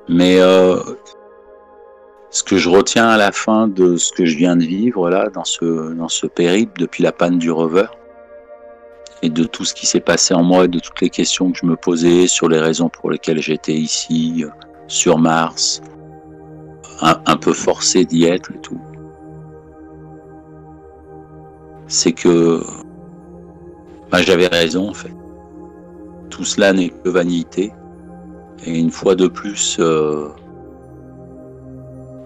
mais 0.09 0.41
euh, 0.41 0.79
ce 2.31 2.43
que 2.43 2.57
je 2.57 2.69
retiens 2.69 3.11
à 3.11 3.17
la 3.17 3.31
fin 3.31 3.69
de 3.69 3.97
ce 3.97 4.11
que 4.13 4.27
je 4.27 4.37
viens 4.37 4.57
de 4.57 4.65
vivre 4.65 5.09
là, 5.09 5.29
dans 5.29 5.45
ce, 5.45 5.95
dans 5.95 6.09
ce 6.09 6.27
périple 6.27 6.81
depuis 6.81 7.05
la 7.05 7.13
panne 7.13 7.39
du 7.39 7.53
rover, 7.53 7.87
et 9.23 9.31
de 9.31 9.45
tout 9.45 9.65
ce 9.65 9.73
qui 9.73 9.87
s'est 9.87 10.01
passé 10.01 10.35
en 10.35 10.43
moi 10.43 10.65
et 10.65 10.69
de 10.69 10.81
toutes 10.81 11.01
les 11.01 11.11
questions 11.11 11.53
que 11.53 11.59
je 11.59 11.67
me 11.67 11.77
posais 11.77 12.27
sur 12.27 12.49
les 12.49 12.59
raisons 12.59 12.89
pour 12.89 13.13
lesquelles 13.13 13.41
j'étais 13.41 13.75
ici, 13.75 14.45
sur 14.89 15.19
Mars, 15.19 15.81
un, 17.01 17.37
peu 17.37 17.53
forcé 17.53 18.05
d'y 18.05 18.25
être 18.25 18.51
et 18.53 18.61
tout 18.61 18.81
c'est 21.89 22.13
que 22.13 22.63
bah, 24.11 24.23
j'avais 24.23 24.47
raison 24.47 24.91
en 24.91 24.95
fait. 24.95 25.15
Tout 26.31 26.45
cela 26.45 26.73
n'est 26.73 26.91
que 26.91 27.09
vanité. 27.09 27.73
Et 28.65 28.79
une 28.79 28.91
fois 28.91 29.15
de 29.15 29.29
plus, 29.29 29.77
euh, 29.79 30.29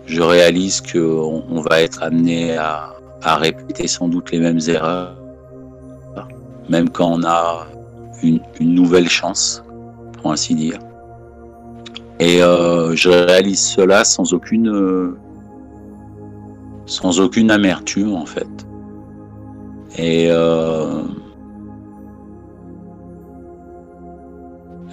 je 0.07 0.23
réalise 0.23 0.81
qu'on 0.81 1.45
on 1.49 1.61
va 1.61 1.83
être 1.83 2.03
amené 2.03 2.57
à, 2.57 2.95
répéter 3.23 3.87
sans 3.87 4.09
doute 4.09 4.31
les 4.31 4.41
mêmes 4.41 4.61
erreurs, 4.67 5.15
même 6.71 6.89
quand 6.89 7.13
on 7.13 7.23
a 7.23 7.67
une 8.23 8.41
nouvelle 8.61 9.09
chance, 9.09 9.63
pour 10.15 10.33
ainsi 10.33 10.55
dire. 10.55 10.79
Et 12.21 12.43
euh, 12.43 12.95
je 12.95 13.09
réalise 13.09 13.61
cela 13.61 14.05
sans 14.05 14.35
aucune, 14.35 14.69
euh, 14.69 15.17
sans 16.85 17.19
aucune 17.19 17.51
amertume 17.51 18.15
en 18.15 18.27
fait. 18.27 18.47
Et 19.97 20.29
euh, 20.31 21.01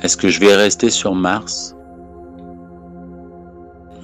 est-ce 0.02 0.16
que 0.16 0.30
je 0.30 0.40
vais 0.40 0.56
rester 0.56 0.90
sur 0.90 1.16
Mars? 1.16 1.76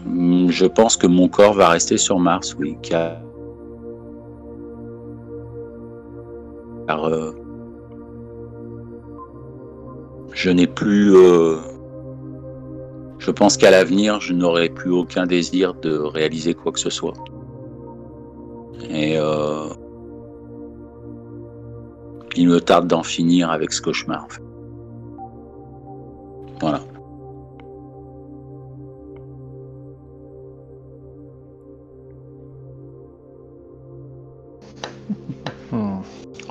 Hmm, 0.06 0.50
Je 0.50 0.66
pense 0.66 0.98
que 0.98 1.08
mon 1.08 1.30
corps 1.30 1.54
va 1.54 1.70
rester 1.70 1.98
sur 1.98 2.20
Mars, 2.20 2.54
oui, 2.60 2.78
car, 2.82 3.22
car, 6.90 7.10
je 10.34 10.50
n'ai 10.50 10.68
plus. 10.68 11.16
Je 13.24 13.32
pense 13.32 13.56
qu'à 13.56 13.72
l'avenir, 13.72 14.20
je 14.20 14.34
n'aurai 14.34 14.68
plus 14.68 14.92
aucun 14.92 15.26
désir 15.26 15.74
de 15.76 15.98
réaliser 15.98 16.54
quoi 16.54 16.74
que 16.74 16.80
ce 16.80 16.90
soit. 16.90 17.14
Et 18.90 19.18
euh, 19.18 19.70
il 22.36 22.50
me 22.50 22.60
tarde 22.60 22.88
d'en 22.88 23.02
finir 23.02 23.50
avec 23.50 23.72
ce 23.72 23.82
cauchemar. 23.82 24.28
Voilà. 26.60 26.82
Hmm, 35.72 36.02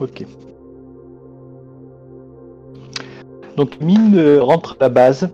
Ok. 0.00 0.26
Donc 3.56 3.78
Mine 3.80 4.16
euh, 4.16 4.42
rentre 4.42 4.76
à 4.80 4.84
la 4.84 4.88
base 4.88 5.30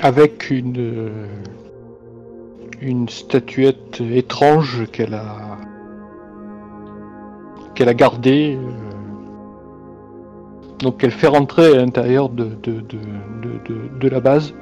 avec 0.00 0.50
une 0.50 1.10
une 2.80 3.08
statuette 3.08 4.00
étrange 4.00 4.86
qu'elle 4.92 5.14
a 5.14 5.58
qu'elle 7.74 7.88
a 7.88 7.94
gardée. 7.94 8.56
euh, 8.56 8.70
donc 10.80 11.02
elle 11.02 11.10
fait 11.10 11.26
rentrer 11.26 11.72
à 11.72 11.76
l'intérieur 11.76 12.28
de, 12.28 12.44
de, 12.62 12.80
de, 12.82 13.98
de, 14.00 14.08
la 14.08 14.20
base. 14.20 14.54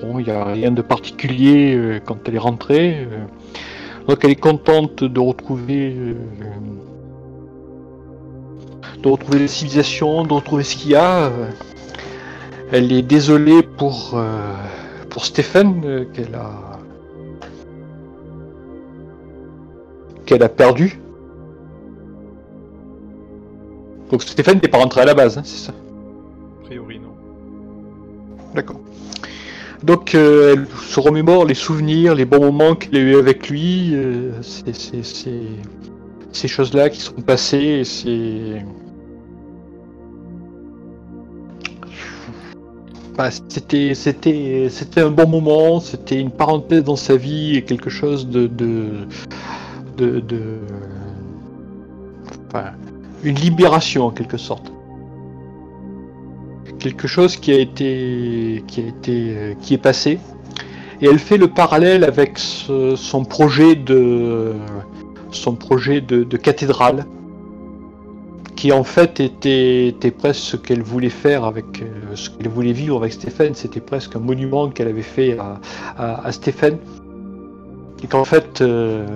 Bon, 0.00 0.18
il 0.18 0.24
n'y 0.26 0.30
a 0.32 0.44
rien 0.44 0.72
de 0.72 0.82
particulier 0.82 1.74
euh, 1.76 2.00
quand 2.04 2.28
elle 2.28 2.34
est 2.34 2.38
rentrée. 2.38 3.06
euh. 3.10 3.24
donc 4.08 4.24
elle 4.24 4.30
est 4.32 4.34
contente 4.40 5.04
de 5.04 5.20
retrouver 5.20 5.94
de 9.02 9.08
retrouver 9.08 9.38
la 9.40 9.48
civilisation, 9.48 10.24
de 10.24 10.32
retrouver 10.32 10.64
ce 10.64 10.76
qu'il 10.76 10.92
y 10.92 10.96
a. 10.96 11.30
Elle 12.72 12.92
est 12.92 13.02
désolée 13.02 13.62
pour, 13.62 14.12
euh, 14.14 14.52
pour 15.08 15.24
Stéphane 15.24 15.82
euh, 15.84 16.04
qu'elle 16.12 16.34
a 16.34 16.50
qu'elle 20.24 20.42
a 20.42 20.48
perdu. 20.48 20.98
Donc 24.10 24.22
Stéphane 24.22 24.58
n'est 24.60 24.68
pas 24.68 24.78
rentré 24.78 25.00
à 25.02 25.04
la 25.04 25.14
base, 25.14 25.38
hein, 25.38 25.42
c'est 25.44 25.66
ça 25.66 25.72
A 25.72 26.64
priori, 26.64 26.98
non. 26.98 27.14
D'accord. 28.54 28.80
Donc 29.84 30.14
euh, 30.16 30.54
elle 30.54 30.66
se 30.88 30.98
remémore 30.98 31.44
les 31.44 31.54
souvenirs, 31.54 32.14
les 32.16 32.24
bons 32.24 32.40
moments 32.40 32.74
qu'elle 32.74 32.96
a 32.96 33.00
eu 33.00 33.16
avec 33.16 33.48
lui, 33.48 33.90
euh, 33.94 34.32
ces, 34.42 34.72
ces- 34.72 36.48
choses-là 36.48 36.90
qui 36.90 37.00
sont 37.00 37.20
passées, 37.22 37.80
et 37.80 37.84
c'est... 37.84 38.64
Bah, 43.16 43.30
c'était, 43.30 43.94
un 44.98 45.10
bon 45.10 45.26
moment, 45.26 45.80
c'était 45.80 46.20
une 46.20 46.30
parenthèse 46.30 46.84
dans 46.84 46.96
sa 46.96 47.16
vie 47.16 47.56
et 47.56 47.62
quelque 47.62 47.88
chose 47.88 48.28
de, 48.28 48.50
une 53.24 53.34
libération 53.36 54.04
en 54.04 54.10
quelque 54.10 54.36
sorte. 54.36 54.70
Quelque 56.78 57.08
chose 57.08 57.36
qui 57.36 57.52
a 57.52 57.58
été 57.58 58.62
qui 58.66 58.84
euh, 59.08 59.54
est 59.70 59.78
passé. 59.78 60.18
Et 61.00 61.06
elle 61.06 61.18
fait 61.18 61.38
le 61.38 61.48
parallèle 61.48 62.04
avec 62.04 62.38
son 62.38 63.24
projet 63.24 63.76
de 63.76 64.54
cathédrale 66.36 67.06
qui 68.56 68.72
en 68.72 68.84
fait 68.84 69.20
était, 69.20 69.94
presque 70.18 70.42
ce 70.42 70.56
qu'elle 70.56 70.82
voulait 70.82 71.10
faire 71.10 71.44
avec 71.44 71.82
euh, 71.82 72.16
ce 72.16 72.30
qu'elle 72.30 72.48
voulait 72.48 72.72
vivre 72.72 72.96
avec 72.96 73.12
Stéphane. 73.12 73.54
C'était 73.54 73.80
presque 73.80 74.16
un 74.16 74.20
monument 74.20 74.70
qu'elle 74.70 74.88
avait 74.88 75.02
fait 75.02 75.36
à, 75.38 76.32
Stéphane. 76.32 76.78
Et 78.02 78.06
qu'en 78.06 78.24
fait 78.24 78.60
euh, 78.60 79.06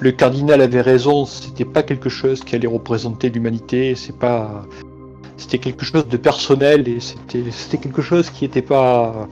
le 0.00 0.12
cardinal 0.12 0.60
avait 0.60 0.80
raison. 0.80 1.24
C'était 1.24 1.64
pas 1.64 1.82
quelque 1.82 2.08
chose 2.08 2.40
qui 2.40 2.56
allait 2.56 2.68
représenter 2.68 3.30
l'humanité. 3.30 3.94
C'était 3.94 5.58
quelque 5.58 5.84
chose 5.84 6.06
de 6.08 6.16
personnel 6.16 6.88
et 6.88 6.98
c'était 7.00 7.78
quelque 7.78 8.02
chose 8.02 8.30
qui 8.30 8.44
n'était 8.44 8.62
pas 8.62 9.28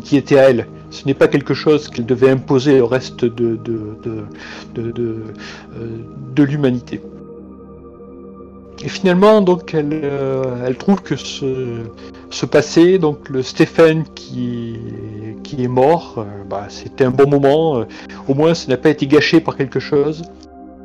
qui 0.00 0.16
était 0.16 0.38
à 0.38 0.50
elle. 0.50 0.66
Ce 0.90 1.04
n'est 1.06 1.14
pas 1.14 1.28
quelque 1.28 1.54
chose 1.54 1.88
qu'elle 1.88 2.06
devait 2.06 2.30
imposer 2.30 2.80
au 2.80 2.86
reste 2.86 3.24
de 3.24 3.58
euh, 4.76 5.24
l'humanité. 6.36 7.00
Et 8.84 8.88
finalement, 8.88 9.40
donc, 9.40 9.74
elle, 9.74 10.00
euh, 10.04 10.72
trouve 10.74 11.02
que 11.02 11.16
ce, 11.16 12.46
passé, 12.46 12.98
donc 12.98 13.28
le 13.28 13.42
Stéphane 13.42 14.04
qui, 14.14 14.76
est 15.58 15.68
mort, 15.68 16.16
euh, 16.18 16.24
bah, 16.48 16.66
c'était 16.68 17.04
un 17.04 17.10
bon 17.10 17.28
moment. 17.28 17.84
au 18.28 18.34
moins, 18.34 18.54
ça 18.54 18.68
n'a 18.68 18.76
pas 18.76 18.90
été 18.90 19.06
gâché 19.06 19.40
par 19.40 19.56
quelque 19.56 19.80
chose 19.80 20.22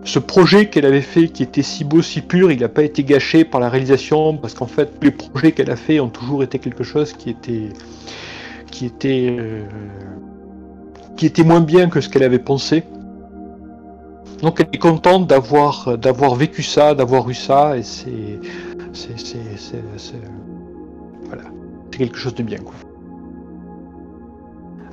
ce 0.05 0.19
projet 0.19 0.67
qu'elle 0.67 0.85
avait 0.85 1.01
fait, 1.01 1.27
qui 1.27 1.43
était 1.43 1.61
si 1.61 1.83
beau, 1.83 2.01
si 2.01 2.21
pur, 2.21 2.51
il 2.51 2.59
n'a 2.59 2.69
pas 2.69 2.83
été 2.83 3.03
gâché 3.03 3.45
par 3.45 3.61
la 3.61 3.69
réalisation, 3.69 4.35
parce 4.37 4.53
qu'en 4.53 4.67
fait, 4.67 4.89
les 5.01 5.11
projets 5.11 5.51
qu'elle 5.51 5.71
a 5.71 5.75
fait 5.75 5.99
ont 5.99 6.09
toujours 6.09 6.43
été 6.43 6.59
quelque 6.59 6.83
chose 6.83 7.13
qui 7.13 7.29
était, 7.29 7.69
qui 8.73 8.85
était, 8.85 9.35
euh, 9.39 9.63
qui 11.15 11.25
était 11.25 11.43
moins 11.43 11.61
bien 11.61 11.89
que 11.89 12.01
ce 12.01 12.09
qu'elle 12.09 12.23
avait 12.23 12.39
pensé. 12.39 12.83
Donc, 14.41 14.59
elle 14.59 14.67
est 14.73 14.77
contente 14.77 15.27
d'avoir, 15.27 16.35
vécu 16.35 16.63
ça, 16.63 16.95
d'avoir 16.95 17.29
eu 17.29 17.33
ça, 17.33 17.77
et 17.77 17.83
c'est, 17.83 18.39
c'est, 18.91 19.15
voilà, 21.27 21.43
c'est 21.91 21.97
quelque 21.99 22.17
chose 22.17 22.35
de 22.35 22.43
bien, 22.43 22.59
quoi. 22.59 22.73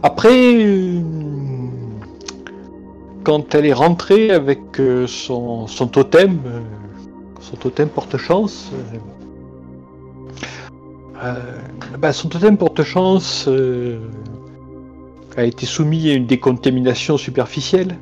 Après. 0.03 0.65
euh, 0.65 1.01
quand 3.25 3.55
elle 3.55 3.67
est 3.67 3.73
rentrée 3.73 4.31
avec 4.31 4.81
euh, 4.81 5.07
son, 5.07 5.67
totem, 5.93 6.41
son 7.41 7.57
totem 7.57 7.89
porte-chance, 7.89 8.71
euh, 8.73 8.97
euh, 8.97 8.99
bah, 11.99 12.13
son 12.13 12.29
totem 12.29 12.57
porte-chance 12.57 13.47
euh, 13.49 13.99
a 15.37 15.45
été 15.45 15.67
soumis 15.67 16.11
à 16.11 16.15
une 16.15 16.27
décontamination 16.27 17.17
superficielle. 17.17 17.99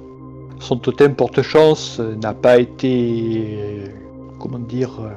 Son 0.60 0.76
totem 0.76 1.14
porte-chance 1.14 1.98
euh, 2.00 2.16
n'a 2.16 2.34
pas 2.34 2.58
été, 2.58 3.58
euh, 3.58 3.86
comment 4.38 4.58
dire, 4.58 5.00
euh, 5.00 5.10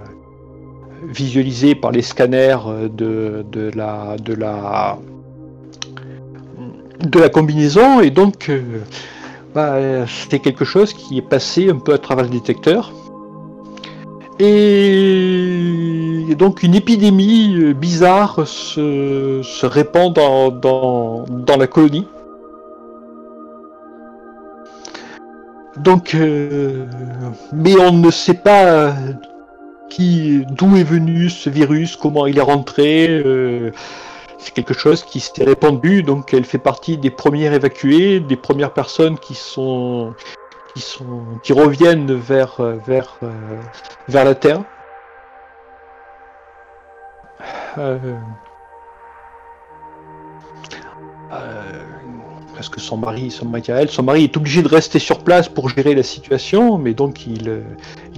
visualisé 1.03 1.75
par 1.75 1.91
les 1.91 2.01
scanners 2.01 2.57
euh, 2.67 2.87
de, 2.89 3.71
la 3.75 4.17
de 4.17 4.33
la 4.33 4.97
de 6.99 7.19
la 7.19 7.29
combinaison 7.29 7.99
et 8.01 8.11
donc 8.11 8.49
euh, 8.49 8.61
bah, 9.55 9.73
euh, 9.73 10.05
c'était 10.07 10.39
quelque 10.39 10.65
chose 10.65 10.93
qui 10.93 11.17
est 11.17 11.27
passé 11.27 11.69
un 11.69 11.79
peu 11.79 11.93
à 11.93 11.97
travers 11.97 12.25
le 12.25 12.31
détecteur. 12.31 12.93
Et, 14.39 15.40
et 16.31 16.35
donc 16.35 16.63
une 16.63 16.75
épidémie 16.75 17.55
euh, 17.57 17.73
bizarre 17.73 18.47
se, 18.47 19.65
répand 19.65 20.13
dans, 20.13 21.25
la 21.59 21.67
colonie. 21.67 22.07
Donc, 25.75 26.15
euh, 26.15 26.85
mais 27.51 27.77
on 27.77 27.91
ne 27.91 28.09
sait 28.09 28.35
pas 28.35 28.63
euh, 28.63 28.91
qui, 29.89 30.45
d'où 30.51 30.77
est 30.77 30.83
venu 30.83 31.29
ce 31.29 31.49
virus, 31.49 31.97
comment 31.97 32.25
il 32.27 32.37
est 32.37 32.41
rentré. 32.41 33.21
c'est 34.37 34.53
quelque 34.53 34.73
chose 34.73 35.03
qui 35.03 35.19
s'est 35.19 35.43
répandu, 35.43 36.01
donc 36.01 36.33
elle 36.33 36.45
fait 36.45 36.59
partie 36.59 36.97
des 36.97 37.11
premières 37.11 37.53
évacuées, 37.53 38.21
des 38.21 38.37
premières 38.37 38.71
personnes 38.71 39.17
qui 39.19 39.35
sont 39.35 40.13
qui 40.73 40.81
sont 40.81 41.23
qui 41.43 41.51
reviennent 41.51 42.13
vers 42.13 42.61
la 44.07 44.35
Terre. 44.35 44.61
Euh, 47.77 47.97
euh, 51.31 51.83
parce 52.55 52.69
que 52.69 52.79
son 52.79 52.97
mari, 52.97 53.31
son 53.31 53.45
mari 53.47 53.63
son 53.87 54.03
mari 54.03 54.25
est 54.25 54.37
obligé 54.37 54.61
de 54.61 54.67
rester 54.67 54.99
sur 54.99 55.19
place 55.23 55.47
pour 55.49 55.69
gérer 55.69 55.95
la 55.95 56.03
situation, 56.03 56.77
mais 56.77 56.93
donc 56.93 57.25
il 57.25 57.47
euh, 57.49 57.61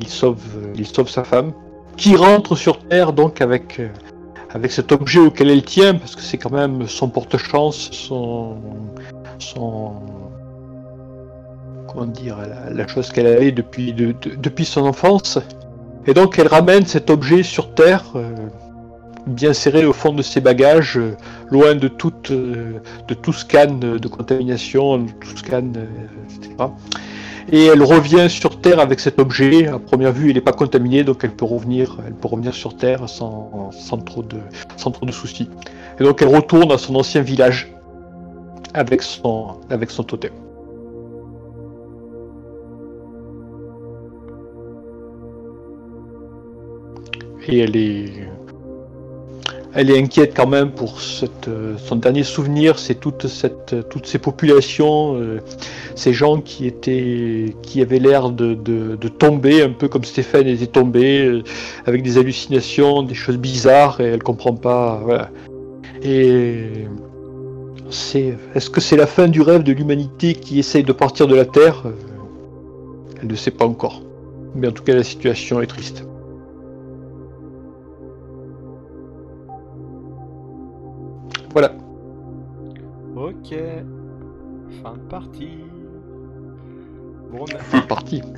sauve 0.08 0.42
il 0.76 0.88
sauve 0.88 1.10
sa 1.10 1.24
femme, 1.24 1.54
qui 1.98 2.16
rentre 2.16 2.56
sur 2.56 2.80
Terre 2.80 3.14
donc 3.14 3.42
avec 3.42 3.80
avec 4.50 4.72
cet 4.72 4.92
objet 4.92 5.20
auquel 5.20 5.50
elle 5.50 5.64
tient, 5.64 5.96
parce 5.96 6.16
que 6.16 6.22
c'est 6.22 6.38
quand 6.38 6.52
même 6.52 6.88
son 6.88 7.10
porte-chance, 7.10 7.90
son, 7.92 8.58
son, 9.40 9.94
comment 11.88 12.06
dire, 12.06 12.38
la, 12.72 12.88
chose 12.88 13.12
qu'elle 13.12 13.26
avait 13.26 13.52
depuis, 13.52 13.94
de- 13.94 14.12
de- 14.12 14.36
depuis 14.36 14.66
son 14.66 14.82
enfance. 14.86 15.40
Et 16.06 16.14
donc 16.14 16.38
elle 16.38 16.48
ramène 16.48 16.86
cet 16.86 17.10
objet 17.10 17.42
sur 17.42 17.74
Terre, 17.74 18.04
bien 19.28 19.54
serré 19.54 19.86
au 19.86 19.94
fond 19.94 20.14
de 20.14 20.22
ses 20.22 20.42
bagages, 20.42 20.98
euh, 20.98 21.16
loin 21.50 21.76
de, 21.76 21.88
toute, 21.88 22.32
euh, 22.32 22.80
tout 23.22 23.34
scan 23.34 23.74
de 23.74 24.08
contamination, 24.08 25.00
de 25.00 25.12
tout 25.12 25.38
scan, 25.38 25.72
euh, 25.76 25.86
etc. 26.26 26.56
Et 27.52 27.66
elle 27.66 27.84
revient 27.84 28.30
sur 28.30 28.62
Terre 28.62 28.80
avec 28.80 29.00
cet 29.00 29.20
objet. 29.20 29.68
À 29.68 29.80
première 29.80 30.14
vue, 30.14 30.30
il 30.30 30.36
n'est 30.36 30.42
pas 30.42 30.54
contaminé, 30.54 31.04
donc 31.04 31.24
elle 31.24 31.32
peut 31.32 31.46
revenir, 31.46 31.98
elle 32.08 32.14
peut 32.14 32.30
revenir 32.30 32.54
sur 32.54 32.76
Terre 32.78 33.10
sans, 33.10 33.72
sans, 33.72 33.98
trop 33.98 34.24
de, 34.24 34.38
sans 34.78 34.92
trop 34.92 35.06
de 35.06 35.12
soucis. 35.12 35.50
Et 36.00 36.04
donc 36.04 36.22
elle 36.22 36.34
retourne 36.34 36.72
à 36.72 36.78
son 36.78 36.96
ancien 36.96 37.22
village 37.22 37.74
avec 38.74 39.02
son, 39.02 39.58
avec 39.70 39.92
son 39.92 40.04
totem. 40.04 40.32
Et 47.48 47.60
elle 47.60 47.76
est, 47.76 48.23
elle 49.76 49.90
est 49.90 49.98
inquiète 49.98 50.34
quand 50.36 50.48
même 50.48 50.72
pour 50.72 51.00
euh, 51.48 51.76
son 51.78 51.96
dernier 51.96 52.24
souvenir, 52.24 52.78
c'est 52.78 52.96
toute 52.96 53.28
cette, 53.28 53.76
toutes 53.90 54.06
ces 54.06 54.20
populations, 54.20 55.16
euh, 55.16 55.40
ces 55.96 56.14
gens 56.14 56.40
qui 56.42 56.68
étaient, 56.68 57.56
qui 57.62 57.82
avaient 57.82 58.00
l'air 58.00 58.30
de, 58.30 58.56
tomber, 59.08 59.64
un 59.64 59.72
peu 59.72 59.88
comme 59.88 60.04
Stéphane 60.04 60.48
était 60.48 60.68
tombé, 60.68 61.26
euh, 61.26 61.44
avec 61.86 62.04
des 62.04 62.18
hallucinations, 62.18 63.04
des 63.04 63.16
choses 63.16 63.38
bizarres, 63.38 64.00
et 64.00 64.06
elle 64.06 64.24
comprend 64.24 64.54
pas. 64.54 65.02
Et 66.04 66.88
c'est, 67.94 68.36
est-ce 68.56 68.70
que 68.70 68.82
c'est 68.82 68.98
la 68.98 69.08
fin 69.08 69.28
du 69.28 69.42
rêve 69.42 69.64
de 69.64 69.72
l'humanité 69.72 70.34
qui 70.34 70.60
essaye 70.60 70.84
de 70.84 70.94
partir 70.94 71.28
de 71.28 71.36
la 71.36 71.46
Terre? 71.46 71.84
Euh, 71.86 71.92
Elle 73.22 73.28
ne 73.28 73.36
sait 73.36 73.52
pas 73.52 73.66
encore. 73.66 74.02
Mais 74.56 74.68
en 74.68 74.72
tout 74.72 74.84
cas, 74.84 74.96
la 74.96 75.04
situation 75.04 75.62
est 75.62 75.68
triste. 75.68 76.04
Voilà. 81.54 81.72
Ok. 83.16 83.56
Fin 84.82 84.94
de 84.96 85.00
partie. 85.10 85.58
Bon, 87.32 87.40
on 87.42 87.56
a, 87.56 87.60
C'est 87.70 87.88
parti. 87.88 88.22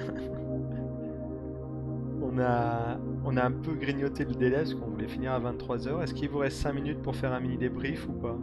on 2.21 2.37
a, 2.39 2.97
on 3.25 3.37
a 3.37 3.43
un 3.45 3.51
peu 3.51 3.73
grignoté 3.73 4.25
le 4.25 4.33
délai 4.33 4.57
parce 4.57 4.73
qu'on 4.73 4.87
voulait 4.89 5.07
finir 5.07 5.31
à 5.33 5.39
23h. 5.39 6.03
Est-ce 6.03 6.13
qu'il 6.13 6.29
vous 6.29 6.39
reste 6.39 6.57
5 6.57 6.73
minutes 6.73 7.01
pour 7.01 7.15
faire 7.15 7.31
un 7.33 7.39
mini 7.39 7.57
débrief 7.57 8.07
ou 8.09 8.13
pas? 8.13 8.35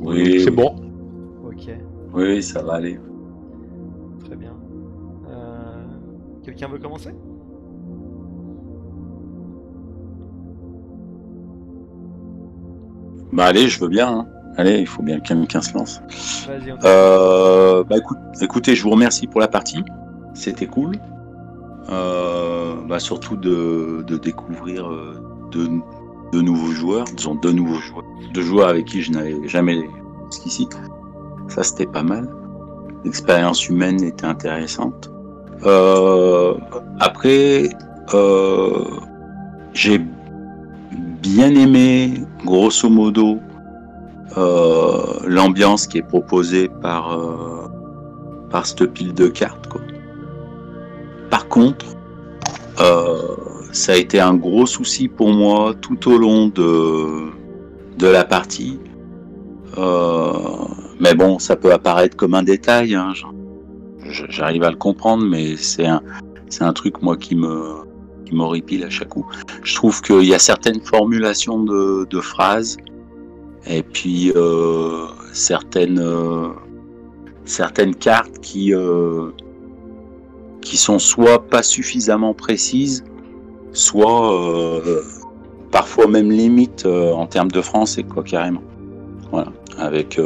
Oui, 0.00 0.40
C'est 0.40 0.50
bon. 0.50 0.76
Ok, 1.44 1.70
Oui, 2.14 2.42
ça 2.42 2.62
va 2.62 2.74
aller. 2.74 2.98
très 4.24 4.36
bien. 4.36 4.52
Euh, 5.30 5.84
Quelqu'un 6.44 6.68
veut 6.68 6.78
commencer? 6.78 7.10
Bah 13.32 13.44
allez, 13.46 13.68
je 13.68 13.80
veux 13.80 13.88
bien. 13.88 14.08
hein. 14.08 14.26
Allez, 14.58 14.78
il 14.78 14.86
faut 14.86 15.02
bien 15.02 15.20
que 15.20 15.28
quelqu'un 15.28 15.60
se 15.60 15.74
lance. 15.74 16.00
Euh, 16.84 17.84
bah 17.84 17.96
écoute, 17.98 18.18
écoutez, 18.40 18.74
je 18.74 18.82
vous 18.82 18.90
remercie 18.90 19.26
pour 19.26 19.40
la 19.40 19.48
partie. 19.48 19.84
C'était 20.32 20.66
cool. 20.66 20.92
Euh, 21.90 22.74
bah 22.88 22.98
surtout 22.98 23.36
de, 23.36 24.02
de 24.06 24.16
découvrir 24.16 24.88
euh, 24.90 25.20
de, 25.52 25.68
de 26.32 26.40
nouveaux 26.40 26.72
joueurs, 26.72 27.04
disons 27.14 27.34
de 27.34 27.50
nouveaux 27.50 27.78
joueurs, 27.80 28.04
de 28.32 28.40
joueurs 28.40 28.68
avec 28.68 28.86
qui 28.86 29.02
je 29.02 29.12
n'avais 29.12 29.36
jamais 29.46 29.78
jusqu'ici. 30.30 30.68
Ça 31.48 31.62
c'était 31.62 31.86
pas 31.86 32.02
mal. 32.02 32.28
L'expérience 33.04 33.68
humaine 33.68 34.02
était 34.02 34.26
intéressante. 34.26 35.10
Euh, 35.64 36.54
après, 36.98 37.68
j'ai 39.74 40.00
bien 41.26 41.54
aimé, 41.54 42.14
grosso 42.44 42.88
modo, 42.88 43.38
euh, 44.36 45.18
l'ambiance 45.26 45.86
qui 45.86 45.98
est 45.98 46.02
proposée 46.06 46.68
par 46.68 47.12
euh, 47.12 47.68
par 48.50 48.64
cette 48.66 48.84
pile 48.92 49.12
de 49.12 49.26
cartes. 49.28 49.68
Par 51.30 51.48
contre, 51.48 51.84
euh, 52.80 53.18
ça 53.72 53.92
a 53.92 53.96
été 53.96 54.20
un 54.20 54.34
gros 54.34 54.66
souci 54.66 55.08
pour 55.08 55.32
moi 55.32 55.74
tout 55.80 56.08
au 56.12 56.18
long 56.18 56.46
de 56.48 57.30
de 57.98 58.06
la 58.06 58.24
partie. 58.24 58.78
Euh, 59.78 60.32
mais 61.00 61.14
bon, 61.14 61.38
ça 61.38 61.56
peut 61.56 61.72
apparaître 61.72 62.16
comme 62.16 62.34
un 62.34 62.42
détail. 62.42 62.94
hein, 62.94 63.12
J'arrive 64.28 64.62
à 64.62 64.70
le 64.70 64.76
comprendre, 64.76 65.24
mais 65.24 65.56
c'est 65.56 65.86
un 65.86 66.02
c'est 66.48 66.62
un 66.64 66.72
truc 66.72 67.02
moi 67.02 67.16
qui 67.16 67.34
me 67.34 67.85
qui 68.26 68.34
m'horripile 68.34 68.84
à 68.84 68.90
chaque 68.90 69.08
coup. 69.08 69.26
Je 69.62 69.74
trouve 69.74 70.02
qu'il 70.02 70.24
y 70.24 70.34
a 70.34 70.38
certaines 70.38 70.80
formulations 70.80 71.62
de, 71.62 72.20
phrases 72.20 72.76
et 73.66 73.82
puis 73.82 74.32
euh, 74.34 75.06
certaines 75.32 75.98
euh, 75.98 76.48
certaines 77.44 77.94
cartes 77.94 78.38
qui 78.40 78.74
euh, 78.74 79.30
qui 80.60 80.76
sont 80.76 80.98
soit 80.98 81.46
pas 81.46 81.62
suffisamment 81.62 82.34
précises, 82.34 83.04
soit 83.72 84.82
parfois 85.70 86.08
même 86.08 86.30
limite 86.30 86.86
en 86.86 87.26
termes 87.26 87.50
de 87.50 87.60
français 87.60 88.02
quoi 88.02 88.24
carrément. 88.24 88.62
Voilà, 89.30 89.52
avec 89.78 90.18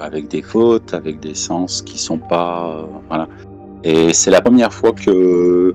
avec 0.00 0.28
des 0.28 0.42
fautes, 0.42 0.94
avec 0.94 1.18
des 1.18 1.34
sens 1.34 1.82
qui 1.82 1.98
sont 1.98 2.18
pas 2.18 2.88
voilà. 3.08 3.28
Et 3.82 4.12
c'est 4.12 4.30
la 4.30 4.40
première 4.40 4.72
fois 4.72 4.92
que 4.92 5.74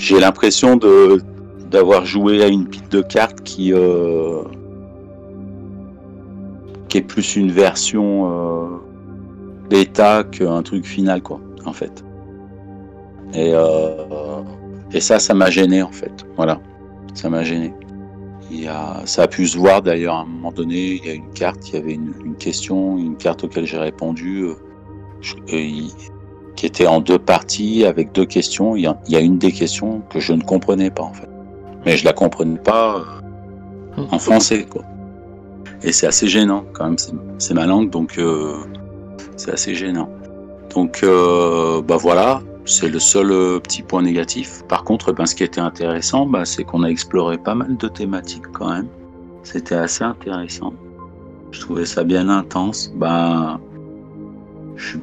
j'ai 0.00 0.18
l'impression 0.18 0.76
de 0.76 1.20
d'avoir 1.70 2.04
joué 2.06 2.42
à 2.42 2.48
une 2.48 2.66
pile 2.66 2.88
de 2.88 3.02
cartes 3.02 3.42
qui 3.42 3.72
euh, 3.72 4.42
qui 6.88 6.98
est 6.98 7.02
plus 7.02 7.36
une 7.36 7.52
version 7.52 8.06
euh, 8.24 8.68
bêta 9.68 10.24
qu'un 10.24 10.62
truc 10.62 10.86
final 10.86 11.22
quoi 11.22 11.38
en 11.66 11.74
fait. 11.74 12.02
Et 13.34 13.52
euh, 13.54 14.42
et 14.90 15.00
ça 15.00 15.18
ça 15.18 15.34
m'a 15.34 15.50
gêné 15.50 15.82
en 15.82 15.92
fait. 15.92 16.26
Voilà. 16.36 16.58
Ça 17.12 17.28
m'a 17.28 17.44
gêné. 17.44 17.74
Il 18.50 18.64
y 18.64 18.68
a 18.68 19.02
ça 19.04 19.24
a 19.24 19.28
pu 19.28 19.46
se 19.46 19.58
voir 19.58 19.82
d'ailleurs 19.82 20.14
à 20.14 20.20
un 20.22 20.24
moment 20.24 20.50
donné 20.50 20.94
il 20.94 21.06
y 21.06 21.10
a 21.10 21.14
une 21.14 21.30
carte 21.34 21.68
il 21.68 21.74
y 21.74 21.78
avait 21.78 21.92
une, 21.94 22.34
question 22.38 22.96
une 22.96 23.16
carte 23.16 23.44
auquel 23.44 23.66
j'ai 23.66 23.78
répondu 23.78 24.44
euh, 24.44 24.54
qui 26.60 26.66
était 26.66 26.86
en 26.86 27.00
deux 27.00 27.18
parties 27.18 27.86
avec 27.86 28.12
deux 28.12 28.26
questions. 28.26 28.76
Il 28.76 28.82
y, 29.08 29.16
a, 29.16 29.20
une 29.20 29.38
des 29.38 29.50
questions 29.50 30.02
que 30.10 30.20
je 30.20 30.34
ne 30.34 30.42
comprenais 30.42 30.90
pas 30.90 31.04
en 31.04 31.14
fait. 31.14 31.30
Mais 31.86 31.96
je 31.96 32.04
la 32.04 32.12
comprenais 32.12 32.58
pas 32.58 32.96
euh, 33.96 34.02
en 34.10 34.18
français 34.18 34.66
quoi. 34.68 34.82
Et 35.82 35.90
c'est 35.90 36.06
assez 36.06 36.28
gênant 36.28 36.66
quand 36.74 36.84
même. 36.84 36.98
C'est- 37.38 37.54
ma 37.54 37.64
langue 37.64 37.88
donc 37.88 38.18
euh, 38.18 38.56
c'est 39.38 39.52
assez 39.52 39.74
gênant. 39.74 40.10
Donc 40.74 41.00
euh, 41.02 41.80
bah 41.80 41.96
voilà. 41.96 42.42
C'est 42.66 42.90
le 42.90 42.98
seul 42.98 43.30
euh, 43.30 43.58
petit 43.58 43.80
point 43.80 44.02
négatif. 44.02 44.62
Par 44.68 44.84
contre 44.84 45.12
ben, 45.12 45.24
ce 45.24 45.34
qui 45.34 45.44
était 45.44 45.62
intéressant 45.62 46.26
bah, 46.26 46.44
c'est 46.44 46.64
qu'on 46.64 46.82
a 46.82 46.88
exploré 46.88 47.38
pas 47.38 47.54
mal 47.54 47.78
de 47.78 47.88
thématiques 47.88 48.52
quand 48.52 48.68
même. 48.68 48.88
C'était 49.44 49.76
assez 49.76 50.04
intéressant. 50.04 50.74
Je 51.52 51.60
trouvais 51.60 51.86
ça 51.86 52.04
bien 52.04 52.28
intense. 52.28 52.92
Bah 52.94 53.58
je, 54.76 54.98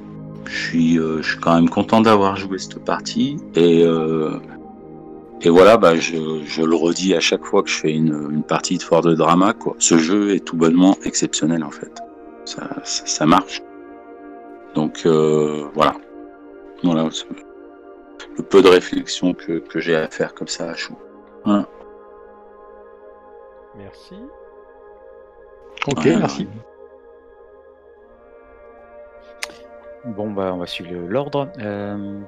je 0.50 0.70
suis 0.70 1.00
euh, 1.00 1.22
je 1.22 1.32
suis 1.32 1.40
quand 1.40 1.56
même 1.56 1.70
content 1.70 2.02
d'avoir 2.02 2.36
joué 2.36 2.58
cette 2.58 2.84
partie 2.84 3.38
et 3.56 3.84
euh, 3.84 4.40
et 5.42 5.50
voilà, 5.50 5.78
bah, 5.78 5.96
je, 5.96 6.42
je 6.46 6.64
le 6.64 6.76
redis 6.76 7.14
à 7.14 7.20
chaque 7.20 7.46
fois 7.46 7.62
que 7.62 7.70
je 7.70 7.76
fais 7.76 7.94
une, 7.94 8.28
une 8.32 8.44
partie 8.44 8.78
de 8.80 8.84
Fort 8.84 9.02
de 9.02 9.14
Drama. 9.14 9.54
Quoi. 9.54 9.76
Ce 9.78 9.98
jeu 9.98 10.34
est 10.34 10.40
tout 10.40 10.58
bonnement 10.58 10.98
exceptionnel 11.04 11.64
en 11.64 11.70
fait. 11.70 11.92
Ça, 12.46 12.68
ça, 12.84 13.06
ça 13.06 13.26
marche. 13.28 13.62
Donc 14.74 15.04
euh, 15.06 15.66
voilà. 15.76 15.94
Voilà 16.84 17.10
le 18.38 18.44
peu 18.44 18.62
de 18.62 18.68
réflexion 18.68 19.34
que, 19.34 19.60
que 19.60 19.80
j'ai 19.80 19.96
à 19.96 20.08
faire 20.08 20.34
comme 20.34 20.48
ça 20.48 20.70
à 20.70 20.76
chaud. 20.76 20.98
Voilà. 21.44 21.68
Merci. 23.78 24.16
Ok, 25.88 26.06
Ouais, 26.06 26.18
merci. 26.18 26.48
Bon, 30.06 30.32
bah, 30.32 30.52
on 30.54 30.58
va 30.58 30.68
suivre 30.68 30.92
l'ordre. 31.08 31.50
Euh, 31.60 32.20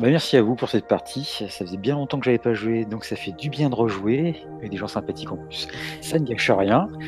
bah, 0.00 0.08
merci 0.08 0.36
à 0.36 0.42
vous 0.42 0.54
pour 0.56 0.68
cette 0.68 0.86
partie. 0.86 1.24
Ça 1.48 1.64
faisait 1.64 1.76
bien 1.76 1.94
longtemps 1.94 2.18
que 2.18 2.24
j'avais 2.24 2.38
pas 2.38 2.54
joué, 2.54 2.84
donc 2.84 3.04
ça 3.04 3.14
fait 3.16 3.32
du 3.32 3.48
bien 3.48 3.70
de 3.70 3.74
rejouer. 3.74 4.36
Avec 4.58 4.70
des 4.70 4.76
gens 4.76 4.88
sympathiques 4.88 5.30
en 5.30 5.36
plus. 5.36 5.68
Ça 6.00 6.18
ne 6.18 6.24
gâche 6.26 6.50
rien. 6.50 6.88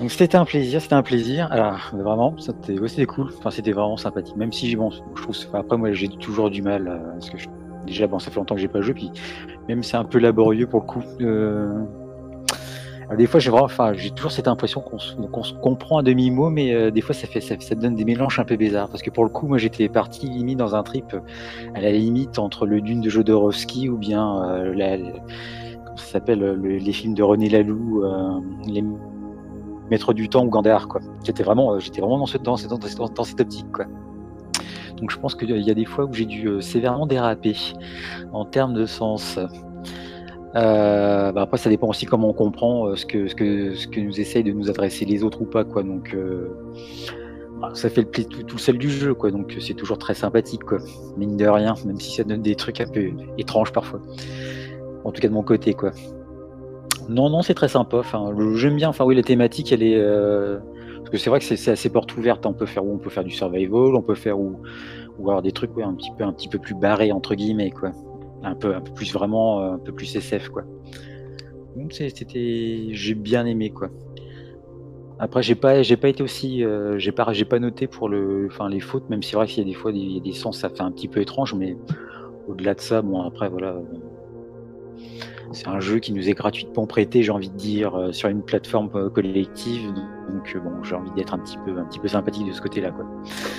Donc 0.00 0.10
c'était 0.10 0.34
un 0.36 0.44
plaisir, 0.44 0.80
c'était 0.80 0.94
un 0.96 1.04
plaisir. 1.04 1.46
Alors 1.52 1.92
vraiment, 1.92 2.36
c'était 2.38 2.76
ouais, 2.80 3.06
cool. 3.06 3.28
Enfin, 3.38 3.52
c'était 3.52 3.70
vraiment 3.70 3.96
sympathique. 3.96 4.34
Même 4.36 4.52
si 4.52 4.74
bon, 4.74 4.90
je 4.90 5.22
trouve. 5.22 5.36
enfin, 5.48 5.60
après 5.60 5.76
moi, 5.76 5.92
j'ai 5.92 6.08
toujours 6.08 6.50
du 6.50 6.62
mal. 6.62 6.88
euh, 6.88 7.12
parce 7.12 7.30
que 7.30 7.38
je- 7.38 7.48
déjà, 7.86 8.08
bon, 8.08 8.18
ça 8.18 8.32
fait 8.32 8.36
longtemps 8.40 8.56
que 8.56 8.60
j'ai 8.60 8.66
pas 8.66 8.80
joué, 8.80 8.92
puis 8.94 9.12
même 9.68 9.84
c'est 9.84 9.96
un 9.96 10.04
peu 10.04 10.18
laborieux 10.18 10.66
pour 10.66 10.80
le 10.80 10.86
coup. 10.86 11.02
Euh, 11.20 11.84
des 13.16 13.26
fois, 13.26 13.40
j'ai 13.40 13.50
enfin, 13.50 13.92
j'ai 13.94 14.10
toujours 14.10 14.30
cette 14.30 14.48
impression 14.48 14.80
qu'on 14.80 14.98
se 14.98 15.54
comprend 15.54 15.98
à 15.98 16.02
demi-mot, 16.02 16.50
mais 16.50 16.72
euh, 16.72 16.90
des 16.90 17.00
fois, 17.00 17.14
ça, 17.14 17.26
fait, 17.26 17.40
ça, 17.40 17.74
donne 17.74 17.94
des 17.94 18.04
mélanges 18.04 18.38
un 18.38 18.44
peu 18.44 18.56
bizarres. 18.56 18.88
Parce 18.88 19.02
que 19.02 19.10
pour 19.10 19.24
le 19.24 19.30
coup, 19.30 19.46
moi, 19.46 19.58
j'étais 19.58 19.88
parti 19.88 20.28
limite 20.28 20.58
dans 20.58 20.74
un 20.74 20.82
trip 20.82 21.16
à 21.74 21.80
la 21.80 21.92
limite 21.92 22.38
entre 22.38 22.66
le 22.66 22.80
Dune 22.80 23.00
de 23.00 23.10
Jodorowsky 23.10 23.88
ou 23.88 23.96
bien 23.96 24.42
euh, 24.44 24.98
ça 25.96 26.04
s'appelle, 26.14 26.42
les 26.62 26.92
films 26.92 27.14
de 27.14 27.22
René 27.22 27.48
Laloux, 27.48 28.04
les 28.66 28.82
Maîtres 29.90 30.14
du 30.14 30.28
Temps 30.28 30.44
ou 30.44 30.48
Gandhar, 30.48 30.88
quoi. 30.88 31.00
J'étais 31.24 31.42
vraiment, 31.42 31.78
j'étais 31.78 32.00
vraiment 32.00 32.18
dans, 32.18 32.26
ce, 32.26 32.38
dans, 32.38 32.56
dans, 32.56 33.24
cette 33.24 33.40
optique, 33.40 33.70
quoi. 33.72 33.86
Donc 34.96 35.10
je 35.10 35.18
pense 35.18 35.34
qu'il 35.34 35.50
y 35.50 35.70
a 35.70 35.74
des 35.74 35.84
fois 35.84 36.04
où 36.04 36.12
j'ai 36.12 36.24
dû 36.24 36.46
euh, 36.46 36.60
sévèrement 36.60 37.06
déraper 37.06 37.56
en 38.32 38.44
termes 38.44 38.74
de 38.74 38.86
sens. 38.86 39.38
Euh, 40.56 41.32
bah, 41.32 41.42
après, 41.42 41.58
ça 41.58 41.68
dépend 41.68 41.88
aussi 41.88 42.06
comment 42.06 42.28
on 42.28 42.32
comprend 42.32 42.86
euh, 42.86 42.96
ce, 42.96 43.06
que, 43.06 43.26
ce, 43.28 43.34
que, 43.34 43.74
ce 43.74 43.88
que 43.88 44.00
nous 44.00 44.20
essayent 44.20 44.44
de 44.44 44.52
nous 44.52 44.70
adresser 44.70 45.04
les 45.04 45.24
autres 45.24 45.42
ou 45.42 45.46
pas. 45.46 45.64
Quoi. 45.64 45.82
Donc, 45.82 46.16
bah, 47.60 47.70
ça 47.74 47.88
fait 47.90 48.02
le 48.02 48.10
tout, 48.10 48.42
tout, 48.42 48.56
le 48.56 48.60
sel 48.60 48.78
du 48.78 48.90
jeu. 48.90 49.14
Quoi. 49.14 49.30
Donc, 49.30 49.56
c'est 49.60 49.74
toujours 49.74 49.98
très 49.98 50.14
sympathique. 50.14 50.62
Quoi. 50.64 50.78
Mine 51.16 51.36
de 51.36 51.46
rien, 51.46 51.74
même 51.86 51.98
si 51.98 52.14
ça 52.14 52.24
donne 52.24 52.42
des 52.42 52.54
trucs 52.54 52.80
un 52.80 52.86
peu 52.86 53.10
étranges 53.38 53.72
parfois. 53.72 54.00
En 55.04 55.12
tout 55.12 55.20
cas, 55.20 55.28
de 55.28 55.34
mon 55.34 55.42
côté. 55.42 55.74
Quoi. 55.74 55.90
Non, 57.08 57.28
non, 57.30 57.42
c'est 57.42 57.54
très 57.54 57.68
sympa. 57.68 57.98
Enfin, 57.98 58.32
j'aime 58.54 58.76
bien. 58.76 58.88
Enfin, 58.88 59.04
oui, 59.04 59.14
la 59.14 59.22
thématique, 59.22 59.72
elle 59.72 59.82
est. 59.82 60.00
Parce 60.98 61.10
que 61.10 61.18
c'est 61.18 61.28
vrai 61.28 61.38
que 61.40 61.44
c'est 61.44 61.70
assez 61.70 61.90
porte 61.90 62.16
ouverte. 62.16 62.46
On 62.46 62.54
peut 62.54 62.64
faire 62.64 62.84
on 62.84 62.96
peut 62.96 63.10
faire 63.10 63.24
du 63.24 63.30
survival, 63.30 63.94
on 63.94 64.00
peut 64.00 64.14
faire 64.14 64.38
ou, 64.38 64.62
ou 65.18 65.28
avoir 65.28 65.42
des 65.42 65.52
trucs 65.52 65.70
un 65.78 65.94
petit 65.94 66.10
peu 66.16 66.24
un 66.24 66.32
petit 66.32 66.48
peu 66.48 66.58
plus 66.58 66.74
barrés 66.74 67.12
entre 67.12 67.34
guillemets 67.34 67.70
quoi. 67.70 67.92
Un 68.44 68.54
peu 68.54 68.74
un 68.74 68.80
peu 68.80 68.92
plus 68.92 69.12
vraiment 69.12 69.60
euh, 69.60 69.72
un 69.72 69.78
peu 69.78 69.92
plus 69.92 70.14
SF 70.14 70.50
quoi. 70.50 70.62
Donc 71.76 71.92
c'était 71.92 72.88
j'ai 72.90 73.14
bien 73.14 73.46
aimé 73.46 73.70
quoi. 73.70 73.90
Après 75.18 75.42
j'ai 75.42 75.54
pas 75.54 75.82
j'ai 75.82 75.96
pas 75.96 76.08
été 76.08 76.22
aussi 76.22 76.62
euh, 76.62 76.98
j'ai 76.98 77.12
pas 77.12 77.32
j'ai 77.32 77.44
pas 77.44 77.58
noté 77.58 77.86
pour 77.86 78.08
le 78.08 78.48
enfin 78.50 78.68
les 78.68 78.80
fautes 78.80 79.08
même 79.08 79.22
si 79.22 79.30
c'est 79.30 79.36
vrai 79.36 79.46
qu'il 79.46 79.58
y 79.58 79.66
a 79.66 79.70
des 79.70 79.74
fois 79.74 79.90
il 79.92 80.12
y 80.12 80.18
a 80.18 80.20
des 80.20 80.32
sens 80.32 80.58
ça 80.58 80.68
fait 80.68 80.82
un 80.82 80.90
petit 80.90 81.08
peu 81.08 81.20
étrange 81.20 81.54
mais 81.54 81.76
au-delà 82.48 82.74
de 82.74 82.80
ça 82.80 83.00
bon 83.00 83.22
après 83.22 83.48
voilà 83.48 83.76
c'est 85.54 85.68
un 85.68 85.80
jeu 85.80 85.98
qui 85.98 86.12
nous 86.12 86.28
est 86.28 86.34
gratuitement 86.34 86.86
prêté, 86.86 87.22
j'ai 87.22 87.30
envie 87.30 87.48
de 87.48 87.56
dire, 87.56 87.94
euh, 87.94 88.12
sur 88.12 88.28
une 88.28 88.42
plateforme 88.42 88.90
euh, 88.94 89.08
collective. 89.08 89.92
Donc 90.28 90.52
euh, 90.54 90.60
bon, 90.60 90.82
j'ai 90.82 90.94
envie 90.94 91.12
d'être 91.12 91.32
un 91.32 91.38
petit 91.38 91.56
peu, 91.64 91.78
un 91.78 91.84
petit 91.84 92.00
peu 92.00 92.08
sympathique 92.08 92.46
de 92.46 92.52
ce 92.52 92.60
côté-là, 92.60 92.90
quoi. 92.90 93.06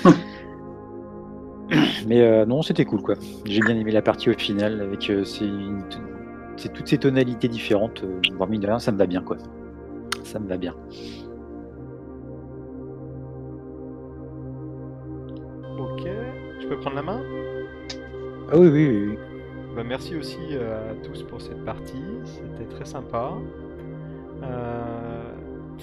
Mais 2.06 2.46
non, 2.46 2.62
c'était 2.62 2.84
cool, 2.84 3.02
quoi. 3.02 3.14
J'ai 3.44 3.60
bien 3.60 3.76
aimé 3.76 3.92
la 3.92 4.02
partie 4.02 4.30
au 4.30 4.34
final, 4.34 4.80
avec 4.80 5.10
c'est 6.56 6.72
toutes 6.72 6.86
ces 6.86 6.98
tonalités 6.98 7.48
différentes. 7.48 8.04
Bon, 8.38 8.46
mine 8.46 8.60
de 8.60 8.66
rien, 8.66 8.78
ça 8.78 8.92
me 8.92 8.98
va 8.98 9.06
bien, 9.06 9.22
quoi. 9.22 9.36
Ça 10.24 10.38
me 10.38 10.48
va 10.48 10.56
bien. 10.56 10.74
Ok, 15.78 16.08
je 16.60 16.66
peux 16.66 16.78
prendre 16.78 16.96
la 16.96 17.02
main? 17.02 17.20
Ah 18.50 18.58
oui, 18.58 18.68
oui, 18.68 18.88
oui. 18.88 19.18
Bah, 19.74 19.82
merci 19.84 20.16
aussi 20.16 20.38
euh, 20.52 20.92
à 20.92 20.94
tous 21.06 21.22
pour 21.24 21.42
cette 21.42 21.62
partie, 21.64 22.02
c'était 22.24 22.64
très 22.64 22.86
sympa. 22.86 23.32
Euh, 24.42 25.32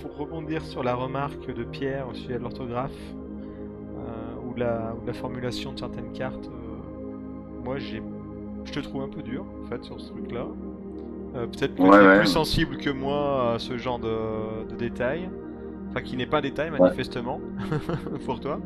pour 0.01 0.17
rebondir 0.17 0.63
sur 0.63 0.83
la 0.83 0.95
remarque 0.95 1.53
de 1.53 1.63
Pierre 1.63 2.07
au 2.09 2.13
sujet 2.15 2.39
de 2.39 2.43
l'orthographe 2.43 2.91
euh, 4.59 4.91
ou, 5.01 5.05
la, 5.05 5.13
formulation 5.13 5.73
de 5.73 5.79
certaines 5.79 6.11
cartes, 6.13 6.49
moi 7.63 7.77
je 7.77 8.71
te 8.71 8.79
trouve 8.79 9.03
un 9.03 9.09
peu 9.09 9.21
dur 9.21 9.45
en 9.63 9.67
fait 9.67 9.83
sur 9.83 9.99
ce 9.99 10.09
truc-là. 10.09 10.45
Peut-être 11.33 11.75
que 11.75 11.81
tu 11.81 12.13
es 12.13 12.19
plus 12.19 12.27
sensible 12.27 12.77
que 12.77 12.91
moi 12.91 13.53
à 13.53 13.59
ce 13.59 13.77
genre 13.77 13.99
de, 13.99 14.69
de 14.69 14.75
détails. 14.75 15.29
Enfin, 15.89 16.01
qui 16.01 16.17
n'est 16.17 16.25
pas 16.25 16.39
un 16.39 16.41
détail 16.41 16.71
manifestement 16.71 17.39
pour 18.25 18.39
toi. 18.39 18.59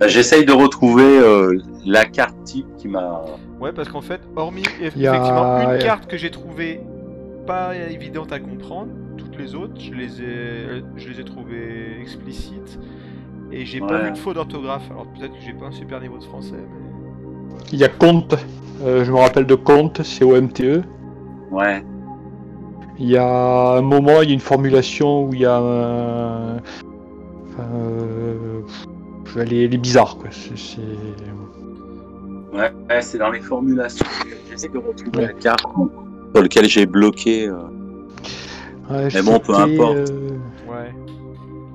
Bah, 0.00 0.08
j'essaye 0.08 0.46
de 0.46 0.52
retrouver 0.52 1.18
euh, 1.18 1.58
la 1.84 2.06
carte 2.06 2.42
type 2.44 2.66
qui 2.78 2.88
m'a. 2.88 3.22
Ouais, 3.60 3.70
parce 3.72 3.90
qu'en 3.90 4.00
fait, 4.00 4.22
hormis 4.34 4.62
effectivement 4.80 5.60
une 5.60 5.78
carte 5.78 6.06
que 6.06 6.16
j'ai 6.16 6.30
trouvée 6.30 6.80
pas 7.46 7.76
évidente 7.76 8.32
à 8.32 8.40
comprendre, 8.40 8.92
toutes 9.18 9.36
les 9.38 9.54
autres, 9.54 9.78
je 9.78 9.92
les 9.92 10.22
ai, 10.22 10.82
je 10.96 11.08
les 11.08 11.20
ai 11.20 11.24
trouvées 11.24 12.00
explicites. 12.00 12.78
Et 13.52 13.64
j'ai 13.64 13.80
pas 13.80 13.98
vu 13.98 14.12
de 14.12 14.18
faux 14.18 14.32
d'orthographe. 14.32 14.88
Alors 14.90 15.06
peut-être 15.06 15.32
que 15.32 15.40
j'ai 15.44 15.52
pas 15.52 15.66
un 15.66 15.72
super 15.72 16.00
niveau 16.00 16.18
de 16.18 16.24
français, 16.24 16.56
mais. 16.56 16.90
Il 17.72 17.78
y 17.78 17.84
a 17.84 17.88
compte. 17.88 18.34
Euh, 18.82 19.04
je 19.04 19.12
me 19.12 19.18
rappelle 19.18 19.46
de 19.46 19.54
compte, 19.54 20.02
c'est 20.02 20.24
O-M-T-E. 20.24 20.82
Ouais. 21.50 21.84
Il 22.98 23.08
y 23.08 23.16
a 23.16 23.76
un 23.76 23.82
moment, 23.82 24.22
il 24.22 24.28
y 24.28 24.30
a 24.30 24.34
une 24.34 24.40
formulation 24.40 25.24
où 25.24 25.34
il 25.34 25.40
y 25.40 25.46
a 25.46 25.56
un. 25.56 26.56
Euh, 27.58 28.60
elle 29.36 29.52
est, 29.52 29.68
bizarre, 29.78 30.16
quoi. 30.16 30.28
C'est, 30.30 30.80
Ouais, 32.52 33.00
c'est 33.00 33.18
dans 33.18 33.30
les 33.30 33.40
formulations. 33.40 34.04
J'essaie 34.50 34.68
de 34.68 34.78
retrouver 34.78 35.26
la 35.26 35.32
carte 35.32 35.64
sur 36.34 36.42
laquelle 36.42 36.68
j'ai 36.68 36.86
bloqué. 36.86 37.48
Euh. 37.48 39.08
Mais 39.14 39.22
bon, 39.22 39.38
peu 39.38 39.54
importe. 39.54 39.96
Euh, 39.96 40.06
ouais. 40.06 40.39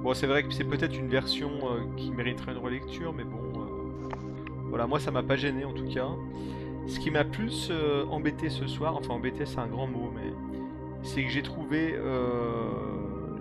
Bon, 0.06 0.14
c'est 0.14 0.28
vrai 0.28 0.44
que 0.44 0.54
c'est 0.54 0.64
peut-être 0.64 0.98
une 0.98 1.10
version 1.10 1.50
euh, 1.64 1.80
qui 1.98 2.12
mériterait 2.12 2.54
une 2.54 2.60
relecture, 2.60 3.12
mais 3.12 3.24
bon. 3.24 3.42
Voilà, 4.70 4.88
moi 4.88 5.00
ça 5.00 5.10
m'a 5.10 5.24
pas 5.24 5.36
gêné 5.36 5.66
en 5.66 5.74
tout 5.74 5.88
cas. 5.88 6.08
Ce 6.88 7.00
qui 7.00 7.10
m'a 7.10 7.24
plus 7.24 7.72
embêté 8.10 8.50
ce 8.50 8.68
soir, 8.68 8.96
enfin 8.96 9.16
embêté 9.16 9.46
c'est 9.46 9.60
un 9.60 9.68
grand 9.68 9.88
mot, 9.88 10.12
mais 10.14 10.32
c'est 11.02 11.24
que 11.24 11.30
j'ai 11.30 11.42
trouvé 11.42 11.98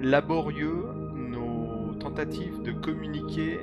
laborieux 0.01 0.87
nos 1.15 1.93
tentatives 2.01 2.63
de 2.63 2.73
communiquer 2.73 3.59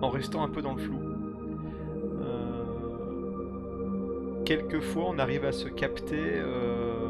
en 0.00 0.08
restant 0.08 0.42
un 0.42 0.48
peu 0.48 0.62
dans 0.62 0.74
le 0.74 0.82
flou. 0.82 0.98
Euh, 2.22 2.64
quelquefois, 4.44 5.04
on 5.08 5.18
arrive 5.18 5.44
à 5.44 5.52
se 5.52 5.68
capter 5.68 6.16
euh, 6.20 7.04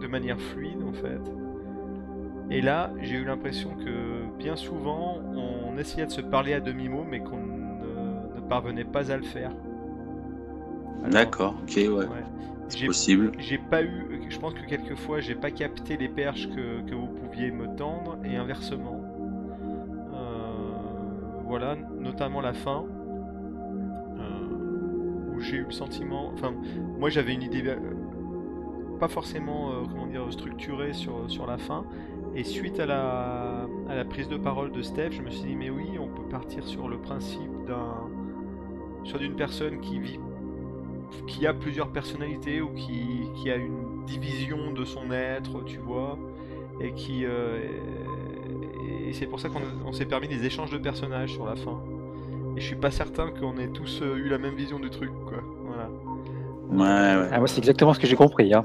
de 0.00 0.06
manière 0.06 0.40
fluide, 0.40 0.82
en 0.82 0.92
fait. 0.92 1.39
Et 2.50 2.60
là, 2.60 2.90
j'ai 3.00 3.16
eu 3.16 3.24
l'impression 3.24 3.76
que 3.76 4.36
bien 4.38 4.56
souvent, 4.56 5.18
on 5.34 5.78
essayait 5.78 6.06
de 6.06 6.10
se 6.10 6.20
parler 6.20 6.52
à 6.52 6.60
demi-mot, 6.60 7.04
mais 7.08 7.20
qu'on 7.20 7.38
ne, 7.38 8.40
parvenait 8.48 8.84
pas 8.84 9.12
à 9.12 9.16
le 9.16 9.22
faire. 9.22 9.52
D'accord, 11.08 11.54
ok, 11.62 11.76
ouais. 11.76 12.06
C'est 12.68 12.86
possible. 12.86 13.32
J'ai 13.38 13.58
pas 13.58 13.82
eu, 13.82 14.22
je 14.28 14.38
pense 14.38 14.54
que 14.54 14.66
quelquefois, 14.66 15.20
j'ai 15.20 15.34
pas 15.36 15.50
capté 15.50 15.96
les 15.96 16.08
perches 16.08 16.48
que, 16.48 16.82
que 16.88 16.94
vous 16.94 17.06
pouviez 17.06 17.50
me 17.52 17.74
tendre, 17.76 18.18
et 18.24 18.36
inversement 18.36 19.00
voilà, 21.50 21.74
notamment 21.98 22.40
la 22.40 22.52
fin, 22.52 22.84
euh, 24.20 25.34
où 25.34 25.40
j'ai 25.40 25.56
eu 25.56 25.64
le 25.64 25.72
sentiment, 25.72 26.30
enfin, 26.32 26.54
moi 26.96 27.10
j'avais 27.10 27.34
une 27.34 27.42
idée 27.42 27.64
euh, 27.66 27.76
pas 29.00 29.08
forcément, 29.08 29.72
euh, 29.72 29.82
comment 29.90 30.06
dire, 30.06 30.32
structurée 30.32 30.92
sur, 30.92 31.28
sur 31.28 31.48
la 31.48 31.58
fin, 31.58 31.84
et 32.34 32.44
suite 32.44 32.80
à 32.80 32.86
la, 32.86 33.66
à 33.88 33.94
la 33.94 34.04
prise 34.04 34.28
de 34.28 34.36
parole 34.36 34.72
de 34.72 34.82
Steph, 34.82 35.12
je 35.12 35.22
me 35.22 35.30
suis 35.30 35.48
dit, 35.48 35.56
mais 35.56 35.70
oui, 35.70 35.98
on 35.98 36.08
peut 36.08 36.28
partir 36.30 36.66
sur 36.66 36.88
le 36.88 36.98
principe 36.98 37.50
d'un, 37.66 38.08
sur 39.04 39.18
d'une 39.18 39.34
personne 39.34 39.80
qui 39.80 39.98
vit, 39.98 40.20
qui 41.26 41.46
a 41.46 41.54
plusieurs 41.54 41.88
personnalités, 41.90 42.60
ou 42.60 42.68
qui, 42.74 43.28
qui 43.36 43.50
a 43.50 43.56
une 43.56 44.04
division 44.06 44.72
de 44.72 44.84
son 44.84 45.10
être, 45.10 45.64
tu 45.64 45.78
vois, 45.78 46.18
et 46.80 46.92
qui 46.92 47.24
et 49.10 49.12
c'est 49.12 49.26
pour 49.26 49.40
ça 49.40 49.48
qu'on 49.48 49.92
s'est 49.92 50.06
permis 50.06 50.28
des 50.28 50.46
échanges 50.46 50.70
de 50.70 50.78
personnages 50.78 51.32
sur 51.32 51.44
la 51.44 51.56
fin. 51.56 51.80
Et 52.56 52.60
je 52.60 52.64
suis 52.64 52.76
pas 52.76 52.92
certain 52.92 53.30
qu'on 53.30 53.58
ait 53.58 53.68
tous 53.68 54.02
euh, 54.02 54.16
eu 54.16 54.28
la 54.28 54.38
même 54.38 54.54
vision 54.54 54.78
du 54.78 54.88
truc, 54.88 55.10
quoi. 55.26 55.38
Voilà. 55.64 55.88
Ouais, 56.70 57.20
ouais. 57.20 57.28
Ah, 57.32 57.38
moi, 57.38 57.48
c'est 57.48 57.58
exactement 57.58 57.92
ce 57.92 57.98
que 57.98 58.06
j'ai 58.06 58.14
compris, 58.14 58.54
hein. 58.54 58.64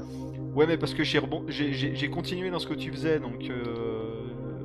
Ouais, 0.56 0.66
mais 0.66 0.78
parce 0.78 0.94
que 0.94 1.04
j'ai 1.04 2.10
continué 2.10 2.50
dans 2.50 2.58
ce 2.58 2.66
que 2.66 2.72
tu 2.72 2.90
faisais, 2.90 3.20
donc 3.20 3.50
euh, 3.50 3.66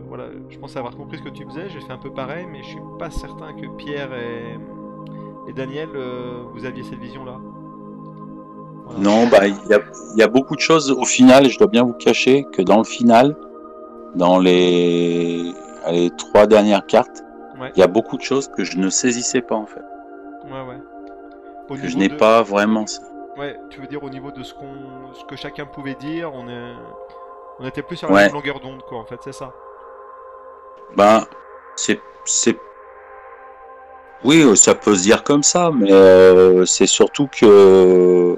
voilà, 0.07 0.27
je 0.49 0.57
pense 0.57 0.77
avoir 0.77 0.95
compris 0.95 1.17
ce 1.17 1.23
que 1.23 1.29
tu 1.29 1.45
faisais, 1.45 1.67
j'ai 1.69 1.81
fait 1.81 1.91
un 1.91 1.97
peu 1.97 2.11
pareil, 2.11 2.45
mais 2.49 2.63
je 2.63 2.69
suis 2.69 2.79
pas 2.97 3.11
certain 3.11 3.53
que 3.53 3.67
Pierre 3.75 4.09
et, 4.13 5.53
Daniel, 5.53 5.89
euh, 5.93 6.43
vous 6.53 6.63
aviez 6.63 6.83
cette 6.83 6.99
vision-là. 6.99 7.37
Non, 8.99 9.27
bah, 9.27 9.47
il 9.47 9.53
y 9.53 10.17
y 10.17 10.23
a, 10.23 10.27
beaucoup 10.29 10.55
de 10.55 10.61
choses 10.61 10.91
au 10.91 11.03
final, 11.03 11.49
je 11.49 11.57
dois 11.57 11.67
bien 11.67 11.83
vous 11.83 11.93
cacher 11.93 12.45
que 12.53 12.61
dans 12.61 12.77
le 12.77 12.85
final, 12.85 13.35
dans 14.15 14.39
les, 14.39 15.53
trois 16.17 16.47
dernières 16.47 16.85
cartes, 16.85 17.25
il 17.75 17.79
y 17.79 17.83
a 17.83 17.87
beaucoup 17.87 18.15
de 18.15 18.21
choses 18.21 18.47
que 18.47 18.63
je 18.63 18.77
ne 18.77 18.89
saisissais 18.89 19.41
pas 19.41 19.55
en 19.55 19.65
fait. 19.65 19.83
Ouais, 20.45 20.61
ouais. 20.61 21.77
que 21.81 21.89
je 21.89 21.97
n'ai 21.97 22.07
pas 22.07 22.43
vraiment. 22.43 22.85
Ouais, 23.41 23.57
tu 23.71 23.81
veux 23.81 23.87
dire 23.87 24.03
au 24.03 24.09
niveau 24.09 24.29
de 24.31 24.43
ce, 24.43 24.53
qu'on, 24.53 25.13
ce 25.13 25.25
que 25.25 25.35
chacun 25.35 25.65
pouvait 25.65 25.95
dire, 25.95 26.31
on, 26.31 26.47
est... 26.47 26.73
on 27.59 27.65
était 27.65 27.81
plus 27.81 27.97
sur 27.97 28.07
la 28.11 28.21
même 28.25 28.33
longueur 28.33 28.59
d'onde, 28.59 28.83
quoi, 28.87 28.99
en 28.99 29.03
fait, 29.03 29.19
c'est 29.23 29.33
ça. 29.33 29.51
Ben, 30.95 31.25
c'est. 31.75 31.99
c'est... 32.23 32.55
Oui, 34.23 34.43
euh, 34.43 34.53
ça 34.55 34.75
peut 34.75 34.93
se 34.93 35.01
dire 35.01 35.23
comme 35.23 35.41
ça, 35.41 35.71
mais 35.75 35.91
euh, 35.91 36.65
c'est 36.67 36.85
surtout 36.85 37.27
que. 37.27 38.35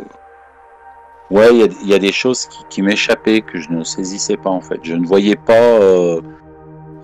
Ouais, 1.29 1.49
il 1.51 1.57
y 1.57 1.63
a- 1.63 1.67
il 1.81 1.87
y, 1.89 1.93
a 1.93 1.99
des 1.99 2.13
choses 2.13 2.45
qui, 2.45 2.63
qui 2.69 2.81
m'échappaient, 2.81 3.41
que 3.41 3.59
je 3.59 3.69
ne 3.71 3.83
saisissais 3.83 4.37
pas 4.37 4.51
en 4.51 4.61
fait. 4.61 4.79
Je 4.83 4.93
ne 4.93 5.05
voyais 5.05 5.35
pas 5.35 5.53
euh, 5.53 6.21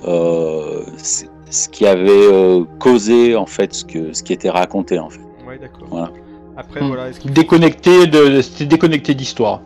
euh, 0.08 0.84
ce 0.98 1.26
ce 1.52 1.68
qui 1.68 1.86
avait 1.88 2.28
euh, 2.32 2.64
causé 2.80 3.36
en 3.36 3.48
fait 3.48 3.74
ce, 3.74 3.84
que, 3.84 4.14
ce 4.14 4.22
qui 4.24 4.32
était 4.34 4.52
raconté 4.52 5.00
en 5.00 5.10
fait. 5.10 5.20
Ouais, 5.46 5.58
d'accord. 5.58 5.88
Voilà. 5.90 6.12
Après, 6.60 6.82
Hmm. 6.82 6.88
voilà, 6.88 7.14
faut- 7.14 7.30
Déconnecté 7.30 8.06
de, 8.08 8.42
c'était 8.42 8.66
déconnecté 8.66 9.14
d'histoire. 9.16 9.62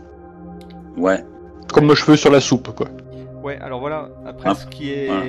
Ouais, 0.96 1.24
Comme 1.74 1.88
nos 1.88 1.96
cheveux 1.96 2.16
sur 2.18 2.32
la 2.32 2.40
soupe, 2.40 2.70
quoi. 2.76 2.88
Ouais, 3.44 3.58
alors 3.60 3.80
voilà, 3.80 4.10
après 4.28 4.50
Ah, 4.52 4.54
ce 4.56 4.68
qui 4.68 4.92
est. 4.92 5.08
voilà. 5.08 5.24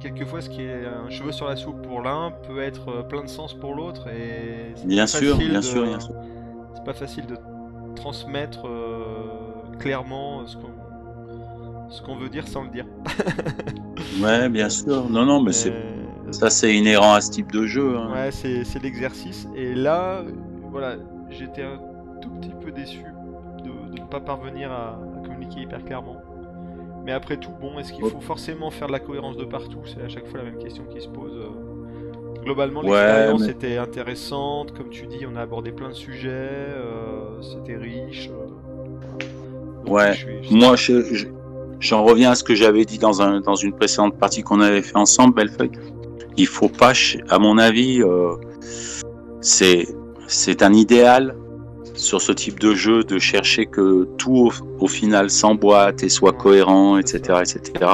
Quelquefois, 0.00 0.40
ce 0.42 0.50
qui 0.50 0.60
est 0.62 0.84
un 0.84 1.08
cheveu 1.08 1.30
sur 1.30 1.46
la 1.48 1.54
soupe 1.56 1.80
pour 1.86 2.00
l'un 2.02 2.32
peut 2.48 2.60
être 2.60 2.88
euh, 2.90 3.02
plein 3.02 3.22
de 3.22 3.28
sens 3.28 3.54
pour 3.54 3.74
l'autre 3.74 4.08
et. 4.08 4.72
c'est 4.74 4.86
bien 4.86 5.06
sûr, 5.06 5.36
bien 5.36 5.60
de- 5.60 5.60
sûr, 5.60 5.84
bien 5.84 6.00
sûr. 6.00 6.14
C'est 6.74 6.84
pas 6.84 6.92
facile 6.94 7.26
de 7.26 7.36
transmettre 7.94 8.66
euh, 8.66 9.76
clairement 9.78 10.44
ce 10.46 10.56
qu'on 10.56 10.70
ce 11.90 12.02
qu'on 12.02 12.16
veut 12.16 12.28
dire 12.28 12.48
sans 12.48 12.64
le 12.64 12.70
dire. 12.70 12.86
Ouais, 14.22 14.48
bien 14.48 14.68
sûr. 14.68 15.08
Non, 15.08 15.24
non, 15.24 15.40
mais 15.40 15.52
c'est 15.52 15.70
Euh, 15.70 16.32
ça, 16.32 16.50
c'est 16.50 16.74
inhérent 16.74 17.14
à 17.14 17.20
ce 17.20 17.30
type 17.30 17.52
de 17.52 17.64
jeu. 17.66 17.96
hein. 17.96 18.10
Ouais, 18.12 18.30
c'est 18.32 18.64
c'est 18.64 18.82
l'exercice. 18.82 19.46
Et 19.56 19.74
là, 19.74 20.18
euh, 20.18 20.30
voilà, 20.74 20.96
j'étais 21.30 21.62
un 21.62 21.78
tout 22.20 22.30
petit 22.30 22.50
peu 22.60 22.72
déçu 22.72 23.04
de, 23.62 23.94
de 23.96 24.00
ne 24.02 24.06
pas 24.06 24.18
parvenir 24.18 24.72
à, 24.72 24.98
à 24.98 25.22
communiquer 25.24 25.60
hyper 25.60 25.84
clairement. 25.84 26.16
Mais 27.04 27.12
après 27.12 27.36
tout, 27.36 27.52
bon, 27.60 27.78
est-ce 27.78 27.92
qu'il 27.92 28.04
faut 28.04 28.18
forcément 28.20 28.72
faire 28.72 28.88
de 28.88 28.92
la 28.92 28.98
cohérence 28.98 29.36
de 29.36 29.44
partout? 29.44 29.78
C'est 29.84 30.02
à 30.02 30.08
chaque 30.08 30.26
fois 30.26 30.38
la 30.40 30.44
même 30.46 30.58
question 30.58 30.82
qui 30.92 31.00
se 31.00 31.06
pose. 31.08 31.32
euh. 31.36 32.42
Globalement, 32.42 32.80
Ouais, 32.80 32.90
l'expérience 32.90 33.40
mais- 33.42 33.50
était 33.50 33.76
intéressante. 33.76 34.72
Comme 34.76 34.88
tu 34.90 35.06
dis, 35.06 35.24
on 35.32 35.36
a 35.36 35.42
abordé 35.42 35.70
plein 35.70 35.90
de 35.90 35.94
sujets. 35.94 36.28
euh, 36.30 37.40
C'était 37.40 37.76
riche. 37.76 38.30
euh. 38.32 38.46
Donc, 39.84 39.94
Ouais, 39.94 40.12
je 40.12 40.18
suis- 40.18 40.42
je- 40.42 40.54
Moi, 40.54 40.74
je- 40.76 41.14
je- 41.14 41.26
j'en 41.78 42.02
reviens 42.04 42.32
à 42.32 42.34
ce 42.34 42.42
que 42.42 42.54
j'avais 42.56 42.84
dit 42.84 42.98
dans, 42.98 43.22
un, 43.22 43.40
dans 43.40 43.54
une 43.54 43.72
précédente 43.74 44.18
partie 44.18 44.42
qu'on 44.42 44.60
avait 44.60 44.82
fait 44.82 44.96
ensemble, 44.96 45.34
Bellefeuille. 45.34 45.70
Il 46.36 46.46
faut 46.48 46.68
pas, 46.70 46.92
à 47.28 47.38
mon 47.38 47.58
avis, 47.58 48.02
euh, 48.02 48.34
c'est 49.40 49.86
c'est 50.26 50.62
un 50.62 50.72
idéal 50.72 51.36
sur 51.94 52.20
ce 52.20 52.32
type 52.32 52.58
de 52.58 52.74
jeu 52.74 53.04
de 53.04 53.18
chercher 53.18 53.66
que 53.66 54.08
tout 54.18 54.50
au, 54.50 54.52
au 54.80 54.88
final 54.88 55.30
s'emboîte 55.30 56.02
et 56.02 56.08
soit 56.08 56.32
cohérent, 56.32 56.98
etc., 56.98 57.40
etc. 57.40 57.86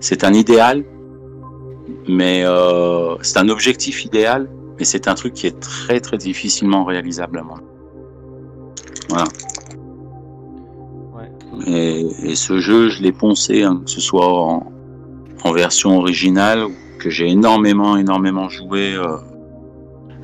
C'est 0.00 0.24
un 0.24 0.32
idéal, 0.32 0.84
mais 2.08 2.42
euh, 2.44 3.16
c'est 3.22 3.38
un 3.38 3.48
objectif 3.48 4.04
idéal, 4.04 4.48
mais 4.78 4.84
c'est 4.84 5.08
un 5.08 5.14
truc 5.14 5.34
qui 5.34 5.46
est 5.46 5.58
très 5.60 6.00
très 6.00 6.18
difficilement 6.18 6.84
réalisable 6.84 7.38
à 7.38 7.40
avis. 7.42 7.62
Voilà. 9.08 9.24
Ouais. 11.14 11.30
Et, 11.66 12.30
et 12.30 12.34
ce 12.34 12.58
jeu, 12.58 12.88
je 12.88 13.02
l'ai 13.02 13.12
poncé, 13.12 13.62
hein, 13.62 13.82
que 13.84 13.90
ce 13.90 14.00
soit 14.00 14.28
en, 14.28 14.72
en 15.44 15.52
version 15.52 15.96
originale, 15.96 16.66
que 16.98 17.10
j'ai 17.10 17.28
énormément, 17.28 17.96
énormément 17.96 18.48
joué 18.48 18.94
euh, 18.94 19.16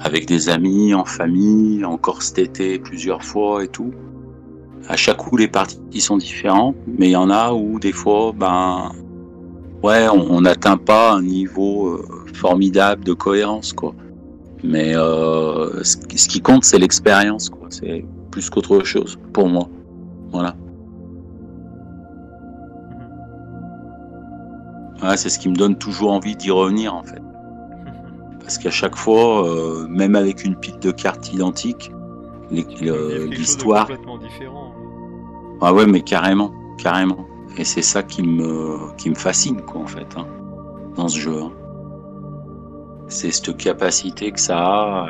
avec 0.03 0.27
des 0.27 0.49
amis, 0.49 0.95
en 0.95 1.05
famille, 1.05 1.85
encore 1.85 2.23
cet 2.23 2.39
été 2.39 2.79
plusieurs 2.79 3.23
fois 3.23 3.65
et 3.65 3.69
tout. 3.69 3.93
À 4.89 4.97
chaque 4.97 5.19
coup, 5.19 5.37
les 5.37 5.49
parties 5.49 6.01
sont 6.01 6.17
différentes, 6.17 6.75
mais 6.87 7.09
il 7.09 7.13
y 7.13 7.17
en 7.17 7.31
a 7.31 7.53
où 7.53 7.79
des 7.79 7.93
fois, 7.93 8.33
ben, 8.37 8.91
ouais, 9.83 10.09
on 10.09 10.41
n'atteint 10.41 10.77
pas 10.77 11.13
un 11.13 11.23
niveau 11.23 11.89
euh, 11.89 12.05
formidable 12.35 13.05
de 13.05 13.13
cohérence, 13.13 13.73
quoi. 13.73 13.95
Mais 14.65 14.95
euh, 14.97 15.83
ce, 15.85 15.97
qui- 15.97 16.19
ce 16.19 16.29
qui 16.29 16.41
compte, 16.41 16.65
c'est 16.65 16.79
l'expérience, 16.79 17.49
quoi. 17.49 17.69
C'est 17.71 18.05
plus 18.31 18.51
qu'autre 18.51 18.83
chose 18.85 19.19
pour 19.33 19.49
moi. 19.49 19.69
Voilà. 20.33 20.57
Ouais, 25.03 25.17
c'est 25.17 25.29
ce 25.31 25.39
qui 25.39 25.49
me 25.49 25.55
donne 25.57 25.77
toujours 25.77 26.13
envie 26.13 26.37
d'y 26.37 26.51
revenir 26.51 26.95
en 26.95 27.03
fait. 27.03 27.21
Parce 28.43 28.59
qu'à 28.59 28.71
chaque 28.71 28.97
fois, 28.97 29.49
euh, 29.49 29.87
même 29.89 30.17
avec 30.17 30.45
une 30.45 30.57
pile 30.57 30.79
de 30.81 30.91
cartes 30.91 31.33
identiques, 31.33 31.93
l'histoire. 32.51 33.87
complètement 33.87 34.19
différent. 34.19 34.73
Ah 35.61 35.73
ouais, 35.73 35.87
mais 35.87 36.03
carrément, 36.03 36.53
carrément. 36.79 37.27
Et 37.57 37.65
c'est 37.65 37.83
ça 37.83 38.03
qui 38.03 38.23
me, 38.23 38.95
qui 38.97 39.11
me 39.11 39.15
fascine 39.15 39.61
quoi 39.63 39.83
en 39.83 39.87
fait 39.87 40.07
hein, 40.17 40.27
dans 40.97 41.09
ce 41.09 41.19
jeu. 41.19 41.39
hein. 41.43 41.53
C'est 43.09 43.31
cette 43.31 43.57
capacité 43.59 44.33
que 44.33 44.41
ça 44.41 44.59
a 44.59 45.07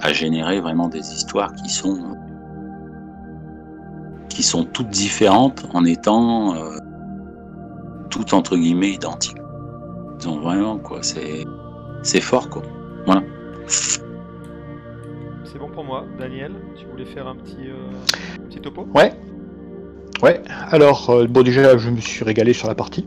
à 0.00 0.12
générer 0.12 0.60
vraiment 0.60 0.88
des 0.88 1.12
histoires 1.14 1.52
qui 1.54 1.70
sont 1.70 2.16
qui 4.28 4.42
sont 4.42 4.64
toutes 4.64 4.90
différentes 4.90 5.66
en 5.72 5.84
étant 5.84 6.54
euh, 6.54 6.78
toutes 8.10 8.32
entre 8.34 8.56
guillemets 8.56 8.90
identiques. 8.90 9.40
Donc 10.22 10.42
vraiment 10.42 10.78
quoi, 10.78 10.98
c'est 11.02 11.44
c'est 12.02 12.20
fort 12.20 12.48
quoi. 12.48 12.62
Voilà. 13.06 13.22
C'est 13.66 15.58
bon 15.58 15.68
pour 15.68 15.84
moi. 15.84 16.04
Daniel, 16.18 16.52
tu 16.76 16.86
voulais 16.86 17.04
faire 17.04 17.26
un 17.26 17.34
petit, 17.34 17.68
euh, 17.68 17.90
petit 18.48 18.60
topo? 18.60 18.86
Ouais. 18.94 19.12
Ouais. 20.22 20.40
Alors, 20.70 21.10
euh, 21.10 21.26
bon, 21.26 21.42
déjà, 21.42 21.76
je 21.78 21.90
me 21.90 22.00
suis 22.00 22.24
régalé 22.24 22.52
sur 22.52 22.68
la 22.68 22.74
partie. 22.74 23.06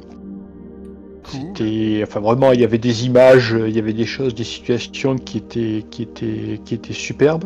C'était, 1.26 2.04
enfin, 2.04 2.20
vraiment, 2.20 2.52
il 2.52 2.60
y 2.60 2.64
avait 2.64 2.78
des 2.78 3.06
images, 3.06 3.56
il 3.66 3.74
y 3.76 3.80
avait 3.80 3.94
des 3.94 4.06
choses, 4.06 4.36
des 4.36 4.44
situations 4.44 5.16
qui 5.16 5.38
étaient, 5.38 5.86
qui 5.90 6.04
étaient, 6.04 6.60
qui 6.66 6.74
étaient 6.74 6.94
superbes. 6.94 7.46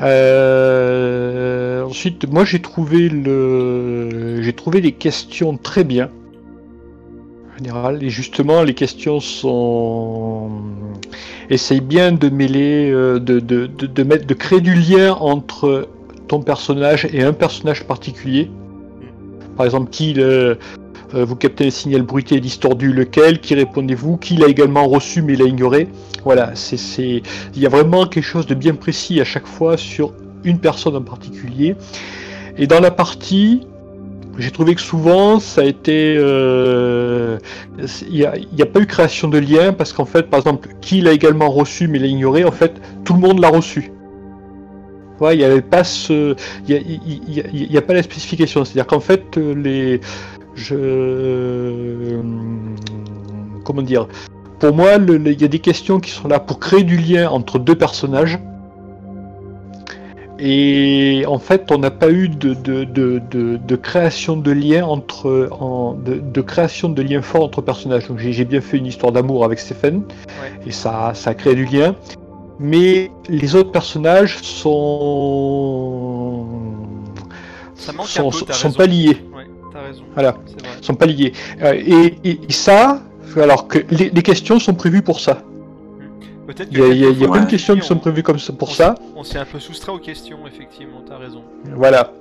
Euh, 0.00 1.82
ensuite, 1.82 2.30
moi, 2.30 2.44
j'ai 2.44 2.60
trouvé 2.60 3.08
le, 3.08 4.40
j'ai 4.42 4.52
trouvé 4.52 4.80
les 4.80 4.92
questions 4.92 5.56
très 5.56 5.84
bien. 5.84 6.10
Général, 7.56 8.02
et 8.02 8.10
justement, 8.10 8.62
les 8.62 8.74
questions 8.74 9.18
sont, 9.18 10.50
essaye 11.48 11.80
bien 11.80 12.12
de 12.12 12.28
mêler, 12.28 12.90
euh, 12.90 13.18
de, 13.18 13.40
de, 13.40 13.66
de, 13.66 14.02
mettre, 14.02 14.26
de 14.26 14.34
créer 14.34 14.60
du 14.60 14.74
lien 14.74 15.14
entre 15.14 15.88
ton 16.28 16.42
personnage 16.42 17.08
et 17.12 17.22
un 17.22 17.32
personnage 17.32 17.84
particulier. 17.84 18.50
Par 19.56 19.64
exemple, 19.64 19.88
qui 19.88 20.14
euh, 20.18 20.56
vous 21.14 21.36
captez 21.36 21.66
un 21.66 21.70
signal 21.70 22.02
bruité 22.02 22.34
et 22.34 22.40
distordu, 22.40 22.92
lequel, 22.92 23.40
qui 23.40 23.54
répondez-vous, 23.54 24.18
qui 24.18 24.36
l'a 24.36 24.48
également 24.48 24.86
reçu 24.86 25.22
mais 25.22 25.34
l'a 25.34 25.46
ignoré. 25.46 25.88
Voilà, 26.24 26.54
c'est, 26.54 27.22
il 27.54 27.62
y 27.62 27.64
a 27.64 27.70
vraiment 27.70 28.06
quelque 28.06 28.24
chose 28.24 28.46
de 28.46 28.54
bien 28.54 28.74
précis 28.74 29.18
à 29.20 29.24
chaque 29.24 29.46
fois 29.46 29.78
sur 29.78 30.12
une 30.44 30.58
personne 30.58 30.96
en 30.96 31.02
particulier. 31.02 31.74
Et 32.58 32.66
dans 32.66 32.80
la 32.80 32.90
partie, 32.90 33.66
j'ai 34.38 34.50
trouvé 34.50 34.74
que 34.74 34.80
souvent 34.80 35.40
ça 35.40 35.62
a 35.62 35.64
été, 35.64 36.16
euh, 36.18 37.38
il 38.10 38.28
n'y 38.52 38.62
a, 38.62 38.66
pas 38.66 38.80
eu 38.80 38.86
création 38.86 39.28
de 39.28 39.38
lien 39.38 39.72
parce 39.72 39.92
qu'en 39.92 40.04
fait, 40.04 40.24
par 40.30 40.38
exemple, 40.38 40.68
qui 40.80 41.00
l'a 41.00 41.12
également 41.12 41.48
reçu 41.50 41.88
mais 41.88 41.98
l'a 41.98 42.06
ignoré, 42.06 42.44
en 42.44 42.50
fait, 42.50 42.80
tout 43.04 43.14
le 43.14 43.20
monde 43.20 43.40
l'a 43.40 43.48
reçu. 43.48 43.92
Il 45.20 45.38
n'y 45.38 45.44
avait 45.44 45.62
pas 45.62 45.82
ce, 45.82 46.36
il 46.68 46.74
y 47.30 47.76
a, 47.76 47.78
a- 47.78 47.82
pas 47.82 47.94
la 47.94 48.02
spécification, 48.02 48.64
c'est-à-dire 48.66 48.86
qu'en 48.86 49.00
fait 49.00 49.36
les, 49.38 50.00
comment 53.64 53.82
dire, 53.82 54.08
pour 54.58 54.74
moi, 54.74 54.96
il 54.96 55.40
y 55.40 55.44
a 55.44 55.48
des 55.48 55.58
questions 55.58 56.00
qui 56.00 56.10
sont 56.10 56.28
là 56.28 56.38
pour 56.38 56.58
créer 56.60 56.82
du 56.82 56.96
lien 56.98 57.30
entre 57.30 57.58
deux 57.58 57.74
personnages. 57.74 58.38
Et 60.38 61.24
en 61.26 61.38
fait, 61.38 61.70
on 61.72 61.78
n'a 61.78 61.90
pas 61.90 62.10
eu 62.10 62.28
de, 62.28 62.52
de, 62.54 62.84
de, 62.84 63.20
de, 63.30 63.56
de 63.56 63.76
création 63.76 64.36
de 64.36 64.50
lien 64.52 64.84
entre, 64.84 65.48
en, 65.50 65.94
de, 65.94 66.40
création 66.42 66.88
de 66.90 67.00
lien 67.02 67.22
fort 67.22 67.44
entre 67.44 67.62
personnages. 67.62 68.06
Donc 68.08 68.18
j'ai 68.18 68.44
bien 68.44 68.60
fait 68.60 68.76
une 68.76 68.86
histoire 68.86 69.12
d'amour 69.12 69.44
avec 69.44 69.58
Stéphane, 69.58 70.02
et 70.66 70.72
ça, 70.72 71.12
ça 71.14 71.30
a 71.30 71.34
créé 71.34 71.54
du 71.54 71.64
lien. 71.64 71.94
Mais 72.58 73.10
les 73.28 73.54
autres 73.54 73.70
personnages 73.72 74.38
sont 74.42 76.46
Ça 77.74 77.92
manque 77.92 78.06
sont, 78.08 78.28
un 78.28 78.30
peu, 78.30 78.44
t'as 78.46 78.52
sont 78.54 78.68
raison. 78.68 78.78
pas 78.78 78.86
liés. 78.86 79.16
Ouais, 79.34 79.46
t'as 79.72 79.82
raison. 79.82 80.02
Voilà. 80.14 80.36
Sont 80.82 80.94
pas 80.94 81.06
liés. 81.06 81.32
Et, 81.62 82.14
et- 82.24 82.40
et 82.48 82.52
ça, 82.52 83.00
alors 83.36 83.68
que 83.68 83.78
les, 83.90 84.10
les 84.10 84.22
questions 84.22 84.58
sont 84.58 84.74
prévues 84.74 85.02
pour 85.02 85.20
ça. 85.20 85.42
Peut-être 86.46 86.68
Il 86.70 86.78
y 86.78 86.82
a, 86.82 86.86
il 86.88 86.96
y 86.98 87.04
a- 87.04 87.08
il 87.10 87.18
y 87.18 87.24
a 87.24 87.28
quelquefois, 87.28 87.28
plein 87.32 87.40
de 87.40 87.46
on- 87.46 87.50
questions 87.50 87.74
qui 87.76 87.86
sont 87.86 87.96
on- 87.96 87.98
prévues 88.00 88.22
comme 88.22 88.38
ça, 88.38 88.52
pour 88.52 88.68
on 88.70 88.72
ça. 88.72 88.94
On 89.16 89.24
s'est 89.24 89.38
un 89.38 89.44
peu 89.44 89.58
soustrait 89.58 89.92
aux 89.92 89.98
questions, 89.98 90.38
effectivement, 90.46 91.02
t'as 91.08 91.18
raison. 91.18 91.42
Voilà. 91.74 92.12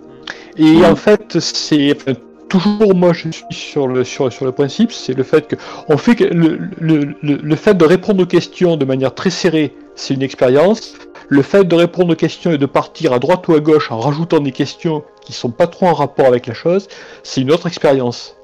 Et 0.58 0.84
en 0.86 0.96
fait, 0.96 1.40
c'est 1.40 1.96
enfin, 1.96 2.14
toujours 2.50 2.96
moi 2.96 3.12
je 3.14 3.30
suis 3.30 3.44
sur 3.52 3.88
le 3.88 4.04
sur, 4.04 4.32
sur 4.32 4.46
le 4.46 4.52
principe, 4.52 4.92
c'est 4.92 5.14
le 5.14 5.24
fait 5.24 5.48
que 5.48 5.56
on 5.90 5.98
fait 5.98 6.16
que 6.16 6.24
le, 6.24 6.60
le, 6.80 7.16
le, 7.22 7.36
le 7.36 7.56
fait 7.56 7.74
de 7.76 7.86
répondre 7.86 8.24
aux 8.24 8.26
questions 8.26 8.78
de 8.78 8.86
manière 8.86 9.14
très 9.14 9.30
serrée, 9.30 9.74
c'est 9.96 10.14
une 10.14 10.22
expérience. 10.24 10.94
Le 11.28 11.42
fait 11.42 11.64
de 11.64 11.76
répondre 11.76 12.14
aux 12.14 12.16
questions 12.16 12.52
et 12.52 12.58
de 12.60 12.66
partir 12.68 13.12
à 13.14 13.20
droite 13.20 13.48
ou 13.48 13.54
à 13.54 13.60
gauche 13.60 13.92
en 13.92 14.00
rajoutant 14.00 14.40
des 14.40 14.52
questions 14.52 15.04
qui 15.26 15.34
sont 15.34 15.50
pas 15.50 15.66
trop 15.68 15.88
en 15.88 15.94
rapport 15.94 16.28
avec 16.28 16.46
la 16.48 16.54
chose, 16.54 16.88
c'est 17.24 17.42
une 17.42 17.52
autre 17.52 17.66
expérience. 17.68 18.36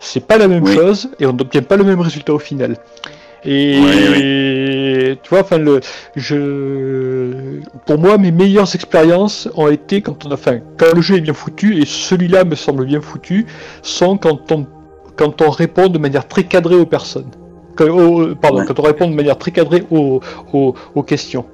C'est 0.00 0.26
pas 0.26 0.36
la 0.38 0.48
même 0.48 0.64
Oui. 0.64 0.74
chose 0.74 1.10
et 1.20 1.26
on 1.26 1.32
n'obtient 1.32 1.62
pas 1.62 1.76
le 1.76 1.84
même 1.84 2.00
résultat 2.00 2.32
au 2.34 2.38
final. 2.38 2.76
Et 3.44 3.78
Ouais, 3.80 5.18
tu 5.22 5.30
vois, 5.30 5.40
enfin, 5.40 5.58
le, 5.58 5.80
je, 6.14 7.60
pour 7.86 7.98
moi, 7.98 8.16
mes 8.18 8.30
meilleures 8.30 8.72
expériences 8.74 9.48
ont 9.56 9.68
été 9.68 10.00
quand 10.00 10.24
on 10.26 10.30
a, 10.30 10.34
enfin, 10.34 10.60
quand 10.78 10.94
le 10.94 11.00
jeu 11.00 11.16
est 11.16 11.20
bien 11.20 11.34
foutu, 11.34 11.80
et 11.80 11.84
celui-là 11.84 12.44
me 12.44 12.54
semble 12.54 12.86
bien 12.86 13.00
foutu, 13.00 13.46
sont 13.82 14.16
quand 14.16 14.52
on, 14.52 14.66
quand 15.16 15.42
on 15.42 15.50
répond 15.50 15.88
de 15.88 15.98
manière 15.98 16.26
très 16.28 16.44
cadrée 16.44 16.76
aux 16.76 16.86
personnes. 16.86 17.30
Quand, 17.74 17.86
pardon, 18.40 18.58
Ouais. 18.60 18.64
quand 18.66 18.78
on 18.78 18.82
répond 18.82 19.08
de 19.10 19.14
manière 19.14 19.38
très 19.38 19.50
cadrée 19.50 19.84
aux, 19.90 20.20
aux, 20.52 20.74
aux 20.94 21.02
questions. 21.02 21.44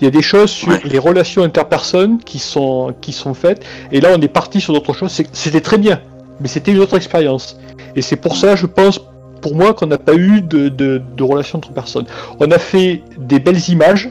Il 0.00 0.04
y 0.04 0.08
a 0.08 0.10
des 0.10 0.22
choses 0.22 0.50
sur 0.50 0.72
les 0.84 0.98
relations 0.98 1.42
interpersonnes 1.42 2.18
qui 2.18 2.38
sont, 2.38 2.94
qui 3.00 3.12
sont 3.12 3.34
faites, 3.34 3.64
et 3.92 4.00
là 4.00 4.10
on 4.16 4.20
est 4.20 4.28
parti 4.28 4.60
sur 4.60 4.72
d'autres 4.74 4.92
choses. 4.92 5.12
C'était 5.32 5.60
très 5.60 5.78
bien, 5.78 6.00
mais 6.40 6.48
c'était 6.48 6.72
une 6.72 6.78
autre 6.78 6.96
expérience. 6.96 7.58
Et 7.94 8.02
c'est 8.02 8.16
pour 8.16 8.36
ça, 8.36 8.56
je 8.56 8.66
pense, 8.66 9.00
pour 9.42 9.54
moi, 9.54 9.74
qu'on 9.74 9.86
n'a 9.88 9.98
pas 9.98 10.14
eu 10.14 10.40
de, 10.40 10.68
de, 10.68 11.22
relation 11.22 11.58
entre 11.58 11.72
personnes. 11.72 12.06
On 12.40 12.50
a 12.50 12.58
fait 12.58 13.02
des 13.18 13.40
belles 13.40 13.68
images, 13.68 14.10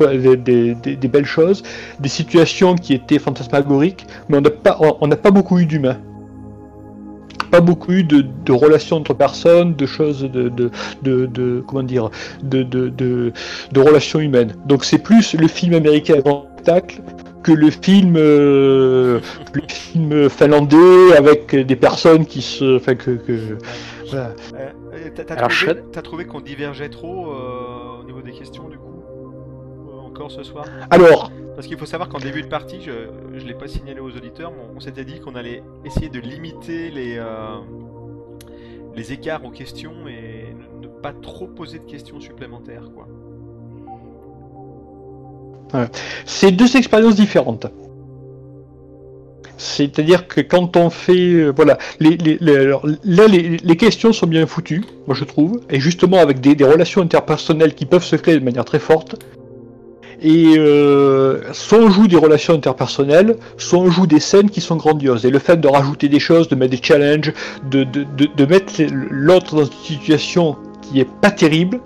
des, 0.00 0.74
des- 0.74 1.08
belles 1.08 1.26
choses, 1.26 1.62
des 2.00 2.08
situations 2.08 2.74
qui 2.74 2.94
étaient 2.94 3.18
fantasmagoriques, 3.18 4.06
mais 4.28 4.38
on 4.38 4.40
n'a 4.40 4.50
pas, 4.50 4.78
on- 5.00 5.06
n'a 5.06 5.16
pas 5.16 5.30
beaucoup 5.30 5.58
eu 5.58 5.66
d'humains. 5.66 5.98
Pas 7.50 7.60
beaucoup 7.60 7.92
eu 7.92 8.04
de, 8.04 8.24
de 8.44 8.52
relations 8.52 8.96
entre 8.96 9.12
personnes, 9.12 9.74
de 9.74 9.86
choses 9.86 10.22
de, 10.22 10.48
de, 10.48 10.70
de, 11.02 11.64
comment 11.66 11.82
dire, 11.82 12.10
de, 12.42 12.62
de, 12.62 13.32
relations 13.76 14.20
humaines. 14.20 14.54
Donc 14.66 14.84
c'est 14.84 14.98
plus 14.98 15.34
le 15.34 15.48
film 15.48 15.74
américain 15.74 16.18
grand 16.18 16.46
spectacle 16.60 17.02
que 17.42 17.52
le 17.52 17.70
film, 17.70 18.14
euh, 18.16 19.20
le 19.54 19.62
film 19.68 20.28
finlandais 20.28 21.16
avec 21.16 21.54
des 21.54 21.76
personnes 21.76 22.26
qui 22.26 22.42
se, 22.42 22.76
enfin 22.76 22.94
que, 22.94 23.12
que 23.12 23.56
voilà. 24.08 24.34
Euh, 24.54 24.70
euh, 24.94 25.10
t'as, 25.14 25.36
trouvé, 26.00 26.24
je- 26.24 26.28
qu'on 26.28 26.40
divergeait 26.40 26.90
trop 26.90 27.32
euh, 27.32 28.00
au 28.00 28.04
niveau 28.04 28.20
des 28.20 28.32
questions 28.32 28.68
du 28.68 28.76
coup 28.76 29.02
Euh, 29.88 30.06
Encore 30.08 30.30
ce 30.30 30.42
soir? 30.42 30.66
Alors, 30.90 31.32
Parce 31.54 31.66
qu'il 31.66 31.78
faut 31.78 31.86
savoir 31.86 32.08
qu'en 32.08 32.18
début 32.18 32.42
de 32.42 32.48
partie, 32.48 32.80
je 32.82 32.90
ne 32.90 33.48
l'ai 33.48 33.54
pas 33.54 33.68
signalé 33.68 34.00
aux 34.00 34.10
auditeurs, 34.10 34.52
mais 34.52 34.62
on, 34.76 34.80
s'était 34.80 35.04
dit 35.04 35.20
qu'on 35.20 35.34
allait 35.34 35.62
essayer 35.84 36.08
de 36.08 36.20
limiter 36.20 36.90
les, 36.90 37.16
euh, 37.18 37.58
les 38.94 39.12
écarts 39.12 39.44
aux 39.44 39.50
questions 39.50 40.06
et 40.08 40.54
ne, 40.80 40.86
ne 40.88 40.92
pas 41.00 41.12
trop 41.12 41.46
poser 41.46 41.78
de 41.78 41.84
questions 41.84 42.20
supplémentaires. 42.20 42.90
Quoi. 42.94 43.06
C'est 46.24 46.52
deux 46.52 46.76
expériences 46.76 47.16
différentes. 47.16 47.66
C'est-à-dire 49.60 50.26
que 50.26 50.40
quand 50.40 50.78
on 50.78 50.88
fait, 50.88 51.34
euh, 51.34 51.52
voilà, 51.54 51.76
les, 52.00 52.16
là 52.40 53.26
les, 53.28 53.76
questions 53.76 54.12
sont 54.14 54.26
bien 54.26 54.46
foutues, 54.46 54.82
moi 55.06 55.14
je 55.14 55.24
trouve, 55.24 55.60
et 55.68 55.78
justement 55.78 56.16
avec 56.16 56.40
des, 56.40 56.64
relations 56.64 57.02
interpersonnelles 57.02 57.74
qui 57.74 57.84
peuvent 57.84 58.04
se 58.04 58.16
créer 58.16 58.38
de 58.38 58.44
manière 58.44 58.64
très 58.64 58.78
forte. 58.78 59.16
Et 60.22 60.54
euh, 60.56 61.52
soit 61.52 61.78
on 61.78 61.90
joue 61.90 62.08
des 62.08 62.16
relations 62.16 62.54
interpersonnelles, 62.54 63.36
soit 63.58 63.78
on 63.78 63.90
joue 63.90 64.06
des 64.06 64.20
scènes 64.20 64.48
qui 64.48 64.62
sont 64.62 64.76
grandioses. 64.76 65.26
Et 65.26 65.30
le 65.30 65.38
fait 65.38 65.58
de 65.58 65.68
rajouter 65.68 66.08
des 66.08 66.20
choses, 66.20 66.48
de 66.48 66.54
mettre 66.54 66.70
des 66.70 66.82
challenges, 66.82 67.32
de, 67.70 67.84
de, 67.84 68.06
de, 68.16 68.28
de 68.34 68.44
mettre 68.46 68.72
l'autre 69.10 69.56
dans 69.56 69.64
une 69.64 69.84
situation 69.84 70.56
qui 70.80 71.00
est 71.00 71.08
pas 71.20 71.30
terrible, 71.30 71.80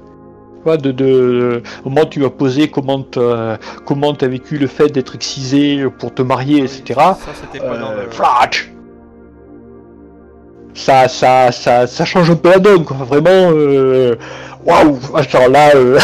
vois, 0.65 0.77
de, 0.77 0.91
de, 0.93 1.63
au 1.85 1.89
moment 1.91 2.03
où 2.03 2.09
tu 2.11 2.21
vas 2.21 2.31
poser 2.31 2.69
comment 2.69 3.03
t'as 3.03 3.59
comment 3.87 4.13
t'as 4.15 4.29
vécu 4.29 4.59
le 4.59 4.67
fait 4.67 4.89
d'être 4.89 5.15
excisé 5.15 5.85
pour 5.99 6.13
te 6.15 6.23
marier, 6.23 6.59
etc. 6.61 6.83
Ça, 6.97 7.17
c'était 7.41 7.65
pas 7.65 7.75
Euh, 7.75 8.05
le... 8.05 8.11
flatch. 8.11 8.71
Ça, 10.77 11.07
ça, 11.07 11.53
ça, 11.53 11.87
ça 11.87 12.05
change 12.05 12.31
un 12.31 12.35
peu 12.37 12.51
la 12.51 12.59
donne, 12.59 12.85
quoi. 12.85 12.97
Vraiment, 12.97 13.53
euh, 13.55 14.17
waouh, 14.67 14.99
genre 15.31 15.49
là, 15.49 15.71
euh, 15.77 16.01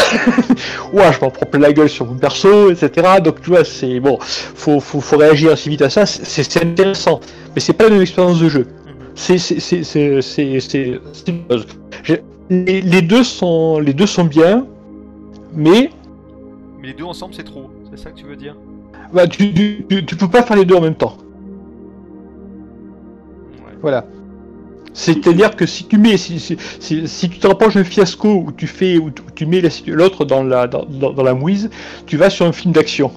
je 0.93 1.19
m'en 1.21 1.29
prends 1.29 1.45
plein 1.45 1.59
la 1.59 1.73
gueule 1.73 1.89
sur 1.89 2.05
mon 2.05 2.15
perso, 2.15 2.71
etc. 2.71 3.17
Donc, 3.21 3.41
tu 3.41 3.49
vois, 3.49 3.65
c'est 3.65 3.99
bon, 3.99 4.17
faut, 4.21 4.79
faut, 4.79 5.01
faut 5.01 5.17
réagir 5.17 5.51
assez 5.51 5.69
vite 5.69 5.81
à 5.81 5.89
ça. 5.89 6.05
C'est 6.05 6.43
c'est 6.43 6.63
intéressant, 6.63 7.19
mais 7.53 7.59
c'est 7.59 7.73
pas 7.73 7.89
même 7.89 8.01
expérience 8.01 8.39
de 8.39 8.47
jeu. 8.47 8.59
Mhm. 8.85 8.93
C'est, 9.13 9.37
c'est, 9.37 9.59
c'est, 9.59 9.83
c'est, 9.83 10.21
c'est, 10.21 10.59
c'est- 10.61 10.99
c'est 11.11 11.27
une 11.27 11.43
chose. 11.51 11.67
J'ai- 12.03 12.23
Les, 12.49 12.81
les 12.81 13.01
deux 13.01 13.23
sont, 13.23 13.79
les 13.79 13.93
deux 13.93 14.07
sont 14.07 14.25
bien, 14.25 14.65
mais 15.53 15.89
Mais 16.79 16.87
les 16.87 16.93
deux 16.93 17.03
ensemble, 17.03 17.33
c'est 17.33 17.43
trop. 17.43 17.69
C'est 17.89 17.97
ça 17.97 18.11
que 18.11 18.17
tu 18.17 18.25
veux 18.25 18.35
dire 18.35 18.55
bah, 19.13 19.27
tu, 19.27 19.53
tu, 19.53 19.85
tu, 19.89 20.05
tu 20.05 20.15
peux 20.15 20.29
pas 20.29 20.43
faire 20.43 20.57
les 20.57 20.65
deux 20.65 20.75
en 20.75 20.81
même 20.81 20.95
temps. 20.95 21.17
Ouais. 23.65 23.73
Voilà. 23.81 24.05
C'est-à-dire 24.93 25.55
que 25.55 25.65
si 25.65 25.85
tu 25.85 25.97
mets, 25.97 26.17
si, 26.17 26.39
si, 26.39 26.57
si, 26.79 27.07
si 27.07 27.29
tu 27.29 27.39
te 27.39 27.47
rapproches 27.47 27.75
d'un 27.75 27.83
fiasco 27.83 28.43
où 28.45 28.51
tu 28.51 28.67
fais, 28.67 28.97
où 28.97 29.09
tu, 29.35 29.45
mets 29.45 29.61
l'autre 29.87 30.25
dans 30.25 30.43
la, 30.43 30.67
dans, 30.67 30.85
dans, 30.85 31.13
dans 31.13 31.23
la 31.23 31.33
mouise, 31.33 31.69
tu 32.05 32.17
vas 32.17 32.29
sur 32.29 32.45
un 32.45 32.51
film 32.51 32.73
d'action. 32.73 33.11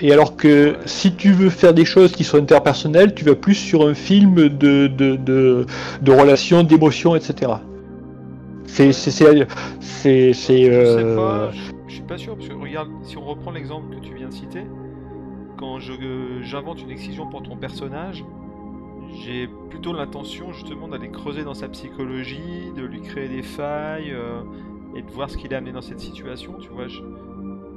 Et 0.00 0.12
alors 0.12 0.36
que 0.36 0.76
si 0.86 1.14
tu 1.14 1.32
veux 1.32 1.50
faire 1.50 1.74
des 1.74 1.84
choses 1.84 2.12
qui 2.12 2.24
sont 2.24 2.38
interpersonnelles, 2.38 3.14
tu 3.14 3.24
vas 3.24 3.34
plus 3.34 3.54
sur 3.54 3.86
un 3.86 3.94
film 3.94 4.34
de, 4.34 4.48
de, 4.48 5.16
de, 5.16 5.66
de 6.02 6.12
relations, 6.12 6.62
d'émotions, 6.62 7.16
etc. 7.16 7.52
C'est, 8.74 10.32
c'est, 10.32 10.32
c'est, 10.32 10.68
euh, 10.68 11.14
pas, 11.14 11.50
je, 11.86 11.94
suis 11.94 12.02
pas 12.02 12.18
sûr, 12.18 12.34
parce 12.36 12.48
que 12.48 12.54
regarde, 12.54 12.90
si 13.04 13.16
on 13.16 13.24
reprend 13.24 13.52
l'exemple 13.52 13.94
que 13.94 14.00
tu 14.00 14.14
viens 14.14 14.28
de 14.28 14.32
citer, 14.32 14.64
quand 15.56 15.78
euh, 15.78 16.42
j'invente 16.42 16.82
une 16.82 16.90
excision 16.90 17.28
pour 17.28 17.44
ton 17.44 17.56
personnage, 17.56 18.24
j'ai 19.22 19.48
plutôt 19.70 19.92
l'intention 19.92 20.52
justement 20.52 20.88
d'aller 20.88 21.08
creuser 21.08 21.44
dans 21.44 21.54
sa 21.54 21.68
psychologie, 21.68 22.72
de 22.76 22.82
lui 22.84 23.00
créer 23.00 23.28
des 23.28 23.42
failles 23.42 24.10
euh, 24.10 24.40
et 24.96 25.02
de 25.02 25.10
voir 25.12 25.30
ce 25.30 25.36
qu'il 25.36 25.54
a 25.54 25.58
amené 25.58 25.70
dans 25.70 25.80
cette 25.80 26.00
situation, 26.00 26.54
tu 26.58 26.68
vois. 26.70 26.88
Je, 26.88 27.00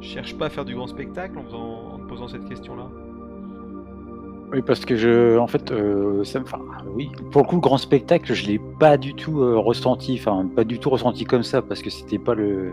je 0.01 0.07
cherche 0.07 0.35
pas 0.35 0.47
à 0.47 0.49
faire 0.49 0.65
du 0.65 0.73
grand 0.73 0.87
spectacle 0.87 1.37
en, 1.37 1.43
faisant- 1.43 1.91
en 1.93 1.99
te 1.99 2.07
posant 2.07 2.27
cette 2.27 2.49
question-là. 2.49 2.89
Oui, 4.51 4.61
parce 4.61 4.85
que 4.85 4.95
je, 4.95 5.37
en 5.37 5.47
fait, 5.47 5.71
euh, 5.71 6.23
ça 6.23 6.39
me, 6.39 6.45
enfin, 6.45 6.59
oui, 6.95 7.09
pour 7.31 7.41
le 7.41 7.47
coup, 7.47 7.55
le 7.55 7.61
grand 7.61 7.77
spectacle, 7.77 8.33
je 8.33 8.47
l'ai 8.47 8.59
pas 8.79 8.97
du 8.97 9.13
tout 9.13 9.41
euh, 9.41 9.57
ressenti, 9.57 10.17
enfin, 10.19 10.49
pas 10.55 10.63
du 10.63 10.79
tout 10.79 10.89
ressenti 10.89 11.25
comme 11.25 11.43
ça, 11.43 11.61
parce 11.61 11.81
que 11.81 11.89
c'était 11.89 12.17
pas 12.17 12.33
le, 12.33 12.71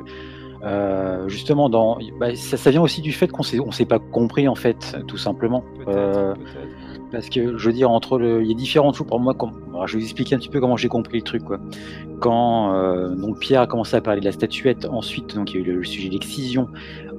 euh, 0.62 1.28
justement, 1.28 1.68
dans, 1.68 1.98
bah, 2.20 2.36
ça, 2.36 2.56
ça 2.56 2.70
vient 2.70 2.82
aussi 2.82 3.00
du 3.00 3.10
fait 3.10 3.26
qu'on 3.26 3.42
s'est, 3.42 3.58
on 3.58 3.72
s'est 3.72 3.86
pas 3.86 3.98
compris 3.98 4.46
en 4.46 4.54
fait, 4.54 4.96
tout 5.08 5.18
simplement. 5.18 5.64
Peut-être, 5.84 6.34
peut-être. 6.34 7.10
parce 7.10 7.28
que 7.28 7.58
je 7.58 7.66
veux 7.66 7.74
dire 7.74 7.90
entre 7.90 8.18
le, 8.18 8.42
il 8.42 8.48
y 8.48 8.52
a 8.52 8.56
différentes 8.56 8.94
choses 8.94 9.08
pour 9.08 9.18
moi. 9.18 9.34
Alors, 9.70 9.88
je 9.88 9.94
vais 9.94 9.98
vous 9.98 10.04
expliquer 10.04 10.36
un 10.36 10.38
petit 10.38 10.48
peu 10.48 10.60
comment 10.60 10.76
j'ai 10.76 10.88
compris 10.88 11.18
le 11.18 11.24
truc 11.24 11.42
quoi. 11.42 11.58
Quand 12.20 12.72
donc 13.16 13.40
Pierre 13.40 13.62
a 13.62 13.66
commencé 13.66 13.96
à 13.96 14.00
parler 14.00 14.20
de 14.20 14.26
la 14.26 14.32
statuette, 14.32 14.86
ensuite 14.86 15.34
donc 15.34 15.52
il 15.52 15.56
y 15.56 15.58
a 15.58 15.60
eu 15.60 15.72
le, 15.72 15.78
le 15.78 15.84
sujet 15.84 16.08
de 16.08 16.14
l'excision. 16.14 16.68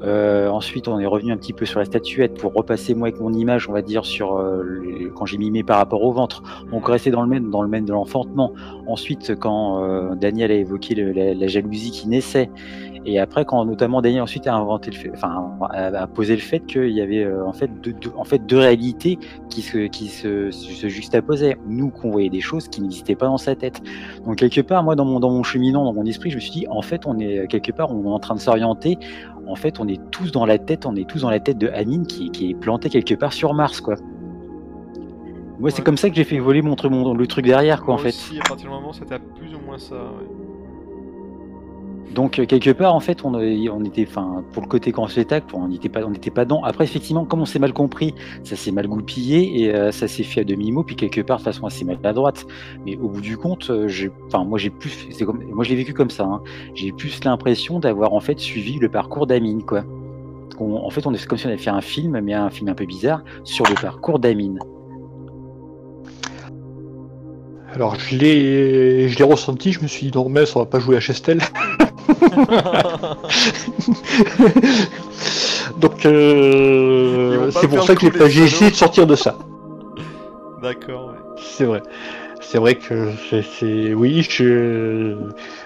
Euh, 0.05 0.49
ensuite 0.49 0.87
on 0.87 0.99
est 0.99 1.05
revenu 1.05 1.31
un 1.31 1.37
petit 1.37 1.53
peu 1.53 1.65
sur 1.65 1.79
la 1.79 1.85
statuette 1.85 2.35
pour 2.35 2.53
repasser 2.53 2.93
moi 2.93 3.07
avec 3.07 3.19
mon 3.19 3.33
image, 3.33 3.67
on 3.69 3.73
va 3.73 3.81
dire 3.81 4.05
sur 4.05 4.37
euh, 4.37 5.11
quand 5.15 5.25
j'ai 5.25 5.37
mimé 5.37 5.63
par 5.63 5.77
rapport 5.77 6.03
au 6.03 6.11
ventre. 6.11 6.43
Donc 6.71 6.87
rester 6.87 7.11
dans 7.11 7.21
le 7.21 7.27
même 7.27 7.49
dans 7.49 7.61
le 7.61 7.67
même 7.67 7.85
de 7.85 7.93
l'enfantement. 7.93 8.53
Ensuite 8.87 9.35
quand 9.35 9.83
euh, 9.83 10.15
Daniel 10.15 10.51
a 10.51 10.55
évoqué 10.55 10.95
la, 10.95 11.47
jalousie 11.47 11.91
qui 11.91 12.07
naissait. 12.07 12.49
Et 13.07 13.19
après, 13.19 13.45
quand 13.45 13.63
notamment 13.65 14.01
Daniel 14.01 14.23
ensuite 14.23 14.47
a 14.47 14.55
inventé 14.55 14.89
le 14.89 14.97
fait, 14.97 15.11
enfin, 15.13 15.51
a, 15.69 16.07
posé 16.07 16.33
le 16.33 16.41
fait 16.41 16.61
qu'il 16.61 16.89
y 16.89 17.01
avait 17.01 17.23
en 17.39 17.53
fait 17.53 17.69
deux, 17.79 18.57
réalités 18.57 19.19
qui 19.47 19.61
se 19.61 20.87
juxtaposaient. 20.87 21.55
Nous, 21.67 21.89
qu'on 21.89 22.09
voyait 22.09 22.31
des 22.31 22.41
choses 22.41 22.67
qui 22.67 22.81
n'existaient 22.81 23.15
pas 23.15 23.27
dans 23.27 23.37
sa 23.37 23.55
tête. 23.55 23.79
Donc 24.25 24.37
quelque 24.37 24.61
part, 24.61 24.83
moi, 24.83 24.95
dans 24.95 25.05
mon, 25.05 25.19
dans 25.19 25.29
mon 25.29 25.43
cheminant, 25.43 25.85
dans 25.85 25.93
mon 25.93 26.05
esprit, 26.05 26.31
je 26.31 26.37
me 26.37 26.41
suis 26.41 26.51
dit, 26.51 26.67
en 26.67 26.81
fait, 26.81 27.05
on 27.05 27.19
est 27.19 27.45
quelque 27.47 27.71
part, 27.71 27.91
on 27.91 28.05
est 28.05 28.13
en 28.13 28.19
train 28.19 28.33
de 28.33 28.39
s'orienter. 28.39 28.97
En 29.47 29.55
fait, 29.55 29.79
on 29.79 29.87
est 29.87 29.99
tous 30.11 30.31
dans 30.31 30.45
la 30.45 30.57
tête, 30.57 30.85
on 30.85 30.95
est 30.95 31.07
tous 31.07 31.21
dans 31.21 31.29
la 31.29 31.39
tête 31.39 31.57
de 31.57 31.67
Amine 31.69 32.07
qui, 32.07 32.31
qui 32.31 32.49
est 32.51 32.55
plantée 32.55 32.89
quelque 32.89 33.13
part 33.13 33.33
sur 33.33 33.53
Mars, 33.53 33.79
quoi. 33.81 33.95
Moi, 35.59 35.69
c'est 35.69 35.77
Ouais. 35.79 35.83
comme 35.85 35.97
ça 35.97 36.09
que 36.09 36.15
j'ai 36.15 36.23
fait 36.23 36.39
voler 36.39 36.61
mon, 36.61 36.75
le 37.13 37.27
truc 37.27 37.45
derrière, 37.45 37.81
quoi, 37.83 37.93
en 37.93 37.97
Moi 37.97 38.03
fait. 38.03 38.09
aussi, 38.09 38.39
à 38.39 38.43
partir 38.47 38.67
du 38.69 38.73
moment 38.75 38.91
c'était 38.91 39.19
plus 39.19 39.53
ou 39.55 39.59
moins 39.65 39.77
ça. 39.77 39.95
ouais. 39.95 40.27
Donc 42.13 42.39
euh, 42.39 42.45
quelque 42.45 42.69
part 42.69 42.93
en 42.93 42.99
fait 42.99 43.25
on, 43.25 43.33
euh, 43.35 43.83
était 43.83 44.05
pour 44.05 44.61
le 44.61 44.67
côté 44.67 44.91
grand 44.91 45.07
spectacle 45.07 45.47
on 45.53 45.67
n'était 45.67 45.89
pas 45.89 46.03
on 46.05 46.11
n'était 46.11 46.29
pas 46.29 46.45
dedans. 46.45 46.63
Après 46.63 46.83
effectivement 46.83 47.25
comme 47.25 47.41
on 47.41 47.45
s'est 47.45 47.59
mal 47.59 47.73
compris 47.73 48.13
ça 48.43 48.55
s'est 48.55 48.71
mal 48.71 48.87
goupillé 48.87 49.63
et 49.63 49.73
euh, 49.73 49.91
ça 49.91 50.07
s'est 50.07 50.23
fait 50.23 50.41
à 50.41 50.43
demi 50.43 50.71
mot 50.71 50.83
puis 50.83 50.95
quelque 50.95 51.21
part 51.21 51.39
de 51.39 51.43
façon 51.43 51.65
assez 51.65 51.83
maladroite. 51.83 52.45
Mais 52.85 52.95
au 52.97 53.09
bout 53.09 53.21
du 53.21 53.37
compte 53.37 53.71
enfin 54.27 54.43
moi 54.45 54.57
j'ai 54.59 54.69
plus 54.69 55.07
c'est 55.11 55.25
comme 55.25 55.43
moi 55.43 55.63
je 55.63 55.69
l'ai 55.71 55.75
vécu 55.75 55.93
comme 55.93 56.09
ça. 56.11 56.23
hein. 56.25 56.41
J'ai 56.73 56.91
plus 56.91 57.23
l'impression 57.23 57.79
d'avoir 57.79 58.13
en 58.13 58.19
fait 58.19 58.39
suivi 58.39 58.77
le 58.79 58.89
parcours 58.89 59.27
d'Amine 59.27 59.63
quoi. 59.63 59.83
En 60.59 60.89
fait 60.89 61.05
on 61.07 61.13
est 61.13 61.25
comme 61.25 61.37
si 61.37 61.47
on 61.47 61.49
avait 61.49 61.57
fait 61.57 61.69
un 61.69 61.81
film 61.81 62.19
mais 62.21 62.33
un 62.33 62.49
film 62.49 62.69
un 62.69 62.75
peu 62.75 62.85
bizarre 62.85 63.23
sur 63.43 63.65
le 63.67 63.75
parcours 63.75 64.19
d'Amine. 64.19 64.59
Alors 67.75 67.95
je 67.99 68.15
l'ai, 68.17 69.09
je 69.09 69.17
l'ai 69.17 69.23
ressenti, 69.23 69.71
je 69.73 69.81
me 69.81 69.87
suis 69.87 70.07
dit 70.09 70.17
non 70.17 70.29
mais 70.29 70.45
ça 70.45 70.59
va 70.59 70.65
pas 70.65 70.79
jouer 70.79 70.95
à 70.97 70.99
Chestel. 71.01 71.41
Donc 75.79 76.05
euh, 76.05 77.51
c'est 77.51 77.67
pour 77.67 77.83
ça 77.83 77.95
que 77.95 78.01
j'ai 78.01 78.11
pas- 78.11 78.29
j'ai 78.29 78.43
essayé 78.43 78.71
de 78.71 78.75
sortir 78.75 79.05
de 79.07 79.15
ça. 79.15 79.35
D'accord, 80.61 81.07
ouais. 81.07 81.13
C'est 81.41 81.65
vrai. 81.65 81.81
c'est 82.41 82.57
vrai 82.59 82.75
que 82.75 83.11
c'est, 83.29 83.43
c'est- 83.43 83.93
oui, 83.93 84.21
je, 84.27 85.15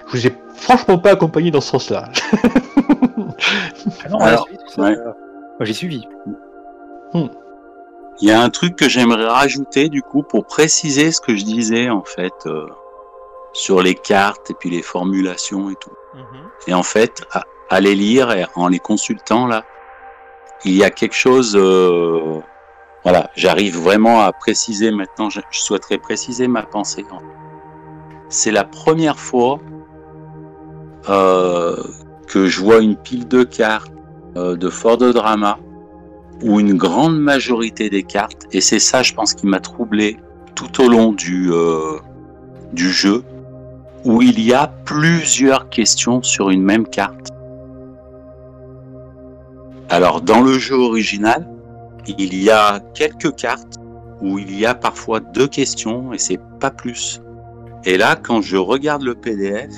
je 0.08 0.12
vous 0.12 0.26
ai 0.26 0.34
franchement 0.56 0.98
pas 0.98 1.12
accompagné 1.12 1.50
dans 1.50 1.60
ce 1.60 1.70
sens-là. 1.70 2.08
Ah 4.04 4.08
non, 4.10 4.18
Alors, 4.18 4.48
on 4.76 4.82
ouais. 4.82 4.96
Moi, 4.96 5.14
j'ai 5.62 5.72
suivi. 5.72 6.02
Il 8.20 8.28
y 8.28 8.32
a 8.32 8.40
un 8.42 8.50
truc 8.50 8.76
que 8.76 8.88
j'aimerais 8.88 9.26
rajouter 9.26 9.88
du 9.88 10.02
coup 10.02 10.22
pour 10.22 10.44
préciser 10.46 11.10
ce 11.10 11.20
que 11.20 11.34
je 11.36 11.44
disais 11.44 11.88
en 11.88 12.04
fait 12.04 12.34
euh, 12.46 12.66
sur 13.52 13.80
les 13.82 13.94
cartes 13.94 14.50
et 14.50 14.54
puis 14.54 14.68
les 14.70 14.82
formulations 14.82 15.70
et 15.70 15.74
tout. 15.76 15.90
Mhm. 16.14 16.22
Et 16.66 16.74
en 16.74 16.82
fait, 16.82 17.22
à, 17.32 17.44
à 17.70 17.80
les 17.80 17.94
lire 17.94 18.30
et 18.32 18.44
en 18.56 18.68
les 18.68 18.78
consultant 18.78 19.46
là, 19.46 19.64
il 20.64 20.76
y 20.76 20.84
a 20.84 20.90
quelque 20.90 21.14
chose. 21.16 21.56
euh, 21.56 22.40
voilà, 23.04 23.30
j'arrive 23.34 23.78
vraiment 23.78 24.20
à 24.20 24.30
préciser 24.32 24.90
maintenant. 24.90 25.30
Je, 25.30 25.40
je 25.50 25.60
souhaiterais 25.60 25.96
préciser 25.96 26.46
ma 26.48 26.62
pensée. 26.62 27.06
en 27.10 27.18
fait. 27.20 27.24
C'est 28.28 28.50
la 28.50 28.64
première 28.64 29.18
fois 29.18 29.58
euh, 31.08 31.82
que 32.28 32.46
je 32.46 32.60
vois 32.60 32.80
une 32.80 32.96
pile 32.96 33.26
de 33.26 33.42
cartes 33.42 33.90
de 34.34 34.68
Fort 34.70 34.98
de 34.98 35.10
Drama 35.10 35.58
où 36.42 36.60
une 36.60 36.74
grande 36.74 37.18
majorité 37.18 37.90
des 37.90 38.02
cartes, 38.02 38.46
et 38.52 38.60
c'est 38.60 38.78
ça, 38.78 39.02
je 39.02 39.12
pense, 39.14 39.34
qui 39.34 39.46
m'a 39.46 39.60
troublé 39.60 40.18
tout 40.54 40.82
au 40.82 40.88
long 40.88 41.12
du 41.12 41.52
euh, 41.52 41.98
du 42.72 42.90
jeu, 42.90 43.24
où 44.04 44.22
il 44.22 44.40
y 44.40 44.52
a 44.52 44.68
plusieurs 44.84 45.68
questions 45.68 46.22
sur 46.22 46.50
une 46.50 46.62
même 46.62 46.86
carte. 46.86 47.28
Alors, 49.88 50.20
dans 50.20 50.40
le 50.40 50.58
jeu 50.58 50.76
original, 50.76 51.48
il 52.06 52.34
y 52.34 52.50
a 52.50 52.80
quelques 52.94 53.34
cartes 53.34 53.76
où 54.20 54.38
il 54.38 54.56
y 54.58 54.66
a 54.66 54.74
parfois 54.74 55.20
deux 55.20 55.48
questions 55.48 56.12
et 56.12 56.18
c'est 56.18 56.40
pas 56.60 56.70
plus. 56.70 57.20
Et 57.84 57.96
là, 57.96 58.16
quand 58.16 58.42
je 58.42 58.56
regarde 58.56 59.02
le 59.02 59.14
PDF, 59.14 59.70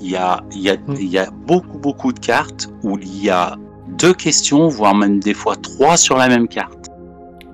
il 0.00 0.10
y 0.10 0.16
a, 0.16 0.42
il 0.52 0.60
y 0.60 0.70
a, 0.70 0.76
il 0.88 1.08
y 1.08 1.18
a 1.18 1.30
beaucoup, 1.30 1.78
beaucoup 1.78 2.12
de 2.12 2.18
cartes 2.18 2.68
où 2.82 2.98
il 2.98 3.24
y 3.24 3.30
a 3.30 3.56
deux 3.98 4.14
questions, 4.14 4.68
voire 4.68 4.94
même 4.94 5.20
des 5.20 5.34
fois 5.34 5.56
trois 5.56 5.96
sur 5.96 6.16
la 6.16 6.28
même 6.28 6.48
carte. 6.48 6.86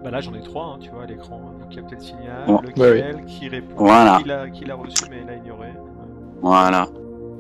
Bah 0.05 0.11
là 0.11 0.21
j'en 0.21 0.33
ai 0.35 0.43
trois, 0.43 0.65
hein, 0.75 0.79
tu 0.81 0.91
vois, 0.91 1.03
à 1.03 1.07
l'écran. 1.07 1.41
Vous 1.61 1.75
captez 1.75 1.97
le 1.97 2.01
signal, 2.01 2.49
Ouais. 2.77 2.95
lequel, 3.03 3.25
qui 3.27 3.49
répond, 3.49 3.75
Voilà. 3.85 4.19
qui 4.23 4.29
l'a 4.29 4.49
qui 4.51 4.65
l'a 4.65 4.75
reçu 4.75 5.05
mais 5.11 5.23
l'a 5.27 5.37
ignoré. 5.37 5.69
Voilà. 6.43 6.89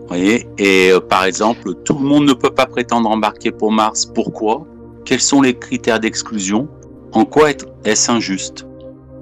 Vous 0.01 0.07
voyez 0.09 0.49
Et 0.59 0.91
euh, 0.91 1.01
par 1.01 1.25
exemple, 1.25 1.75
tout 1.85 1.95
le 1.95 2.05
monde 2.05 2.25
ne 2.27 2.33
peut 2.33 2.51
pas 2.51 2.67
prétendre 2.67 3.09
embarquer 3.11 3.51
pour 3.53 3.71
Mars. 3.73 4.07
Pourquoi? 4.07 4.67
Quels 5.05 5.21
sont 5.21 5.41
les 5.43 5.55
critères 5.55 6.01
d'exclusion? 6.01 6.69
En 7.13 7.25
quoi 7.25 7.51
est- 7.51 7.67
est-ce 7.85 8.11
injuste? 8.11 8.67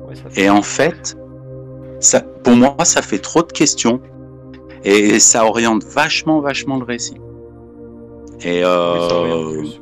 Ouais, 0.08 0.14
ça 0.14 0.22
fait- 0.30 0.42
Et 0.44 0.50
en 0.50 0.62
fait, 0.62 1.16
ça, 2.00 2.20
pour 2.20 2.54
moi, 2.56 2.74
ça 2.84 3.02
fait 3.02 3.18
trop 3.18 3.42
de 3.42 3.52
questions 3.52 4.00
et 4.84 5.18
ça 5.20 5.44
oriente 5.44 5.84
vachement, 5.84 6.40
vachement 6.40 6.76
le 6.78 6.84
récit. 6.84 7.16
Et, 8.44 8.62
euh, 8.64 9.08
oriente 9.10 9.52
plus, 9.52 9.60
oui. 9.60 9.80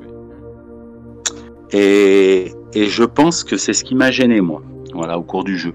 et, 1.73 2.53
et 2.75 2.87
je 2.87 3.05
pense 3.05 3.45
que 3.45 3.57
c'est 3.57 3.73
ce 3.73 3.85
qui 3.85 3.95
m'a 3.95 4.11
gêné, 4.11 4.41
moi, 4.41 4.63
voilà, 4.95 5.19
au 5.19 5.23
cours 5.23 5.45
du 5.45 5.59
jeu. 5.59 5.73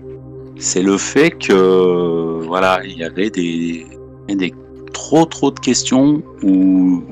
C'est 0.58 0.82
le 0.82 0.98
fait 0.98 1.32
que, 1.32 2.42
voilà, 2.46 2.82
il 2.86 2.98
y 2.98 3.04
avait 3.04 3.30
des, 3.30 3.86
des 4.28 4.54
trop, 4.94 5.26
trop 5.26 5.52
de 5.52 5.60
questions 5.60 6.22
ou, 6.44 7.04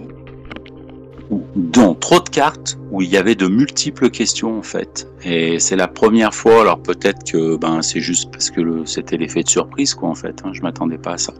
dont 1.55 1.93
trop 1.95 2.19
de 2.19 2.29
cartes 2.29 2.77
où 2.91 3.01
il 3.01 3.09
y 3.09 3.17
avait 3.17 3.35
de 3.35 3.47
multiples 3.47 4.09
questions, 4.09 4.57
en 4.57 4.63
fait. 4.63 5.09
Et 5.23 5.59
c'est 5.59 5.75
la 5.75 5.87
première 5.87 6.33
fois, 6.33 6.61
alors 6.61 6.79
peut-être 6.81 7.29
que, 7.29 7.57
ben, 7.57 7.81
c'est 7.81 7.99
juste 7.99 8.31
parce 8.31 8.49
que 8.49 8.61
le- 8.61 8.85
c'était 8.85 9.17
l'effet 9.17 9.43
de 9.43 9.49
surprise, 9.49 9.93
quoi, 9.95 10.09
en 10.09 10.15
fait. 10.15 10.41
Hein, 10.45 10.51
je 10.53 10.61
m'attendais 10.61 10.97
pas 10.97 11.11
à 11.13 11.17
ça. 11.17 11.33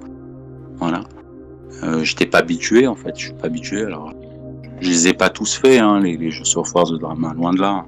Voilà. 0.78 1.02
Euh, 1.84 2.04
J'étais 2.04 2.26
pas 2.26 2.40
habitué, 2.40 2.88
en 2.88 2.96
fait. 2.96 3.14
Je 3.18 3.26
suis 3.26 3.34
pas 3.34 3.48
habitué, 3.48 3.84
alors. 3.84 4.14
Je 4.80 4.90
les 4.90 5.08
ai 5.08 5.14
pas 5.14 5.30
tous 5.30 5.56
faits, 5.56 5.80
hein, 5.82 6.00
les, 6.00 6.18
les 6.18 6.32
jeux 6.32 6.44
sur 6.46 6.68
Force 6.68 6.92
de 6.92 6.98
Drama, 6.98 7.34
loin 7.36 7.54
de 7.54 7.60
là. 7.60 7.86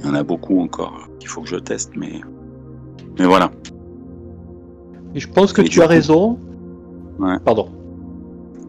Il 0.00 0.06
y 0.06 0.10
en 0.10 0.14
a 0.14 0.22
beaucoup 0.24 0.60
encore 0.60 1.08
qu'il 1.20 1.28
faut 1.28 1.40
que 1.42 1.48
je 1.48 1.56
teste, 1.56 1.92
mais. 1.96 2.20
Mais 3.18 3.26
voilà. 3.26 3.50
Et 5.14 5.20
je 5.20 5.28
pense 5.28 5.52
que 5.52 5.62
Et 5.62 5.68
tu 5.68 5.80
as 5.80 5.84
coup- 5.84 5.90
raison. 5.90 6.38
Ouais. 7.18 7.38
Pardon. 7.44 7.68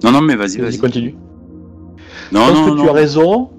Non, 0.04 0.12
non, 0.12 0.22
mais 0.22 0.36
vas-y, 0.36 0.58
Vas-y, 0.60 0.78
continue. 0.78 1.16
Non, 2.32 2.42
je 2.48 2.52
pense 2.52 2.68
non, 2.68 2.76
que 2.76 2.82
tu 2.82 2.90
as 2.90 2.94
raison, 2.94 3.50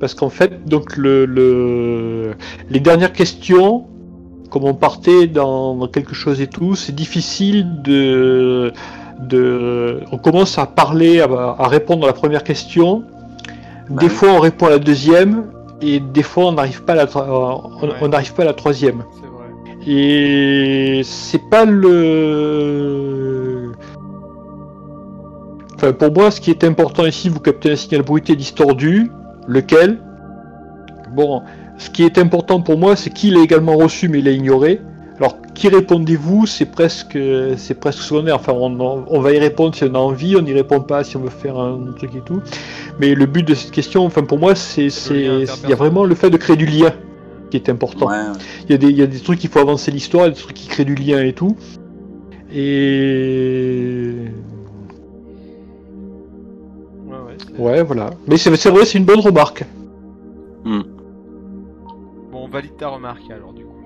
parce 0.00 0.14
qu'en 0.14 0.28
fait, 0.28 0.64
donc 0.66 0.96
le, 0.96 1.24
le- 1.24 2.34
les 2.68 2.80
dernières 2.80 3.12
questions, 3.12 3.86
comme 4.50 4.64
on 4.64 4.74
partait 4.74 5.26
dans, 5.26 5.74
dans 5.76 5.88
quelque 5.88 6.14
chose 6.14 6.40
et 6.40 6.46
tout, 6.46 6.74
c'est 6.74 6.94
difficile 6.94 7.82
de, 7.82 8.72
de, 9.20 10.00
on 10.12 10.18
commence 10.18 10.58
à 10.58 10.66
parler, 10.66 11.20
à, 11.20 11.24
à 11.58 11.68
répondre 11.68 12.04
à 12.04 12.06
la 12.08 12.12
première 12.12 12.44
question. 12.44 13.02
Bah 13.90 13.96
des 14.00 14.06
oui. 14.06 14.12
fois, 14.12 14.28
on 14.30 14.40
répond 14.40 14.66
à 14.66 14.70
la 14.70 14.78
deuxième, 14.78 15.46
et 15.80 16.00
des 16.00 16.22
fois, 16.22 16.46
on 16.46 16.52
n'arrive 16.52 16.82
pas 16.84 16.92
à 16.92 16.96
la, 16.96 17.06
tro- 17.06 17.22
on- 17.22 17.86
Ouais. 17.86 17.92
on 18.02 18.08
n'arrive 18.08 18.34
pas 18.34 18.42
à 18.42 18.46
la 18.46 18.54
troisième. 18.54 19.04
C'est 19.20 19.26
vrai. 19.26 19.46
Et 19.86 21.00
c'est 21.04 21.40
pas 21.50 21.64
le. 21.64 23.72
Enfin, 25.76 25.92
pour 25.92 26.12
moi, 26.12 26.30
ce 26.30 26.40
qui 26.40 26.50
est 26.50 26.64
important 26.64 27.06
ici, 27.06 27.28
vous 27.28 27.40
captez 27.40 27.72
un 27.72 27.76
signal 27.76 28.02
bruité 28.02 28.34
distordu. 28.36 29.10
Lequel? 29.46 29.98
Bon, 31.14 31.42
ce 31.78 31.88
qui 31.88 32.02
est 32.02 32.18
important 32.18 32.60
pour 32.60 32.78
moi, 32.78 32.96
c'est 32.96 33.10
qu'il 33.10 33.34
l'a 33.34 33.40
également 33.40 33.76
reçu, 33.76 34.08
mais 34.08 34.18
il 34.18 34.24
l'a 34.24 34.32
ignoré. 34.32 34.82
Alors, 35.18 35.36
qui 35.54 35.68
répondez-vous? 35.68 36.46
C'est 36.46 36.66
presque, 36.66 37.18
c'est 37.56 37.74
presque 37.80 38.00
secondaire. 38.02 38.36
Enfin, 38.36 38.52
on, 38.52 38.78
on 39.08 39.20
va 39.20 39.32
y 39.32 39.38
répondre 39.38 39.74
si 39.74 39.82
on 39.84 39.94
a 39.94 39.98
envie, 39.98 40.36
on 40.36 40.42
n'y 40.42 40.52
répond 40.52 40.80
pas 40.80 41.02
si 41.02 41.16
on 41.16 41.20
veut 41.20 41.28
faire 41.30 41.58
un 41.58 41.92
truc 41.96 42.14
et 42.14 42.20
tout. 42.20 42.40
Mais 43.00 43.14
le 43.14 43.26
but 43.26 43.42
de 43.46 43.54
cette 43.54 43.72
question, 43.72 44.04
enfin, 44.06 44.22
pour 44.22 44.38
moi, 44.38 44.54
c'est, 44.54 44.86
il 45.10 45.46
y 45.68 45.72
a 45.72 45.76
vraiment 45.76 46.04
le 46.04 46.14
fait 46.14 46.30
de 46.30 46.36
créer 46.36 46.56
du 46.56 46.66
lien 46.66 46.92
qui 47.50 47.56
est 47.56 47.68
important. 47.68 48.06
Ouais, 48.06 48.14
ouais. 48.14 48.38
Il 48.68 48.70
y, 48.72 48.74
a 48.74 48.78
des, 48.78 48.88
il 48.90 48.96
y 48.96 49.02
a 49.02 49.06
des 49.06 49.18
trucs, 49.20 49.42
il 49.42 49.50
faut 49.50 49.58
avancer 49.58 49.90
l'histoire, 49.90 50.28
des 50.28 50.34
trucs 50.34 50.54
qui 50.54 50.68
créent 50.68 50.84
du 50.84 50.94
lien 50.94 51.20
et 51.24 51.32
tout. 51.32 51.56
Et. 52.54 54.12
Ouais, 57.06 57.16
ouais, 57.16 57.36
c'est- 57.38 57.60
Ouais, 57.60 57.82
voilà. 57.82 58.10
Mais 58.28 58.36
c'est 58.36 58.54
c'est 58.56 58.70
vrai, 58.70 58.84
c'est 58.84 58.98
une 58.98 59.04
bonne 59.04 59.20
remarque. 59.20 59.64
Bon, 60.64 60.84
on 62.44 62.48
valide 62.48 62.76
ta 62.78 62.88
remarque 62.88 63.30
alors 63.30 63.52
du 63.52 63.64
coup. 63.64 63.77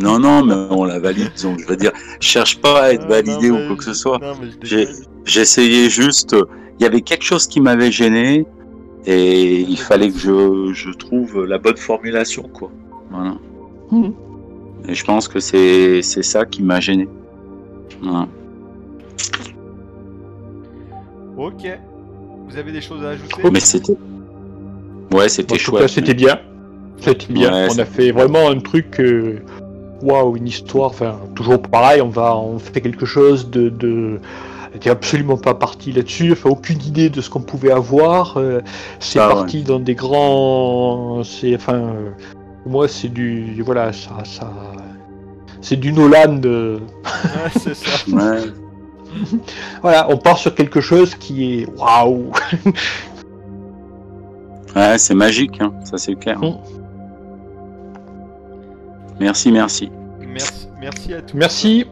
Non, 0.00 0.18
non, 0.18 0.44
mais 0.44 0.54
on 0.70 0.84
la 0.84 0.98
valide. 0.98 1.30
Donc, 1.42 1.60
je 1.60 1.66
veux 1.66 1.76
dire, 1.76 1.92
je 2.20 2.26
cherche 2.26 2.60
pas 2.60 2.84
à 2.84 2.92
être 2.92 3.06
validé 3.06 3.50
non, 3.50 3.64
ou 3.64 3.66
quoi 3.68 3.76
que 3.76 3.84
ce 3.84 3.94
soit. 3.94 4.20
J'essayais 5.24 5.88
juste. 5.90 6.36
Il 6.78 6.82
y 6.82 6.86
avait 6.86 7.00
quelque 7.02 7.24
chose 7.24 7.46
qui 7.46 7.60
m'avait 7.60 7.92
gêné 7.92 8.46
et 9.06 9.60
il 9.60 9.78
fallait 9.78 10.10
que 10.10 10.18
je, 10.18 10.72
je 10.74 10.90
trouve 10.90 11.44
la 11.44 11.58
bonne 11.58 11.76
formulation, 11.76 12.42
quoi. 12.52 12.70
Voilà. 13.10 13.34
Mhm. 13.92 14.12
Et 14.88 14.94
je 14.94 15.04
pense 15.04 15.28
que 15.28 15.40
c'est 15.40 16.02
c'est 16.02 16.22
ça 16.22 16.44
qui 16.44 16.62
m'a 16.62 16.80
gêné. 16.80 17.08
Voilà. 18.02 18.26
Ok. 21.36 21.66
Vous 22.48 22.56
avez 22.56 22.72
des 22.72 22.80
choses 22.80 23.02
à 23.04 23.10
ajouter? 23.10 23.42
Mais 23.52 23.60
c'était. 23.60 23.96
Ouais, 25.12 25.28
c'était 25.28 25.54
En 25.54 25.56
tout 25.56 25.62
chouette. 25.62 25.82
cas, 25.82 25.88
c'était 25.88 26.14
bien. 26.14 26.38
C'était 27.00 27.32
bien. 27.32 27.52
Ouais, 27.52 27.68
on 27.74 27.78
a 27.78 27.84
fait 27.84 28.10
vraiment 28.10 28.48
un 28.50 28.58
truc. 28.60 28.98
euh, 29.00 29.38
Waouh, 30.04 30.36
une 30.36 30.46
histoire. 30.46 30.90
Enfin, 30.90 31.16
toujours 31.34 31.60
pareil. 31.62 32.00
On 32.02 32.08
va, 32.08 32.36
on 32.36 32.58
fait 32.58 32.80
quelque 32.80 33.06
chose 33.06 33.50
de. 33.50 33.68
de... 33.70 34.20
on 34.72 34.76
était 34.76 34.90
absolument 34.90 35.36
pas 35.38 35.54
parti 35.54 35.92
là-dessus. 35.92 36.32
Enfin, 36.32 36.50
aucune 36.50 36.80
idée 36.82 37.08
de 37.10 37.20
ce 37.20 37.30
qu'on 37.30 37.40
pouvait 37.40 37.72
avoir. 37.72 38.36
euh, 38.36 38.60
c'est 39.00 39.18
Ah, 39.18 39.28
parti 39.28 39.62
dans 39.62 39.80
des 39.80 39.94
grands. 39.94 41.22
C'est 41.24 41.54
enfin. 41.56 41.74
euh, 41.74 42.10
moi, 42.66 42.86
c'est 42.88 43.08
du. 43.08 43.62
Voilà, 43.62 43.92
ça, 43.92 44.10
ça. 44.24 44.52
C'est 45.62 45.76
du 45.76 45.92
Nolan. 45.92 46.40
euh, 46.44 46.78
Ouais, 47.04 47.50
c'est 47.58 47.74
ça. 47.74 47.90
Ouais. 48.12 48.40
Voilà, 49.80 50.08
on 50.10 50.16
part 50.16 50.38
sur 50.38 50.54
quelque 50.54 50.80
chose 50.80 51.14
qui 51.14 51.60
est 51.62 51.66
waouh. 51.78 52.32
Ouais, 54.76 54.98
c'est 54.98 55.14
magique, 55.14 55.60
hein, 55.60 55.72
ça 55.84 55.98
c'est 55.98 56.16
clair. 56.16 56.40
Mm. 56.40 56.56
Merci, 59.20 59.52
merci. 59.52 59.90
Merci, 60.20 60.68
merci 60.80 61.14
à 61.14 61.22
tous. 61.22 61.36
Merci 61.36 61.84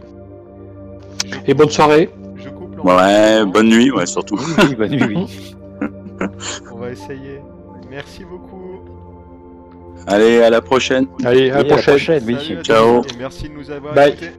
et 1.47 1.55
bonne 1.55 1.70
soirée. 1.70 2.10
je 2.36 2.49
coupe 2.51 2.84
Ouais, 2.84 3.44
bonne 3.47 3.68
nuit, 3.68 3.91
ouais, 3.91 4.07
surtout. 4.07 4.39
Oui, 4.59 4.75
bonne 4.75 4.91
nuit, 4.91 5.05
oui. 5.17 5.55
On 6.73 6.76
va 6.76 6.91
essayer. 6.91 7.41
Merci 7.91 8.25
beaucoup. 8.25 8.81
Allez, 10.07 10.42
à 10.42 10.51
la 10.51 10.60
prochaine. 10.60 11.07
Allez, 11.25 11.51
à 11.51 11.59
Oui, 11.62 11.68
la 11.68 11.76
prochaine. 11.76 12.62
Ciao. 12.62 13.02
Et 13.02 13.17
merci 13.18 13.49
de 13.49 13.55
nous 13.55 13.70
avoir 13.70 13.94
Bye. 13.94 14.10
écoutés. 14.10 14.33